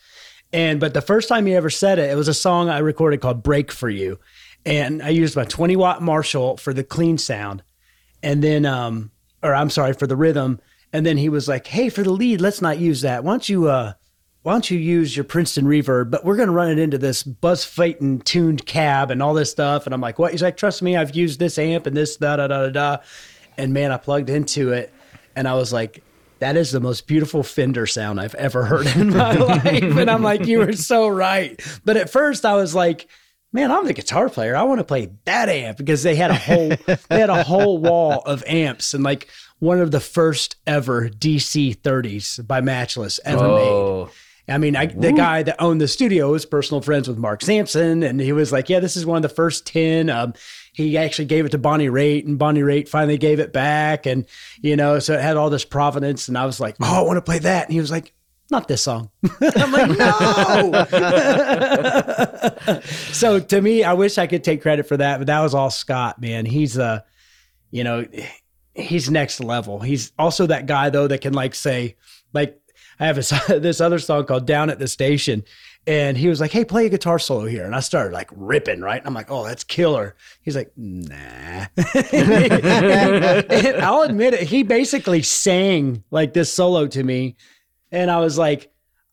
And 0.51 0.79
but 0.79 0.93
the 0.93 1.01
first 1.01 1.29
time 1.29 1.45
he 1.45 1.55
ever 1.55 1.69
said 1.69 1.99
it, 1.99 2.09
it 2.09 2.15
was 2.15 2.27
a 2.27 2.33
song 2.33 2.69
I 2.69 2.79
recorded 2.79 3.21
called 3.21 3.43
"Break 3.43 3.71
for 3.71 3.89
You," 3.89 4.19
and 4.65 5.01
I 5.01 5.09
used 5.09 5.35
my 5.35 5.45
20 5.45 5.75
watt 5.75 6.01
Marshall 6.01 6.57
for 6.57 6.73
the 6.73 6.83
clean 6.83 7.17
sound, 7.17 7.63
and 8.21 8.43
then 8.43 8.65
um 8.65 9.11
or 9.41 9.53
I'm 9.53 9.69
sorry 9.69 9.93
for 9.93 10.07
the 10.07 10.15
rhythm, 10.15 10.59
and 10.91 11.05
then 11.05 11.17
he 11.17 11.29
was 11.29 11.47
like, 11.47 11.67
"Hey, 11.67 11.89
for 11.89 12.03
the 12.03 12.11
lead, 12.11 12.41
let's 12.41 12.61
not 12.61 12.79
use 12.79 13.01
that. 13.01 13.23
Why 13.23 13.33
don't 13.33 13.49
you 13.49 13.69
uh 13.69 13.93
why 14.43 14.51
don't 14.51 14.69
you 14.69 14.77
use 14.77 15.15
your 15.15 15.23
Princeton 15.23 15.65
reverb? 15.65 16.11
But 16.11 16.25
we're 16.25 16.35
going 16.35 16.49
to 16.49 16.53
run 16.53 16.69
it 16.69 16.77
into 16.77 16.97
this 16.97 17.23
Buzz 17.23 17.63
Feiten 17.63 18.21
tuned 18.23 18.65
cab 18.65 19.09
and 19.09 19.23
all 19.23 19.33
this 19.33 19.49
stuff. 19.49 19.85
And 19.85 19.93
I'm 19.93 20.01
like, 20.01 20.19
what? 20.19 20.31
He's 20.31 20.43
like, 20.43 20.57
trust 20.57 20.81
me, 20.81 20.97
I've 20.97 21.15
used 21.15 21.39
this 21.39 21.57
amp 21.57 21.87
and 21.87 21.95
this 21.95 22.17
da 22.17 22.35
da 22.35 22.47
da 22.47 22.63
da 22.63 22.69
da. 22.69 22.97
And 23.57 23.73
man, 23.73 23.91
I 23.91 23.97
plugged 23.97 24.29
into 24.29 24.73
it, 24.73 24.93
and 25.35 25.47
I 25.47 25.53
was 25.53 25.71
like, 25.71 26.03
that 26.39 26.57
is 26.57 26.71
the 26.71 26.81
most 26.81 27.07
beautiful 27.07 27.41
Fender 27.41 27.85
sound 27.87 28.19
I've 28.19 28.35
ever 28.35 28.65
heard 28.65 28.87
in 28.87 29.11
my 29.11 29.33
life. 29.37 29.63
And 29.83 30.11
I'm 30.11 30.23
like, 30.23 30.45
you 30.45 30.57
were 30.59 30.73
so 30.73 31.07
right. 31.07 31.61
But 31.85 31.97
at 31.97 32.09
first, 32.09 32.45
I 32.45 32.55
was 32.55 32.75
like. 32.75 33.07
Man, 33.53 33.71
I'm 33.71 33.85
the 33.85 33.93
guitar 33.93 34.29
player. 34.29 34.55
I 34.55 34.63
want 34.63 34.79
to 34.79 34.83
play 34.83 35.11
that 35.25 35.47
amp 35.47 35.77
because 35.77 36.01
they 36.01 36.15
had 36.15 36.31
a 36.31 36.35
whole 36.35 36.69
they 37.09 37.19
had 37.19 37.29
a 37.29 37.43
whole 37.43 37.77
wall 37.77 38.21
of 38.25 38.43
amps 38.47 38.93
and 38.95 39.03
like 39.03 39.29
one 39.59 39.79
of 39.79 39.91
the 39.91 39.99
first 39.99 40.57
ever 40.65 41.07
DC 41.07 41.77
30s 41.77 42.45
by 42.45 42.59
Matchless 42.61 43.19
ever 43.23 43.47
made. 43.47 43.69
Oh, 43.69 44.09
I 44.49 44.57
mean, 44.57 44.75
I, 44.75 44.87
the 44.87 45.13
guy 45.13 45.43
that 45.43 45.61
owned 45.61 45.79
the 45.79 45.87
studio 45.87 46.31
was 46.31 46.45
personal 46.45 46.81
friends 46.81 47.07
with 47.07 47.17
Mark 47.17 47.41
Sampson, 47.41 48.03
and 48.03 48.19
he 48.19 48.33
was 48.33 48.51
like, 48.51 48.67
"Yeah, 48.67 48.81
this 48.81 48.97
is 48.97 49.05
one 49.05 49.15
of 49.15 49.21
the 49.21 49.29
first 49.29 49.65
ten. 49.65 50.09
Um, 50.09 50.33
he 50.73 50.97
actually 50.97 51.25
gave 51.25 51.45
it 51.45 51.49
to 51.49 51.57
Bonnie 51.57 51.87
Raitt, 51.87 52.25
and 52.25 52.37
Bonnie 52.37 52.59
Raitt 52.59 52.89
finally 52.89 53.17
gave 53.17 53.39
it 53.39 53.53
back, 53.53 54.05
and 54.05 54.25
you 54.61 54.75
know, 54.75 54.99
so 54.99 55.13
it 55.13 55.21
had 55.21 55.37
all 55.37 55.49
this 55.49 55.63
provenance. 55.63 56.27
And 56.27 56.37
I 56.37 56.45
was 56.45 56.59
like, 56.59 56.75
"Oh, 56.81 56.99
I 56.99 57.01
want 57.03 57.15
to 57.15 57.21
play 57.21 57.39
that," 57.39 57.67
and 57.67 57.73
he 57.73 57.79
was 57.79 57.91
like, 57.91 58.13
"Not 58.51 58.67
this 58.67 58.81
song." 58.81 59.09
I'm 59.41 59.71
like, 59.71 59.89
"No." 59.97 60.85
so 63.11 63.39
to 63.39 63.61
me, 63.61 63.83
I 63.83 63.93
wish 63.93 64.17
I 64.17 64.27
could 64.27 64.43
take 64.43 64.61
credit 64.61 64.87
for 64.87 64.97
that, 64.97 65.17
but 65.19 65.27
that 65.27 65.41
was 65.41 65.53
all 65.53 65.69
Scott. 65.69 66.21
Man, 66.21 66.45
he's 66.45 66.77
uh, 66.77 67.01
you 67.71 67.83
know, 67.83 68.05
he's 68.73 69.09
next 69.09 69.39
level. 69.39 69.79
He's 69.79 70.11
also 70.17 70.45
that 70.47 70.65
guy 70.65 70.89
though 70.89 71.07
that 71.07 71.21
can 71.21 71.33
like 71.33 71.55
say, 71.55 71.95
like 72.33 72.59
I 72.99 73.07
have 73.07 73.15
this, 73.15 73.29
this 73.47 73.81
other 73.81 73.99
song 73.99 74.25
called 74.25 74.45
"Down 74.45 74.69
at 74.69 74.79
the 74.79 74.87
Station," 74.87 75.43
And 75.85 76.17
he 76.17 76.29
was 76.29 76.39
like, 76.39 76.51
"Hey, 76.51 76.63
play 76.63 76.85
a 76.85 76.89
guitar 76.89 77.19
solo 77.19 77.45
here," 77.45 77.65
and 77.65 77.75
I 77.75 77.81
started 77.81 78.13
like 78.13 78.29
ripping. 78.33 78.79
Right, 78.79 78.99
and 78.99 79.07
I'm 79.07 79.13
like, 79.13 79.29
"Oh, 79.29 79.43
that's 79.43 79.65
killer." 79.65 80.15
He's 80.41 80.55
like, 80.55 80.71
"Nah." 80.77 81.65
I'll 83.81 84.03
admit 84.03 84.33
it. 84.33 84.43
He 84.43 84.63
basically 84.63 85.21
sang 85.23 86.03
like 86.09 86.33
this 86.33 86.53
solo 86.53 86.87
to 86.87 87.03
me, 87.03 87.35
and 87.93 88.11
I 88.11 88.19
was 88.19 88.37
like, 88.37 88.71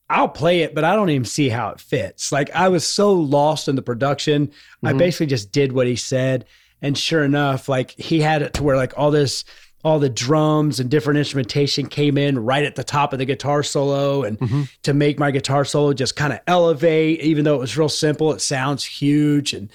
I'll 0.09 0.29
play 0.29 0.63
it, 0.63 0.75
but 0.75 0.83
I 0.83 0.97
don't 0.97 1.11
even 1.11 1.25
see 1.25 1.49
how 1.49 1.69
it 1.69 1.79
fits. 1.79 2.33
Like 2.33 2.51
I 2.51 2.69
was 2.69 2.85
so 2.85 3.13
lost 3.13 3.69
in 3.69 3.77
the 3.77 3.83
production. 3.83 4.49
Mm-hmm. 4.49 4.87
I 4.87 4.93
basically 4.95 5.27
just 5.27 5.53
did 5.53 5.71
what 5.71 5.87
he 5.87 5.95
said. 5.95 6.47
And 6.83 6.99
sure 6.99 7.23
enough, 7.23 7.69
like 7.69 7.93
he 7.93 8.21
had 8.21 8.43
it 8.43 8.55
to 8.55 8.65
where 8.65 8.77
like 8.77 8.93
all 8.97 9.13
this, 9.13 9.45
all 9.85 10.01
the 10.01 10.09
drums 10.09 10.81
and 10.81 10.91
different 10.91 11.19
instrumentation 11.19 11.87
came 11.87 12.19
in 12.19 12.39
right 12.39 12.65
at 12.65 12.75
the 12.75 12.83
top 12.83 13.13
of 13.13 13.19
the 13.21 13.25
guitar 13.25 13.63
solo. 13.63 14.25
And 14.25 14.39
mm-hmm. 14.39 14.63
to 14.83 14.95
make 14.95 15.19
my 15.19 15.31
guitar 15.31 15.65
solo 15.65 15.93
just 15.93 16.17
kind 16.17 16.33
of 16.33 16.41
elevate, 16.47 17.21
even 17.21 17.45
though 17.45 17.55
it 17.55 17.61
was 17.61 17.79
real 17.79 17.89
simple, 17.89 18.33
it 18.33 18.41
sounds 18.41 18.85
huge. 18.85 19.53
And, 19.53 19.71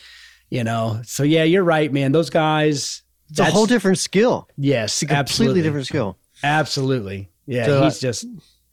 you 0.50 0.64
know, 0.64 1.00
so 1.06 1.24
yeah, 1.24 1.44
you're 1.44 1.64
right, 1.64 1.94
man. 1.94 2.12
Those 2.12 2.30
guys, 2.30 3.04
it's 3.30 3.40
a 3.40 3.46
whole 3.46 3.68
different 3.68 4.00
skill. 4.00 4.50
Yes, 4.58 5.02
it's 5.02 5.04
a 5.04 5.06
completely 5.06 5.20
absolutely. 5.20 5.62
different 5.62 5.88
skill. 5.88 6.18
Absolutely. 6.44 7.30
Yeah. 7.46 7.66
So, 7.66 7.84
he's 7.84 8.00
just, 8.00 8.26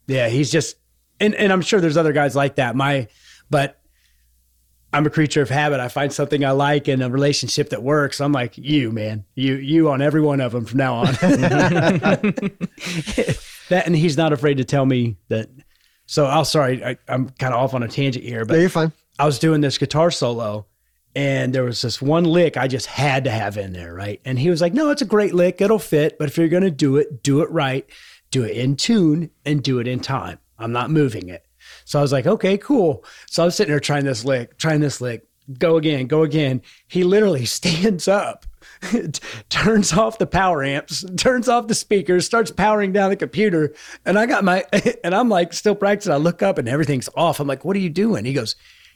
yeah, 0.07 0.29
he's 0.29 0.51
just, 0.51 0.77
and 1.19 1.35
and 1.35 1.51
I'm 1.53 1.61
sure 1.61 1.79
there's 1.79 1.97
other 1.97 2.13
guys 2.13 2.35
like 2.35 2.55
that. 2.55 2.75
My, 2.75 3.07
but 3.49 3.79
I'm 4.93 5.05
a 5.07 5.09
creature 5.09 5.41
of 5.41 5.49
habit. 5.49 5.79
I 5.79 5.87
find 5.87 6.13
something 6.13 6.45
I 6.45 6.51
like 6.51 6.87
in 6.87 7.01
a 7.01 7.09
relationship 7.09 7.69
that 7.69 7.81
works. 7.81 8.21
I'm 8.21 8.31
like 8.31 8.55
you, 8.57 8.91
man. 8.91 9.25
You 9.33 9.55
you 9.55 9.89
on 9.89 10.03
every 10.03 10.21
one 10.21 10.39
of 10.39 10.51
them 10.51 10.65
from 10.65 10.77
now 10.77 10.95
on. 10.97 11.05
that 13.69 13.83
and 13.85 13.95
he's 13.95 14.17
not 14.17 14.33
afraid 14.33 14.57
to 14.57 14.63
tell 14.63 14.85
me 14.85 15.17
that. 15.29 15.49
So 16.05 16.25
I'll 16.25 16.45
sorry, 16.45 16.85
I, 16.85 16.97
am 17.07 17.29
kind 17.31 17.55
of 17.55 17.59
off 17.59 17.73
on 17.73 17.81
a 17.81 17.87
tangent 17.87 18.23
here, 18.23 18.45
but 18.45 18.53
no, 18.53 18.59
you're 18.59 18.69
fine. 18.69 18.91
I 19.17 19.25
was 19.25 19.39
doing 19.39 19.61
this 19.61 19.79
guitar 19.79 20.11
solo, 20.11 20.67
and 21.15 21.55
there 21.55 21.63
was 21.63 21.81
this 21.81 21.99
one 22.01 22.25
lick 22.25 22.55
I 22.55 22.67
just 22.67 22.85
had 22.85 23.23
to 23.23 23.31
have 23.31 23.57
in 23.57 23.73
there, 23.73 23.95
right? 23.95 24.21
And 24.25 24.37
he 24.37 24.51
was 24.51 24.61
like, 24.61 24.73
"No, 24.73 24.91
it's 24.91 25.01
a 25.01 25.05
great 25.05 25.33
lick. 25.33 25.59
It'll 25.59 25.79
fit, 25.79 26.19
but 26.19 26.27
if 26.27 26.37
you're 26.37 26.49
going 26.49 26.63
to 26.63 26.71
do 26.71 26.97
it, 26.97 27.23
do 27.23 27.41
it 27.41 27.49
right, 27.49 27.89
do 28.33 28.43
it 28.43 28.57
in 28.57 28.75
tune, 28.75 29.29
and 29.45 29.63
do 29.63 29.79
it 29.79 29.87
in 29.87 29.99
time." 29.99 30.39
I'm 30.57 30.71
not 30.71 30.89
moving 30.91 31.29
it. 31.29 31.45
So 31.85 31.99
I 31.99 32.01
was 32.01 32.11
like, 32.11 32.25
okay, 32.25 32.57
cool. 32.57 33.03
So 33.27 33.43
I 33.43 33.45
was 33.45 33.55
sitting 33.55 33.71
there 33.71 33.79
trying 33.79 34.05
this 34.05 34.23
lick, 34.25 34.57
trying 34.57 34.79
this 34.79 35.01
lick, 35.01 35.27
go 35.59 35.77
again, 35.77 36.07
go 36.07 36.23
again. 36.23 36.61
He 36.87 37.03
literally 37.03 37.45
stands 37.59 38.07
up, 38.07 38.45
turns 39.49 39.93
off 39.93 40.17
the 40.17 40.27
power 40.27 40.63
amps, 40.63 41.05
turns 41.17 41.49
off 41.49 41.67
the 41.67 41.75
speakers, 41.75 42.25
starts 42.25 42.51
powering 42.51 42.93
down 42.93 43.09
the 43.09 43.15
computer. 43.15 43.73
And 44.05 44.17
I 44.17 44.25
got 44.25 44.43
my, 44.43 44.63
and 45.03 45.13
I'm 45.13 45.29
like 45.29 45.53
still 45.53 45.75
practicing. 45.75 46.13
I 46.13 46.17
look 46.17 46.41
up 46.41 46.57
and 46.57 46.67
everything's 46.67 47.09
off. 47.15 47.39
I'm 47.39 47.47
like, 47.47 47.65
what 47.65 47.75
are 47.75 47.81
you 47.81 47.89
doing? 47.89 48.25
He 48.25 48.33
goes, 48.33 48.55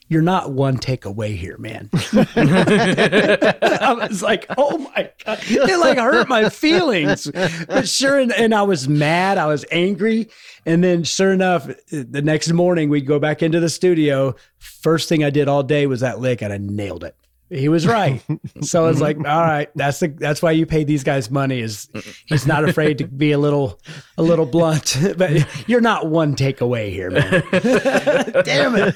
you're 0.09 0.21
not 0.21 0.51
one 0.51 0.77
take 0.77 1.05
away 1.05 1.35
here, 1.35 1.57
man. 1.57 1.89
I 1.93 3.95
was 3.99 4.23
like, 4.23 4.45
oh 4.57 4.77
my 4.77 5.11
God. 5.25 5.39
It 5.43 5.79
like 5.79 5.97
hurt 5.97 6.29
my 6.29 6.49
feelings. 6.49 7.29
But 7.67 7.89
sure, 7.89 8.17
and, 8.17 8.31
and 8.31 8.53
I 8.53 8.63
was 8.63 8.87
mad. 8.87 9.37
I 9.37 9.47
was 9.47 9.65
angry. 9.71 10.29
And 10.65 10.83
then 10.83 11.03
sure 11.03 11.33
enough, 11.33 11.67
the 11.89 12.21
next 12.21 12.51
morning 12.53 12.89
we'd 12.89 13.07
go 13.07 13.19
back 13.19 13.43
into 13.43 13.59
the 13.59 13.69
studio. 13.69 14.35
First 14.59 15.09
thing 15.09 15.23
I 15.23 15.29
did 15.29 15.47
all 15.47 15.63
day 15.63 15.87
was 15.87 15.99
that 15.99 16.19
lick 16.19 16.41
and 16.41 16.53
I 16.53 16.57
nailed 16.57 17.03
it. 17.03 17.15
He 17.49 17.69
was 17.69 17.87
right. 17.87 18.21
so 18.61 18.85
I 18.85 18.89
was 18.89 18.99
like, 18.99 19.17
all 19.25 19.41
right, 19.41 19.69
that's 19.75 19.99
the 19.99 20.07
that's 20.07 20.41
why 20.41 20.51
you 20.51 20.65
pay 20.65 20.83
these 20.83 21.03
guys 21.03 21.31
money 21.31 21.61
is 21.61 21.89
he's 22.25 22.45
not 22.45 22.67
afraid 22.67 22.97
to 22.97 23.07
be 23.07 23.31
a 23.31 23.37
little 23.37 23.79
a 24.17 24.23
little 24.23 24.45
blunt. 24.45 24.97
but 25.17 25.45
you're 25.69 25.81
not 25.81 26.07
one 26.07 26.35
takeaway 26.35 26.91
here, 26.91 27.09
man. 27.09 27.43
Damn 28.43 28.75
it. 28.75 28.95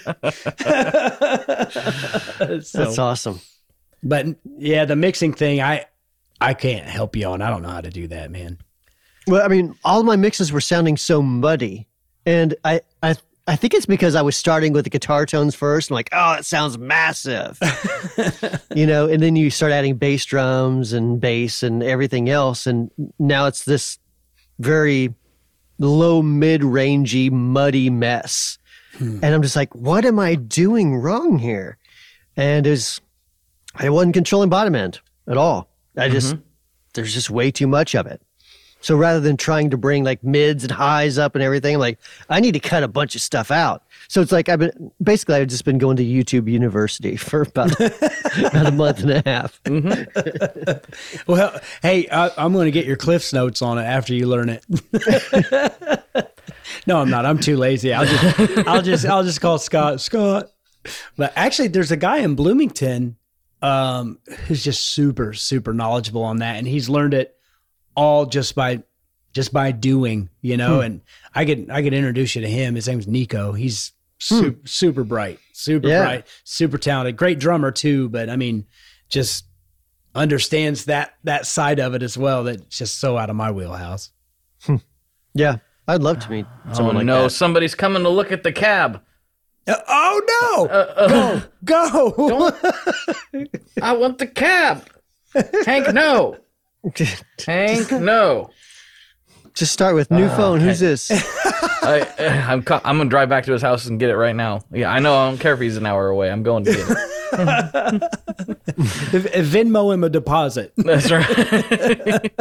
so, 2.66 2.78
that's 2.78 2.99
awesome. 2.99 3.39
But 4.04 4.26
yeah, 4.58 4.86
the 4.86 4.95
mixing 4.95 5.34
thing, 5.34 5.62
I 5.62 5.86
I 6.41 6.54
can't 6.54 6.86
help 6.86 7.16
you 7.16 7.28
on. 7.28 7.41
I 7.41 7.49
don't 7.49 7.62
know 7.62 7.70
how 7.70 7.82
to 7.82 7.89
do 7.89 8.08
that, 8.08 8.32
man. 8.32 8.58
Well, 9.28 9.43
I 9.43 9.47
mean, 9.47 9.76
all 9.86 10.04
my 10.04 10.16
mixes 10.16 10.52
were 10.52 10.62
sounding 10.62 10.97
so 10.97 11.22
muddy. 11.22 11.88
And 12.26 12.56
I, 12.64 12.82
I 13.02 13.16
I 13.47 13.55
think 13.55 13.73
it's 13.73 13.85
because 13.85 14.15
I 14.15 14.21
was 14.21 14.37
starting 14.37 14.71
with 14.71 14.83
the 14.83 14.89
guitar 14.89 15.25
tones 15.25 15.55
first. 15.55 15.89
I'm 15.89 15.95
like, 15.95 16.09
oh, 16.11 16.33
it 16.33 16.45
sounds 16.45 16.77
massive, 16.77 17.59
you 18.75 18.85
know. 18.85 19.07
And 19.07 19.21
then 19.21 19.35
you 19.35 19.49
start 19.49 19.71
adding 19.71 19.95
bass 19.95 20.25
drums 20.25 20.93
and 20.93 21.19
bass 21.19 21.63
and 21.63 21.81
everything 21.81 22.29
else, 22.29 22.67
and 22.67 22.91
now 23.17 23.47
it's 23.47 23.65
this 23.65 23.97
very 24.59 25.13
low, 25.79 26.21
mid-rangey, 26.21 27.31
muddy 27.31 27.89
mess. 27.89 28.59
Hmm. 28.97 29.19
And 29.23 29.33
I'm 29.33 29.41
just 29.41 29.55
like, 29.55 29.73
what 29.73 30.05
am 30.05 30.19
I 30.19 30.35
doing 30.35 30.95
wrong 30.95 31.39
here? 31.39 31.77
And 32.37 32.67
is 32.67 33.01
I 33.75 33.89
wasn't 33.89 34.13
controlling 34.13 34.49
bottom 34.49 34.75
end 34.75 34.99
at 35.27 35.37
all. 35.37 35.69
I 35.97 36.09
just 36.09 36.35
mm-hmm. 36.35 36.43
there's 36.93 37.13
just 37.13 37.29
way 37.29 37.51
too 37.51 37.67
much 37.67 37.95
of 37.95 38.05
it. 38.05 38.21
So 38.82 38.97
rather 38.97 39.19
than 39.19 39.38
trying 39.38 39.69
to 39.69 39.77
bring 39.77 40.03
like 40.03 40.23
mids 40.23 40.63
and 40.63 40.71
highs 40.71 41.17
up 41.17 41.36
and 41.36 41.43
everything, 41.43 41.77
like, 41.77 41.99
I 42.29 42.39
need 42.39 42.53
to 42.53 42.59
cut 42.59 42.84
a 42.84 42.88
bunch 42.88 43.15
of 43.15 43.21
stuff 43.21 43.51
out. 43.51 43.84
So 44.07 44.21
it's 44.21 44.32
like 44.32 44.49
I've 44.49 44.59
been 44.59 44.91
basically 45.01 45.36
I've 45.36 45.47
just 45.47 45.65
been 45.65 45.77
going 45.77 45.97
to 45.97 46.03
YouTube 46.03 46.49
University 46.49 47.15
for 47.15 47.43
about, 47.43 47.71
about 47.79 48.65
a 48.65 48.71
month 48.71 49.01
and 49.01 49.11
a 49.11 49.23
half. 49.25 49.61
Mm-hmm. 49.63 51.21
well, 51.32 51.59
hey, 51.82 52.09
I, 52.09 52.32
I'm 52.38 52.53
going 52.53 52.65
to 52.65 52.71
get 52.71 52.86
your 52.86 52.97
Cliff's 52.97 53.32
notes 53.32 53.61
on 53.61 53.77
it 53.77 53.84
after 53.84 54.13
you 54.13 54.27
learn 54.27 54.49
it. 54.49 54.65
no, 56.88 56.99
I'm 56.99 57.09
not. 57.09 57.25
I'm 57.25 57.39
too 57.39 57.57
lazy. 57.57 57.93
I'll 57.93 58.05
just 58.05 58.67
I'll 58.67 58.82
just 58.82 59.05
I'll 59.05 59.23
just 59.23 59.41
call 59.41 59.59
Scott 59.59 60.01
Scott. 60.01 60.51
But 61.15 61.34
actually, 61.36 61.67
there's 61.67 61.91
a 61.91 61.97
guy 61.97 62.17
in 62.17 62.34
Bloomington 62.34 63.15
um, 63.61 64.17
who's 64.47 64.63
just 64.63 64.88
super 64.88 65.34
super 65.34 65.73
knowledgeable 65.73 66.23
on 66.23 66.38
that, 66.38 66.57
and 66.57 66.67
he's 66.67 66.89
learned 66.89 67.13
it 67.13 67.38
all 67.95 68.25
just 68.25 68.55
by 68.55 68.83
just 69.33 69.53
by 69.53 69.71
doing, 69.71 70.29
you 70.41 70.57
know. 70.57 70.77
Hmm. 70.77 70.81
And 70.81 71.01
I 71.33 71.45
could 71.45 71.69
I 71.69 71.81
could 71.81 71.93
introduce 71.93 72.35
you 72.35 72.41
to 72.41 72.49
him. 72.49 72.75
His 72.75 72.87
name's 72.87 73.07
Nico. 73.07 73.53
He's 73.53 73.91
super, 74.19 74.49
hmm. 74.49 74.65
super 74.65 75.03
bright, 75.03 75.39
super 75.53 75.87
yeah. 75.87 76.01
bright, 76.01 76.27
super 76.43 76.77
talented, 76.77 77.17
great 77.17 77.39
drummer 77.39 77.71
too. 77.71 78.09
But 78.09 78.29
I 78.29 78.35
mean, 78.35 78.65
just 79.09 79.45
understands 80.13 80.85
that 80.85 81.13
that 81.23 81.45
side 81.45 81.79
of 81.79 81.93
it 81.93 82.03
as 82.03 82.17
well. 82.17 82.43
That's 82.43 82.77
just 82.77 82.99
so 82.99 83.17
out 83.17 83.29
of 83.29 83.35
my 83.35 83.51
wheelhouse. 83.51 84.11
Hmm. 84.63 84.77
Yeah, 85.33 85.57
I'd 85.87 86.03
love 86.03 86.19
to 86.19 86.29
meet 86.29 86.45
someone 86.73 86.95
oh, 86.95 86.99
like 86.99 87.05
no, 87.05 87.23
that. 87.23 87.29
somebody's 87.31 87.75
coming 87.75 88.03
to 88.03 88.09
look 88.09 88.31
at 88.31 88.43
the 88.43 88.51
cab. 88.51 89.01
Uh, 89.67 89.75
oh 89.87 90.21
no! 90.41 90.67
Uh, 90.67 90.93
uh, 90.97 91.41
go, 91.63 92.11
go! 92.17 93.45
I 93.81 93.93
want 93.93 94.17
the 94.17 94.25
cab. 94.25 94.87
Hank, 95.65 95.93
no. 95.93 96.37
Hank, 97.45 97.91
no. 97.91 98.49
Just 99.53 99.73
start 99.73 99.95
with 99.95 100.09
new 100.11 100.25
uh, 100.25 100.36
phone. 100.36 100.59
Who's 100.61 100.79
this? 100.79 101.11
I, 101.84 102.07
I'm 102.47 102.63
I'm 102.86 102.97
gonna 102.97 103.09
drive 103.09 103.29
back 103.29 103.43
to 103.45 103.51
his 103.51 103.61
house 103.61 103.86
and 103.86 103.99
get 103.99 104.09
it 104.09 104.15
right 104.15 104.36
now. 104.36 104.61
Yeah, 104.71 104.91
I 104.91 104.99
know. 104.99 105.15
I 105.15 105.29
don't 105.29 105.39
care 105.39 105.53
if 105.53 105.59
he's 105.59 105.77
an 105.77 105.86
hour 105.86 106.07
away. 106.07 106.32
I'm 106.32 106.43
going 106.43 106.63
to 106.65 106.71
get 106.71 106.79
it. 106.89 106.97
Venmo 109.45 109.93
him 109.93 110.03
a 110.03 110.09
deposit. 110.09 110.73
That's 110.77 111.11
right. 111.11 112.32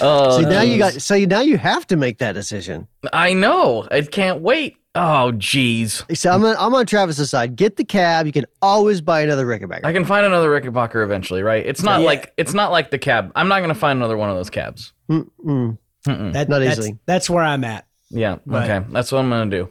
oh, 0.00 0.40
so 0.40 0.48
now 0.48 0.62
you 0.62 0.78
got. 0.78 0.94
So 0.94 1.18
now 1.18 1.40
you 1.40 1.58
have 1.58 1.86
to 1.88 1.96
make 1.96 2.18
that 2.18 2.32
decision. 2.32 2.86
I 3.12 3.32
know. 3.32 3.88
I 3.90 4.02
can't 4.02 4.40
wait. 4.40 4.76
Oh, 4.96 5.32
geez. 5.32 6.02
So 6.14 6.30
I'm 6.30 6.44
on, 6.44 6.56
I'm 6.58 6.74
on 6.74 6.86
Travis's 6.86 7.30
side. 7.30 7.54
Get 7.54 7.76
the 7.76 7.84
cab. 7.84 8.26
You 8.26 8.32
can 8.32 8.46
always 8.62 9.00
buy 9.00 9.20
another 9.20 9.46
Rickenbacker. 9.46 9.84
I 9.84 9.92
can 9.92 10.04
find 10.04 10.24
another 10.24 10.48
Rickenbacker 10.48 11.04
eventually, 11.04 11.42
right? 11.42 11.64
It's 11.64 11.82
not 11.82 12.00
yeah. 12.00 12.06
like 12.06 12.32
it's 12.36 12.54
not 12.54 12.72
like 12.72 12.90
the 12.90 12.98
cab. 12.98 13.30
I'm 13.36 13.48
not 13.48 13.58
going 13.58 13.68
to 13.68 13.74
find 13.74 13.98
another 13.98 14.16
one 14.16 14.30
of 14.30 14.36
those 14.36 14.50
cabs. 14.50 14.92
Mm-mm. 15.10 15.78
That, 16.04 16.48
not 16.48 16.62
easily. 16.62 16.92
That's, 16.92 17.00
that's, 17.06 17.30
where 17.30 17.44
I'm 17.44 17.64
at. 17.64 17.86
Yeah. 18.10 18.38
But, 18.46 18.70
okay. 18.70 18.86
That's 18.90 19.12
what 19.12 19.18
I'm 19.18 19.28
going 19.28 19.50
to 19.50 19.56
do. 19.56 19.70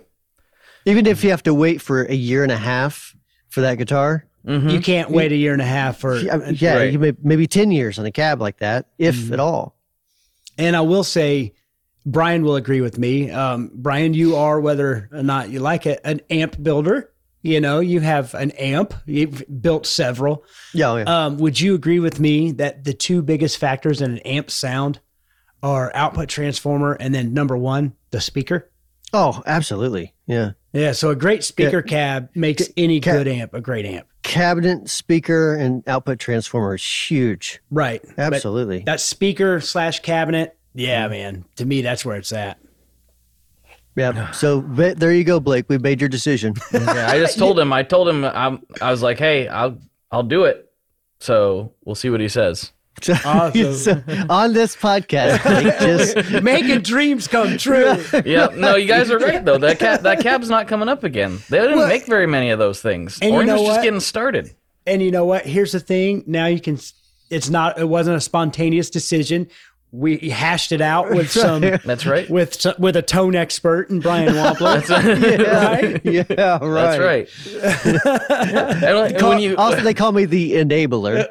Even 0.85 1.07
if 1.07 1.23
you 1.23 1.31
have 1.31 1.43
to 1.43 1.53
wait 1.53 1.81
for 1.81 2.03
a 2.03 2.13
year 2.13 2.43
and 2.43 2.51
a 2.51 2.57
half 2.57 3.15
for 3.49 3.61
that 3.61 3.77
guitar, 3.77 4.25
mm-hmm. 4.45 4.69
you 4.69 4.79
can't 4.81 5.09
wait 5.09 5.31
a 5.31 5.35
year 5.35 5.53
and 5.53 5.61
a 5.61 5.65
half 5.65 5.97
for 5.97 6.17
yeah, 6.17 6.49
yeah 6.51 6.75
right. 6.75 6.99
may, 6.99 7.13
maybe 7.23 7.47
ten 7.47 7.71
years 7.71 7.97
on 7.97 8.05
a 8.05 8.11
cab 8.11 8.41
like 8.41 8.57
that, 8.57 8.87
if 8.99 9.15
mm-hmm. 9.15 9.33
at 9.33 9.39
all. 9.39 9.75
And 10.57 10.75
I 10.75 10.81
will 10.81 11.03
say 11.03 11.53
Brian 12.05 12.43
will 12.43 12.55
agree 12.55 12.81
with 12.81 12.97
me. 12.97 13.31
Um, 13.31 13.71
Brian, 13.73 14.13
you 14.13 14.35
are, 14.35 14.59
whether 14.59 15.09
or 15.11 15.23
not 15.23 15.49
you 15.49 15.59
like 15.59 15.85
it, 15.85 15.99
an 16.03 16.21
amp 16.29 16.61
builder. 16.61 17.11
You 17.41 17.61
know, 17.61 17.79
you 17.79 17.99
have 17.99 18.33
an 18.33 18.51
amp, 18.51 18.95
you've 19.05 19.43
built 19.61 19.85
several. 19.85 20.43
Yeah, 20.73 20.91
oh, 20.91 20.97
yeah. 20.97 21.03
Um, 21.03 21.37
would 21.37 21.59
you 21.59 21.75
agree 21.75 21.99
with 21.99 22.19
me 22.19 22.51
that 22.53 22.83
the 22.83 22.93
two 22.93 23.21
biggest 23.21 23.59
factors 23.59 24.01
in 24.01 24.11
an 24.13 24.17
amp 24.19 24.49
sound 24.49 24.99
are 25.61 25.91
output 25.93 26.27
transformer 26.27 26.93
and 26.93 27.13
then 27.13 27.33
number 27.33 27.55
one, 27.55 27.93
the 28.09 28.19
speaker? 28.19 28.71
Oh, 29.13 29.43
absolutely. 29.45 30.13
Yeah. 30.25 30.51
Yeah. 30.73 30.91
So 30.91 31.09
a 31.09 31.15
great 31.15 31.43
speaker 31.43 31.83
yeah. 31.85 31.89
cab 31.89 32.29
makes 32.35 32.67
any 32.75 32.99
cab- 32.99 33.17
good 33.17 33.27
amp 33.27 33.53
a 33.53 33.61
great 33.61 33.85
amp. 33.85 34.07
Cabinet, 34.23 34.89
speaker, 34.89 35.55
and 35.55 35.87
output 35.87 36.17
transformer 36.19 36.73
is 36.73 36.83
huge. 36.83 37.61
Right. 37.69 38.03
Absolutely. 38.17 38.79
But 38.79 38.85
that 38.85 38.99
speaker 38.99 39.61
slash 39.61 39.99
cabinet 39.99 40.57
yeah, 40.75 41.07
mm. 41.07 41.11
man. 41.11 41.45
To 41.55 41.65
me, 41.65 41.81
that's 41.81 42.05
where 42.05 42.17
it's 42.17 42.31
at. 42.31 42.59
Yeah. 43.95 44.31
So 44.33 44.61
but 44.61 44.99
there 44.99 45.13
you 45.13 45.23
go, 45.23 45.39
Blake. 45.39 45.65
We 45.69 45.77
made 45.77 46.01
your 46.01 46.09
decision. 46.09 46.53
Yeah, 46.73 47.07
I 47.09 47.17
just 47.17 47.37
told 47.39 47.57
him. 47.57 47.71
I 47.73 47.83
told 47.83 48.07
him. 48.09 48.25
I'm, 48.25 48.61
I 48.81 48.91
was 48.91 49.01
like, 49.01 49.17
hey, 49.17 49.47
I'll 49.47 49.77
I'll 50.11 50.23
do 50.23 50.43
it. 50.43 50.69
So 51.19 51.73
we'll 51.85 51.95
see 51.95 52.09
what 52.09 52.19
he 52.21 52.27
says. 52.29 52.71
Uh, 53.09 53.51
awesome. 53.53 53.73
so, 53.73 54.01
on 54.29 54.53
this 54.53 54.73
podcast, 54.73 55.43
Blake 55.43 55.79
just 55.79 56.41
Making 56.41 56.79
dreams 56.79 57.27
come 57.27 57.57
true. 57.57 58.01
Yeah, 58.23 58.47
no, 58.55 58.77
you 58.77 58.87
guys 58.87 59.11
are 59.11 59.19
right 59.19 59.43
though. 59.43 59.57
That 59.57 59.79
cab 59.79 60.03
that 60.03 60.21
cab's 60.21 60.49
not 60.49 60.69
coming 60.69 60.87
up 60.87 61.03
again. 61.03 61.39
They 61.49 61.59
didn't 61.59 61.77
Well, 61.77 61.89
make 61.89 62.05
very 62.05 62.25
many 62.25 62.51
of 62.51 62.59
those 62.59 62.81
things. 62.81 63.19
and 63.21 63.31
you 63.31 63.35
Orange 63.35 63.47
know 63.49 63.55
was 63.55 63.63
just 63.63 63.77
what? 63.79 63.83
getting 63.83 63.99
started. 63.99 64.55
And 64.87 65.01
you 65.01 65.11
know 65.11 65.25
what? 65.25 65.45
Here's 65.45 65.73
the 65.73 65.81
thing. 65.81 66.23
Now 66.25 66.45
you 66.45 66.61
can. 66.61 66.79
It's 67.29 67.49
not. 67.49 67.77
It 67.77 67.89
wasn't 67.89 68.15
a 68.15 68.21
spontaneous 68.21 68.89
decision. 68.89 69.49
We 69.97 70.17
hashed 70.29 70.71
it 70.71 70.81
out 70.81 71.09
with 71.11 71.31
some. 71.43 71.61
That's 71.61 72.05
right. 72.05 72.29
With 72.29 72.65
with 72.77 72.95
a 72.97 73.01
tone 73.01 73.35
expert 73.35 73.89
and 73.89 74.01
Brian 74.01 74.33
Wampler. 74.33 74.81
right? 74.89 76.01
yeah, 76.03 76.57
right. 76.61 76.97
That's 76.97 76.99
right. 76.99 77.29
And 78.85 78.97
when- 78.97 79.15
Call- 79.19 79.29
when 79.29 79.39
you 79.39 79.55
also, 79.55 79.81
they 79.81 79.93
call 79.93 80.11
me 80.11 80.25
the 80.25 80.53
enabler. 80.55 81.25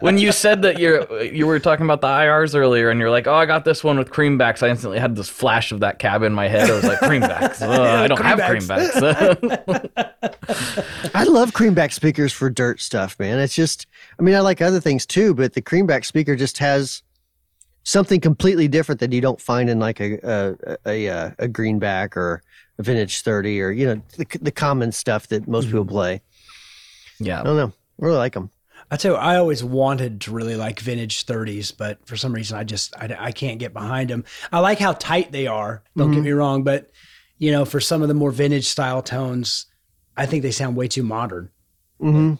when 0.00 0.18
you 0.18 0.30
said 0.32 0.62
that 0.62 0.78
you're 0.78 1.22
you 1.22 1.46
were 1.46 1.58
talking 1.58 1.84
about 1.84 2.00
the 2.00 2.06
IRs 2.06 2.54
earlier, 2.54 2.90
and 2.90 3.00
you're 3.00 3.10
like, 3.10 3.26
"Oh, 3.26 3.34
I 3.34 3.46
got 3.46 3.64
this 3.64 3.82
one 3.82 3.98
with 3.98 4.10
creambacks," 4.10 4.62
I 4.62 4.68
instantly 4.68 4.98
had 4.98 5.16
this 5.16 5.28
flash 5.28 5.72
of 5.72 5.80
that 5.80 5.98
cab 5.98 6.22
in 6.22 6.32
my 6.32 6.48
head. 6.48 6.70
I 6.70 6.74
was 6.74 6.84
like, 6.84 6.98
"Creambacks? 7.00 7.62
Ugh, 7.62 7.80
I 7.80 8.06
don't 8.06 8.20
have 8.22 8.38
creambacks." 8.38 8.98
I 11.14 11.24
love 11.24 11.52
creamback 11.52 11.92
speakers 11.92 12.32
for 12.32 12.50
dirt 12.50 12.80
stuff, 12.80 13.18
man. 13.18 13.38
It's 13.38 13.54
just, 13.54 13.86
I 14.18 14.22
mean, 14.22 14.34
I 14.34 14.40
like 14.40 14.60
other 14.62 14.80
things 14.80 15.06
too, 15.06 15.34
but 15.34 15.54
the 15.54 15.62
creamback 15.62 16.04
speaker 16.04 16.36
just 16.36 16.58
has 16.58 17.02
something 17.88 18.20
completely 18.20 18.68
different 18.68 19.00
that 19.00 19.12
you 19.14 19.20
don't 19.22 19.40
find 19.40 19.70
in 19.70 19.78
like 19.78 19.98
a 19.98 20.18
a 20.22 20.56
a, 20.86 21.06
a, 21.06 21.34
a 21.38 21.48
greenback 21.48 22.16
or 22.16 22.42
a 22.78 22.82
vintage 22.82 23.22
thirty 23.22 23.60
or 23.62 23.70
you 23.70 23.86
know 23.86 24.02
the, 24.18 24.26
the 24.42 24.52
common 24.52 24.92
stuff 24.92 25.28
that 25.28 25.48
most 25.48 25.66
people 25.66 25.86
play. 25.86 26.20
Yeah 27.18 27.40
i 27.40 27.44
don't 27.44 27.56
know, 27.56 27.72
I 28.00 28.04
really 28.04 28.18
like 28.18 28.34
them. 28.34 28.50
I 28.90 28.96
tell 28.96 29.12
you, 29.12 29.18
I 29.18 29.36
always 29.36 29.62
wanted 29.62 30.22
to 30.22 30.30
really 30.30 30.56
like 30.56 30.80
vintage 30.80 31.26
30s, 31.26 31.76
but 31.76 31.98
for 32.06 32.16
some 32.16 32.32
reason, 32.32 32.56
I 32.58 32.64
just 32.64 32.96
I, 32.96 33.14
I 33.18 33.32
can't 33.32 33.58
get 33.58 33.72
behind 33.74 34.08
them. 34.08 34.24
I 34.50 34.60
like 34.60 34.78
how 34.78 34.92
tight 34.94 35.30
they 35.30 35.46
are. 35.46 35.82
Don't 35.96 36.10
get 36.12 36.22
me 36.22 36.30
wrong, 36.30 36.62
but 36.64 36.90
you 37.38 37.52
know, 37.52 37.64
for 37.64 37.80
some 37.80 38.02
of 38.02 38.08
the 38.08 38.14
more 38.14 38.30
vintage 38.30 38.66
style 38.66 39.02
tones, 39.02 39.66
I 40.16 40.26
think 40.26 40.42
they 40.42 40.50
sound 40.52 40.76
way 40.76 40.88
too 40.88 41.02
modern. 41.02 41.50
hmm 42.00 42.34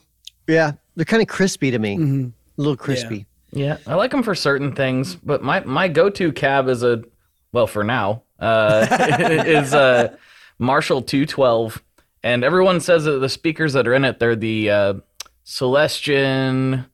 Yeah, 0.47 0.73
they're 0.95 1.05
kind 1.05 1.23
of 1.23 1.29
crispy 1.29 1.71
to 1.71 1.79
me, 1.79 1.97
Mhm. 1.99 2.33
a 2.33 2.61
little 2.61 2.77
crispy. 2.77 3.27
Yeah, 3.53 3.79
I 3.87 3.95
like 3.95 4.11
them 4.11 4.23
for 4.23 4.35
certain 4.35 4.75
things, 4.75 5.15
but 5.15 5.43
my 5.43 5.61
my 5.65 5.89
go 5.89 6.11
to 6.11 6.33
cab 6.33 6.69
is 6.69 6.83
a 6.83 7.03
well 7.53 7.67
for 7.67 7.83
now 7.85 8.23
uh, 8.39 8.87
is 9.47 9.73
a 9.75 10.17
Marshall 10.59 11.03
212, 11.03 11.83
and 12.23 12.45
everyone 12.45 12.81
says 12.81 13.05
that 13.05 13.19
the 13.21 13.29
speakers 13.29 13.73
that 13.73 13.87
are 13.89 13.95
in 13.95 14.05
it 14.05 14.19
they're 14.19 14.37
the 14.37 14.71
uh, 14.71 14.95
Celestion. 15.45 16.87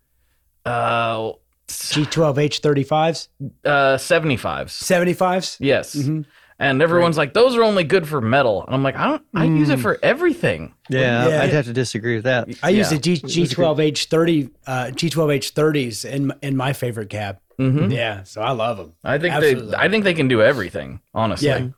Uh, 0.64 1.32
G12H 1.66 2.60
35s, 2.60 3.28
uh 3.64 3.96
75s 3.96 4.68
75s. 4.68 5.56
yes 5.60 5.94
Mhm. 5.96 6.26
And 6.58 6.80
everyone's 6.82 7.16
like 7.16 7.32
those 7.34 7.56
are 7.56 7.62
only 7.62 7.82
good 7.84 8.06
for 8.06 8.20
metal 8.20 8.64
and 8.64 8.74
i'm 8.74 8.82
like 8.82 8.96
i 8.96 9.06
don't 9.06 9.22
i 9.34 9.44
use 9.44 9.70
it 9.70 9.78
for 9.80 9.98
everything 10.02 10.74
Yeah, 10.88 11.28
Yeah. 11.28 11.42
I'd 11.42 11.50
have 11.50 11.64
to 11.66 11.72
disagree 11.72 12.14
with 12.16 12.24
that. 12.24 12.48
I 12.62 12.70
use 12.70 12.90
Yeah. 12.92 12.98
the 12.98 13.02
G, 13.02 13.16
G12H 13.46 14.06
30, 14.06 14.50
uh, 14.66 14.84
G12H 14.92 15.52
30s 15.52 16.04
in 16.04 16.32
in 16.42 16.56
my 16.56 16.72
favorite 16.74 17.08
cab. 17.10 17.38
Mhm. 17.58 17.92
Yeah, 17.92 18.22
so 18.24 18.42
I 18.42 18.50
love 18.50 18.76
them. 18.76 18.92
i 19.04 19.16
think 19.18 19.34
Absolutely. 19.34 19.70
they 19.70 19.76
i 19.76 19.88
think 19.88 20.04
they 20.04 20.14
can 20.14 20.28
do 20.28 20.42
everything 20.42 21.00
honestly 21.14 21.48
Yeah. 21.48 21.68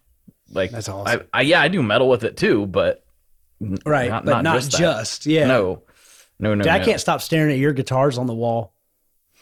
like 0.51 0.71
That's 0.73 0.89
awesome. 0.89 1.23
I, 1.33 1.39
I 1.39 1.43
yeah 1.43 1.61
i 1.61 1.69
do 1.69 1.83
metal 1.83 2.09
with 2.09 2.25
it 2.25 2.37
too 2.37 2.67
but 2.67 3.03
Right, 3.87 4.11
Not- 4.11 4.25
but 4.27 4.33
not 4.33 4.45
not, 4.45 4.55
just 4.57 4.71
just, 4.77 5.25
that. 5.25 5.31
yeah. 5.31 5.47
no 5.47 5.83
no 6.39 6.55
no 6.55 6.65
Dude, 6.65 6.73
I 6.73 6.85
can't 6.85 7.01
stop 7.01 7.23
staring 7.23 7.53
at 7.53 7.59
your 7.59 7.73
guitars 7.73 8.19
on 8.19 8.27
the 8.27 8.35
wall. 8.35 8.75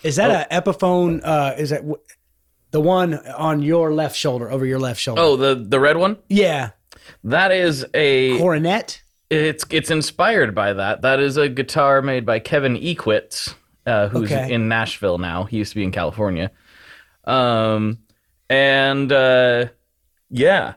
Is 0.04 0.16
that 0.16 0.30
a 0.30 0.54
Epiphone? 0.54 1.20
Uh, 1.24 1.54
is 1.58 1.70
that 1.70 1.78
w- 1.80 1.96
the 2.74 2.80
one 2.80 3.14
on 3.38 3.62
your 3.62 3.94
left 3.94 4.16
shoulder, 4.16 4.50
over 4.50 4.66
your 4.66 4.80
left 4.80 4.98
shoulder? 5.00 5.22
oh 5.22 5.36
the 5.36 5.54
the 5.54 5.78
red 5.78 5.96
one 5.96 6.16
yeah, 6.28 6.70
that 7.22 7.52
is 7.52 7.86
a 7.94 8.36
coronet. 8.36 9.00
it's 9.30 9.64
it's 9.70 9.90
inspired 9.90 10.54
by 10.56 10.72
that 10.72 11.02
that 11.02 11.20
is 11.20 11.36
a 11.36 11.48
guitar 11.48 12.02
made 12.02 12.26
by 12.26 12.40
kevin 12.40 12.74
equitz 12.76 13.54
uh, 13.86 14.08
who's 14.08 14.30
Okay. 14.32 14.52
in 14.52 14.66
nashville 14.68 15.18
now 15.18 15.44
he 15.44 15.58
used 15.58 15.70
to 15.70 15.76
be 15.76 15.84
in 15.84 15.92
california 15.92 16.50
um 17.24 17.98
and 18.50 19.12
uh 19.12 19.66
yeah 20.30 20.74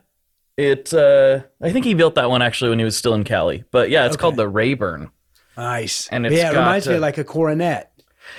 it 0.56 0.94
uh 0.94 1.40
i 1.62 1.72
think 1.72 1.84
he 1.86 1.94
built 1.96 2.16
that 2.16 2.30
one 2.30 2.42
actually 2.44 2.70
when 2.70 2.80
he 2.80 2.86
was 2.86 2.96
still 2.96 3.14
in 3.16 3.24
cali 3.24 3.64
but 3.72 3.90
yeah 3.90 4.06
it's 4.06 4.14
Okay. 4.16 4.22
called 4.22 4.36
the 4.38 4.48
rayburn 4.48 5.10
Nice. 5.58 6.08
And 6.10 6.24
it's 6.28 6.36
yeah, 6.36 6.52
it 6.52 6.54
got, 6.54 6.60
reminds 6.60 6.88
me 6.88 6.94
uh, 6.94 6.98
of 6.98 7.02
like 7.02 7.18
a 7.18 7.24
coronet. 7.24 7.87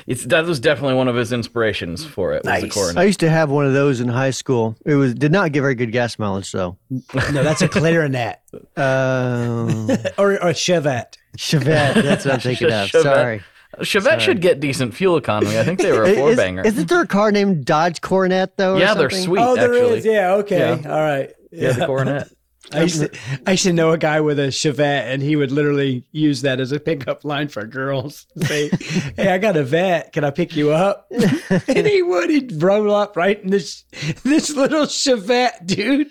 It's 0.06 0.24
that 0.26 0.44
was 0.44 0.60
definitely 0.60 0.94
one 0.94 1.08
of 1.08 1.16
his 1.16 1.32
inspirations 1.32 2.04
for 2.04 2.32
it 2.34 2.44
was 2.44 2.62
the 2.62 2.66
Nice. 2.68 2.96
I 2.96 3.04
used 3.04 3.20
to 3.20 3.30
have 3.30 3.50
one 3.50 3.66
of 3.66 3.72
those 3.72 4.00
in 4.00 4.08
high 4.08 4.30
school. 4.30 4.76
It 4.84 4.94
was 4.94 5.14
did 5.14 5.32
not 5.32 5.52
give 5.52 5.62
very 5.62 5.74
good 5.74 5.92
gas 5.92 6.18
mileage 6.18 6.50
though. 6.52 6.76
No, 7.14 7.42
that's 7.42 7.62
a 7.62 7.68
clarinet 7.68 8.40
Uh, 8.76 9.96
or, 10.18 10.32
or 10.32 10.48
a 10.50 10.54
Chevette. 10.54 11.16
Chevette, 11.36 11.94
that's 12.02 12.24
what 12.24 12.34
I'm 12.34 12.40
thinking 12.40 12.66
of. 12.72 12.88
Chevette. 12.88 13.02
Sorry. 13.02 13.42
chevette 13.80 14.20
should 14.20 14.40
get 14.40 14.60
decent 14.60 14.94
fuel 14.94 15.16
economy 15.18 15.58
i 15.58 15.62
think 15.62 15.78
they 15.78 15.92
were 15.92 16.04
a 16.04 16.14
four 16.14 16.30
Is, 16.30 16.36
banger 16.36 16.62
isn't 16.66 16.88
there 16.88 17.02
a 17.02 17.06
car 17.06 17.30
named 17.30 17.64
Dodge 17.66 18.00
Coronet 18.00 18.56
though? 18.56 18.76
or 18.76 18.78
yeah 18.80 18.94
they're 18.94 19.10
sweet 19.10 19.40
oh, 19.42 19.54
there 19.56 19.74
is. 19.74 19.96
actually 19.98 20.14
Yeah. 20.14 20.34
Okay. 20.36 20.80
Yeah. 20.82 20.90
All 20.90 21.00
right. 21.00 21.30
yeah 21.52 21.72
the 21.72 21.86
coronet 21.86 22.28
I 22.72 22.82
used, 22.82 23.00
to, 23.00 23.10
I 23.46 23.52
used 23.52 23.64
to 23.64 23.72
know 23.72 23.92
a 23.92 23.98
guy 23.98 24.20
with 24.20 24.38
a 24.38 24.48
Chevette, 24.48 25.04
and 25.04 25.22
he 25.22 25.36
would 25.36 25.50
literally 25.50 26.04
use 26.12 26.42
that 26.42 26.60
as 26.60 26.72
a 26.72 26.80
pickup 26.80 27.24
line 27.24 27.48
for 27.48 27.64
girls. 27.66 28.26
Say, 28.36 28.70
"Hey, 29.16 29.28
I 29.32 29.38
got 29.38 29.56
a 29.56 29.64
vet. 29.64 30.12
Can 30.12 30.24
I 30.24 30.30
pick 30.30 30.54
you 30.54 30.72
up?" 30.72 31.06
and 31.68 31.86
he 31.86 32.02
would. 32.02 32.30
He'd 32.30 32.62
roll 32.62 32.94
up 32.94 33.16
right 33.16 33.42
in 33.42 33.50
this 33.50 33.84
this 34.22 34.50
little 34.50 34.86
Chevette, 34.86 35.66
dude. 35.66 36.08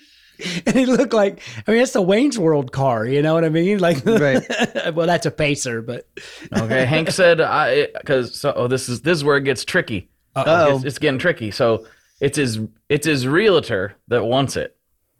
And 0.67 0.75
he 0.75 0.85
looked 0.85 1.13
like 1.13 1.41
I 1.67 1.71
mean, 1.71 1.81
it's 1.81 1.95
a 1.95 2.01
Wayne's 2.01 2.37
World 2.37 2.71
car. 2.71 3.05
You 3.05 3.23
know 3.23 3.33
what 3.33 3.43
I 3.43 3.49
mean? 3.49 3.79
Like, 3.79 4.05
Right. 4.05 4.43
well, 4.93 5.07
that's 5.07 5.25
a 5.25 5.31
pacer, 5.31 5.81
but 5.81 6.07
Okay, 6.55 6.85
Hank 6.85 7.09
said, 7.09 7.41
"I 7.41 7.87
because 7.87 8.39
so 8.39 8.53
oh, 8.55 8.67
this 8.67 8.87
is 8.87 9.01
this 9.01 9.17
is 9.17 9.23
where 9.23 9.37
it 9.37 9.43
gets 9.45 9.65
tricky. 9.65 10.09
Uh-oh. 10.35 10.75
It's, 10.75 10.85
it's 10.85 10.99
getting 10.99 11.19
tricky. 11.19 11.49
So 11.49 11.87
it's 12.21 12.37
his 12.37 12.59
it's 12.89 13.07
his 13.07 13.27
realtor 13.27 13.95
that 14.09 14.23
wants 14.23 14.55
it, 14.55 14.76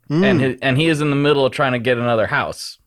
Hmm. 0.08 0.24
and 0.24 0.40
his, 0.40 0.58
and 0.62 0.76
he 0.78 0.88
is 0.88 1.00
in 1.00 1.10
the 1.10 1.16
middle 1.16 1.44
of 1.46 1.52
trying 1.52 1.72
to 1.72 1.78
get 1.78 1.98
another 1.98 2.26
house. 2.26 2.78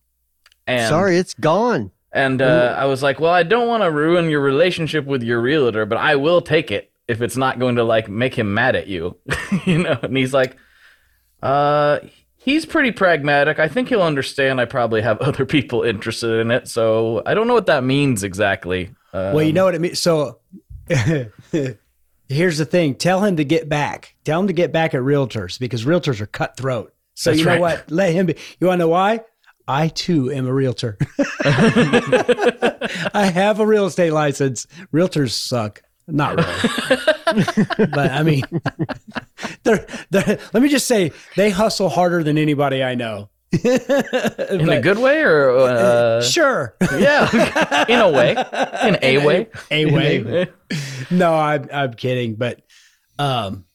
And 0.67 0.89
Sorry, 0.89 1.17
it's 1.17 1.33
gone. 1.33 1.91
and 2.11 2.41
uh, 2.41 2.75
I 2.77 2.85
was 2.85 3.01
like, 3.01 3.19
well, 3.19 3.31
I 3.31 3.43
don't 3.43 3.67
want 3.67 3.83
to 3.83 3.91
ruin 3.91 4.29
your 4.29 4.41
relationship 4.41 5.05
with 5.05 5.23
your 5.23 5.41
realtor, 5.41 5.85
but 5.85 5.97
I 5.97 6.15
will 6.15 6.41
take 6.41 6.71
it 6.71 6.91
if 7.07 7.21
it's 7.21 7.37
not 7.37 7.59
going 7.59 7.75
to 7.75 7.83
like 7.83 8.09
make 8.09 8.33
him 8.35 8.53
mad 8.53 8.75
at 8.75 8.87
you, 8.87 9.17
you 9.65 9.79
know. 9.83 9.97
And 10.01 10.17
he's 10.17 10.33
like, 10.33 10.57
uh. 11.41 11.99
He's 12.43 12.65
pretty 12.65 12.91
pragmatic. 12.91 13.59
I 13.59 13.67
think 13.67 13.89
he'll 13.89 14.01
understand. 14.01 14.59
I 14.59 14.65
probably 14.65 15.03
have 15.03 15.17
other 15.21 15.45
people 15.45 15.83
interested 15.83 16.39
in 16.39 16.49
it, 16.49 16.67
so 16.67 17.21
I 17.23 17.35
don't 17.35 17.47
know 17.47 17.53
what 17.53 17.67
that 17.67 17.83
means 17.83 18.23
exactly. 18.23 18.95
Uh, 19.13 19.33
well, 19.35 19.43
you 19.43 19.53
know 19.53 19.65
what 19.65 19.75
it 19.75 19.79
means. 19.81 19.99
So 19.99 20.39
here's 22.27 22.57
the 22.57 22.65
thing: 22.65 22.95
tell 22.95 23.23
him 23.23 23.37
to 23.37 23.45
get 23.45 23.69
back. 23.69 24.15
Tell 24.23 24.39
him 24.39 24.47
to 24.47 24.53
get 24.53 24.71
back 24.71 24.93
at 24.95 25.01
realtors 25.01 25.59
because 25.59 25.85
realtors 25.85 26.19
are 26.19 26.25
cutthroat. 26.25 26.93
So 27.13 27.29
That's 27.31 27.39
you 27.39 27.45
know 27.45 27.51
right. 27.53 27.61
what? 27.61 27.91
Let 27.91 28.13
him 28.13 28.25
be. 28.27 28.35
You 28.59 28.67
want 28.67 28.79
to 28.79 28.85
know 28.85 28.89
why? 28.89 29.21
I 29.67 29.87
too 29.89 30.31
am 30.31 30.47
a 30.47 30.53
realtor. 30.53 30.97
I 33.13 33.31
have 33.33 33.59
a 33.59 33.65
real 33.65 33.85
estate 33.85 34.11
license. 34.11 34.65
Realtors 34.93 35.31
suck. 35.31 35.81
Not 36.07 36.37
really. 36.37 37.65
but 37.93 38.11
I 38.11 38.23
mean, 38.23 38.43
they're, 39.63 39.85
they're, 40.09 40.39
let 40.53 40.63
me 40.63 40.67
just 40.69 40.87
say 40.87 41.11
they 41.35 41.51
hustle 41.51 41.89
harder 41.89 42.23
than 42.23 42.37
anybody 42.37 42.83
I 42.83 42.95
know. 42.95 43.29
in 43.53 44.69
a 44.69 44.79
good 44.81 44.97
way 44.97 45.21
or 45.21 45.51
uh, 45.59 46.21
Sure. 46.21 46.73
yeah 46.97 47.85
in 47.89 47.99
a 47.99 48.09
way 48.09 48.31
in 48.31 48.97
a 49.03 49.17
way 49.25 49.47
A 49.69 49.85
way. 49.87 50.47
no, 51.11 51.33
I'm 51.35 51.67
I'm 51.71 51.93
kidding, 51.93 52.35
but 52.35 52.61
um, 53.19 53.65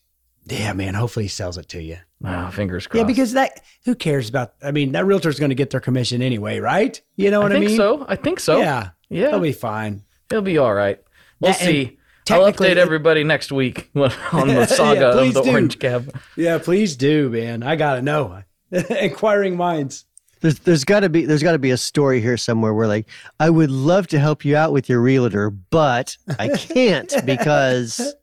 yeah, 0.46 0.72
man. 0.72 0.94
Hopefully, 0.94 1.26
he 1.26 1.28
sells 1.28 1.58
it 1.58 1.68
to 1.70 1.82
you. 1.82 1.98
Oh, 2.24 2.50
fingers 2.50 2.86
crossed 2.86 3.00
Yeah, 3.00 3.06
because 3.06 3.32
that 3.32 3.60
who 3.84 3.94
cares 3.94 4.28
about? 4.28 4.54
I 4.62 4.70
mean, 4.70 4.92
that 4.92 5.04
realtor's 5.06 5.38
going 5.38 5.50
to 5.50 5.54
get 5.54 5.70
their 5.70 5.80
commission 5.80 6.22
anyway, 6.22 6.58
right? 6.58 7.00
You 7.16 7.30
know 7.30 7.40
what 7.40 7.52
I, 7.52 7.56
think 7.56 7.66
mean? 7.68 7.76
so 7.76 8.04
i 8.08 8.16
think 8.16 8.40
so 8.40 8.58
Yeah, 8.58 8.90
yeah 9.08 9.30
they'll 9.30 9.40
be 9.40 9.52
fine. 9.52 10.02
he'll 10.30 10.42
be 10.42 10.58
all 10.58 10.74
right 10.74 11.00
we'll 11.40 11.52
Yeah, 11.52 11.56
see 11.58 11.98
i'll 12.30 12.50
update 12.52 12.76
everybody 12.76 13.22
next 13.24 13.52
week 13.52 13.90
on 13.94 14.48
the 14.48 14.66
saga 14.66 15.08
of 15.10 15.34
the 15.34 15.42
do. 15.42 15.50
orange 15.50 15.78
cab 15.78 16.12
Yeah, 16.36 16.58
please 16.58 16.96
do, 16.96 17.28
man. 17.30 17.62
I 17.62 17.76
gotta 17.76 18.02
know. 18.02 18.42
Inquiring 18.72 19.56
minds. 19.56 20.04
There's 20.40 20.58
there's 20.60 20.84
got 20.84 21.00
to 21.00 21.08
be 21.08 21.24
there's 21.24 21.42
got 21.42 21.52
to 21.52 21.58
be 21.58 21.70
a 21.70 21.76
story 21.78 22.20
here 22.20 22.36
somewhere 22.36 22.74
where 22.74 22.86
like 22.88 23.08
I 23.40 23.48
would 23.48 23.70
love 23.70 24.06
to 24.08 24.18
help 24.18 24.44
you 24.44 24.56
out 24.56 24.72
with 24.72 24.88
your 24.88 25.00
realtor, 25.00 25.50
but 25.50 26.16
I 26.38 26.48
can't 26.48 27.12
because 27.24 28.14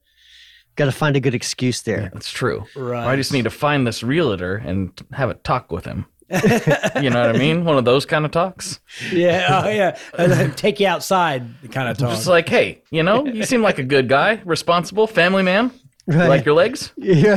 Got 0.75 0.85
to 0.85 0.91
find 0.91 1.15
a 1.15 1.19
good 1.19 1.35
excuse 1.35 1.81
there. 1.83 2.09
That's 2.13 2.31
true. 2.31 2.65
Right. 2.75 3.05
Or 3.05 3.09
I 3.09 3.15
just 3.15 3.31
need 3.31 3.43
to 3.43 3.51
find 3.51 3.85
this 3.85 4.01
realtor 4.03 4.55
and 4.55 4.91
have 5.11 5.29
a 5.29 5.35
talk 5.35 5.71
with 5.71 5.85
him. 5.85 6.05
you 6.29 7.09
know 7.11 7.21
what 7.21 7.35
I 7.35 7.37
mean? 7.37 7.63
One 7.63 7.77
of 7.77 7.85
those 7.85 8.05
kind 8.07 8.25
of 8.25 8.31
talks. 8.31 8.79
Yeah, 9.11 9.61
oh 9.63 9.69
yeah. 9.69 9.97
Uh, 10.13 10.49
Take 10.55 10.79
you 10.79 10.87
outside, 10.87 11.43
kind 11.71 11.89
of 11.89 11.97
talk. 11.97 12.09
Just 12.09 12.25
like, 12.25 12.49
hey, 12.49 12.81
you 12.89 13.03
know, 13.03 13.25
you 13.25 13.43
seem 13.43 13.61
like 13.61 13.77
a 13.77 13.83
good 13.83 14.09
guy, 14.09 14.41
responsible, 14.45 15.05
family 15.05 15.43
man. 15.43 15.71
You 16.07 16.17
Right. 16.17 16.27
Like 16.27 16.45
your 16.45 16.55
legs? 16.55 16.91
Yeah. 16.97 17.31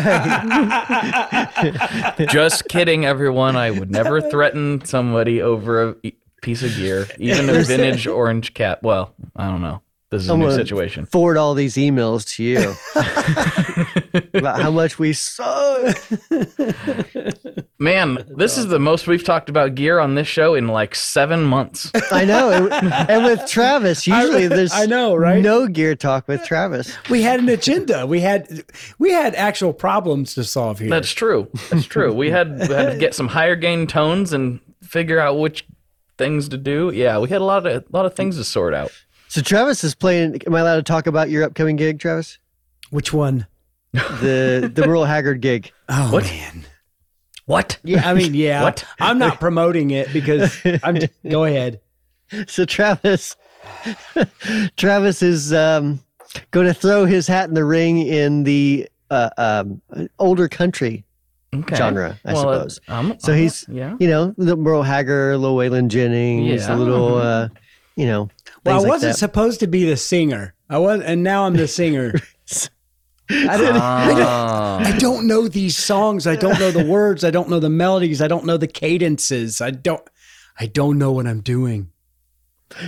Just 2.30 2.68
kidding, 2.68 3.04
everyone. 3.04 3.54
I 3.54 3.70
would 3.70 3.90
never 3.90 4.20
threaten 4.20 4.84
somebody 4.84 5.40
over 5.40 5.96
a 6.02 6.12
piece 6.42 6.62
of 6.64 6.74
gear, 6.74 7.06
even 7.18 7.48
a 7.48 7.62
vintage 7.62 8.06
orange 8.08 8.54
cap. 8.54 8.82
Well, 8.82 9.14
I 9.36 9.48
don't 9.48 9.62
know. 9.62 9.82
This 10.10 10.22
is 10.22 10.30
a 10.30 10.34
I'm 10.34 10.38
new 10.38 10.52
situation. 10.52 11.04
Forward 11.04 11.36
all 11.36 11.54
these 11.54 11.74
emails 11.74 12.28
to 12.36 12.44
you 12.44 12.74
about 14.38 14.62
how 14.62 14.70
much 14.70 15.00
we 15.00 15.12
suck. 15.12 15.96
Man, 17.80 18.24
this 18.36 18.56
is 18.56 18.68
the 18.68 18.78
most 18.78 19.08
we've 19.08 19.24
talked 19.24 19.48
about 19.48 19.74
gear 19.74 19.98
on 19.98 20.14
this 20.14 20.28
show 20.28 20.54
in 20.54 20.68
like 20.68 20.94
seven 20.94 21.42
months. 21.42 21.90
I 22.12 22.24
know. 22.24 22.50
And, 22.50 22.92
and 22.92 23.24
with 23.24 23.48
Travis, 23.48 24.06
usually 24.06 24.46
there's 24.46 24.72
I 24.72 24.86
know, 24.86 25.16
right? 25.16 25.42
no 25.42 25.66
gear 25.66 25.96
talk 25.96 26.28
with 26.28 26.44
Travis. 26.44 26.96
we 27.10 27.22
had 27.22 27.40
an 27.40 27.48
agenda. 27.48 28.06
We 28.06 28.20
had 28.20 28.64
we 29.00 29.10
had 29.10 29.34
actual 29.34 29.72
problems 29.72 30.34
to 30.34 30.44
solve 30.44 30.78
here. 30.78 30.88
That's 30.88 31.10
true. 31.10 31.48
That's 31.70 31.84
true. 31.84 32.12
We 32.12 32.30
had, 32.30 32.60
we 32.60 32.74
had 32.74 32.92
to 32.92 32.98
get 32.98 33.12
some 33.14 33.26
higher 33.26 33.56
gain 33.56 33.88
tones 33.88 34.32
and 34.32 34.60
figure 34.82 35.18
out 35.18 35.38
which 35.38 35.66
things 36.16 36.48
to 36.50 36.56
do. 36.56 36.92
Yeah, 36.94 37.18
we 37.18 37.28
had 37.28 37.40
a 37.40 37.44
lot 37.44 37.66
of 37.66 37.72
a 37.72 37.84
lot 37.90 38.06
of 38.06 38.14
things 38.14 38.36
to 38.36 38.44
sort 38.44 38.72
out. 38.72 38.92
So 39.36 39.42
Travis 39.42 39.84
is 39.84 39.94
playing. 39.94 40.40
Am 40.46 40.54
I 40.54 40.60
allowed 40.60 40.76
to 40.76 40.82
talk 40.82 41.06
about 41.06 41.28
your 41.28 41.44
upcoming 41.44 41.76
gig, 41.76 42.00
Travis? 42.00 42.38
Which 42.88 43.12
one? 43.12 43.46
The 43.92 44.72
the 44.74 44.86
Merle 44.86 45.04
Haggard 45.04 45.42
gig. 45.42 45.72
Oh 45.90 46.10
What? 46.10 46.24
man. 46.24 46.64
What? 47.44 47.78
Yeah, 47.84 48.08
I 48.08 48.14
mean, 48.14 48.32
yeah. 48.32 48.62
What? 48.62 48.86
I'm 48.98 49.18
not 49.18 49.38
promoting 49.40 49.90
it 49.90 50.10
because 50.10 50.58
I'm. 50.82 51.00
Go 51.28 51.44
ahead. 51.44 51.80
So 52.46 52.64
Travis, 52.64 53.36
Travis 54.78 55.22
is 55.22 55.52
um, 55.52 56.00
going 56.50 56.66
to 56.66 56.72
throw 56.72 57.04
his 57.04 57.26
hat 57.26 57.46
in 57.50 57.54
the 57.54 57.64
ring 57.66 57.98
in 57.98 58.44
the 58.44 58.88
uh, 59.10 59.28
um, 59.36 59.82
older 60.18 60.48
country 60.48 61.04
Okay. 61.54 61.76
genre, 61.76 62.18
I 62.24 62.32
Well, 62.32 62.48
uh, 62.48 62.54
suppose. 62.68 62.80
um, 62.88 63.14
So 63.18 63.32
uh, 63.34 63.36
he's, 63.36 63.66
yeah. 63.68 63.96
you 64.00 64.08
know, 64.08 64.34
the 64.38 64.56
Merle 64.56 64.82
Haggard, 64.82 65.36
Lil 65.36 65.56
Waylon 65.56 65.88
Jennings, 65.88 66.62
Yeah. 66.66 66.74
a 66.74 66.76
little, 66.76 67.16
uh, 67.18 67.48
you 67.96 68.06
know, 68.06 68.28
Well, 68.64 68.76
I 68.76 68.78
like 68.78 68.88
wasn't 68.88 69.12
that. 69.14 69.18
supposed 69.18 69.60
to 69.60 69.66
be 69.66 69.84
the 69.84 69.96
singer. 69.96 70.54
I 70.70 70.78
was, 70.78 71.00
and 71.02 71.22
now 71.22 71.46
I'm 71.46 71.54
the 71.56 71.68
singer. 71.68 72.14
I 73.30 73.56
didn't. 73.56 73.76
I 73.76 74.08
don't- 74.08 74.22
Ah. 74.22 74.78
I 74.78 74.96
don't 74.98 75.26
know 75.26 75.48
these 75.48 75.76
songs. 75.76 76.26
I 76.28 76.36
don't 76.36 76.58
know 76.60 76.70
the 76.70 76.84
words. 76.84 77.24
I 77.24 77.30
don't 77.30 77.48
know 77.48 77.58
the 77.58 77.68
melodies. 77.70 78.22
I 78.22 78.28
don't 78.28 78.44
know 78.44 78.56
the 78.56 78.68
cadences. 78.68 79.60
I 79.60 79.70
don't. 79.72 80.02
I 80.60 80.66
don't 80.66 80.96
know 80.98 81.10
what 81.12 81.26
I'm 81.26 81.40
doing. 81.40 81.90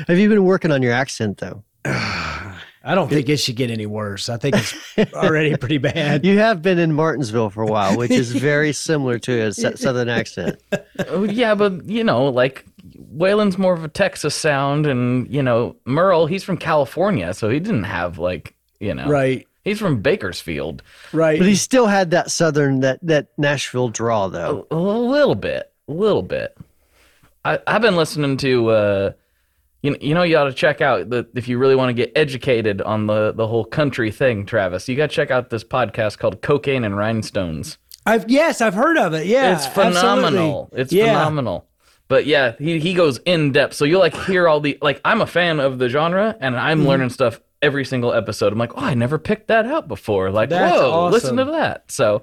Have 0.06 0.18
you 0.18 0.28
been 0.28 0.44
working 0.44 0.70
on 0.70 0.82
your 0.82 0.92
accent 0.92 1.38
though? 1.38 1.64
I 1.84 2.94
don't 2.94 3.08
think 3.10 3.28
it 3.28 3.36
should 3.38 3.56
get 3.56 3.70
any 3.70 3.84
worse. 3.86 4.28
I 4.28 4.36
think 4.38 4.56
it's 4.56 4.74
already 5.14 5.56
pretty 5.56 5.78
bad. 5.78 6.24
You 6.24 6.38
have 6.38 6.62
been 6.62 6.78
in 6.78 6.92
Martinsville 6.94 7.50
for 7.50 7.62
a 7.62 7.66
while, 7.66 7.96
which 7.96 8.10
is 8.12 8.30
very 8.32 8.72
similar 8.88 9.18
to 9.20 9.40
a 9.42 9.46
s- 9.48 9.80
southern 9.80 10.08
accent. 10.08 10.60
Oh, 11.08 11.24
yeah, 11.24 11.54
but 11.54 11.84
you 11.88 12.02
know, 12.04 12.26
like 12.28 12.64
Waylon's 13.14 13.58
more 13.58 13.74
of 13.74 13.84
a 13.84 13.88
Texas 13.88 14.34
sound, 14.34 14.86
and 14.86 15.32
you 15.32 15.42
know, 15.42 15.76
Merle, 15.84 16.26
he's 16.26 16.44
from 16.44 16.56
California, 16.56 17.32
so 17.34 17.48
he 17.48 17.60
didn't 17.60 17.84
have 17.84 18.18
like, 18.18 18.54
you 18.80 18.94
know, 18.94 19.08
Right. 19.08 19.46
He's 19.64 19.78
from 19.78 20.00
Bakersfield, 20.00 20.82
Right. 21.12 21.38
But 21.38 21.46
he 21.46 21.54
still 21.54 21.86
had 21.86 22.10
that 22.12 22.30
southern, 22.30 22.80
that 22.80 22.98
that 23.02 23.28
Nashville 23.36 23.88
draw 23.88 24.28
though. 24.28 24.66
a, 24.70 24.74
a 24.74 24.78
little 24.78 25.34
bit, 25.34 25.72
a 25.88 25.92
little 25.92 26.22
bit. 26.22 26.56
I, 27.44 27.58
I've 27.66 27.82
been 27.82 27.96
listening 27.96 28.36
to, 28.38 28.70
uh, 28.70 29.12
you 29.82 29.90
know, 29.92 29.96
you 30.00 30.14
know, 30.14 30.22
you 30.22 30.36
ought 30.36 30.44
to 30.44 30.52
check 30.52 30.80
out 30.80 31.10
the 31.10 31.28
if 31.34 31.46
you 31.46 31.58
really 31.58 31.76
want 31.76 31.90
to 31.90 31.94
get 31.94 32.12
educated 32.16 32.82
on 32.82 33.06
the 33.06 33.32
the 33.32 33.46
whole 33.46 33.64
country 33.64 34.10
thing, 34.10 34.44
Travis. 34.44 34.88
You 34.88 34.96
got 34.96 35.10
to 35.10 35.14
check 35.16 35.30
out 35.30 35.50
this 35.50 35.64
podcast 35.64 36.18
called 36.18 36.42
Cocaine 36.42 36.82
and 36.84 36.96
Rhinestones. 36.96 37.78
I've 38.04 38.28
yes, 38.28 38.60
I've 38.60 38.74
heard 38.74 38.96
of 38.98 39.14
it. 39.14 39.26
Yeah, 39.26 39.54
it's 39.54 39.66
phenomenal. 39.66 40.62
absolutely. 40.72 40.80
It's 40.80 40.92
yeah. 40.92 41.04
phenomenal. 41.04 41.67
But 42.08 42.24
yeah, 42.26 42.54
he, 42.58 42.78
he 42.80 42.94
goes 42.94 43.18
in 43.18 43.52
depth. 43.52 43.74
So 43.74 43.84
you'll 43.84 44.00
like 44.00 44.16
hear 44.24 44.48
all 44.48 44.60
the 44.60 44.78
like 44.80 45.00
I'm 45.04 45.20
a 45.20 45.26
fan 45.26 45.60
of 45.60 45.78
the 45.78 45.88
genre 45.88 46.36
and 46.40 46.56
I'm 46.56 46.78
Mm-hmm. 46.80 46.88
learning 46.88 47.10
stuff 47.10 47.40
every 47.60 47.84
single 47.84 48.12
episode. 48.14 48.52
I'm 48.52 48.58
like, 48.58 48.72
oh, 48.76 48.80
I 48.84 48.94
never 48.94 49.18
picked 49.18 49.48
that 49.48 49.66
out 49.66 49.88
before. 49.88 50.30
Like, 50.30 50.48
That's 50.48 50.78
whoa, 50.80 51.08
listen 51.10 51.36
to 51.36 51.44
that. 51.46 51.90
So 51.92 52.22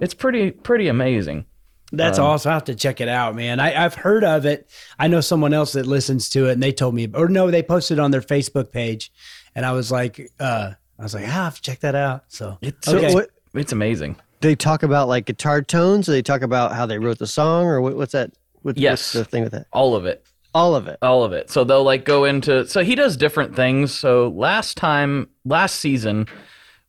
it's 0.00 0.14
pretty 0.14 0.50
pretty 0.50 0.88
amazing. 0.88 1.46
That's 1.92 2.18
Um, 2.18 2.24
awesome. 2.26 2.50
I 2.50 2.54
have 2.54 2.64
to 2.64 2.74
check 2.74 3.00
it 3.00 3.06
out, 3.08 3.36
man. 3.36 3.60
I, 3.60 3.84
I've 3.84 3.94
heard 3.94 4.24
of 4.24 4.46
it. 4.46 4.68
I 4.98 5.06
know 5.06 5.20
someone 5.20 5.54
else 5.54 5.74
that 5.74 5.86
listens 5.86 6.28
to 6.30 6.48
it, 6.48 6.52
and 6.52 6.62
they 6.62 6.72
told 6.72 6.94
me, 6.94 7.08
or 7.14 7.28
no, 7.28 7.50
they 7.52 7.62
posted 7.62 8.00
on 8.00 8.10
their 8.10 8.22
Facebook 8.22 8.72
page, 8.72 9.12
and 9.54 9.64
I 9.64 9.70
was 9.72 9.92
like, 9.92 10.32
uh, 10.40 10.72
I 10.98 11.02
was 11.02 11.14
like, 11.14 11.24
ah, 11.24 11.28
I 11.28 11.44
have 11.44 11.56
to 11.56 11.62
check 11.62 11.80
that 11.80 11.94
out. 11.94 12.24
So 12.28 12.58
It's 12.62 12.88
So 12.88 13.00
what 13.14 13.30
it's 13.54 13.70
amazing. 13.70 14.16
they 14.40 14.56
talk 14.56 14.82
about 14.82 15.06
like 15.06 15.26
guitar 15.26 15.62
tones, 15.62 16.08
or 16.08 16.12
they 16.12 16.22
talk 16.22 16.42
about 16.42 16.72
how 16.72 16.84
they 16.86 16.98
wrote 16.98 17.18
the 17.18 17.28
song, 17.28 17.66
or 17.66 17.80
what, 17.80 17.94
what's 17.96 18.12
that? 18.12 18.32
What, 18.64 18.76
Yes. 18.78 19.12
the 19.12 19.24
thing 19.24 19.42
with 19.44 19.52
that? 19.52 19.66
All 19.72 19.94
of 19.94 20.06
it. 20.06 20.24
All 20.54 20.74
of 20.76 20.86
it. 20.88 20.98
all 21.02 21.22
of 21.24 21.32
it. 21.32 21.50
So 21.50 21.64
they'll 21.64 21.82
like 21.84 22.04
go 22.04 22.24
into 22.24 22.66
so 22.68 22.82
he 22.84 22.94
does 22.94 23.16
different 23.16 23.54
things. 23.56 23.92
So 23.92 24.28
last 24.28 24.76
time 24.76 25.28
last 25.44 25.76
season 25.80 26.26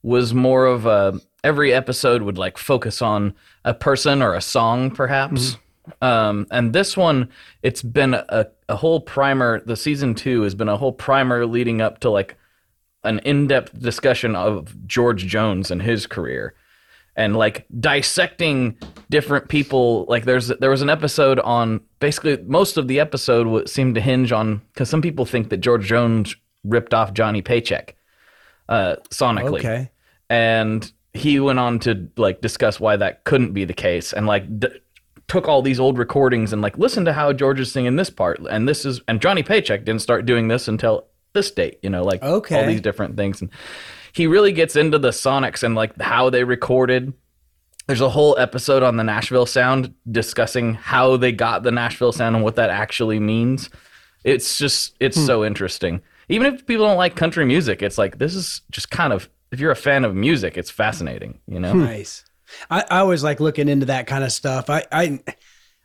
was 0.04 0.34
more 0.34 0.66
of 0.66 0.86
a 0.86 1.20
every 1.44 1.74
episode 1.74 2.22
would 2.22 2.38
like 2.38 2.58
focus 2.60 3.02
on 3.02 3.34
a 3.64 3.74
person 3.74 4.22
or 4.22 4.36
a 4.36 4.42
song 4.42 4.92
perhaps. 4.92 5.58
Um 6.02 6.46
and 6.52 6.74
this 6.74 6.96
one 6.96 7.30
it's 7.64 7.82
been 7.82 8.14
a, 8.14 8.48
a 8.70 8.76
whole 8.76 9.00
primer 9.00 9.62
the 9.66 9.76
season 9.76 10.14
2 10.16 10.44
has 10.44 10.54
been 10.56 10.70
a 10.70 10.78
whole 10.78 10.94
primer 10.94 11.46
leading 11.48 11.82
up 11.82 12.00
to 12.02 12.10
like 12.12 12.38
an 13.04 13.20
in-depth 13.20 13.80
discussion 13.80 14.36
of 14.36 14.76
George 14.88 15.26
Jones 15.26 15.70
and 15.72 15.82
his 15.82 16.08
career 16.08 16.54
and 17.16 17.36
like 17.36 17.66
dissecting 17.80 18.78
different 19.10 19.50
people. 19.50 20.06
Like 20.08 20.26
there's 20.26 20.48
there 20.48 20.70
was 20.70 20.82
an 20.82 20.90
episode 20.90 21.40
on 21.40 21.82
basically 22.00 22.38
most 22.46 22.78
of 22.78 22.88
the 22.88 23.00
episode 23.00 23.68
seemed 23.70 23.96
to 23.96 24.02
hinge 24.02 24.32
on 24.32 24.62
because 24.74 24.90
some 24.90 25.02
people 25.02 25.26
think 25.26 25.50
that 25.50 25.58
george 25.58 25.86
jones 25.86 26.36
ripped 26.64 26.94
off 26.94 27.14
johnny 27.14 27.42
paycheck 27.42 27.96
uh 28.70 28.96
sonically. 29.10 29.60
Okay, 29.60 29.92
and 30.30 30.92
he 31.14 31.40
went 31.40 31.60
on 31.60 31.80
to 31.80 32.10
like 32.18 32.42
discuss 32.42 32.80
why 32.80 32.98
that 32.98 33.24
couldn't 33.24 33.54
be 33.54 33.66
the 33.66 33.74
case 33.74 34.12
and 34.14 34.28
like 34.28 34.60
d- 34.60 34.68
took 35.28 35.48
all 35.48 35.62
these 35.62 35.80
old 35.80 35.98
recordings 35.98 36.54
and 36.54 36.62
like 36.62 36.78
listen 36.78 37.06
to 37.06 37.14
how 37.14 37.32
george 37.32 37.60
is 37.60 37.72
singing 37.72 37.96
this 37.96 38.10
part 38.10 38.40
and 38.50 38.68
this 38.68 38.86
is 38.86 39.02
and 39.08 39.22
johnny 39.22 39.42
paycheck 39.42 39.86
didn't 39.86 40.02
start 40.02 40.26
doing 40.26 40.48
this 40.50 40.68
until 40.68 41.08
this 41.34 41.50
date 41.52 41.80
you 41.82 41.90
know 41.90 42.04
like 42.04 42.22
all 42.58 42.68
these 42.68 42.82
different 42.82 43.16
things. 43.18 43.42
And 43.42 43.50
he 44.16 44.28
really 44.28 44.54
gets 44.54 44.78
into 44.78 44.98
the 44.98 45.10
sonics 45.10 45.62
and 45.62 45.76
like 45.76 46.00
how 46.02 46.30
they 46.30 46.46
recorded. 46.46 47.12
There's 47.88 48.02
a 48.02 48.10
whole 48.10 48.38
episode 48.40 48.82
on 48.82 48.96
the 48.96 49.04
nashville 49.04 49.46
sound 49.46 49.94
discussing 50.10 50.74
how 50.74 51.18
they 51.18 51.34
got 51.34 51.64
the 51.64 51.72
nashville 51.72 52.14
sound 52.14 52.36
and 52.36 52.44
what 52.44 52.56
that 52.56 52.70
actually 52.70 53.20
means. 53.20 53.70
It's 54.24 54.58
just 54.58 54.96
it's 55.02 55.18
hmm. 55.18 55.26
so 55.26 55.44
interesting. 55.44 56.02
Even 56.30 56.54
if 56.54 56.66
people 56.66 56.86
don't 56.86 56.98
like 56.98 57.18
country 57.18 57.46
music 57.46 57.84
it's 57.84 57.98
like 57.98 58.18
this 58.18 58.36
is 58.36 58.62
just 58.72 58.90
kind 58.90 59.12
of 59.12 59.30
if 59.52 59.60
you're 59.60 59.72
a 59.72 59.76
fan 59.76 60.06
of 60.06 60.16
music 60.16 60.58
it's 60.58 60.72
fascinating 60.72 61.40
you 61.46 61.60
know? 61.60 61.74
Hmm. 61.74 61.84
Nice. 61.84 62.24
I, 62.72 62.86
I 62.90 63.00
always 63.00 63.24
like 63.24 63.42
looking 63.42 63.68
into 63.68 63.88
that 63.88 64.08
kind 64.08 64.24
of 64.24 64.32
stuff. 64.32 64.70
I, 64.70 64.86
I 64.94 65.20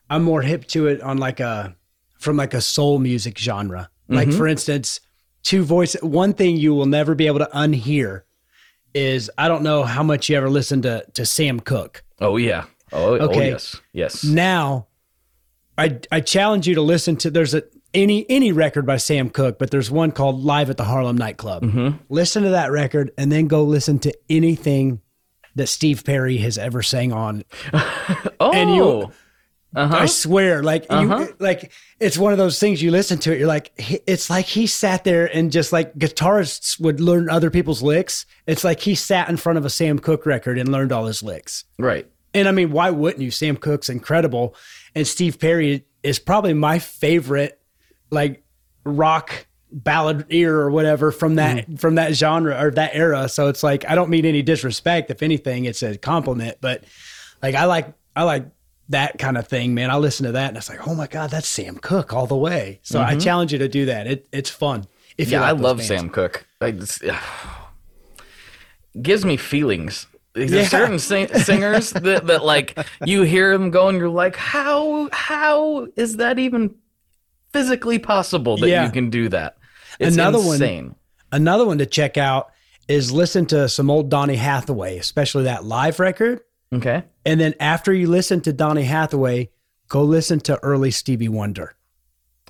I'm 0.08 0.22
more 0.22 0.42
hip 0.42 0.66
to 0.68 0.86
it 0.86 1.02
on 1.02 1.18
like 1.18 1.40
a 1.40 1.74
from 2.20 2.36
like 2.36 2.54
a 2.54 2.60
soul 2.60 3.00
music 3.00 3.36
genre. 3.36 3.90
Like 4.08 4.28
mm-hmm. 4.28 4.38
for 4.38 4.46
instance, 4.46 5.00
two 5.42 5.62
voice. 5.64 5.94
One 6.02 6.32
thing 6.34 6.56
you 6.56 6.74
will 6.74 6.86
never 6.86 7.14
be 7.14 7.26
able 7.26 7.38
to 7.40 7.48
unhear 7.54 8.22
is 8.94 9.30
I 9.38 9.48
don't 9.48 9.62
know 9.62 9.84
how 9.84 10.02
much 10.02 10.28
you 10.28 10.36
ever 10.36 10.50
listen 10.50 10.82
to 10.82 11.04
to 11.14 11.24
Sam 11.26 11.60
Cooke. 11.60 12.02
oh 12.20 12.36
yeah 12.36 12.64
oh, 12.92 13.14
oh 13.18 13.28
Okay. 13.28 13.50
yes 13.50 13.80
yes 13.92 14.24
Now, 14.24 14.88
I 15.78 15.98
I 16.10 16.20
challenge 16.20 16.66
you 16.66 16.74
to 16.74 16.82
listen 16.82 17.16
to 17.18 17.30
there's 17.30 17.54
a 17.54 17.62
any 17.94 18.24
any 18.28 18.52
record 18.52 18.86
by 18.86 18.96
Sam 18.98 19.30
Cooke, 19.30 19.58
but 19.58 19.70
there's 19.70 19.90
one 19.90 20.12
called 20.12 20.40
Live 20.44 20.70
at 20.70 20.76
the 20.76 20.84
Harlem 20.84 21.16
Nightclub. 21.16 21.62
Mm-hmm. 21.64 21.96
Listen 22.08 22.42
to 22.44 22.50
that 22.50 22.70
record 22.70 23.12
and 23.18 23.30
then 23.32 23.46
go 23.48 23.64
listen 23.64 23.98
to 24.00 24.12
anything 24.28 25.00
that 25.56 25.66
Steve 25.68 26.04
Perry 26.04 26.36
has 26.38 26.56
ever 26.58 26.82
sang 26.82 27.12
on. 27.12 27.44
oh 28.40 28.52
and 28.52 28.74
you- 28.74 29.10
uh-huh 29.74 29.96
I 29.96 30.06
swear, 30.06 30.62
like 30.62 30.86
you, 30.90 31.34
like 31.38 31.72
it's 32.00 32.18
one 32.18 32.32
of 32.32 32.38
those 32.38 32.58
things 32.58 32.82
you 32.82 32.90
listen 32.90 33.18
to 33.20 33.32
it. 33.32 33.38
You're 33.38 33.46
like, 33.46 33.72
it's 34.06 34.28
like 34.28 34.46
he 34.46 34.66
sat 34.66 35.04
there 35.04 35.26
and 35.26 35.52
just 35.52 35.72
like 35.72 35.94
guitarists 35.94 36.80
would 36.80 37.00
learn 37.00 37.30
other 37.30 37.50
people's 37.50 37.82
licks. 37.82 38.26
It's 38.46 38.64
like 38.64 38.80
he 38.80 38.94
sat 38.94 39.28
in 39.28 39.36
front 39.36 39.58
of 39.58 39.64
a 39.64 39.70
Sam 39.70 39.98
Cooke 39.98 40.26
record 40.26 40.58
and 40.58 40.70
learned 40.70 40.92
all 40.92 41.06
his 41.06 41.22
licks. 41.22 41.64
right 41.78 42.06
And 42.34 42.48
I 42.48 42.52
mean, 42.52 42.72
why 42.72 42.90
wouldn't 42.90 43.22
you? 43.22 43.30
Sam 43.30 43.56
Cooke's 43.56 43.88
incredible, 43.88 44.54
and 44.94 45.06
Steve 45.06 45.38
Perry 45.38 45.84
is 46.02 46.18
probably 46.18 46.54
my 46.54 46.78
favorite, 46.78 47.60
like 48.10 48.42
rock 48.84 49.46
ballad 49.72 50.26
ear 50.30 50.56
or 50.58 50.70
whatever 50.70 51.12
from 51.12 51.36
that 51.36 51.78
from 51.78 51.94
that 51.94 52.14
genre 52.14 52.60
or 52.60 52.70
that 52.72 52.90
era. 52.94 53.28
So 53.28 53.48
it's 53.48 53.62
like 53.62 53.88
I 53.88 53.94
don't 53.94 54.10
mean 54.10 54.26
any 54.26 54.42
disrespect. 54.42 55.10
If 55.10 55.22
anything, 55.22 55.64
it's 55.64 55.82
a 55.82 55.96
compliment. 55.96 56.58
But 56.60 56.84
like 57.42 57.54
I 57.54 57.66
like 57.66 57.92
I 58.16 58.24
like 58.24 58.46
that 58.90 59.18
kind 59.18 59.38
of 59.38 59.48
thing, 59.48 59.74
man. 59.74 59.90
I 59.90 59.96
listen 59.96 60.26
to 60.26 60.32
that 60.32 60.48
and 60.48 60.56
it's 60.56 60.68
like, 60.68 60.86
oh 60.86 60.94
my 60.94 61.06
god, 61.06 61.30
that's 61.30 61.48
Sam 61.48 61.76
Cooke 61.76 62.12
all 62.12 62.26
the 62.26 62.36
way. 62.36 62.80
So 62.82 63.00
I 63.00 63.12
mm-hmm. 63.12 63.20
challenge 63.20 63.52
you 63.52 63.58
to 63.60 63.68
do 63.68 63.86
that. 63.86 64.06
It 64.06 64.28
it's 64.32 64.50
fun. 64.50 64.86
If 65.16 65.28
you 65.30 65.38
Yeah, 65.38 65.42
like 65.42 65.48
I 65.48 65.52
love 65.52 65.76
bands. 65.78 65.88
Sam 65.88 66.10
Cooke. 66.10 66.44
Like, 66.60 66.74
it's- 66.74 67.00
gives 69.00 69.24
me 69.24 69.36
feelings. 69.36 70.06
There's 70.34 70.50
Yeah. 70.50 70.64
certain 70.64 70.98
sing- 70.98 71.32
singers 71.34 71.90
that, 71.92 72.26
that 72.26 72.44
like 72.44 72.78
you 73.04 73.22
hear 73.22 73.56
them 73.56 73.70
go 73.70 73.88
and 73.88 73.98
you're 73.98 74.08
like, 74.08 74.36
how 74.36 75.08
how 75.12 75.86
is 75.96 76.16
that 76.16 76.38
even 76.38 76.74
physically 77.52 77.98
possible 77.98 78.56
that 78.58 78.68
Yeah. 78.68 78.84
you 78.84 78.92
can 78.92 79.10
do 79.10 79.28
that? 79.28 79.56
It's 79.98 80.14
Another 80.16 80.38
one- 80.40 80.94
Another 81.32 81.64
one 81.64 81.78
to 81.78 81.86
check 81.86 82.16
out 82.16 82.50
is 82.88 83.12
listen 83.12 83.46
to 83.46 83.68
some 83.68 83.88
old 83.88 84.10
Donny 84.10 84.34
Hathaway, 84.34 84.98
especially 84.98 85.44
that 85.44 85.64
live 85.64 86.00
record. 86.00 86.40
Okay. 86.72 87.04
And 87.26 87.40
then 87.40 87.54
after 87.60 87.92
you 87.92 88.08
listen 88.08 88.40
to 88.42 88.52
Donny 88.52 88.84
Hathaway, 88.84 89.50
go 89.88 90.02
listen 90.02 90.40
to 90.40 90.58
early 90.62 90.90
Stevie 90.90 91.28
Wonder. 91.28 91.76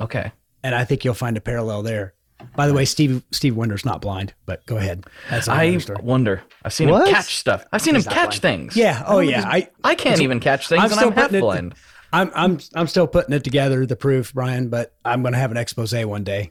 Okay. 0.00 0.32
And 0.62 0.74
I 0.74 0.84
think 0.84 1.04
you'll 1.04 1.14
find 1.14 1.36
a 1.36 1.40
parallel 1.40 1.82
there. 1.82 2.14
By 2.56 2.66
the 2.68 2.72
way, 2.74 2.84
Steve 2.86 3.22
Steve 3.32 3.54
Wonder's 3.54 3.84
not 3.84 4.00
blind, 4.00 4.32
but 4.46 4.64
go 4.64 4.78
ahead. 4.78 5.04
That's 5.28 5.46
I 5.48 5.78
wonder. 6.02 6.42
I've 6.64 6.72
seen 6.72 6.88
What? 6.88 7.06
him 7.08 7.14
catch 7.14 7.36
stuff. 7.36 7.64
I've 7.72 7.82
seen 7.82 7.94
him 7.96 8.02
catch 8.02 8.40
blind. 8.40 8.42
things. 8.42 8.76
Yeah. 8.76 9.02
Oh 9.06 9.18
yeah. 9.18 9.42
I 9.46 9.68
I 9.84 9.94
can't 9.94 10.20
even 10.22 10.40
catch 10.40 10.68
things, 10.68 10.78
I'm 10.78 10.84
and 10.86 10.92
still 10.94 11.08
I'm 11.08 11.14
half 11.14 11.24
putting 11.24 11.38
it- 11.38 11.40
blind. 11.42 11.74
I'm 12.12 12.30
I'm 12.34 12.58
I'm 12.74 12.86
still 12.86 13.06
putting 13.06 13.34
it 13.34 13.44
together, 13.44 13.84
the 13.84 13.94
proof, 13.94 14.32
Brian. 14.32 14.68
But 14.70 14.94
I'm 15.04 15.20
going 15.22 15.32
to 15.34 15.38
have 15.38 15.50
an 15.50 15.58
expose 15.58 15.92
one 15.94 16.24
day. 16.24 16.48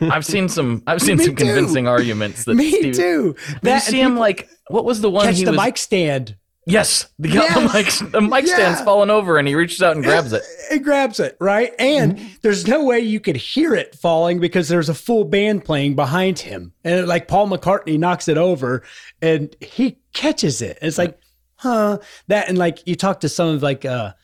I've 0.00 0.26
seen 0.26 0.48
some. 0.48 0.82
I've 0.86 1.00
seen 1.00 1.18
some 1.20 1.36
too. 1.36 1.44
convincing 1.44 1.86
arguments 1.86 2.44
that 2.44 2.54
Me 2.54 2.70
Steve, 2.70 2.94
too. 2.96 3.36
Did 3.62 3.72
you 3.74 3.80
see 3.80 4.00
and 4.00 4.12
him 4.12 4.18
like 4.18 4.48
what 4.68 4.84
was 4.84 5.00
the 5.00 5.10
one 5.10 5.26
catch 5.26 5.38
he 5.38 5.44
the 5.44 5.52
was? 5.52 5.60
mic 5.60 5.78
stand. 5.78 6.36
Yes, 6.66 7.08
the, 7.18 7.28
the 7.28 7.70
mic 7.74 8.12
the 8.12 8.20
mic 8.22 8.46
stand's 8.46 8.78
Yeah. 8.80 8.84
falling 8.84 9.10
over, 9.10 9.36
and 9.36 9.46
he 9.46 9.54
reaches 9.54 9.82
out 9.82 9.96
and 9.96 10.04
grabs 10.04 10.32
it. 10.32 10.42
It 10.70 10.82
grabs 10.82 11.20
it, 11.20 11.36
right? 11.38 11.72
And 11.78 12.16
Mm-hmm. 12.16 12.26
there's 12.42 12.66
no 12.66 12.84
way 12.84 13.00
you 13.00 13.20
could 13.20 13.36
hear 13.36 13.74
it 13.74 13.94
falling 13.94 14.40
because 14.40 14.68
there's 14.68 14.88
a 14.88 14.94
full 14.94 15.24
band 15.24 15.64
playing 15.64 15.94
behind 15.94 16.38
him. 16.38 16.72
And 16.82 17.06
like 17.06 17.28
Paul 17.28 17.48
McCartney 17.48 17.98
knocks 17.98 18.28
it 18.28 18.38
over 18.38 18.82
and 19.20 19.54
he 19.60 19.98
catches 20.14 20.62
it. 20.62 20.78
It's 20.80 20.96
like, 20.96 21.18
huh? 21.56 21.98
That 22.28 22.48
and 22.48 22.56
like 22.56 22.86
you 22.86 22.94
talk 22.96 23.20
to 23.20 23.28
some 23.28 23.48
of 23.48 23.62
like 23.62 23.84
uh 23.84 24.14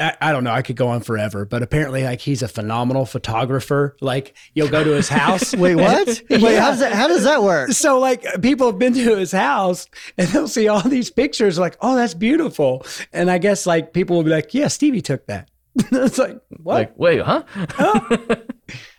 I, 0.00 0.16
I 0.20 0.32
don't 0.32 0.42
know, 0.44 0.50
I 0.50 0.62
could 0.62 0.74
go 0.76 0.88
on 0.88 1.02
forever, 1.02 1.44
but 1.44 1.62
apparently 1.62 2.02
like 2.02 2.20
he's 2.20 2.42
a 2.42 2.48
phenomenal 2.48 3.06
photographer. 3.06 3.96
Like 4.00 4.34
you'll 4.54 4.68
go 4.68 4.82
to 4.82 4.90
his 4.90 5.08
house. 5.08 5.54
Wait, 5.56 5.76
what? 5.76 6.06
Wait, 6.30 6.40
Yeah. 6.42 6.60
how 6.60 6.70
does 6.70 6.80
that 6.80 6.92
how 6.92 7.06
does 7.08 7.24
that 7.24 7.42
work? 7.42 7.70
So 7.72 7.98
like 8.00 8.24
people 8.42 8.66
have 8.68 8.78
been 8.78 8.92
to 8.94 9.16
his 9.16 9.30
house 9.32 9.86
and 10.18 10.26
they'll 10.28 10.48
see 10.48 10.66
all 10.68 10.80
these 10.80 11.10
pictures 11.10 11.58
like, 11.58 11.76
oh, 11.80 11.94
that's 11.94 12.14
beautiful. 12.14 12.84
And 13.12 13.30
I 13.30 13.38
guess 13.38 13.66
like 13.66 13.92
people 13.92 14.16
will 14.16 14.24
be 14.24 14.30
like, 14.30 14.52
yeah, 14.52 14.68
Stevie 14.68 15.00
took 15.02 15.26
that. 15.26 15.48
it's 15.76 16.18
like, 16.18 16.40
what? 16.62 16.74
Like, 16.74 16.98
wait, 16.98 17.20
huh? 17.20 17.42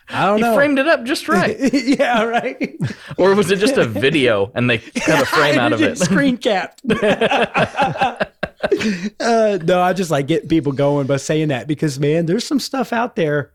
I 0.07 0.27
don't 0.27 0.37
He 0.37 0.41
know. 0.43 0.53
framed 0.55 0.77
it 0.77 0.87
up 0.87 1.03
just 1.03 1.27
right, 1.27 1.57
yeah, 1.73 2.23
right. 2.23 2.77
or 3.17 3.33
was 3.33 3.49
it 3.49 3.57
just 3.57 3.75
a 3.77 3.85
video 3.85 4.51
and 4.53 4.69
they 4.69 4.77
cut 4.77 5.23
a 5.23 5.25
frame 5.25 5.57
out 5.57 5.73
of 5.73 5.81
it? 5.81 5.97
Screen 5.97 6.37
capped. 6.37 6.81
Uh, 9.19 9.59
no, 9.63 9.81
I 9.81 9.93
just 9.93 10.11
like 10.11 10.27
get 10.27 10.49
people 10.49 10.71
going 10.71 11.07
by 11.07 11.17
saying 11.17 11.49
that 11.49 11.67
because 11.67 11.99
man, 11.99 12.25
there's 12.25 12.45
some 12.45 12.59
stuff 12.59 12.93
out 12.93 13.15
there. 13.15 13.51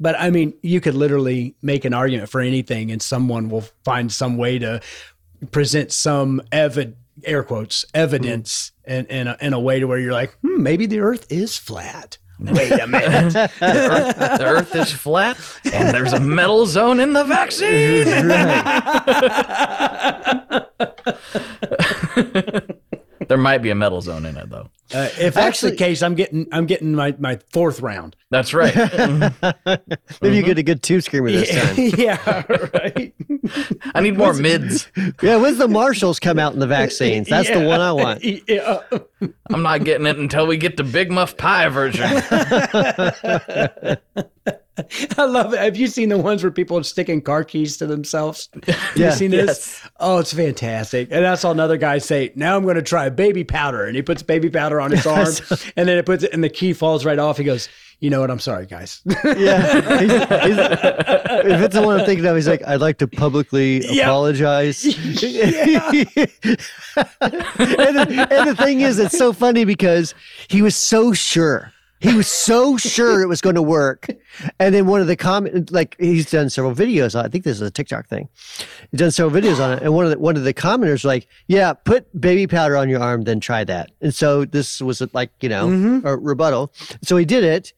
But 0.00 0.16
I 0.18 0.30
mean, 0.30 0.54
you 0.62 0.80
could 0.80 0.94
literally 0.94 1.54
make 1.62 1.84
an 1.84 1.94
argument 1.94 2.28
for 2.28 2.40
anything, 2.40 2.90
and 2.90 3.00
someone 3.00 3.48
will 3.48 3.64
find 3.84 4.12
some 4.12 4.36
way 4.36 4.58
to 4.58 4.80
present 5.50 5.92
some 5.92 6.42
evidence 6.50 6.96
air 7.22 7.44
quotes 7.44 7.84
evidence 7.94 8.72
in 8.84 9.06
in 9.06 9.28
a, 9.28 9.36
in 9.40 9.52
a 9.52 9.60
way 9.60 9.78
to 9.78 9.86
where 9.86 9.98
you're 9.98 10.12
like, 10.12 10.32
hmm, 10.42 10.62
maybe 10.62 10.86
the 10.86 11.00
Earth 11.00 11.30
is 11.30 11.56
flat. 11.56 12.18
Wait 12.40 12.72
a 12.72 12.86
minute. 12.86 13.32
the 13.60 14.38
Earth 14.40 14.74
is 14.74 14.90
flat, 14.90 15.38
and 15.72 15.94
there's 15.94 16.12
a 16.12 16.20
metal 16.20 16.66
zone 16.66 16.98
in 16.98 17.12
the 17.12 17.24
vaccine. 17.24 18.08
there 23.28 23.38
might 23.38 23.58
be 23.58 23.70
a 23.70 23.74
metal 23.74 24.00
zone 24.00 24.24
in 24.26 24.36
it, 24.36 24.50
though. 24.50 24.68
Uh, 24.94 25.08
if 25.18 25.34
that's 25.34 25.36
Actually- 25.38 25.70
the 25.72 25.76
case, 25.78 26.02
I'm 26.02 26.14
getting 26.14 26.46
I'm 26.52 26.66
getting 26.66 26.94
my, 26.94 27.14
my 27.18 27.38
fourth 27.52 27.80
round. 27.80 28.16
That's 28.30 28.52
right. 28.52 28.74
Maybe 30.22 30.36
you 30.36 30.42
get 30.42 30.58
a 30.58 30.62
good 30.62 30.82
Tube 30.82 31.02
Screamer 31.02 31.30
this 31.30 31.50
time. 31.50 31.76
yeah, 31.98 32.42
right. 32.74 33.14
I 33.94 34.00
need 34.00 34.18
more 34.18 34.34
mids. 34.34 34.88
Yeah, 35.22 35.36
when's 35.36 35.58
the 35.58 35.68
marshals 35.68 36.20
come 36.20 36.38
out 36.38 36.52
in 36.52 36.58
the 36.58 36.66
vaccines? 36.66 37.28
That's 37.28 37.48
the 37.48 37.60
one 37.64 37.80
I 37.80 37.92
want. 37.92 38.22
Yeah. 38.48 38.80
I'm 39.50 39.62
not 39.62 39.84
getting 39.84 40.06
it 40.06 40.18
until 40.18 40.46
we 40.46 40.56
get 40.58 40.76
the 40.76 40.84
Big 40.84 41.10
Muff 41.10 41.36
Pi 41.36 41.68
version. 41.68 42.10
I 45.18 45.24
love 45.24 45.54
it. 45.54 45.60
Have 45.60 45.76
you 45.76 45.86
seen 45.86 46.08
the 46.08 46.18
ones 46.18 46.42
where 46.42 46.50
people 46.50 46.76
are 46.78 46.82
sticking 46.82 47.20
car 47.22 47.44
keys 47.44 47.76
to 47.76 47.86
themselves? 47.86 48.48
Have 48.66 48.96
Yeah. 48.96 49.06
you 49.10 49.12
seen 49.12 49.30
this? 49.30 49.46
Yes. 49.46 49.88
Oh, 50.00 50.18
it's 50.18 50.32
fantastic. 50.32 51.08
And 51.10 51.26
I 51.26 51.36
saw 51.36 51.50
another 51.52 51.76
guy 51.76 51.98
say, 51.98 52.32
Now 52.34 52.56
I'm 52.56 52.64
going 52.64 52.74
to 52.76 52.82
try 52.82 53.08
baby 53.08 53.44
powder. 53.44 53.84
And 53.84 53.94
he 53.94 54.02
puts 54.02 54.22
baby 54.22 54.50
powder 54.50 54.80
on 54.80 54.90
his 54.90 55.06
arm 55.08 55.28
and 55.76 55.88
then 55.88 55.96
it 55.98 56.06
puts 56.06 56.24
it, 56.24 56.32
and 56.32 56.42
the 56.42 56.48
key 56.48 56.72
falls 56.72 57.04
right 57.04 57.18
off. 57.18 57.38
He 57.38 57.44
goes, 57.44 57.68
You 58.00 58.10
know 58.10 58.20
what? 58.20 58.30
I'm 58.30 58.40
sorry, 58.40 58.66
guys. 58.66 59.00
Yeah. 59.24 59.98
He's- 60.00 60.28
he's- 60.28 60.80
if 61.46 61.60
it's 61.60 61.74
the 61.74 61.82
one 61.82 62.00
I'm 62.00 62.06
thinking 62.06 62.24
of, 62.26 62.34
he's 62.36 62.48
like, 62.48 62.62
I'd 62.66 62.80
like 62.80 62.98
to 62.98 63.06
publicly 63.08 63.84
Yeah. 63.88 64.04
apologize. 64.04 64.84
and, 64.84 64.94
the, 66.96 68.28
and 68.30 68.48
the 68.48 68.54
thing 68.56 68.80
is, 68.80 68.98
it's 68.98 69.16
so 69.16 69.32
funny 69.32 69.64
because 69.64 70.14
he 70.48 70.62
was 70.62 70.74
so 70.76 71.12
sure. 71.12 71.72
He 72.00 72.12
was 72.12 72.28
so 72.28 72.76
sure 72.76 73.22
it 73.22 73.28
was 73.28 73.40
going 73.40 73.54
to 73.54 73.62
work. 73.62 74.08
And 74.58 74.74
then 74.74 74.86
one 74.86 75.00
of 75.00 75.06
the 75.06 75.16
comment, 75.16 75.72
like 75.72 75.96
he's 75.98 76.30
done 76.30 76.50
several 76.50 76.74
videos. 76.74 77.18
on 77.18 77.24
I 77.24 77.28
think 77.28 77.44
this 77.44 77.56
is 77.56 77.62
a 77.62 77.70
TikTok 77.70 78.08
thing. 78.08 78.28
He's 78.90 79.00
done 79.00 79.10
several 79.10 79.40
videos 79.40 79.58
on 79.58 79.72
it. 79.72 79.82
And 79.82 79.94
one 79.94 80.04
of 80.04 80.10
the, 80.10 80.18
one 80.18 80.36
of 80.36 80.44
the 80.44 80.52
commenters 80.52 80.90
was 80.90 81.04
like, 81.04 81.28
yeah, 81.46 81.72
put 81.72 82.20
baby 82.20 82.46
powder 82.46 82.76
on 82.76 82.88
your 82.88 83.00
arm, 83.00 83.22
then 83.22 83.40
try 83.40 83.64
that. 83.64 83.90
And 84.00 84.14
so 84.14 84.44
this 84.44 84.82
was 84.82 85.02
like, 85.14 85.30
you 85.40 85.48
know, 85.48 85.68
mm-hmm. 85.68 86.06
a 86.06 86.16
rebuttal. 86.16 86.72
So 87.02 87.16
he 87.16 87.24
did 87.24 87.44
it 87.44 87.72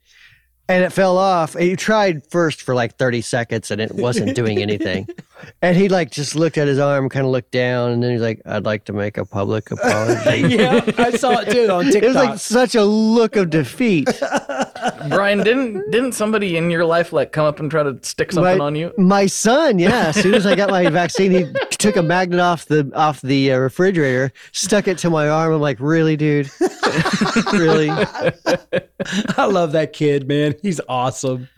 and 0.69 0.83
it 0.83 0.93
fell 0.93 1.19
off. 1.19 1.55
He 1.55 1.77
tried 1.77 2.27
first 2.31 2.63
for 2.63 2.75
like 2.75 2.97
30 2.97 3.21
seconds 3.21 3.71
and 3.71 3.81
it 3.81 3.93
wasn't 3.95 4.35
doing 4.35 4.61
anything. 4.61 5.09
and 5.63 5.77
he 5.77 5.89
like 5.89 6.11
just 6.11 6.35
looked 6.35 6.59
at 6.59 6.69
his 6.69 6.79
arm, 6.79 7.09
kind 7.09 7.27
of 7.27 7.33
looked 7.33 7.53
down, 7.53 7.93
and 7.93 8.03
then 8.03 8.13
he's 8.13 8.21
like, 8.21 8.41
I'd 8.47 8.65
like 8.65 8.85
to 8.87 8.93
make 8.93 9.17
a 9.19 9.25
public 9.25 9.71
apology. 9.71 10.57
yeah, 10.57 10.81
I 10.99 11.11
saw 11.13 11.39
it 11.41 11.51
too 11.51 11.71
on 11.71 11.85
TikTok. 11.85 12.03
it 12.03 12.07
was 12.07 12.17
like 12.17 12.39
such 12.39 12.75
a 12.75 12.85
look 12.85 13.37
of 13.37 13.51
defeat. 13.51 14.09
Brian, 15.09 15.43
didn't 15.43 15.91
didn't 15.91 16.13
somebody 16.13 16.57
in 16.57 16.71
your 16.71 16.85
life 16.85 17.13
like 17.13 17.33
come 17.33 17.45
up 17.45 17.61
and 17.61 17.71
try 17.71 17.83
to 17.83 17.99
stick 18.03 18.33
something 18.33 18.59
my, 18.59 18.65
on 18.65 18.75
you? 18.75 18.93
My 18.99 19.27
son, 19.27 19.79
yeah. 19.79 20.09
As 20.09 20.17
soon 20.17 20.35
as 20.35 20.47
I 20.47 20.55
got 20.55 20.71
my 20.71 20.89
vaccine, 20.89 21.31
he 21.31 21.47
took 21.71 21.97
a 21.97 22.03
magnet 22.03 22.41
off 22.41 22.67
the 22.67 22.91
off 22.95 23.21
the 23.21 23.53
uh, 23.53 23.59
refrigerator, 23.59 24.33
stuck 24.53 24.89
it 24.89 24.99
to 24.99 25.11
my 25.11 25.29
arm. 25.29 25.55
I'm 25.55 25.61
like, 25.61 25.79
really, 25.81 26.17
dude? 26.17 26.51
really? 27.53 27.91
I 27.91 29.45
love 29.45 29.73
that 29.73 29.93
kid, 29.93 30.27
man. 30.27 30.55
He's 30.63 30.81
awesome. 30.89 31.49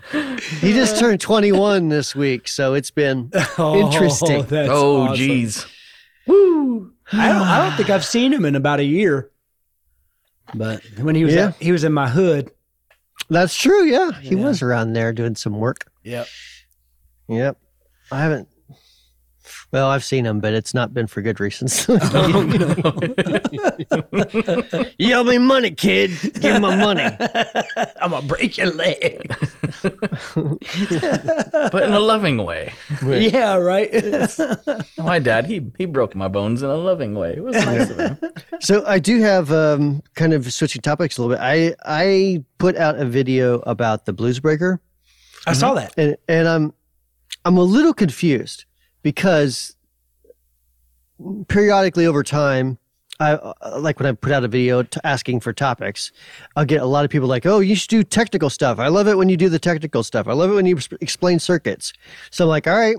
He 0.60 0.72
just 0.72 0.98
turned 0.98 1.20
21 1.20 1.88
this 1.88 2.14
week, 2.14 2.48
so 2.48 2.74
it's 2.74 2.90
been 2.90 3.30
Oh, 3.74 3.86
interesting. 3.86 4.36
Oh, 4.36 4.42
that's 4.42 4.68
Oh, 4.70 5.02
awesome. 5.02 5.16
geez. 5.16 5.66
Woo. 6.26 6.92
I 7.12 7.28
don't 7.28 7.42
I 7.42 7.58
don't 7.66 7.76
think 7.76 7.90
I've 7.90 8.04
seen 8.04 8.32
him 8.32 8.44
in 8.44 8.54
about 8.56 8.80
a 8.80 8.84
year. 8.84 9.30
But 10.54 10.82
when 10.98 11.14
he 11.14 11.24
was 11.24 11.34
Yeah. 11.34 11.52
he 11.60 11.72
was 11.72 11.84
in 11.84 11.92
my 11.92 12.08
hood. 12.08 12.50
That's 13.30 13.56
true. 13.56 13.84
Yeah, 13.84 14.12
he 14.20 14.34
Yeah. 14.36 14.44
was 14.44 14.62
around 14.62 14.92
there 14.94 15.12
doing 15.12 15.34
some 15.34 15.58
work. 15.58 15.90
Yep. 16.04 16.26
Yep. 17.28 17.58
I 18.10 18.20
haven't. 18.20 18.48
Well, 19.70 19.88
I've 19.88 20.04
seen 20.04 20.24
him, 20.24 20.40
but 20.40 20.54
it's 20.54 20.72
not 20.72 20.94
been 20.94 21.06
for 21.06 21.20
good 21.20 21.40
reasons. 21.40 21.86
you 24.98 25.14
owe 25.14 25.24
me 25.24 25.36
money, 25.36 25.70
kid. 25.72 26.10
Give 26.40 26.54
me 26.54 26.58
my 26.60 26.74
money. 26.74 27.02
I'm 28.00 28.10
gonna 28.10 28.26
break 28.26 28.56
your 28.56 28.70
leg. 28.72 29.34
But 31.70 31.82
in 31.82 31.92
a 31.92 32.00
loving 32.00 32.38
way. 32.44 32.72
yeah, 33.04 33.56
right. 33.56 33.92
My 34.98 35.18
dad, 35.18 35.46
he 35.46 35.66
he 35.76 35.86
broke 35.86 36.14
my 36.14 36.28
bones 36.28 36.62
in 36.62 36.70
a 36.70 36.76
loving 36.76 37.14
way. 37.14 37.34
It 37.36 37.42
was 37.42 37.54
nice 37.56 37.90
of 37.90 37.98
him. 37.98 38.18
So 38.60 38.84
I 38.86 38.98
do 38.98 39.20
have 39.20 39.52
um, 39.52 40.02
kind 40.14 40.32
of 40.32 40.50
switching 40.52 40.82
topics 40.82 41.18
a 41.18 41.22
little 41.22 41.36
bit. 41.36 41.42
I 41.42 41.74
I 41.84 42.44
put 42.58 42.76
out 42.76 42.98
a 42.98 43.04
video 43.04 43.58
about 43.60 44.06
the 44.06 44.12
Blues 44.12 44.40
Breaker, 44.40 44.80
I 45.46 45.52
saw 45.52 45.74
that. 45.74 45.94
and 45.96 46.16
and 46.28 46.48
I'm 46.48 46.72
I'm 47.44 47.56
a 47.56 47.62
little 47.62 47.94
confused 47.94 48.64
because 49.08 49.74
periodically 51.48 52.04
over 52.04 52.22
time 52.22 52.76
I 53.18 53.32
uh, 53.32 53.80
like 53.80 53.98
when 53.98 54.06
I 54.06 54.12
put 54.12 54.32
out 54.32 54.44
a 54.44 54.48
video 54.48 54.82
t- 54.82 55.00
asking 55.02 55.40
for 55.40 55.54
topics, 55.54 56.12
I'll 56.56 56.66
get 56.66 56.82
a 56.82 56.86
lot 56.86 57.06
of 57.06 57.10
people 57.10 57.26
like, 57.26 57.46
"Oh, 57.46 57.60
you 57.60 57.74
should 57.74 57.88
do 57.88 58.04
technical 58.04 58.50
stuff." 58.50 58.78
I 58.78 58.88
love 58.88 59.08
it 59.08 59.16
when 59.16 59.30
you 59.30 59.38
do 59.38 59.48
the 59.48 59.58
technical 59.58 60.02
stuff. 60.02 60.28
I 60.28 60.34
love 60.34 60.50
it 60.50 60.54
when 60.56 60.66
you 60.66 60.78
explain 61.00 61.38
circuits. 61.38 61.94
So 62.30 62.44
I'm 62.44 62.50
like, 62.50 62.66
"All 62.66 62.76
right, 62.76 62.96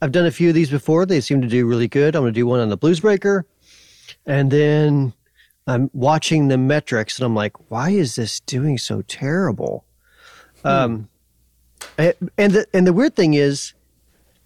I've 0.00 0.12
done 0.12 0.24
a 0.24 0.30
few 0.30 0.50
of 0.50 0.54
these 0.54 0.70
before. 0.70 1.04
They 1.04 1.20
seem 1.20 1.42
to 1.42 1.48
do 1.48 1.66
really 1.66 1.88
good. 1.88 2.14
I'm 2.14 2.22
going 2.22 2.32
to 2.32 2.40
do 2.40 2.46
one 2.46 2.60
on 2.60 2.68
the 2.68 2.76
Blues 2.76 3.00
Breaker." 3.00 3.44
And 4.24 4.52
then 4.52 5.14
I'm 5.66 5.90
watching 5.92 6.46
the 6.46 6.58
metrics 6.58 7.18
and 7.18 7.26
I'm 7.26 7.34
like, 7.34 7.70
"Why 7.72 7.90
is 7.90 8.14
this 8.14 8.38
doing 8.38 8.78
so 8.78 9.02
terrible?" 9.02 9.84
Um 10.62 11.08
and 11.98 12.14
and 12.38 12.52
the, 12.52 12.66
and 12.72 12.86
the 12.86 12.92
weird 12.92 13.16
thing 13.16 13.34
is 13.34 13.74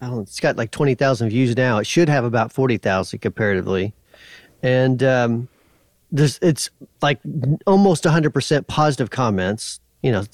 I 0.02 0.06
don't 0.08 0.22
it's 0.22 0.40
got 0.40 0.56
like 0.56 0.72
20,000 0.72 1.30
views 1.30 1.56
now. 1.56 1.78
It 1.78 1.86
should 1.86 2.08
have 2.08 2.24
about 2.24 2.52
40,000 2.52 3.20
comparatively. 3.20 3.94
And 4.62 5.02
um, 5.02 5.48
there's 6.10 6.38
it's 6.42 6.70
like 7.00 7.20
almost 7.66 8.04
100% 8.04 8.66
positive 8.66 9.10
comments, 9.10 9.80
you 10.02 10.10
know, 10.10 10.24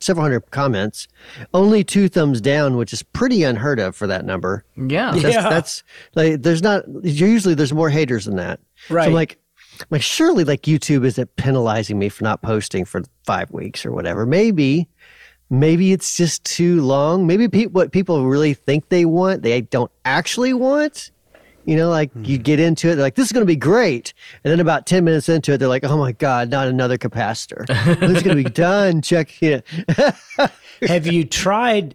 several 0.00 0.24
hundred 0.24 0.50
comments. 0.50 1.06
Only 1.54 1.84
two 1.84 2.08
thumbs 2.08 2.40
down, 2.40 2.76
which 2.76 2.92
is 2.92 3.02
pretty 3.04 3.44
unheard 3.44 3.78
of 3.78 3.94
for 3.94 4.08
that 4.08 4.24
number. 4.24 4.64
Yeah. 4.76 5.12
That's, 5.12 5.34
Yeah. 5.34 5.48
that's 5.48 5.82
like 6.16 6.42
there's 6.42 6.62
not 6.62 6.82
usually 7.04 7.54
there's 7.54 7.72
more 7.72 7.90
haters 7.90 8.24
than 8.24 8.36
that. 8.36 8.58
So 8.88 8.94
Right. 8.96 9.06
I'm 9.06 9.14
like 9.14 9.38
like 9.90 10.02
surely 10.02 10.42
like 10.44 10.62
YouTube 10.62 11.04
isn't 11.06 11.34
penalizing 11.36 11.98
me 11.98 12.08
for 12.08 12.24
not 12.24 12.42
posting 12.42 12.84
for 12.84 13.02
5 13.24 13.52
weeks 13.52 13.86
or 13.86 13.92
whatever. 13.92 14.26
Maybe 14.26 14.88
maybe 15.52 15.92
it's 15.92 16.16
just 16.16 16.42
too 16.44 16.80
long. 16.80 17.26
Maybe 17.26 17.46
pe- 17.46 17.66
what 17.66 17.92
people 17.92 18.26
really 18.26 18.54
think 18.54 18.88
they 18.88 19.04
want, 19.04 19.42
they 19.42 19.60
don't 19.60 19.92
actually 20.04 20.54
want. 20.54 21.10
You 21.64 21.76
know, 21.76 21.90
like 21.90 22.10
you 22.24 22.38
hmm. 22.38 22.42
get 22.42 22.58
into 22.58 22.88
it, 22.88 22.96
they're 22.96 23.04
like, 23.04 23.14
this 23.14 23.26
is 23.26 23.32
going 23.32 23.42
to 23.42 23.46
be 23.46 23.54
great. 23.54 24.14
And 24.42 24.50
then 24.50 24.58
about 24.58 24.86
10 24.86 25.04
minutes 25.04 25.28
into 25.28 25.52
it, 25.52 25.58
they're 25.58 25.68
like, 25.68 25.84
oh 25.84 25.96
my 25.96 26.10
God, 26.10 26.50
not 26.50 26.66
another 26.66 26.98
capacitor. 26.98 27.66
this 28.00 28.16
is 28.16 28.22
going 28.24 28.36
to 28.36 28.42
be 28.42 28.50
done. 28.50 29.00
Check 29.00 29.40
it. 29.40 29.64
Have 30.88 31.06
you 31.06 31.24
tried 31.24 31.94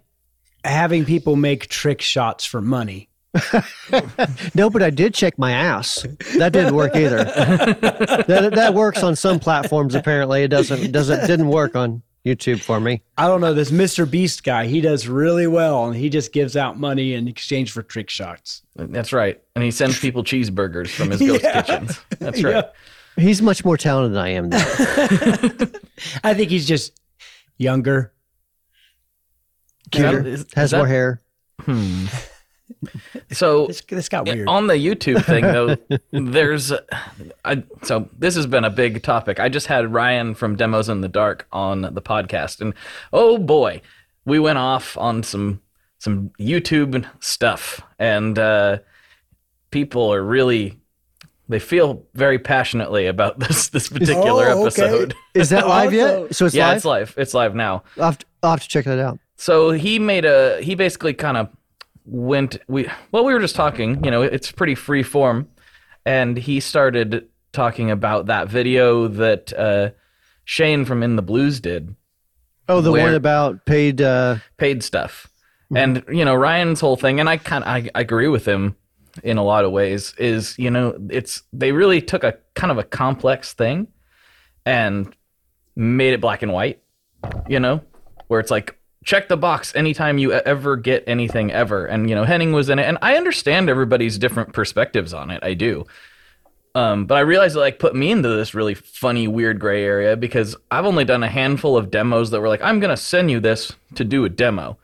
having 0.64 1.04
people 1.04 1.36
make 1.36 1.68
trick 1.68 2.02
shots 2.02 2.46
for 2.46 2.62
money? 2.62 3.10
No, 4.56 4.70
but 4.70 4.82
I 4.82 4.90
did 4.90 5.14
check 5.14 5.38
my 5.38 5.52
ass. 5.52 6.06
That 6.38 6.52
didn't 6.52 6.74
work 6.74 6.96
either. 6.96 7.24
that, 7.26 8.52
that 8.56 8.74
works 8.74 9.04
on 9.04 9.16
some 9.16 9.40
platforms. 9.40 9.94
Apparently, 9.94 10.44
it 10.44 10.48
doesn't. 10.48 10.92
Doesn't 10.92 11.28
didn't 11.28 11.50
work 11.50 11.76
on 11.76 12.02
YouTube 12.26 12.60
for 12.62 12.80
me. 12.80 13.02
I 13.18 13.28
don't 13.28 13.40
know. 13.42 13.54
This 13.54 13.72
Mr. 13.72 14.10
Beast 14.10 14.44
guy, 14.44 14.66
he 14.68 14.82
does 14.82 15.08
really 15.08 15.48
well 15.48 15.86
and 15.86 15.96
he 15.96 16.10
just 16.10 16.34
gives 16.34 16.58
out 16.58 16.78
money 16.80 17.14
in 17.14 17.28
exchange 17.28 17.72
for 17.72 17.82
trick 17.84 18.10
shots. 18.10 18.64
That's 18.76 19.14
right. 19.14 19.42
And 19.56 19.64
he 19.64 19.72
sends 19.72 20.00
people 20.00 20.24
cheeseburgers 20.24 20.90
from 20.90 21.12
his 21.12 21.22
ghost 21.22 21.42
Yeah. 21.44 21.62
kitchens. 21.62 22.00
That's 22.20 22.44
right. 22.44 22.56
Yeah. 22.66 23.24
He's 23.24 23.42
much 23.42 23.64
more 23.66 23.78
talented 23.78 24.14
than 24.14 24.22
I 24.22 24.30
am. 24.30 24.50
I 26.24 26.34
think 26.34 26.50
he's 26.52 26.68
just 26.68 27.00
younger. 27.58 28.14
Cuter, 29.92 30.28
Is- 30.28 30.42
is 30.42 30.54
has 30.56 30.72
that- 30.72 30.78
more 30.78 30.88
hair. 30.88 31.22
Hmm. 31.62 32.06
So 33.32 33.68
This, 33.68 33.82
this 33.82 34.10
got 34.10 34.26
weird. 34.28 34.48
on 34.48 34.68
the 34.68 34.74
YouTube 34.76 35.24
thing 35.26 35.44
though, 35.44 35.76
there's 36.12 36.72
I 37.44 37.64
so 37.84 38.10
this 38.18 38.36
has 38.36 38.46
been 38.46 38.64
a 38.64 38.70
big 38.70 39.04
topic. 39.04 39.40
I 39.40 39.50
just 39.50 39.68
had 39.68 39.92
Ryan 39.94 40.34
from 40.36 40.56
Demos 40.56 40.90
in 40.90 41.02
the 41.02 41.08
Dark 41.08 41.48
on 41.52 41.82
the 41.82 42.02
podcast 42.02 42.62
and 42.62 42.74
oh 43.14 43.38
boy, 43.38 43.82
we 44.26 44.40
went 44.40 44.58
off 44.58 44.98
on 44.98 45.24
some 45.24 45.62
some 46.00 46.30
YouTube 46.40 47.06
stuff 47.20 47.82
and 48.00 48.38
uh 48.38 48.78
people 49.72 50.14
are 50.14 50.24
really 50.24 50.80
they 51.50 51.60
feel 51.60 52.04
very 52.14 52.38
passionately 52.40 53.08
about 53.08 53.40
this 53.48 53.70
this 53.70 53.90
particular 53.90 54.46
Oh, 54.50 54.68
okay. 54.68 54.84
episode. 54.84 55.16
Is 55.34 55.50
that 55.50 55.68
live 55.68 55.94
yet? 55.94 56.36
So 56.36 56.46
it's 56.46 56.56
yeah, 56.56 56.68
live. 56.68 56.76
it's 56.78 56.86
live. 56.86 57.14
It's 57.18 57.34
live 57.34 57.56
now. 57.56 57.84
I'll, 57.98 58.06
have 58.06 58.18
to, 58.20 58.26
I'll 58.44 58.52
have 58.52 58.62
to 58.62 58.68
check 58.68 58.86
that 58.86 59.00
out. 59.00 59.20
So 59.38 59.72
he 59.72 60.00
made 60.00 60.26
a 60.26 60.62
he 60.62 60.76
basically 60.76 61.14
kind 61.14 61.38
of 61.38 61.50
went 62.10 62.58
we 62.70 62.88
well 63.12 63.26
we 63.26 63.34
were 63.34 63.40
just 63.40 63.56
talking, 63.56 64.04
you 64.04 64.10
know, 64.12 64.22
it's 64.22 64.52
pretty 64.52 64.76
free 64.76 65.04
form 65.04 65.48
and 66.06 66.38
he 66.38 66.60
started 66.62 67.28
talking 67.52 67.92
about 67.92 68.28
that 68.28 68.48
video 68.48 69.08
that 69.10 69.52
uh 69.54 69.90
Shane 70.46 70.86
from 70.86 71.04
In 71.04 71.18
the 71.18 71.22
Blues 71.22 71.60
did, 71.60 71.94
Oh, 72.70 72.80
the 72.82 72.92
Where- 72.92 73.04
one 73.06 73.14
about 73.16 73.66
paid. 73.66 74.02
Uh, 74.02 74.38
paid 74.58 74.82
stuff. 74.84 75.28
And 75.76 76.04
you 76.10 76.24
know, 76.24 76.34
Ryan's 76.36 76.80
whole 76.80 76.96
thing 76.96 77.20
and 77.20 77.28
I 77.30 77.36
kind 77.38 77.64
of 77.64 77.70
I, 77.70 77.90
I 77.94 78.02
agree 78.02 78.30
with 78.30 78.46
him 78.46 78.78
in 79.24 79.36
a 79.38 79.44
lot 79.44 79.66
of 79.66 79.72
ways 79.74 80.14
is, 80.18 80.58
you 80.58 80.72
know, 80.72 80.98
it's 81.10 81.44
they 81.52 81.74
really 81.74 82.02
took 82.02 82.24
a 82.24 82.38
kind 82.56 82.72
of 82.72 82.78
a 82.78 82.84
complex 82.84 83.52
thing 83.52 83.88
and 84.66 85.14
made 85.76 86.14
it 86.14 86.22
black 86.22 86.42
and 86.42 86.54
white, 86.54 86.82
you 87.50 87.60
know, 87.60 87.82
where 88.28 88.40
it's 88.40 88.52
like 88.52 88.80
check 89.08 89.30
the 89.30 89.38
box 89.38 89.74
anytime 89.74 90.18
you 90.18 90.34
ever 90.34 90.76
get 90.76 91.02
anything 91.08 91.50
ever. 91.50 91.86
And 91.86 92.10
you 92.10 92.16
know, 92.16 92.26
Henning 92.26 92.52
was 92.52 92.70
in 92.70 92.78
it, 92.78 92.84
and 92.84 92.98
I 93.02 93.16
understand 93.16 93.70
everybody's 93.70 94.18
different 94.18 94.52
perspectives 94.52 95.14
on 95.14 95.32
it. 95.32 95.42
I 95.44 95.54
do. 95.54 95.86
Um, 96.76 97.06
but 97.06 97.16
I 97.16 97.22
realized 97.22 97.56
it 97.56 97.60
like 97.60 97.80
put 97.80 97.96
me 97.96 98.12
into 98.12 98.28
this 98.28 98.54
really 98.54 98.76
funny, 98.76 99.30
weird 99.30 99.60
gray 99.60 99.84
area 99.84 100.18
because 100.18 100.58
I've 100.70 100.86
only 100.86 101.06
done 101.06 101.24
a 101.24 101.30
handful 101.30 101.78
of 101.78 101.90
demos 101.90 102.32
that 102.32 102.42
were 102.42 102.50
like, 102.50 102.62
I'm 102.62 102.82
gonna 102.82 102.98
send 102.98 103.32
you 103.32 103.40
this 103.40 103.74
to 103.96 104.04
do 104.04 104.26
a 104.26 104.30
demo. 104.30 104.78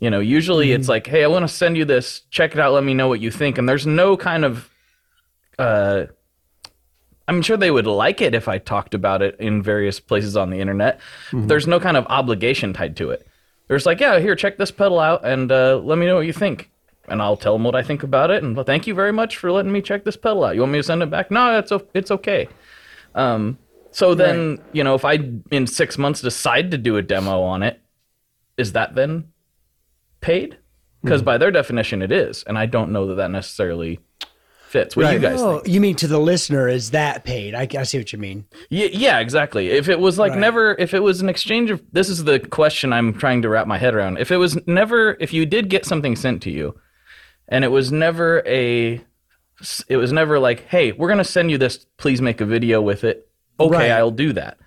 You 0.00 0.08
know, 0.08 0.18
usually 0.18 0.72
it's 0.72 0.88
like, 0.88 1.06
hey, 1.06 1.22
I 1.22 1.28
want 1.28 1.44
to 1.44 1.54
send 1.54 1.76
you 1.76 1.84
this, 1.84 2.22
check 2.30 2.54
it 2.54 2.58
out, 2.58 2.72
let 2.72 2.82
me 2.82 2.94
know 2.94 3.06
what 3.06 3.20
you 3.20 3.30
think. 3.30 3.58
And 3.58 3.68
there's 3.68 3.86
no 3.86 4.16
kind 4.16 4.46
of 4.46 4.70
uh 5.58 6.06
I'm 7.28 7.42
sure 7.42 7.58
they 7.58 7.70
would 7.70 7.86
like 7.86 8.20
it 8.22 8.34
if 8.34 8.48
I 8.48 8.56
talked 8.58 8.94
about 8.94 9.20
it 9.22 9.36
in 9.38 9.62
various 9.62 10.00
places 10.00 10.36
on 10.36 10.48
the 10.48 10.58
internet. 10.58 11.00
There's 11.46 11.66
no 11.68 11.78
kind 11.78 11.96
of 11.98 12.06
obligation 12.06 12.72
tied 12.72 12.96
to 12.96 13.10
it. 13.10 13.28
There's 13.72 13.86
like, 13.86 14.00
yeah, 14.00 14.18
here, 14.18 14.36
check 14.36 14.58
this 14.58 14.70
pedal 14.70 15.00
out 15.00 15.24
and 15.24 15.50
uh, 15.50 15.78
let 15.78 15.96
me 15.96 16.04
know 16.04 16.16
what 16.16 16.26
you 16.26 16.34
think. 16.34 16.70
And 17.08 17.22
I'll 17.22 17.38
tell 17.38 17.54
them 17.54 17.64
what 17.64 17.74
I 17.74 17.82
think 17.82 18.02
about 18.02 18.30
it. 18.30 18.42
And 18.42 18.54
well, 18.54 18.66
thank 18.66 18.86
you 18.86 18.92
very 18.92 19.12
much 19.12 19.38
for 19.38 19.50
letting 19.50 19.72
me 19.72 19.80
check 19.80 20.04
this 20.04 20.14
pedal 20.14 20.44
out. 20.44 20.54
You 20.54 20.60
want 20.60 20.72
me 20.72 20.78
to 20.80 20.82
send 20.82 21.02
it 21.02 21.08
back? 21.08 21.30
No, 21.30 21.58
it's 21.58 21.72
it's 21.94 22.10
okay. 22.10 22.48
Um, 23.14 23.56
so 23.90 24.14
then, 24.14 24.58
you 24.72 24.84
know, 24.84 24.94
if 24.94 25.06
I 25.06 25.20
in 25.50 25.66
six 25.66 25.96
months 25.96 26.20
decide 26.20 26.70
to 26.72 26.76
do 26.76 26.98
a 26.98 27.02
demo 27.02 27.40
on 27.40 27.62
it, 27.62 27.80
is 28.58 28.72
that 28.72 28.94
then 28.94 29.32
paid? 30.20 30.58
Because 31.02 31.22
by 31.22 31.38
their 31.38 31.50
definition, 31.50 32.02
it 32.02 32.12
is, 32.12 32.42
and 32.42 32.58
I 32.58 32.66
don't 32.66 32.92
know 32.92 33.06
that 33.06 33.14
that 33.14 33.30
necessarily 33.30 34.00
fits. 34.72 34.96
What 34.96 35.06
do 35.06 35.12
you 35.12 35.18
guys 35.20 35.40
oh, 35.40 35.60
think? 35.60 35.72
you 35.72 35.80
mean 35.80 35.94
to 35.96 36.08
the 36.08 36.18
listener, 36.18 36.66
is 36.66 36.90
that 36.90 37.24
paid? 37.24 37.54
I, 37.54 37.68
I 37.78 37.82
see 37.84 37.98
what 37.98 38.12
you 38.12 38.18
mean. 38.18 38.46
Yeah, 38.70 38.88
yeah, 38.90 39.18
exactly. 39.20 39.68
If 39.70 39.88
it 39.88 40.00
was 40.00 40.18
like 40.18 40.32
Right. 40.32 40.40
never, 40.40 40.74
if 40.78 40.94
it 40.94 41.00
was 41.00 41.20
an 41.20 41.28
exchange 41.28 41.70
of, 41.70 41.82
this 41.92 42.08
is 42.08 42.24
the 42.24 42.40
question 42.40 42.92
I'm 42.92 43.12
trying 43.12 43.42
to 43.42 43.48
wrap 43.48 43.66
my 43.66 43.78
head 43.78 43.94
around. 43.94 44.16
If 44.18 44.32
it 44.32 44.38
was 44.38 44.58
never, 44.66 45.16
if 45.20 45.32
you 45.32 45.46
did 45.46 45.68
get 45.68 45.84
something 45.84 46.16
sent 46.16 46.42
to 46.42 46.50
you, 46.50 46.74
and 47.48 47.64
it 47.64 47.68
was 47.68 47.92
never 47.92 48.42
a, 48.46 49.00
it 49.88 49.96
was 49.96 50.10
never 50.12 50.38
like, 50.38 50.66
hey, 50.68 50.92
we're 50.92 51.08
gonna 51.08 51.22
send 51.22 51.50
you 51.50 51.58
this. 51.58 51.86
Please 51.98 52.22
make 52.22 52.40
a 52.40 52.46
video 52.46 52.80
with 52.80 53.04
it. 53.04 53.28
Okay, 53.60 53.76
Right. 53.76 53.90
I'll 53.90 54.10
do 54.10 54.32
that. 54.32 54.58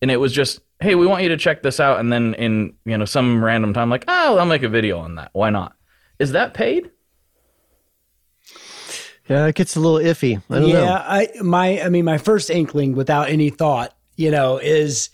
And 0.00 0.10
it 0.10 0.18
was 0.18 0.32
just, 0.32 0.60
hey, 0.78 0.94
we 0.94 1.06
want 1.06 1.24
you 1.24 1.30
to 1.30 1.36
check 1.36 1.62
this 1.62 1.80
out, 1.80 1.98
and 1.98 2.12
then 2.12 2.34
in 2.34 2.74
you 2.84 2.96
know 2.96 3.04
some 3.04 3.44
random 3.44 3.74
time, 3.74 3.90
like, 3.90 4.04
oh, 4.06 4.38
I'll 4.38 4.46
make 4.46 4.62
a 4.62 4.68
video 4.68 5.00
on 5.00 5.16
that. 5.16 5.30
Why 5.32 5.50
not? 5.50 5.74
Is 6.20 6.32
that 6.32 6.54
paid? 6.54 6.90
Yeah, 9.28 9.46
it 9.46 9.54
gets 9.54 9.76
a 9.76 9.80
little 9.80 9.98
iffy. 9.98 10.42
I 10.50 10.58
yeah, 10.60 10.72
know. 10.72 11.02
I 11.06 11.28
my 11.42 11.82
I 11.82 11.88
mean 11.88 12.04
my 12.04 12.18
first 12.18 12.50
inkling 12.50 12.94
without 12.94 13.28
any 13.28 13.50
thought, 13.50 13.96
you 14.16 14.30
know, 14.30 14.58
is 14.58 15.10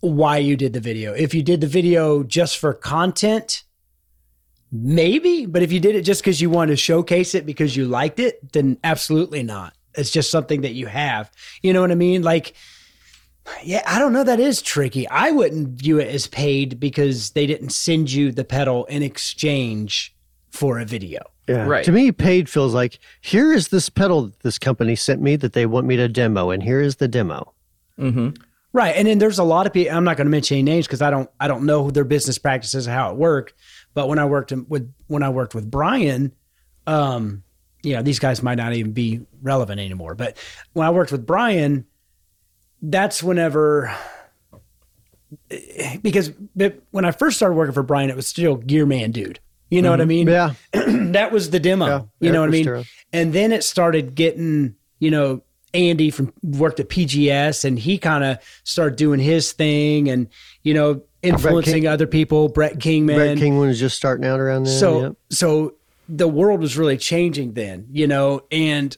why 0.00 0.38
you 0.38 0.56
did 0.56 0.72
the 0.72 0.80
video. 0.80 1.12
If 1.12 1.34
you 1.34 1.42
did 1.42 1.60
the 1.60 1.66
video 1.66 2.22
just 2.22 2.58
for 2.58 2.74
content, 2.74 3.64
maybe, 4.70 5.46
but 5.46 5.62
if 5.62 5.72
you 5.72 5.80
did 5.80 5.94
it 5.94 6.02
just 6.02 6.22
because 6.22 6.40
you 6.40 6.50
wanted 6.50 6.72
to 6.72 6.76
showcase 6.76 7.34
it 7.34 7.46
because 7.46 7.76
you 7.76 7.86
liked 7.86 8.18
it, 8.18 8.52
then 8.52 8.78
absolutely 8.84 9.42
not. 9.42 9.74
It's 9.94 10.10
just 10.10 10.30
something 10.30 10.62
that 10.62 10.72
you 10.72 10.86
have. 10.86 11.30
You 11.62 11.72
know 11.72 11.80
what 11.80 11.92
I 11.92 11.96
mean? 11.96 12.22
Like 12.22 12.54
yeah, 13.64 13.82
I 13.86 13.98
don't 13.98 14.12
know. 14.12 14.24
That 14.24 14.40
is 14.40 14.62
tricky. 14.62 15.08
I 15.08 15.30
wouldn't 15.30 15.80
view 15.80 15.98
it 15.98 16.08
as 16.08 16.26
paid 16.26 16.78
because 16.78 17.30
they 17.30 17.46
didn't 17.46 17.70
send 17.70 18.12
you 18.12 18.32
the 18.32 18.44
pedal 18.44 18.84
in 18.86 19.02
exchange 19.02 20.14
for 20.50 20.78
a 20.78 20.84
video. 20.84 21.31
Yeah. 21.48 21.66
Right. 21.66 21.84
To 21.84 21.92
me, 21.92 22.12
paid 22.12 22.48
feels 22.48 22.72
like 22.72 22.98
here 23.20 23.52
is 23.52 23.68
this 23.68 23.88
pedal 23.88 24.26
that 24.26 24.40
this 24.40 24.58
company 24.58 24.94
sent 24.94 25.20
me 25.20 25.36
that 25.36 25.52
they 25.54 25.66
want 25.66 25.86
me 25.86 25.96
to 25.96 26.08
demo, 26.08 26.50
and 26.50 26.62
here 26.62 26.80
is 26.80 26.96
the 26.96 27.08
demo. 27.08 27.52
Mm-hmm. 27.98 28.40
Right. 28.72 28.94
And 28.96 29.06
then 29.06 29.18
there's 29.18 29.38
a 29.38 29.44
lot 29.44 29.66
of 29.66 29.72
people 29.72 29.94
I'm 29.94 30.04
not 30.04 30.16
going 30.16 30.26
to 30.26 30.30
mention 30.30 30.56
any 30.56 30.62
names 30.62 30.86
because 30.86 31.02
I 31.02 31.10
don't 31.10 31.28
I 31.40 31.48
don't 31.48 31.66
know 31.66 31.90
their 31.90 32.04
business 32.04 32.38
practices 32.38 32.86
and 32.86 32.94
how 32.94 33.10
it 33.10 33.16
worked. 33.16 33.54
But 33.92 34.08
when 34.08 34.18
I 34.18 34.24
worked 34.24 34.52
in- 34.52 34.66
with 34.68 34.92
when 35.08 35.22
I 35.22 35.28
worked 35.28 35.54
with 35.54 35.70
Brian, 35.70 36.32
um, 36.86 37.42
you 37.82 37.94
know, 37.94 38.02
these 38.02 38.18
guys 38.18 38.42
might 38.42 38.54
not 38.54 38.72
even 38.72 38.92
be 38.92 39.26
relevant 39.42 39.80
anymore. 39.80 40.14
But 40.14 40.36
when 40.72 40.86
I 40.86 40.90
worked 40.90 41.12
with 41.12 41.26
Brian, 41.26 41.86
that's 42.80 43.22
whenever 43.22 43.94
because 46.02 46.30
but 46.54 46.80
when 46.90 47.04
I 47.04 47.10
first 47.10 47.36
started 47.36 47.54
working 47.54 47.74
for 47.74 47.82
Brian, 47.82 48.10
it 48.10 48.16
was 48.16 48.26
still 48.26 48.56
Gear 48.56 48.86
Man 48.86 49.10
Dude. 49.10 49.40
You 49.72 49.80
know 49.80 49.90
what 49.90 50.02
I 50.02 50.04
mm-hmm. 50.04 50.08
mean? 50.08 50.28
Yeah. 50.28 50.52
that 51.12 51.32
was 51.32 51.48
the 51.48 51.58
demo. 51.58 51.86
Yeah, 51.86 52.02
you 52.20 52.30
know 52.30 52.40
what 52.40 52.50
I 52.50 52.52
mean? 52.52 52.84
And 53.10 53.32
then 53.32 53.52
it 53.52 53.64
started 53.64 54.14
getting, 54.14 54.74
you 54.98 55.10
know, 55.10 55.42
Andy 55.72 56.10
from 56.10 56.30
worked 56.42 56.78
at 56.78 56.90
PGS 56.90 57.64
and 57.64 57.78
he 57.78 57.96
kind 57.96 58.22
of 58.22 58.38
started 58.64 58.96
doing 58.96 59.18
his 59.18 59.52
thing 59.52 60.10
and, 60.10 60.28
you 60.62 60.74
know, 60.74 61.00
influencing 61.22 61.72
King- 61.72 61.86
other 61.86 62.06
people, 62.06 62.50
Brett 62.50 62.80
Kingman. 62.80 63.16
Brett 63.16 63.38
Kingman 63.38 63.68
was 63.68 63.80
just 63.80 63.96
starting 63.96 64.26
out 64.26 64.40
around 64.40 64.64
then. 64.64 64.78
So 64.78 65.00
yep. 65.00 65.16
so 65.30 65.74
the 66.06 66.28
world 66.28 66.60
was 66.60 66.76
really 66.76 66.98
changing 66.98 67.54
then, 67.54 67.86
you 67.90 68.06
know, 68.06 68.42
and 68.50 68.94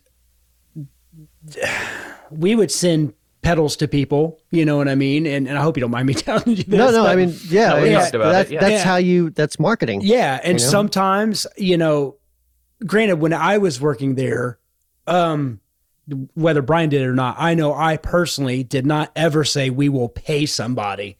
we 2.33 2.57
would 2.57 2.73
send 2.73 3.15
pedals 3.45 3.77
to 3.77 3.87
people, 3.87 4.41
you 4.51 4.65
know 4.65 4.77
what 4.79 4.89
I 4.89 4.95
mean? 4.95 5.27
And, 5.27 5.47
and 5.47 5.59
I 5.59 5.63
hope 5.63 5.77
you 5.77 5.83
don't 5.83 5.91
mind 5.91 6.07
me 6.09 6.15
telling 6.29 6.49
you 6.49 6.57
this. 6.65 6.67
no, 6.69 6.91
no, 6.91 7.03
but- 7.05 7.11
I 7.13 7.17
mean, 7.17 7.35
yeah, 7.49 7.69
No, 7.69 7.85
yeah, 7.85 8.01
talked 8.01 8.15
about 8.15 8.33
that's, 8.33 8.51
yeah. 8.51 8.61
that's 8.61 8.73
Yeah. 8.73 8.85
how 8.85 8.97
you. 8.97 9.31
That's 9.31 9.59
marketing. 9.59 10.01
Yeah, 10.03 10.41
and 10.43 10.59
You 10.59 10.65
know? 10.65 10.71
sometimes, 10.71 11.47
you 11.57 11.77
know, 11.77 12.17
granted, 12.87 13.17
when 13.17 13.33
I 13.35 13.59
was 13.59 13.81
working 13.81 14.15
there, 14.15 14.59
um, 15.07 15.61
whether 16.35 16.63
Brian 16.63 16.89
did 16.91 17.03
it 17.03 17.07
or 17.07 17.15
not, 17.15 17.37
I 17.39 17.55
know 17.55 17.75
I 17.75 17.97
personally 17.99 18.65
did 18.65 18.87
not 18.87 19.13
ever 19.17 19.45
say 19.45 19.71
we 19.71 19.89
will 19.89 20.09
pay 20.09 20.47
somebody 20.47 21.19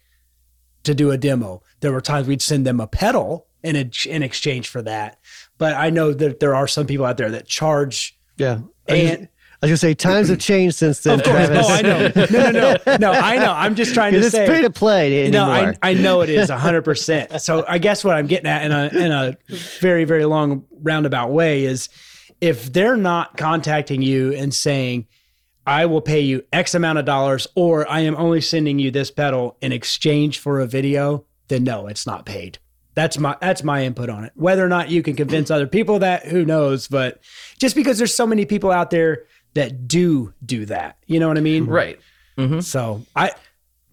to 0.85 0.95
do 0.95 1.11
a 1.11 1.17
demo. 1.19 1.63
There 1.81 1.93
were 1.93 2.01
times 2.01 2.27
we'd 2.27 2.43
send 2.43 2.67
them 2.67 2.81
a 2.81 2.87
pedal 2.87 3.47
in 3.63 3.77
a, 3.77 3.91
in 4.07 4.23
exchange 4.23 4.69
for 4.69 4.83
that, 4.83 5.19
but 5.59 5.75
I 5.75 5.89
know 5.91 6.13
that 6.13 6.41
there 6.41 6.55
are 6.55 6.69
some 6.69 6.87
people 6.87 7.07
out 7.07 7.17
there 7.17 7.31
that 7.31 7.47
charge. 7.47 8.19
Yeah. 8.37 8.59
And 8.87 9.23
I 9.23 9.29
was 9.65 9.83
gonna 9.83 9.93
say 9.93 9.95
times 9.95 10.29
have 10.29 10.39
changed 10.39 10.77
since 10.77 11.01
then. 11.01 11.19
of 11.19 11.25
course, 11.25 11.47
Travis. 11.47 11.67
oh, 11.69 11.73
I 11.73 11.83
know, 11.83 12.13
no, 12.15 12.51
no, 12.51 12.77
no, 12.87 12.97
no, 12.97 13.13
I 13.13 13.37
know. 13.37 13.53
I'm 13.53 13.75
just 13.75 13.95
trying 13.95 14.13
to 14.13 14.19
it's 14.19 14.31
say 14.31 14.47
pay 14.47 14.63
to 14.63 14.71
play 14.71 15.31
no, 15.31 15.51
anymore. 15.51 15.75
I, 15.83 15.91
I 15.91 15.95
know 15.95 16.21
it 16.23 16.31
is 16.31 16.51
100%. 16.51 17.41
so 17.41 17.65
I 17.69 17.79
guess 17.79 18.05
what 18.05 18.17
I'm 18.17 18.27
getting 18.27 18.49
at 18.49 18.65
in 18.65 18.73
a, 18.73 19.05
in 19.05 19.13
a 19.13 19.37
very, 19.81 20.05
very 20.05 20.25
long 20.25 20.65
roundabout 20.83 21.31
way 21.31 21.65
is 21.65 21.89
if 22.41 22.73
they're 22.73 22.97
not 22.97 23.37
contacting 23.37 24.03
you 24.03 24.35
and 24.35 24.53
saying, 24.53 25.07
I 25.67 25.87
will 25.87 26.03
pay 26.03 26.21
you 26.21 26.45
X 26.53 26.75
amount 26.75 26.99
of 26.99 27.05
dollars, 27.05 27.47
or 27.55 27.91
I 27.91 28.01
am 28.01 28.17
only 28.17 28.41
sending 28.41 28.79
you 28.79 28.91
this 28.91 29.11
pedal 29.11 29.57
in 29.63 29.73
exchange 29.73 30.39
for 30.39 30.61
a 30.61 30.67
video, 30.67 31.25
then 31.49 31.65
no, 31.65 31.87
it's 31.87 32.07
not 32.07 32.27
paid. 32.27 32.59
That's 32.95 33.19
my 33.19 33.37
that's 33.41 33.65
my 33.65 33.85
input 33.85 34.09
on 34.09 34.25
it. 34.25 34.33
Whether 34.35 34.65
or 34.65 34.69
not 34.69 34.91
you 34.91 35.03
can 35.03 35.17
convince 35.17 35.51
other 35.51 35.67
people 35.67 35.99
that, 36.01 36.27
who 36.27 36.45
knows? 36.45 36.87
But 36.87 37.21
just 37.59 37.75
because 37.75 37.99
there's 37.99 38.15
so 38.15 38.27
many 38.27 38.45
people 38.45 38.71
out 38.71 38.91
there 38.91 39.25
that 39.55 39.89
do 39.89 40.33
do 40.45 40.67
that, 40.67 40.99
you 41.07 41.19
know 41.21 41.29
what 41.29 41.39
I 41.39 41.43
mean? 41.43 41.67
Right. 41.67 41.99
Mm-hmm. 42.37 42.61
So 42.61 43.05
I 43.17 43.33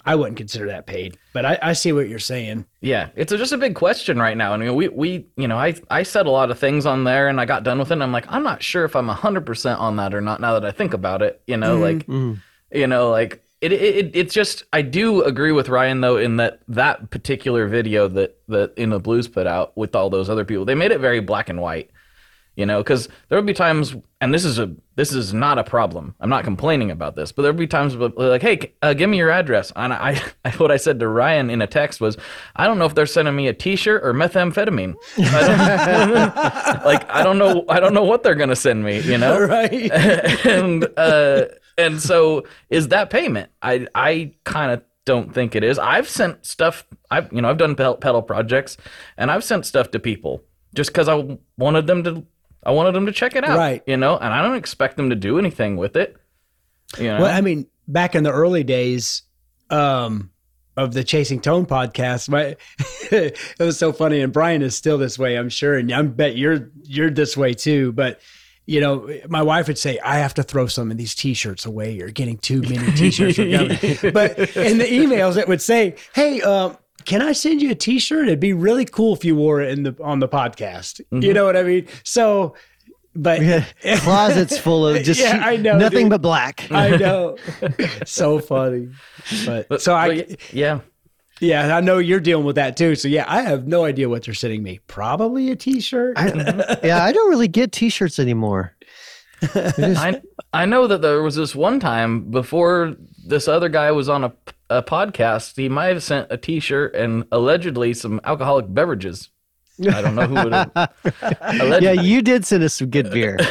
I 0.03 0.15
wouldn't 0.15 0.37
consider 0.37 0.67
that 0.67 0.87
paid, 0.87 1.17
but 1.33 1.45
I, 1.45 1.59
I 1.61 1.73
see 1.73 1.91
what 1.91 2.09
you're 2.09 2.19
saying. 2.19 2.65
Yeah, 2.79 3.09
it's 3.15 3.31
a, 3.31 3.37
just 3.37 3.51
a 3.51 3.57
big 3.57 3.75
question 3.75 4.17
right 4.17 4.35
now. 4.35 4.53
And 4.53 4.75
we, 4.75 4.87
we, 4.87 5.27
you 5.37 5.47
know, 5.47 5.57
I, 5.57 5.75
I 5.91 6.03
said 6.03 6.25
a 6.25 6.31
lot 6.31 6.49
of 6.49 6.57
things 6.57 6.85
on 6.85 7.03
there, 7.03 7.27
and 7.27 7.39
I 7.39 7.45
got 7.45 7.63
done 7.63 7.77
with 7.77 7.91
it. 7.91 7.93
And 7.93 8.03
I'm 8.03 8.11
like, 8.11 8.25
I'm 8.27 8.43
not 8.43 8.63
sure 8.63 8.83
if 8.83 8.95
I'm 8.95 9.07
hundred 9.07 9.45
percent 9.45 9.79
on 9.79 9.97
that 9.97 10.13
or 10.13 10.21
not. 10.21 10.41
Now 10.41 10.59
that 10.59 10.65
I 10.65 10.71
think 10.71 10.93
about 10.93 11.21
it, 11.21 11.41
you 11.45 11.57
know, 11.57 11.75
mm-hmm. 11.75 11.83
like, 11.83 12.07
mm-hmm. 12.07 12.33
you 12.75 12.87
know, 12.87 13.11
like 13.11 13.43
it, 13.61 13.71
it, 13.71 13.81
it, 13.81 14.15
it's 14.15 14.33
just. 14.33 14.63
I 14.73 14.81
do 14.81 15.23
agree 15.23 15.51
with 15.51 15.69
Ryan 15.69 16.01
though 16.01 16.17
in 16.17 16.37
that 16.37 16.61
that 16.67 17.11
particular 17.11 17.67
video 17.67 18.07
that 18.07 18.39
that 18.47 18.73
in 18.77 18.89
the 18.89 18.99
blues 18.99 19.27
put 19.27 19.45
out 19.45 19.77
with 19.77 19.95
all 19.95 20.09
those 20.09 20.29
other 20.29 20.45
people, 20.45 20.65
they 20.65 20.75
made 20.75 20.91
it 20.91 20.99
very 20.99 21.19
black 21.19 21.49
and 21.49 21.61
white. 21.61 21.91
You 22.57 22.65
know, 22.65 22.83
because 22.83 23.07
there 23.29 23.37
would 23.37 23.45
be 23.45 23.53
times, 23.53 23.95
and 24.19 24.33
this 24.33 24.43
is 24.43 24.59
a 24.59 24.75
this 24.97 25.13
is 25.13 25.33
not 25.33 25.57
a 25.57 25.63
problem. 25.63 26.15
I'm 26.19 26.29
not 26.29 26.43
complaining 26.43 26.91
about 26.91 27.15
this, 27.15 27.31
but 27.31 27.43
there 27.43 27.51
would 27.53 27.57
be 27.59 27.65
times 27.65 27.95
like, 27.95 28.41
"Hey, 28.41 28.73
uh, 28.81 28.93
give 28.93 29.09
me 29.09 29.17
your 29.17 29.31
address." 29.31 29.71
And 29.73 29.93
I, 29.93 30.21
I, 30.45 30.51
what 30.51 30.69
I 30.69 30.75
said 30.75 30.99
to 30.99 31.07
Ryan 31.07 31.49
in 31.49 31.61
a 31.61 31.67
text 31.67 32.01
was, 32.01 32.17
"I 32.57 32.67
don't 32.67 32.77
know 32.77 32.85
if 32.85 32.93
they're 32.93 33.05
sending 33.05 33.35
me 33.37 33.47
a 33.47 33.53
T-shirt 33.53 34.03
or 34.03 34.13
methamphetamine. 34.13 34.95
I 35.17 36.81
like, 36.85 37.09
I 37.09 37.23
don't 37.23 37.37
know, 37.37 37.63
I 37.69 37.79
don't 37.79 37.93
know 37.93 38.03
what 38.03 38.21
they're 38.21 38.35
gonna 38.35 38.55
send 38.55 38.83
me. 38.83 38.99
You 38.99 39.17
know, 39.17 39.39
Right. 39.47 39.89
and 40.45 40.85
uh, 40.97 41.45
and 41.77 42.01
so 42.01 42.43
is 42.69 42.89
that 42.89 43.09
payment? 43.09 43.49
I 43.61 43.87
I 43.95 44.33
kind 44.43 44.73
of 44.73 44.83
don't 45.05 45.33
think 45.33 45.55
it 45.55 45.63
is. 45.63 45.79
I've 45.79 46.09
sent 46.09 46.45
stuff. 46.45 46.85
I've 47.09 47.31
you 47.31 47.41
know 47.41 47.49
I've 47.49 47.57
done 47.57 47.75
pedal, 47.75 47.95
pedal 47.95 48.21
projects, 48.21 48.75
and 49.17 49.31
I've 49.31 49.45
sent 49.45 49.65
stuff 49.65 49.89
to 49.91 49.99
people 49.99 50.43
just 50.75 50.89
because 50.91 51.07
I 51.07 51.37
wanted 51.57 51.87
them 51.87 52.03
to. 52.03 52.25
I 52.63 52.71
wanted 52.71 52.93
them 52.93 53.05
to 53.07 53.11
check 53.11 53.35
it 53.35 53.43
out, 53.43 53.57
Right. 53.57 53.83
You 53.85 53.97
know, 53.97 54.17
and 54.17 54.33
I 54.33 54.41
don't 54.41 54.55
expect 54.55 54.97
them 54.97 55.09
to 55.09 55.15
do 55.15 55.39
anything 55.39 55.77
with 55.77 55.95
it. 55.95 56.15
You 56.97 57.05
know, 57.05 57.21
well, 57.21 57.35
I 57.35 57.41
mean, 57.41 57.67
back 57.87 58.15
in 58.15 58.23
the 58.23 58.31
early 58.31 58.63
days 58.63 59.23
um, 59.69 60.29
of 60.77 60.93
the 60.93 61.03
Chasing 61.03 61.39
Tone 61.39 61.65
podcast, 61.65 62.29
my, 62.29 62.55
it 63.11 63.37
was 63.59 63.77
so 63.77 63.93
funny. 63.93 64.21
And 64.21 64.31
Brian 64.33 64.61
is 64.61 64.75
still 64.75 64.97
this 64.97 65.17
way, 65.17 65.37
I'm 65.37 65.49
sure, 65.49 65.77
and 65.77 65.91
I 65.91 66.01
bet 66.01 66.35
you're 66.35 66.69
you're 66.83 67.09
this 67.09 67.37
way 67.37 67.53
too. 67.53 67.93
But 67.93 68.19
you 68.65 68.79
know, 68.79 69.09
my 69.27 69.41
wife 69.41 69.67
would 69.67 69.77
say, 69.77 69.99
"I 69.99 70.17
have 70.19 70.33
to 70.35 70.43
throw 70.43 70.67
some 70.67 70.91
of 70.91 70.97
these 70.97 71.15
T-shirts 71.15 71.65
away. 71.65 71.93
You're 71.93 72.11
getting 72.11 72.37
too 72.37 72.61
many 72.61 72.91
T-shirts." 72.91 73.37
but 74.13 74.37
in 74.57 74.77
the 74.77 74.85
emails, 74.85 75.37
it 75.37 75.47
would 75.47 75.61
say, 75.61 75.95
"Hey." 76.13 76.41
Um, 76.41 76.77
can 77.05 77.21
I 77.21 77.33
send 77.33 77.61
you 77.61 77.71
a 77.71 77.75
T-shirt? 77.75 78.27
It'd 78.27 78.39
be 78.39 78.53
really 78.53 78.85
cool 78.85 79.13
if 79.13 79.25
you 79.25 79.35
wore 79.35 79.61
it 79.61 79.69
in 79.71 79.83
the 79.83 79.95
on 80.03 80.19
the 80.19 80.27
podcast. 80.27 80.99
You 80.99 81.05
mm-hmm. 81.19 81.33
know 81.33 81.45
what 81.45 81.57
I 81.57 81.63
mean? 81.63 81.87
So, 82.03 82.55
but 83.15 83.39
We 83.39 83.45
had 83.45 83.65
closets 83.99 84.57
full 84.57 84.87
of 84.87 85.03
just 85.03 85.19
Yeah, 85.19 85.41
I 85.43 85.57
know, 85.57 85.77
nothing 85.77 86.05
dude. 86.05 86.11
but 86.11 86.21
black. 86.21 86.67
I 86.71 86.89
know. 86.97 87.37
so 88.05 88.39
funny. 88.39 88.89
But, 89.45 89.69
But- 89.69 89.81
so 89.81 89.95
I 89.95 90.23
but 90.23 90.53
yeah, 90.53 90.79
yeah, 91.41 91.75
I 91.75 91.81
know 91.81 91.97
you're 91.97 92.19
dealing 92.19 92.45
with 92.45 92.55
that 92.55 92.77
too. 92.77 92.95
So 92.95 93.07
yeah, 93.07 93.25
I 93.27 93.41
have 93.41 93.67
no 93.67 93.83
idea 93.83 94.07
what 94.07 94.23
they're 94.23 94.33
sending 94.33 94.61
me. 94.61 94.79
Probably 94.87 95.49
a 95.49 95.55
t-shirt. 95.55 96.17
I, 96.17 96.77
yeah, 96.83 97.03
I 97.03 97.11
don't 97.11 97.29
really 97.29 97.47
get 97.47 97.71
T-shirts 97.71 98.19
anymore. 98.19 98.75
I 99.55 100.21
I 100.53 100.65
know 100.65 100.85
that 100.85 101.01
there 101.01 101.23
was 101.23 101.35
this 101.35 101.55
one 101.55 101.79
time 101.79 102.29
before 102.29 102.95
this 103.25 103.47
other 103.47 103.69
guy 103.69 103.91
was 103.91 104.07
on 104.07 104.23
a, 104.23 104.33
a 104.71 104.81
podcast. 104.83 105.55
He 105.55 105.69
might 105.69 105.87
have 105.93 106.03
sent 106.03 106.27
a 106.31 106.37
T-shirt 106.37 106.95
and 106.95 107.25
allegedly 107.31 107.93
some 107.93 108.19
alcoholic 108.23 108.65
beverages. 108.73 109.29
I 109.89 110.01
don't 110.01 110.13
know 110.13 110.27
who 110.27 110.35
would 110.35 110.53
have. 110.53 111.81
Yeah, 111.81 111.93
you 111.93 112.21
did 112.21 112.45
send 112.45 112.63
us 112.63 112.75
some 112.75 112.89
good 112.91 113.09
beer. 113.11 113.37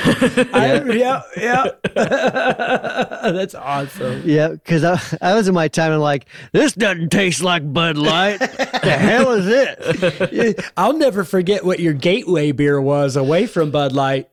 I- 0.52 0.82
yeah, 0.92 1.22
yeah. 1.36 1.64
That's 3.32 3.54
awesome. 3.54 4.22
Yeah, 4.24 4.48
because 4.48 4.84
I, 4.84 5.00
I 5.20 5.34
was 5.34 5.48
in 5.48 5.54
my 5.54 5.66
time 5.68 5.92
and 5.92 6.00
like, 6.00 6.26
this 6.52 6.72
doesn't 6.72 7.10
taste 7.10 7.42
like 7.42 7.70
Bud 7.72 7.96
Light. 7.96 8.38
the 8.38 8.96
hell 8.98 9.32
is 9.32 9.46
it? 9.48 10.64
I'll 10.76 10.92
never 10.96 11.24
forget 11.24 11.64
what 11.64 11.80
your 11.80 11.94
gateway 11.94 12.52
beer 12.52 12.80
was 12.80 13.16
away 13.16 13.46
from 13.46 13.70
Bud 13.72 13.92
Light. 13.92 14.29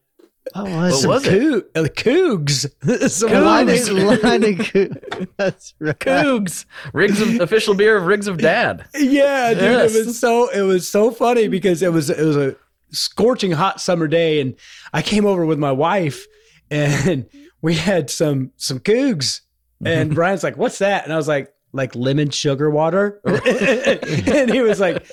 Oh, 0.55 0.81
that's 0.81 1.05
What 1.05 1.15
was 1.15 1.27
it? 1.27 1.41
Coog, 1.41 1.63
uh, 1.75 1.83
Cougs. 1.89 3.09
Some 3.11 3.29
Cougs. 3.29 3.45
line 3.45 5.27
that's 5.37 5.73
right. 5.79 5.99
Cougs, 5.99 6.65
Rigs 6.93 7.21
of 7.21 7.39
official 7.41 7.73
beer 7.73 7.97
of 7.97 8.05
Rigs 8.05 8.27
of 8.27 8.37
Dad. 8.37 8.85
Yeah, 8.95 9.53
dude, 9.53 9.61
Yes. 9.63 9.95
it 9.95 10.05
was 10.05 10.19
so 10.19 10.49
it 10.49 10.61
was 10.61 10.87
so 10.87 11.11
funny 11.11 11.47
because 11.47 11.81
it 11.81 11.91
was 11.91 12.09
it 12.09 12.23
was 12.25 12.37
a 12.37 12.55
scorching 12.91 13.51
hot 13.51 13.81
summer 13.81 14.07
day, 14.07 14.39
and 14.39 14.55
I 14.93 15.01
came 15.01 15.25
over 15.25 15.45
with 15.45 15.59
my 15.59 15.71
wife, 15.71 16.25
and 16.71 17.25
we 17.61 17.75
had 17.75 18.09
some 18.09 18.51
some 18.57 18.79
Cougs, 18.79 19.41
and 19.83 20.13
Brian's 20.15 20.43
like, 20.43 20.57
"What's 20.57 20.79
that?" 20.79 21.03
And 21.03 21.13
I 21.13 21.17
was 21.17 21.27
like. 21.27 21.53
Like 21.73 21.95
lemon 21.95 22.29
sugar 22.29 22.71
water, 22.71 23.19
and 23.25 24.49
he 24.49 24.61
was 24.61 24.79
like, 24.79 25.05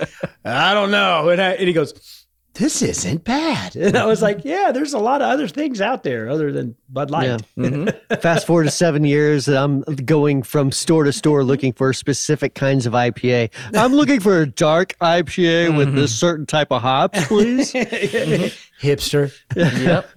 "I 0.44 0.72
don't 0.72 0.92
know," 0.92 1.28
and, 1.28 1.42
I, 1.42 1.50
and 1.54 1.66
he 1.66 1.74
goes, 1.74 2.23
"This 2.54 2.82
isn't 2.82 3.24
bad," 3.24 3.76
and 3.76 3.96
I 3.96 4.06
was 4.06 4.22
like, 4.22 4.44
"Yeah, 4.44 4.72
there's 4.72 4.94
a 4.94 4.98
lot 4.98 5.22
of 5.22 5.28
other 5.28 5.48
things 5.48 5.80
out 5.80 6.02
there 6.02 6.28
other 6.28 6.52
than 6.52 6.76
Bud 6.88 7.10
Light." 7.10 7.26
Yeah. 7.26 7.38
Mm-hmm. 7.64 8.20
Fast 8.20 8.46
forward 8.46 8.64
to 8.64 8.70
seven 8.70 9.04
years, 9.04 9.48
and 9.48 9.56
I'm 9.56 9.80
going 9.82 10.42
from 10.42 10.70
store 10.70 11.04
to 11.04 11.12
store 11.12 11.44
looking 11.44 11.72
for 11.72 11.92
specific 11.92 12.54
kinds 12.54 12.84
of 12.84 12.92
IPA. 12.92 13.50
I'm 13.74 13.94
looking 13.94 14.20
for 14.20 14.42
a 14.42 14.46
dark 14.46 14.96
IPA 15.00 15.76
with 15.76 15.88
mm-hmm. 15.88 15.96
this 15.96 16.14
certain 16.14 16.46
type 16.46 16.70
of 16.70 16.82
hops, 16.82 17.26
please. 17.26 17.72
Mm-hmm. 17.84 18.86
Hipster. 18.86 19.32
Yep. 19.56 20.08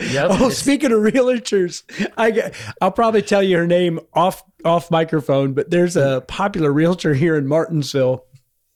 Yep. 0.00 0.30
Oh, 0.32 0.50
speaking 0.50 0.92
of 0.92 1.00
realtors, 1.00 1.82
I 2.16 2.30
get, 2.30 2.54
I'll 2.80 2.92
probably 2.92 3.22
tell 3.22 3.42
you 3.42 3.58
her 3.58 3.66
name 3.66 4.00
off 4.12 4.42
off 4.64 4.90
microphone, 4.90 5.54
but 5.54 5.70
there's 5.70 5.96
a 5.96 6.22
popular 6.26 6.72
realtor 6.72 7.14
here 7.14 7.36
in 7.36 7.46
Martinsville. 7.46 8.24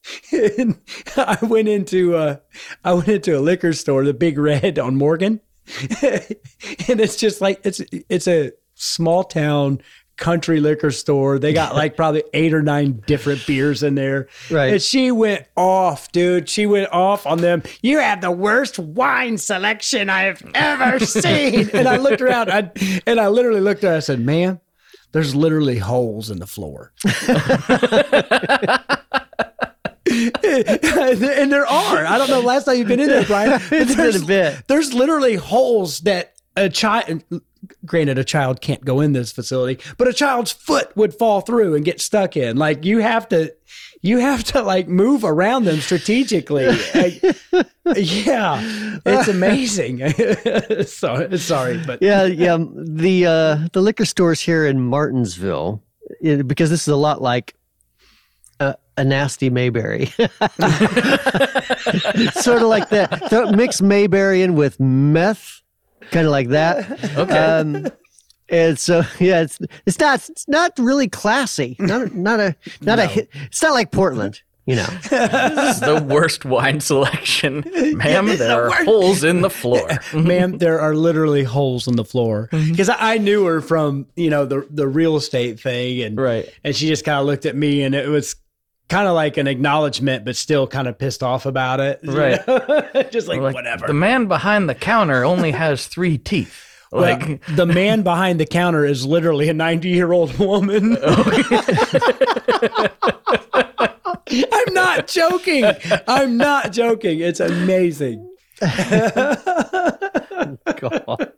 And 0.33 0.81
I 1.17 1.39
went 1.43 1.69
into 1.69 2.17
uh, 2.17 2.37
I 2.85 2.95
went 2.95 3.09
into 3.09 3.39
a 3.39 3.41
liquor 3.41 3.73
store, 3.73 4.05
the 4.05 4.15
Big 4.15 4.39
Red 4.39 4.79
on 4.79 4.97
Morgan, 4.97 5.41
and 6.03 7.01
it's 7.01 7.17
just 7.17 7.41
like 7.41 7.61
it's 7.65 7.81
it's 8.09 8.27
a 8.27 8.53
small 8.75 9.25
town 9.25 9.81
country 10.17 10.61
liquor 10.61 10.91
store. 10.91 11.39
They 11.39 11.53
got 11.53 11.75
like 11.75 11.97
probably 11.97 12.23
eight 12.33 12.55
or 12.55 12.63
nine 12.63 13.03
different 13.07 13.45
beers 13.47 13.83
in 13.83 13.97
there. 13.97 14.29
Right. 14.51 14.75
And 14.75 14.83
she 14.83 15.11
went 15.11 15.47
off, 15.57 16.13
dude. 16.13 16.49
She 16.49 16.67
went 16.67 16.93
off 16.93 17.27
on 17.27 17.39
them. 17.39 17.63
You 17.83 17.99
have 17.99 18.21
the 18.21 18.31
worst 18.31 18.79
wine 18.79 19.39
selection 19.39 20.09
I've 20.09 20.43
ever 20.55 21.05
seen. 21.05 21.71
and 21.73 21.89
I 21.89 21.97
looked 21.97 22.23
around 22.23 22.51
I, 22.51 22.71
and 23.07 23.19
I 23.19 23.29
literally 23.29 23.61
looked 23.61 23.83
at 23.83 23.91
her. 23.91 23.97
I 23.97 24.01
said, 24.01 24.21
ma'am, 24.21 24.61
there's 25.13 25.35
literally 25.35 25.79
holes 25.79 26.31
in 26.31 26.39
the 26.39 26.47
floor. 26.47 26.93
and 30.11 31.53
there 31.53 31.67
are. 31.67 32.05
I 32.07 32.19
don't 32.19 32.29
know 32.31 32.41
last 32.41 32.65
time 32.65 32.77
you've 32.79 32.89
been 32.89 33.01
in 33.01 33.09
there, 33.09 33.25
Brian. 33.25 33.53
It's 33.71 33.71
been 33.71 33.91
a 33.93 33.95
there's- 34.19 34.23
bit. 34.25 34.65
There's 34.69 34.93
literally 34.95 35.37
holes 35.37 36.01
that 36.01 36.35
a 36.57 36.69
child. 36.69 37.23
Granted, 37.85 38.17
a 38.19 38.25
child 38.25 38.63
can't 38.63 38.83
go 38.85 39.01
in 39.01 39.13
this 39.13 39.33
facility, 39.33 39.83
but 39.99 40.09
a 40.09 40.15
child's 40.15 40.51
foot 40.51 40.97
would 40.97 41.13
fall 41.15 41.43
through 41.43 41.75
and 41.75 41.85
get 41.85 42.01
stuck 42.01 42.35
in. 42.37 42.57
Like 42.57 42.85
you 42.87 42.99
have 42.99 43.29
to, 43.29 43.55
you 44.01 44.19
have 44.19 44.43
to 44.45 44.63
like 44.63 44.89
move 44.89 45.25
around 45.25 45.65
them 45.65 45.79
strategically. 45.81 46.67
Like, 46.95 47.23
yeah, 47.97 48.99
it's 49.05 49.29
amazing. 49.29 50.01
sorry, 50.87 51.39
sorry, 51.39 51.83
but 51.87 52.01
yeah, 52.03 52.25
yeah. 52.25 52.57
The 52.59 53.27
uh, 53.27 53.69
the 53.75 53.83
liquor 53.83 54.07
stores 54.07 54.41
here 54.41 54.65
in 54.67 54.81
Martinsville, 54.81 55.83
it- 56.23 56.49
because 56.49 56.71
this 56.71 56.83
is 56.83 56.89
a 56.89 56.97
lot 56.97 57.21
like 57.21 57.55
a, 58.61 58.77
a 58.97 59.05
nasty 59.05 59.51
Mayberry. 59.51 60.07
sort 62.35 62.63
of 62.63 62.69
like 62.69 62.89
that. 62.91 63.29
Throw- 63.31 63.51
Mix 63.53 63.81
Mayberry 63.83 64.43
in 64.43 64.55
with 64.55 64.79
meth, 64.81 65.63
kind 66.11 66.27
of 66.27 66.33
like 66.33 66.49
that. 66.49 66.91
Okay. 67.17 67.37
Um, 67.39 67.87
and 68.49 68.79
so 68.79 69.03
yeah, 69.21 69.43
it's 69.43 69.59
it's 69.87 69.99
not 70.01 70.29
it's 70.29 70.49
not 70.49 70.73
really 70.79 71.09
classy. 71.09 71.77
Not 71.79 72.15
not 72.15 72.41
a 72.41 72.57
not 72.81 72.99
a. 72.99 73.29
It's 73.45 73.63
not 73.63 73.73
like 73.75 73.93
Portland, 73.93 74.43
you 74.67 74.75
know. 74.75 74.87
this 75.09 75.75
is 75.77 75.81
the 75.81 76.05
worst 76.09 76.45
wine 76.45 76.81
selection. 76.81 77.63
Ma'am, 77.97 78.27
is 78.29 78.39
the 78.41 78.45
there 78.47 78.65
are 78.65 78.71
worst. 78.71 78.85
holes 78.85 79.23
in 79.25 79.43
the 79.43 79.51
floor. 79.51 79.89
ma'am, 80.15 80.59
there 80.59 80.81
are 80.81 80.97
literally 80.97 81.45
holes 81.45 81.87
in 81.87 81.95
the 81.95 82.05
floor 82.05 82.49
Mm-hmm. 82.51 82.73
because 82.73 82.89
I, 82.89 83.15
I 83.15 83.19
knew 83.19 83.45
her 83.45 83.61
from 83.61 84.07
you 84.17 84.31
know 84.31 84.45
the 84.47 84.67
the 84.69 84.89
real 84.89 85.15
estate 85.17 85.61
thing, 85.61 86.03
and 86.03 86.19
Right. 86.21 86.49
and 86.65 86.75
she 86.75 86.89
just 86.89 87.05
kind 87.05 87.21
of 87.21 87.27
looked 87.27 87.47
at 87.47 87.55
me, 87.55 87.85
and 87.85 87.95
it 87.95 88.09
was 88.09 88.35
kind 88.91 89.09
of 89.09 89.15
like 89.15 89.39
an 89.39 89.47
acknowledgement, 89.47 90.27
but 90.27 90.37
still 90.37 90.67
kind 90.67 90.87
of 90.89 90.99
pissed 90.99 91.23
off 91.23 91.47
about 91.47 91.81
it, 91.81 92.01
you 92.03 92.13
Right. 92.13 92.47
know? 92.47 93.07
just 93.11 93.29
like, 93.29 93.41
Like, 93.41 93.55
whatever. 93.55 93.87
The 93.87 93.95
man 93.95 94.27
behind 94.27 94.69
the 94.69 94.75
counter 94.75 95.25
only 95.25 95.53
has 95.53 95.87
three 95.87 96.19
teeth. 96.19 96.67
Like, 96.93 97.25
Well, 97.25 97.39
the 97.55 97.67
man 97.67 98.03
behind 98.03 98.41
the 98.41 98.47
counter 98.47 98.85
is 98.85 99.07
literally 99.07 99.49
a 99.49 99.55
90 99.55 99.89
year 99.91 100.11
old 100.13 100.37
woman. 100.39 100.99
Oh, 101.03 102.89
I'm 104.53 104.75
not 104.75 105.09
joking. 105.09 105.65
I'm 106.07 106.37
not 106.37 106.73
joking. 106.73 107.21
It's 107.21 107.41
amazing. 107.41 108.27
God. 110.81 111.33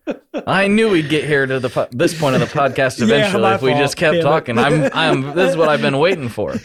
I 0.47 0.67
knew 0.67 0.91
we'd 0.91 1.09
get 1.09 1.25
here 1.25 1.47
to 1.47 1.61
the 1.61 1.69
po- 1.69 1.89
this 1.91 2.19
point 2.19 2.35
of 2.35 2.41
the 2.41 2.47
podcast 2.47 3.01
eventually 3.03 3.43
my 3.43 3.55
if 3.55 3.63
we 3.63 3.71
fault. 3.71 3.83
just 3.83 3.97
kept 3.97 4.13
Damn 4.15 4.21
it. 4.21 4.23
talking. 4.23 4.59
I'm, 4.59 4.91
I'm. 4.93 5.35
This 5.35 5.51
is 5.51 5.57
what 5.57 5.69
I've 5.69 5.83
been 5.83 5.99
waiting 5.99 6.29
for. 6.29 6.55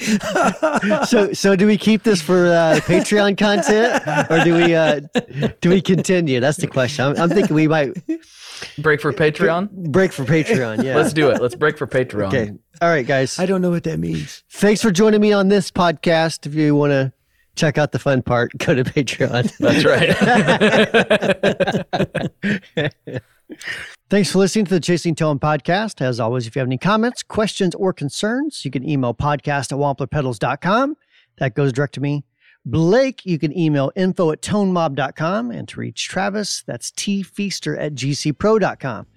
So 1.08 1.34
so 1.34 1.56
do 1.56 1.66
we 1.68 1.78
keep 1.78 2.04
this 2.04 2.22
for 2.22 2.48
uh, 2.48 2.80
Patreon 2.84 3.38
content 3.38 4.02
or 4.30 4.44
do 4.44 4.54
we 4.56 4.76
uh, 4.76 5.02
do 5.62 5.70
we 5.70 5.82
continue? 5.82 6.40
That's 6.40 6.58
the 6.58 6.68
question. 6.68 7.06
I'm, 7.06 7.18
I'm 7.22 7.30
thinking 7.30 7.56
we 7.56 7.68
might 7.68 7.94
Break 8.78 9.02
for 9.02 9.12
Patreon. 9.14 9.70
break 9.92 10.12
for 10.12 10.24
Patreon. 10.26 10.84
Yeah. 10.84 10.96
Let's 10.96 11.14
do 11.14 11.30
it. 11.30 11.42
Let's 11.42 11.56
break 11.56 11.78
for 11.78 11.88
Patreon. 11.88 12.28
Okay. 12.28 12.52
All 12.82 12.90
right, 12.90 13.06
guys. 13.06 13.40
I 13.40 13.46
don't 13.46 13.62
know 13.62 13.70
what 13.70 13.84
that 13.84 14.00
means. 14.00 14.44
Thanks 14.52 14.82
for 14.82 14.92
joining 14.92 15.22
me 15.22 15.32
on 15.34 15.48
this 15.50 15.72
podcast. 15.72 16.46
If 16.46 16.54
you 16.56 16.76
want 16.76 16.92
to 16.92 17.12
check 17.58 17.78
out 17.78 17.92
the 17.92 18.00
fun 18.00 18.22
part, 18.22 18.52
go 18.58 18.76
to 18.76 18.84
Patreon. 18.84 19.58
That's 19.58 19.86
right. 19.86 20.14
Thanks 24.10 24.32
for 24.32 24.38
listening 24.38 24.66
to 24.66 24.74
the 24.74 24.80
Chasing 24.80 25.16
Tone 25.16 25.40
podcast. 25.40 26.02
As 26.02 26.20
always, 26.20 26.48
if 26.48 26.56
you 26.56 26.60
have 26.60 26.68
any 26.68 26.78
comments, 26.78 27.24
questions, 27.24 27.76
or 27.76 27.92
concerns, 27.92 28.64
you 28.64 28.72
can 28.72 28.88
email 28.88 29.14
podcast 29.14 29.72
at 29.72 29.80
wamplerpedals.com. 29.80 30.96
That 31.40 31.56
goes 31.56 31.74
direct 31.74 31.96
to 31.96 32.02
me. 32.02 32.24
Blake, 32.66 33.26
you 33.26 33.40
can 33.40 33.58
email 33.58 33.92
info 33.96 34.32
at 34.32 34.42
tonemob.com. 34.42 35.52
And 35.52 35.68
to 35.70 35.80
reach 35.80 36.10
Travis, 36.10 36.64
that's 36.68 36.92
tfeaster 36.92 37.80
at 37.80 37.96
gcpro.com. 37.96 39.08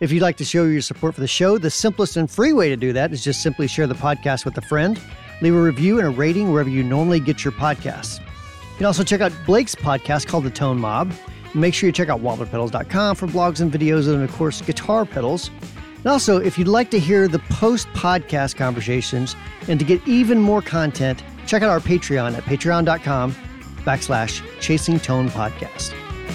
If 0.00 0.12
you'd 0.12 0.22
like 0.22 0.36
to 0.36 0.44
show 0.44 0.64
your 0.64 0.80
support 0.80 1.14
for 1.14 1.20
the 1.20 1.26
show, 1.26 1.58
the 1.58 1.70
simplest 1.70 2.16
and 2.16 2.30
free 2.30 2.52
way 2.52 2.68
to 2.68 2.76
do 2.76 2.92
that 2.92 3.12
is 3.12 3.24
just 3.24 3.42
simply 3.42 3.66
share 3.66 3.86
the 3.86 3.94
podcast 3.94 4.44
with 4.44 4.56
a 4.56 4.62
friend. 4.62 5.00
Leave 5.42 5.54
a 5.54 5.60
review 5.60 5.98
and 5.98 6.06
a 6.06 6.10
rating 6.10 6.52
wherever 6.52 6.68
you 6.68 6.84
normally 6.84 7.18
get 7.20 7.44
your 7.44 7.52
podcasts. 7.52 8.20
You 8.20 8.76
can 8.76 8.86
also 8.86 9.02
check 9.02 9.20
out 9.20 9.32
Blake's 9.44 9.74
podcast 9.74 10.26
called 10.26 10.44
The 10.44 10.50
Tone 10.50 10.78
Mob. 10.78 11.12
Make 11.54 11.74
sure 11.74 11.88
you 11.88 11.92
check 11.92 12.08
out 12.08 12.20
wamplerpedals.com 12.20 13.16
for 13.16 13.26
blogs 13.26 13.60
and 13.60 13.72
videos 13.72 14.12
and, 14.12 14.22
of 14.22 14.30
course, 14.32 14.60
guitar 14.62 15.04
pedals. 15.04 15.50
And 15.96 16.06
also, 16.06 16.38
if 16.38 16.58
you'd 16.58 16.68
like 16.68 16.90
to 16.92 17.00
hear 17.00 17.26
the 17.26 17.40
post 17.50 17.88
podcast 17.88 18.56
conversations 18.56 19.34
and 19.66 19.80
to 19.80 19.84
get 19.84 20.06
even 20.06 20.38
more 20.38 20.62
content, 20.62 21.24
check 21.46 21.62
out 21.62 21.70
our 21.70 21.80
Patreon 21.80 22.36
at 22.36 22.44
patreon.com 22.44 23.34
backslash 23.84 24.42
chasing 24.60 25.00
tone 25.00 25.28
podcast. 25.30 25.92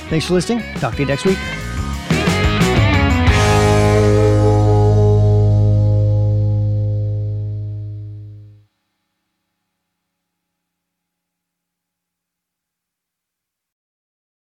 Thanks 0.09 0.26
for 0.26 0.34
listening. 0.34 0.64
Talk 0.80 0.95
to 0.95 1.01
you 1.01 1.07
next 1.07 1.24
week. 1.24 1.38